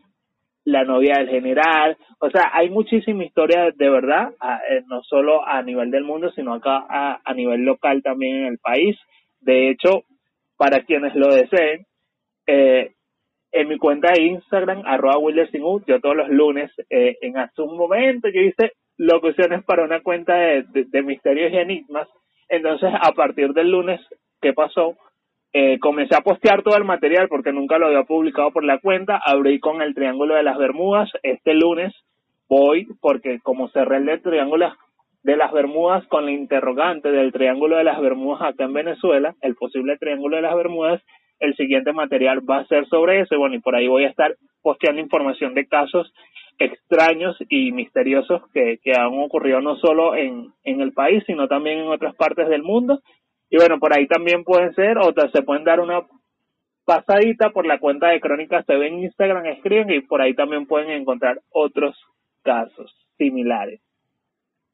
la 0.65 0.85
novia 0.85 1.15
del 1.19 1.31
general, 1.31 1.97
o 2.19 2.31
sea, 2.31 2.51
hay 2.53 2.71
muchísima 2.71 3.25
historia 3.25 3.71
de 3.75 3.91
verdad, 3.91 4.33
eh, 4.71 4.83
no 4.87 5.03
solo 5.03 5.47
a 5.47 5.63
nivel 5.63 5.91
del 5.91 6.05
mundo, 6.05 6.31
sino 6.33 6.55
acá 6.55 6.85
a, 6.89 7.21
a, 7.25 7.35
nivel 7.35 7.65
local 7.65 8.03
también 8.03 8.37
en 8.37 8.47
el 8.47 8.59
país. 8.59 8.97
De 9.41 9.71
hecho, 9.71 10.05
para 10.57 10.85
quienes 10.85 11.15
lo 11.15 11.29
deseen, 11.35 11.87
eh, 12.47 12.93
en 13.53 13.69
mi 13.69 13.79
cuenta 13.79 14.13
de 14.13 14.23
Instagram, 14.23 14.83
arroba 14.85 15.17
yo 15.87 16.01
todos 16.01 16.17
los 16.17 16.29
lunes, 16.29 16.73
eh, 16.91 17.17
en 17.21 17.39
hace 17.39 17.63
un 17.63 17.77
momento, 17.77 18.29
yo 18.29 18.41
hice 18.41 18.73
locuciones 18.97 19.63
para 19.65 19.85
una 19.85 20.01
cuenta 20.01 20.35
de, 20.35 20.65
de 20.73 21.03
misterios 21.03 21.53
y 21.53 21.57
enigmas. 21.59 22.09
Entonces, 22.49 22.91
a 23.01 23.13
partir 23.13 23.53
del 23.53 23.71
lunes, 23.71 24.01
¿qué 24.41 24.53
pasó? 24.53 24.97
Eh, 25.57 25.79
comencé 25.79 26.17
a 26.17 26.21
postear 26.21 26.65
todo 26.65 26.77
el 26.77 26.83
material 26.83 27.29
porque 27.29 27.53
nunca 27.53 27.79
lo 27.79 27.87
había 27.87 28.03
publicado 28.03 28.51
por 28.51 28.65
la 28.65 28.81
cuenta. 28.81 29.21
Abrí 29.25 29.61
con 29.61 29.83
el 29.83 29.95
Triángulo 29.95 30.35
de 30.35 30.43
las 30.43 30.59
Bermudas. 30.59 31.09
Este 31.23 31.55
lunes 31.55 31.95
voy 32.49 32.89
porque 33.01 33.39
como 33.41 33.69
cerré 33.69 33.99
el 33.99 34.21
Triángulo 34.21 34.73
de 35.23 35.37
las 35.37 35.53
Bermudas 35.53 36.05
con 36.09 36.27
la 36.27 36.33
interrogante 36.33 37.13
del 37.13 37.33
Triángulo 37.33 37.77
de 37.77 37.85
las 37.85 38.01
Bermudas 38.01 38.43
acá 38.43 38.65
en 38.65 38.73
Venezuela, 38.73 39.37
el 39.43 39.55
posible 39.55 39.97
Triángulo 39.97 40.35
de 40.37 40.43
las 40.43 40.57
Bermudas, 40.57 41.01
el 41.39 41.55
siguiente 41.55 41.93
material 41.93 42.41
va 42.51 42.59
a 42.59 42.67
ser 42.67 42.89
sobre 42.89 43.21
eso. 43.21 43.37
Y 43.37 43.39
bueno, 43.39 43.55
y 43.55 43.61
por 43.61 43.77
ahí 43.77 43.87
voy 43.87 44.07
a 44.07 44.11
estar 44.11 44.35
posteando 44.61 45.01
información 45.01 45.55
de 45.55 45.69
casos 45.69 46.13
extraños 46.59 47.37
y 47.49 47.71
misteriosos 47.71 48.43
que, 48.53 48.79
que 48.83 48.93
han 48.99 49.17
ocurrido 49.21 49.61
no 49.61 49.77
solo 49.77 50.17
en, 50.17 50.49
en 50.65 50.81
el 50.81 50.93
país, 50.93 51.23
sino 51.29 51.47
también 51.47 51.79
en 51.79 51.89
otras 51.89 52.17
partes 52.17 52.49
del 52.49 52.65
mundo 52.65 53.01
y 53.55 53.57
bueno, 53.57 53.79
por 53.79 53.97
ahí 53.97 54.09
también 54.09 54.43
pueden 54.43 54.75
ser, 54.75 54.99
o 54.99 55.13
se 55.33 55.43
pueden 55.43 55.63
dar 55.63 55.79
una 55.79 56.01
pasadita 56.85 57.51
por 57.51 57.65
la 57.65 57.79
cuenta 57.79 58.09
de 58.09 58.19
Crónicas 58.19 58.67
TV 58.67 58.89
en 58.89 59.05
Instagram, 59.05 59.47
escriben 59.47 59.91
y 59.91 60.01
por 60.01 60.21
ahí 60.21 60.35
también 60.35 60.67
pueden 60.67 60.91
encontrar 60.91 61.39
otros 61.53 61.97
casos 62.43 62.93
similares. 63.17 63.81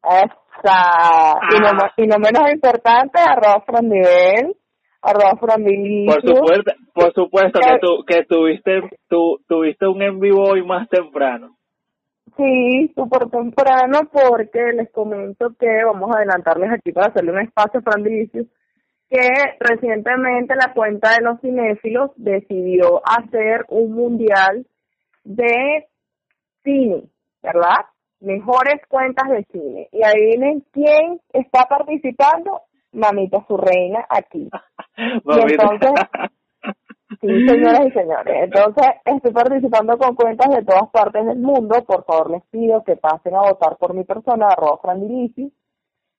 Esa. 0.02 1.38
Y, 1.54 1.60
no, 1.60 1.68
y 1.94 2.06
no 2.06 2.16
menos 2.18 2.50
importante, 2.50 3.20
arroz 3.20 3.64
nivel 3.82 4.56
arroz 5.02 5.38
Por 5.38 6.22
supuesto, 6.22 6.72
por 6.94 7.12
supuesto 7.12 7.60
que, 7.60 7.78
tú, 7.82 8.04
que 8.06 8.24
tuviste, 8.24 8.80
tu, 9.10 9.40
tuviste 9.46 9.86
un 9.86 10.00
en 10.00 10.20
vivo 10.20 10.42
hoy 10.42 10.64
más 10.64 10.88
temprano. 10.88 11.54
Sí, 12.34 12.90
súper 12.94 13.28
temprano 13.28 14.08
porque 14.10 14.72
les 14.74 14.90
comento 14.90 15.50
que 15.58 15.84
vamos 15.84 16.10
a 16.10 16.20
adelantarles 16.20 16.70
aquí 16.72 16.92
para 16.92 17.08
hacerle 17.08 17.32
un 17.32 17.40
espacio 17.40 17.80
a 17.80 17.82
Fran 17.82 18.02
que 19.10 19.28
recientemente 19.58 20.54
la 20.54 20.72
cuenta 20.72 21.10
de 21.16 21.22
los 21.22 21.40
cinéfilos 21.40 22.12
decidió 22.14 23.02
hacer 23.04 23.66
un 23.68 23.92
mundial 23.92 24.64
de 25.24 25.88
cine, 26.62 27.02
¿verdad? 27.42 27.86
Mejores 28.20 28.80
cuentas 28.88 29.28
de 29.30 29.44
cine. 29.50 29.88
Y 29.90 30.04
adivinen 30.04 30.64
quién 30.72 31.20
está 31.32 31.66
participando, 31.66 32.62
Mamita 32.92 33.44
su 33.46 33.56
reina 33.56 34.04
aquí. 34.08 34.48
y 34.96 35.52
entonces, 35.52 35.92
sí, 37.20 37.48
señoras 37.48 37.86
y 37.86 37.90
señores, 37.92 38.36
entonces 38.44 38.86
estoy 39.04 39.32
participando 39.32 39.96
con 39.96 40.14
cuentas 40.14 40.50
de 40.54 40.64
todas 40.64 40.88
partes 40.90 41.24
del 41.26 41.38
mundo. 41.38 41.84
Por 41.84 42.04
favor, 42.04 42.30
les 42.30 42.42
pido 42.46 42.84
que 42.84 42.96
pasen 42.96 43.34
a 43.34 43.42
votar 43.42 43.76
por 43.76 43.94
mi 43.94 44.04
persona, 44.04 44.48
arroba 44.48 44.78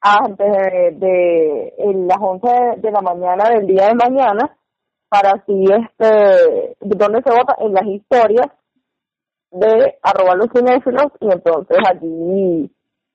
antes 0.02 0.52
de, 0.52 0.92
de, 0.98 1.74
las 2.08 2.18
11 2.20 2.48
de 2.78 2.92
la 2.92 3.02
mañana 3.02 3.50
del 3.50 3.68
día 3.68 3.88
de 3.88 3.96
mañana 3.96 4.58
para 5.10 5.32
así 5.32 5.64
este 5.66 6.76
donde 6.80 7.22
se 7.22 7.30
vota 7.30 7.56
en 7.60 7.74
las 7.74 7.86
historias 7.86 8.48
de 9.52 9.98
arroba 10.02 10.36
los 10.36 10.48
cinéfilos 10.54 11.12
y 11.20 11.32
entonces 11.32 11.78
allí 11.88 12.72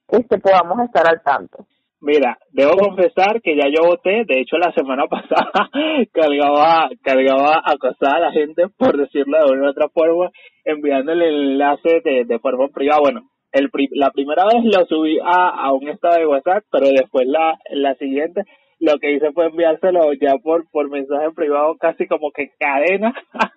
este 0.09 0.39
podamos 0.39 0.79
estar 0.85 1.09
al 1.09 1.23
tanto. 1.23 1.67
Mira, 2.01 2.39
debo 2.51 2.77
confesar 2.77 3.41
que 3.43 3.57
ya 3.57 3.65
yo 3.69 3.89
voté, 3.89 4.25
de 4.27 4.41
hecho 4.41 4.59
la 4.59 4.71
semana 4.73 5.07
pasada 5.11 5.71
cargaba, 6.13 6.91
cargaba 7.03 7.63
acosada 7.65 8.17
a 8.17 8.21
la 8.21 8.33
gente, 8.33 8.69
por 8.77 8.97
decirlo 8.97 9.39
de 9.39 9.53
una 9.53 9.67
u 9.67 9.71
otra 9.71 9.89
forma, 9.89 10.31
enviando 10.65 11.13
el 11.13 11.23
enlace 11.23 12.03
de, 12.05 12.25
de 12.27 12.39
forma 12.39 12.69
privada. 12.69 13.01
Bueno, 13.01 13.31
el, 13.59 13.71
la 13.93 14.11
primera 14.11 14.45
vez 14.45 14.65
lo 14.65 14.85
subí 14.87 15.19
a, 15.23 15.49
a 15.49 15.73
un 15.73 15.89
estado 15.89 16.17
de 16.17 16.27
WhatsApp, 16.27 16.65
pero 16.71 16.89
después 16.89 17.27
la, 17.27 17.59
la 17.71 17.95
siguiente 17.97 18.43
lo 18.79 18.99
que 18.99 19.13
hice 19.13 19.33
fue 19.33 19.47
enviárselo 19.47 20.13
ya 20.15 20.37
por 20.43 20.69
por 20.71 20.91
mensaje 20.91 21.31
privado 21.35 21.77
casi 21.77 22.07
como 22.07 22.31
que 22.31 22.51
cadena. 22.59 23.15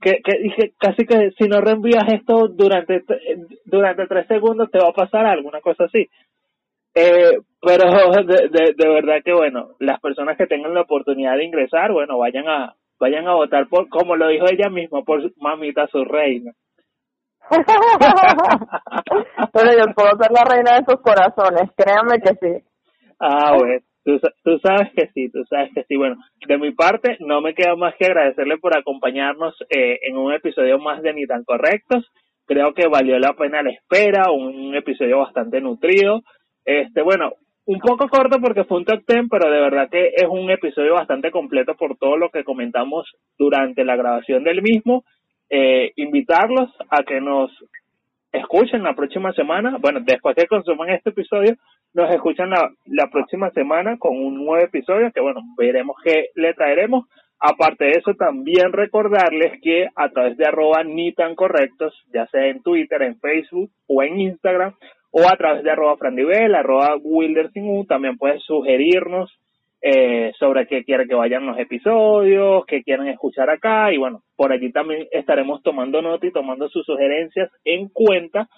Que, 0.00 0.20
que 0.22 0.72
casi 0.78 1.04
que 1.04 1.32
si 1.36 1.48
no 1.48 1.60
reenvías 1.60 2.04
esto 2.12 2.48
durante 2.48 3.02
durante 3.64 4.06
tres 4.06 4.26
segundos 4.26 4.70
te 4.70 4.78
va 4.78 4.88
a 4.88 4.92
pasar 4.92 5.26
alguna 5.26 5.60
cosa 5.60 5.84
así. 5.84 6.08
Eh, 6.94 7.38
pero 7.60 7.84
de, 8.26 8.48
de, 8.48 8.74
de 8.76 8.88
verdad 8.88 9.16
que 9.24 9.32
bueno 9.32 9.70
las 9.80 10.00
personas 10.00 10.36
que 10.36 10.46
tengan 10.46 10.74
la 10.74 10.82
oportunidad 10.82 11.36
de 11.36 11.44
ingresar 11.44 11.92
bueno 11.92 12.18
vayan 12.18 12.48
a 12.48 12.74
vayan 13.00 13.26
a 13.28 13.34
votar 13.34 13.68
por 13.68 13.88
como 13.88 14.16
lo 14.16 14.28
dijo 14.28 14.46
ella 14.48 14.70
misma 14.70 15.02
por 15.02 15.32
mamita 15.36 15.86
su 15.88 16.04
reina 16.04 16.52
Pero 19.52 19.78
yo 19.78 19.86
puedo 19.94 20.10
ser 20.20 20.30
la 20.30 20.44
reina 20.44 20.78
de 20.78 20.84
sus 20.86 21.00
corazones, 21.00 21.70
créanme 21.76 22.20
que 22.20 22.34
sí. 22.34 22.62
Ah, 23.18 23.56
bueno. 23.56 23.80
Tú, 24.42 24.58
sabes 24.62 24.90
que 24.96 25.08
sí, 25.12 25.30
tú 25.30 25.44
sabes 25.50 25.70
que 25.74 25.84
sí. 25.84 25.96
Bueno, 25.96 26.16
de 26.46 26.56
mi 26.56 26.72
parte, 26.72 27.18
no 27.20 27.42
me 27.42 27.54
queda 27.54 27.76
más 27.76 27.94
que 27.96 28.06
agradecerle 28.06 28.56
por 28.56 28.74
acompañarnos 28.74 29.54
eh, 29.68 29.98
en 30.02 30.16
un 30.16 30.32
episodio 30.32 30.78
más 30.78 31.02
de 31.02 31.12
Ni 31.12 31.26
tan 31.26 31.44
Correctos. 31.44 32.10
Creo 32.46 32.72
que 32.72 32.88
valió 32.88 33.18
la 33.18 33.34
pena 33.34 33.62
la 33.62 33.70
espera, 33.70 34.32
un 34.32 34.74
episodio 34.74 35.18
bastante 35.18 35.60
nutrido. 35.60 36.22
Este, 36.64 37.02
bueno, 37.02 37.34
un 37.66 37.80
poco 37.80 38.08
corto 38.08 38.40
porque 38.40 38.64
fue 38.64 38.78
un 38.78 38.86
top 38.86 39.04
ten, 39.06 39.28
pero 39.28 39.50
de 39.50 39.60
verdad 39.60 39.90
que 39.90 40.06
es 40.16 40.26
un 40.26 40.50
episodio 40.50 40.94
bastante 40.94 41.30
completo 41.30 41.74
por 41.74 41.98
todo 41.98 42.16
lo 42.16 42.30
que 42.30 42.44
comentamos 42.44 43.12
durante 43.38 43.84
la 43.84 43.96
grabación 43.96 44.42
del 44.42 44.62
mismo 44.62 45.04
eh, 45.50 45.92
invitarlos 45.96 46.70
a 46.90 47.02
que 47.02 47.20
nos 47.20 47.50
escuchen 48.32 48.82
la 48.82 48.94
próxima 48.94 49.32
semana. 49.32 49.78
Bueno, 49.80 50.00
después 50.04 50.36
que 50.36 50.46
consuman 50.46 50.90
este 50.90 51.10
episodio, 51.10 51.56
nos 51.94 52.10
escuchan 52.10 52.50
la, 52.50 52.70
la 52.86 53.08
próxima 53.08 53.50
semana 53.50 53.96
con 53.98 54.16
un 54.16 54.44
nuevo 54.44 54.58
episodio 54.58 55.10
que, 55.12 55.20
bueno, 55.20 55.40
veremos 55.56 55.96
qué 56.04 56.26
le 56.34 56.54
traeremos. 56.54 57.06
Aparte 57.40 57.84
de 57.84 57.92
eso, 57.92 58.14
también 58.14 58.72
recordarles 58.72 59.60
que 59.62 59.86
a 59.94 60.08
través 60.08 60.36
de 60.36 60.46
arroba 60.46 60.82
ni 60.82 61.12
tan 61.12 61.36
correctos, 61.36 61.94
ya 62.12 62.26
sea 62.26 62.46
en 62.48 62.62
Twitter, 62.62 63.00
en 63.02 63.18
Facebook 63.20 63.70
o 63.86 64.02
en 64.02 64.20
Instagram, 64.20 64.74
o 65.12 65.20
a 65.20 65.36
través 65.36 65.62
de 65.62 65.70
arroba 65.70 65.96
frandivel, 65.96 66.54
arroba 66.54 66.96
wildersingu, 67.00 67.86
también 67.86 68.18
puedes 68.18 68.42
sugerirnos 68.42 69.37
eh, 69.80 70.32
sobre 70.38 70.66
qué 70.66 70.84
quieren 70.84 71.08
que 71.08 71.14
vayan 71.14 71.46
los 71.46 71.58
episodios, 71.58 72.64
qué 72.66 72.82
quieren 72.82 73.08
escuchar 73.08 73.48
acá 73.50 73.92
y 73.92 73.96
bueno, 73.96 74.22
por 74.36 74.52
allí 74.52 74.72
también 74.72 75.06
estaremos 75.12 75.62
tomando 75.62 76.02
nota 76.02 76.26
y 76.26 76.32
tomando 76.32 76.68
sus 76.68 76.84
sugerencias 76.84 77.50
en 77.64 77.88
cuenta 77.88 78.48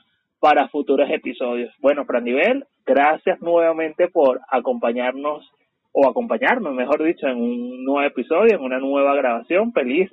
para 0.41 0.69
futuros 0.69 1.11
episodios. 1.11 1.75
Bueno, 1.81 2.07
Prandivel, 2.07 2.65
gracias 2.87 3.41
nuevamente 3.43 4.09
por 4.09 4.41
acompañarnos 4.51 5.51
o 5.93 6.09
acompañarnos, 6.09 6.73
mejor 6.75 7.03
dicho, 7.03 7.27
en 7.27 7.37
un 7.37 7.85
nuevo 7.85 8.03
episodio, 8.03 8.57
en 8.57 8.63
una 8.63 8.79
nueva 8.79 9.15
grabación. 9.15 9.73
Feliz 9.73 10.11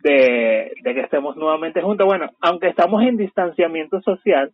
de, 0.00 0.70
que 0.84 1.00
estemos 1.00 1.36
nuevamente 1.36 1.80
juntos. 1.82 2.06
Bueno, 2.06 2.30
aunque 2.40 2.68
estamos 2.68 3.02
en 3.02 3.16
distanciamiento 3.16 4.00
social, 4.02 4.52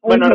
bueno, 0.00 0.28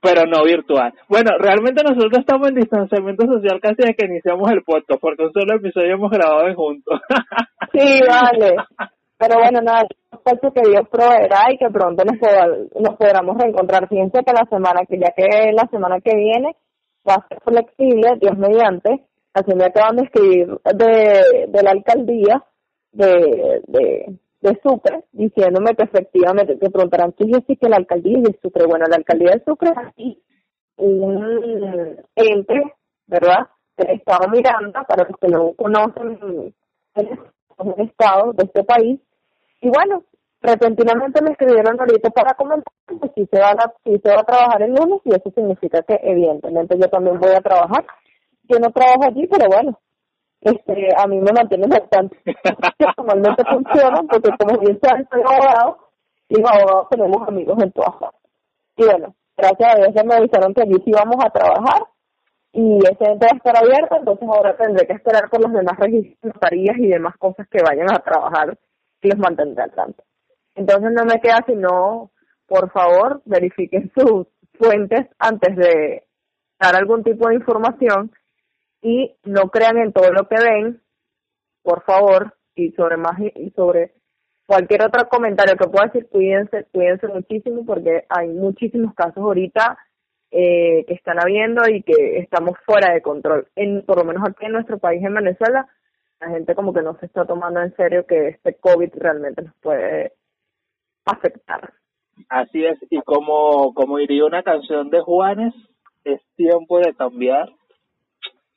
pero 0.00 0.26
no 0.26 0.44
virtual. 0.44 0.92
Bueno, 1.08 1.30
realmente 1.38 1.82
nosotros 1.82 2.18
estamos 2.18 2.48
en 2.48 2.54
distanciamiento 2.54 3.26
social 3.26 3.60
casi 3.60 3.76
desde 3.78 3.94
que 3.94 4.06
iniciamos 4.06 4.50
el 4.50 4.62
podcast, 4.62 5.00
porque 5.00 5.24
un 5.24 5.32
solo 5.32 5.56
episodio 5.56 5.94
hemos 5.94 6.10
grabado 6.10 6.54
juntos. 6.54 7.00
sí, 7.72 8.00
vale. 8.06 8.56
Pero 9.18 9.34
bueno, 9.40 9.60
nada, 9.60 9.84
espero 10.12 10.52
que 10.52 10.70
Dios 10.70 10.88
proveerá 10.88 11.52
y 11.52 11.58
que 11.58 11.68
pronto 11.70 12.04
nos, 12.04 12.16
nos 12.80 12.96
podamos 12.96 13.36
reencontrar. 13.36 13.88
Fíjense 13.88 14.22
que 14.24 14.32
la 14.32 14.46
semana 14.48 14.82
que, 14.88 14.98
ya 14.98 15.12
que 15.16 15.52
la 15.52 15.66
semana 15.68 16.00
que 16.00 16.14
viene 16.14 16.54
va 17.08 17.14
a 17.14 17.26
ser 17.26 17.40
flexible, 17.42 18.16
Dios 18.20 18.38
mediante, 18.38 19.06
así 19.34 19.54
me 19.56 19.64
acaban 19.64 19.96
de 19.96 20.04
escribir 20.04 20.46
de, 20.74 21.46
de 21.48 21.62
la 21.62 21.70
alcaldía 21.72 22.44
de, 22.92 23.62
de, 23.66 24.18
de 24.40 24.60
Sucre, 24.62 25.04
diciéndome 25.12 25.74
que 25.74 25.84
efectivamente, 25.84 26.56
te 26.56 26.70
preguntarán, 26.70 27.12
¿qué 27.12 27.24
es 27.24 27.58
que 27.58 27.68
la 27.68 27.76
alcaldía 27.76 28.18
de 28.22 28.38
Sucre? 28.40 28.66
Bueno, 28.66 28.86
la 28.88 28.96
alcaldía 28.96 29.32
de 29.32 29.44
Sucre 29.44 29.70
es 29.70 29.78
aquí 29.78 30.22
un 30.76 31.98
ente, 32.14 32.74
¿verdad?, 33.06 33.48
del 33.76 33.90
Estado 33.90 34.28
Miranda, 34.28 34.84
para 34.84 35.08
los 35.08 35.16
que 35.18 35.28
no 35.28 35.52
conocen, 35.54 36.54
es 36.94 37.18
un 37.58 37.80
estado 37.80 38.32
de 38.32 38.44
este 38.44 38.64
país, 38.64 39.00
y 39.60 39.68
bueno, 39.68 40.04
repentinamente 40.40 41.22
me 41.22 41.32
escribieron 41.32 41.80
ahorita 41.80 42.10
para 42.10 42.34
comentar 42.34 42.72
que 42.88 43.08
si 43.14 43.26
se 43.26 43.40
va 43.40 43.50
a, 43.50 43.72
si 43.84 43.98
se 43.98 44.08
va 44.08 44.20
a 44.20 44.24
trabajar 44.24 44.62
el 44.62 44.70
lunes 44.70 45.00
y 45.04 45.10
eso 45.10 45.30
significa 45.34 45.82
que 45.82 45.98
evidentemente 46.02 46.76
yo 46.78 46.88
también 46.88 47.18
voy 47.18 47.30
a 47.30 47.40
trabajar. 47.40 47.84
Yo 48.44 48.58
no 48.58 48.70
trabajo 48.70 49.04
allí, 49.04 49.26
pero 49.26 49.46
bueno, 49.48 49.78
este 50.40 50.88
a 50.96 51.06
mí 51.06 51.20
me 51.20 51.32
mantiene 51.32 51.66
bastante. 51.66 52.16
Normalmente 52.96 53.44
funcionan 53.44 54.06
porque 54.06 54.30
como 54.38 54.58
bien 54.60 54.78
saben 54.80 55.08
soy 55.10 55.22
abogado 55.22 55.78
y 56.28 56.40
los 56.40 56.50
abogados 56.50 56.88
tenemos 56.90 57.28
amigos 57.28 57.62
en 57.62 57.72
todas 57.72 57.96
partes. 57.96 58.30
Y 58.76 58.84
bueno, 58.84 59.14
gracias 59.36 59.74
a 59.74 59.76
Dios 59.78 59.94
ya 59.94 60.04
me 60.04 60.14
avisaron 60.14 60.54
que 60.54 60.62
allí 60.62 60.76
sí 60.84 60.92
vamos 60.92 61.16
a 61.24 61.30
trabajar 61.30 61.82
y 62.52 62.78
ese 62.78 63.04
ente 63.04 63.26
va 63.26 63.36
estar 63.36 63.56
abierto, 63.56 63.96
entonces 63.96 64.28
ahora 64.28 64.56
tendré 64.56 64.86
que 64.86 64.94
esperar 64.94 65.28
por 65.28 65.40
los 65.40 65.52
demás 65.52 65.78
registros, 65.78 66.34
y 66.52 66.88
demás 66.88 67.16
cosas 67.18 67.46
que 67.48 67.62
vayan 67.62 67.92
a 67.92 67.98
trabajar 67.98 68.58
y 69.02 69.08
los 69.08 69.18
mantendré 69.18 69.64
al 69.64 69.72
tanto. 69.72 70.02
Entonces 70.54 70.90
no 70.92 71.04
me 71.04 71.20
queda 71.20 71.44
sino, 71.46 72.10
por 72.46 72.70
favor, 72.70 73.22
verifiquen 73.26 73.92
sus 73.96 74.26
fuentes 74.54 75.06
antes 75.18 75.54
de 75.56 76.04
dar 76.58 76.74
algún 76.74 77.04
tipo 77.04 77.28
de 77.28 77.36
información 77.36 78.10
y 78.82 79.16
no 79.24 79.50
crean 79.50 79.78
en 79.78 79.92
todo 79.92 80.10
lo 80.12 80.28
que 80.28 80.36
ven, 80.42 80.82
por 81.62 81.82
favor, 81.84 82.34
y 82.54 82.72
sobre 82.72 82.96
más 82.96 83.18
y 83.20 83.50
sobre 83.50 83.92
cualquier 84.46 84.84
otro 84.84 85.08
comentario 85.08 85.56
que 85.56 85.68
pueda 85.68 85.86
decir, 85.86 86.08
cuídense, 86.08 86.66
cuídense 86.72 87.06
muchísimo 87.08 87.64
porque 87.66 88.04
hay 88.08 88.28
muchísimos 88.28 88.94
casos 88.94 89.18
ahorita 89.18 89.78
eh, 90.30 90.84
que 90.86 90.94
están 90.94 91.18
habiendo 91.20 91.68
y 91.68 91.82
que 91.82 92.18
estamos 92.18 92.58
fuera 92.64 92.92
de 92.92 93.02
control. 93.02 93.48
En, 93.56 93.84
por 93.84 93.98
lo 93.98 94.04
menos 94.04 94.26
aquí 94.26 94.46
en 94.46 94.52
nuestro 94.52 94.78
país, 94.78 95.02
en 95.04 95.14
Venezuela, 95.14 95.68
la 96.20 96.30
gente 96.30 96.54
como 96.54 96.72
que 96.72 96.82
no 96.82 96.98
se 96.98 97.06
está 97.06 97.24
tomando 97.24 97.60
en 97.60 97.74
serio 97.76 98.06
que 98.06 98.28
este 98.28 98.54
COVID 98.54 98.90
realmente 98.94 99.42
nos 99.42 99.54
puede 99.56 100.12
afectar. 101.04 101.72
Así 102.28 102.64
es, 102.64 102.78
y 102.90 103.00
como, 103.02 103.72
como 103.74 103.98
diría 103.98 104.24
una 104.24 104.42
canción 104.42 104.90
de 104.90 105.00
Juanes, 105.00 105.54
es 106.04 106.20
tiempo 106.36 106.78
de 106.78 106.94
cambiar 106.94 107.48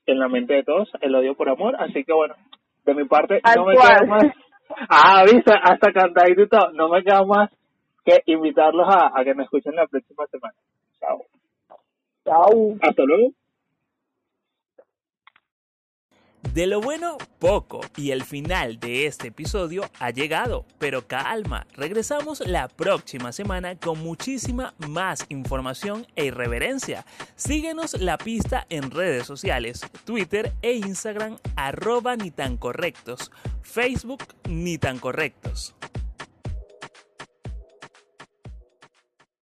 en 0.06 0.18
la 0.18 0.28
mente 0.28 0.54
de 0.54 0.64
todos 0.64 0.90
el 1.00 1.14
odio 1.14 1.34
por 1.34 1.48
amor, 1.48 1.76
así 1.78 2.04
que 2.04 2.12
bueno, 2.12 2.34
de 2.84 2.94
mi 2.94 3.04
parte 3.04 3.40
no 3.56 3.66
me 3.66 3.74
queda 3.74 4.06
más, 4.06 4.24
ah, 4.88 5.24
viste, 5.24 5.52
hasta 5.52 5.92
cantar 5.92 6.30
y 6.30 6.48
todo, 6.48 6.72
no 6.72 6.88
me 6.88 7.02
queda 7.02 7.24
más 7.24 7.50
que 8.04 8.22
invitarlos 8.26 8.88
a, 8.88 9.12
a 9.18 9.24
que 9.24 9.34
me 9.34 9.44
escuchen 9.44 9.76
la 9.76 9.86
próxima 9.86 10.26
semana. 10.26 10.54
Chao. 10.98 11.22
Chao. 12.24 12.76
Hasta 12.80 13.04
luego. 13.04 13.32
De 16.52 16.66
lo 16.66 16.82
bueno, 16.82 17.16
poco, 17.38 17.80
y 17.96 18.10
el 18.10 18.24
final 18.24 18.78
de 18.78 19.06
este 19.06 19.28
episodio 19.28 19.88
ha 19.98 20.10
llegado, 20.10 20.66
pero 20.78 21.06
calma, 21.08 21.66
regresamos 21.72 22.40
la 22.46 22.68
próxima 22.68 23.32
semana 23.32 23.76
con 23.76 24.00
muchísima 24.00 24.74
más 24.86 25.24
información 25.30 26.06
e 26.14 26.26
irreverencia. 26.26 27.06
Síguenos 27.36 27.98
la 28.02 28.18
pista 28.18 28.66
en 28.68 28.90
redes 28.90 29.26
sociales, 29.26 29.80
Twitter 30.04 30.52
e 30.60 30.74
Instagram 30.74 31.38
arroba 31.56 32.16
correctos, 32.58 33.32
Facebook 33.62 34.22
ni 34.46 34.76
tan 34.76 34.98
correctos. 34.98 35.74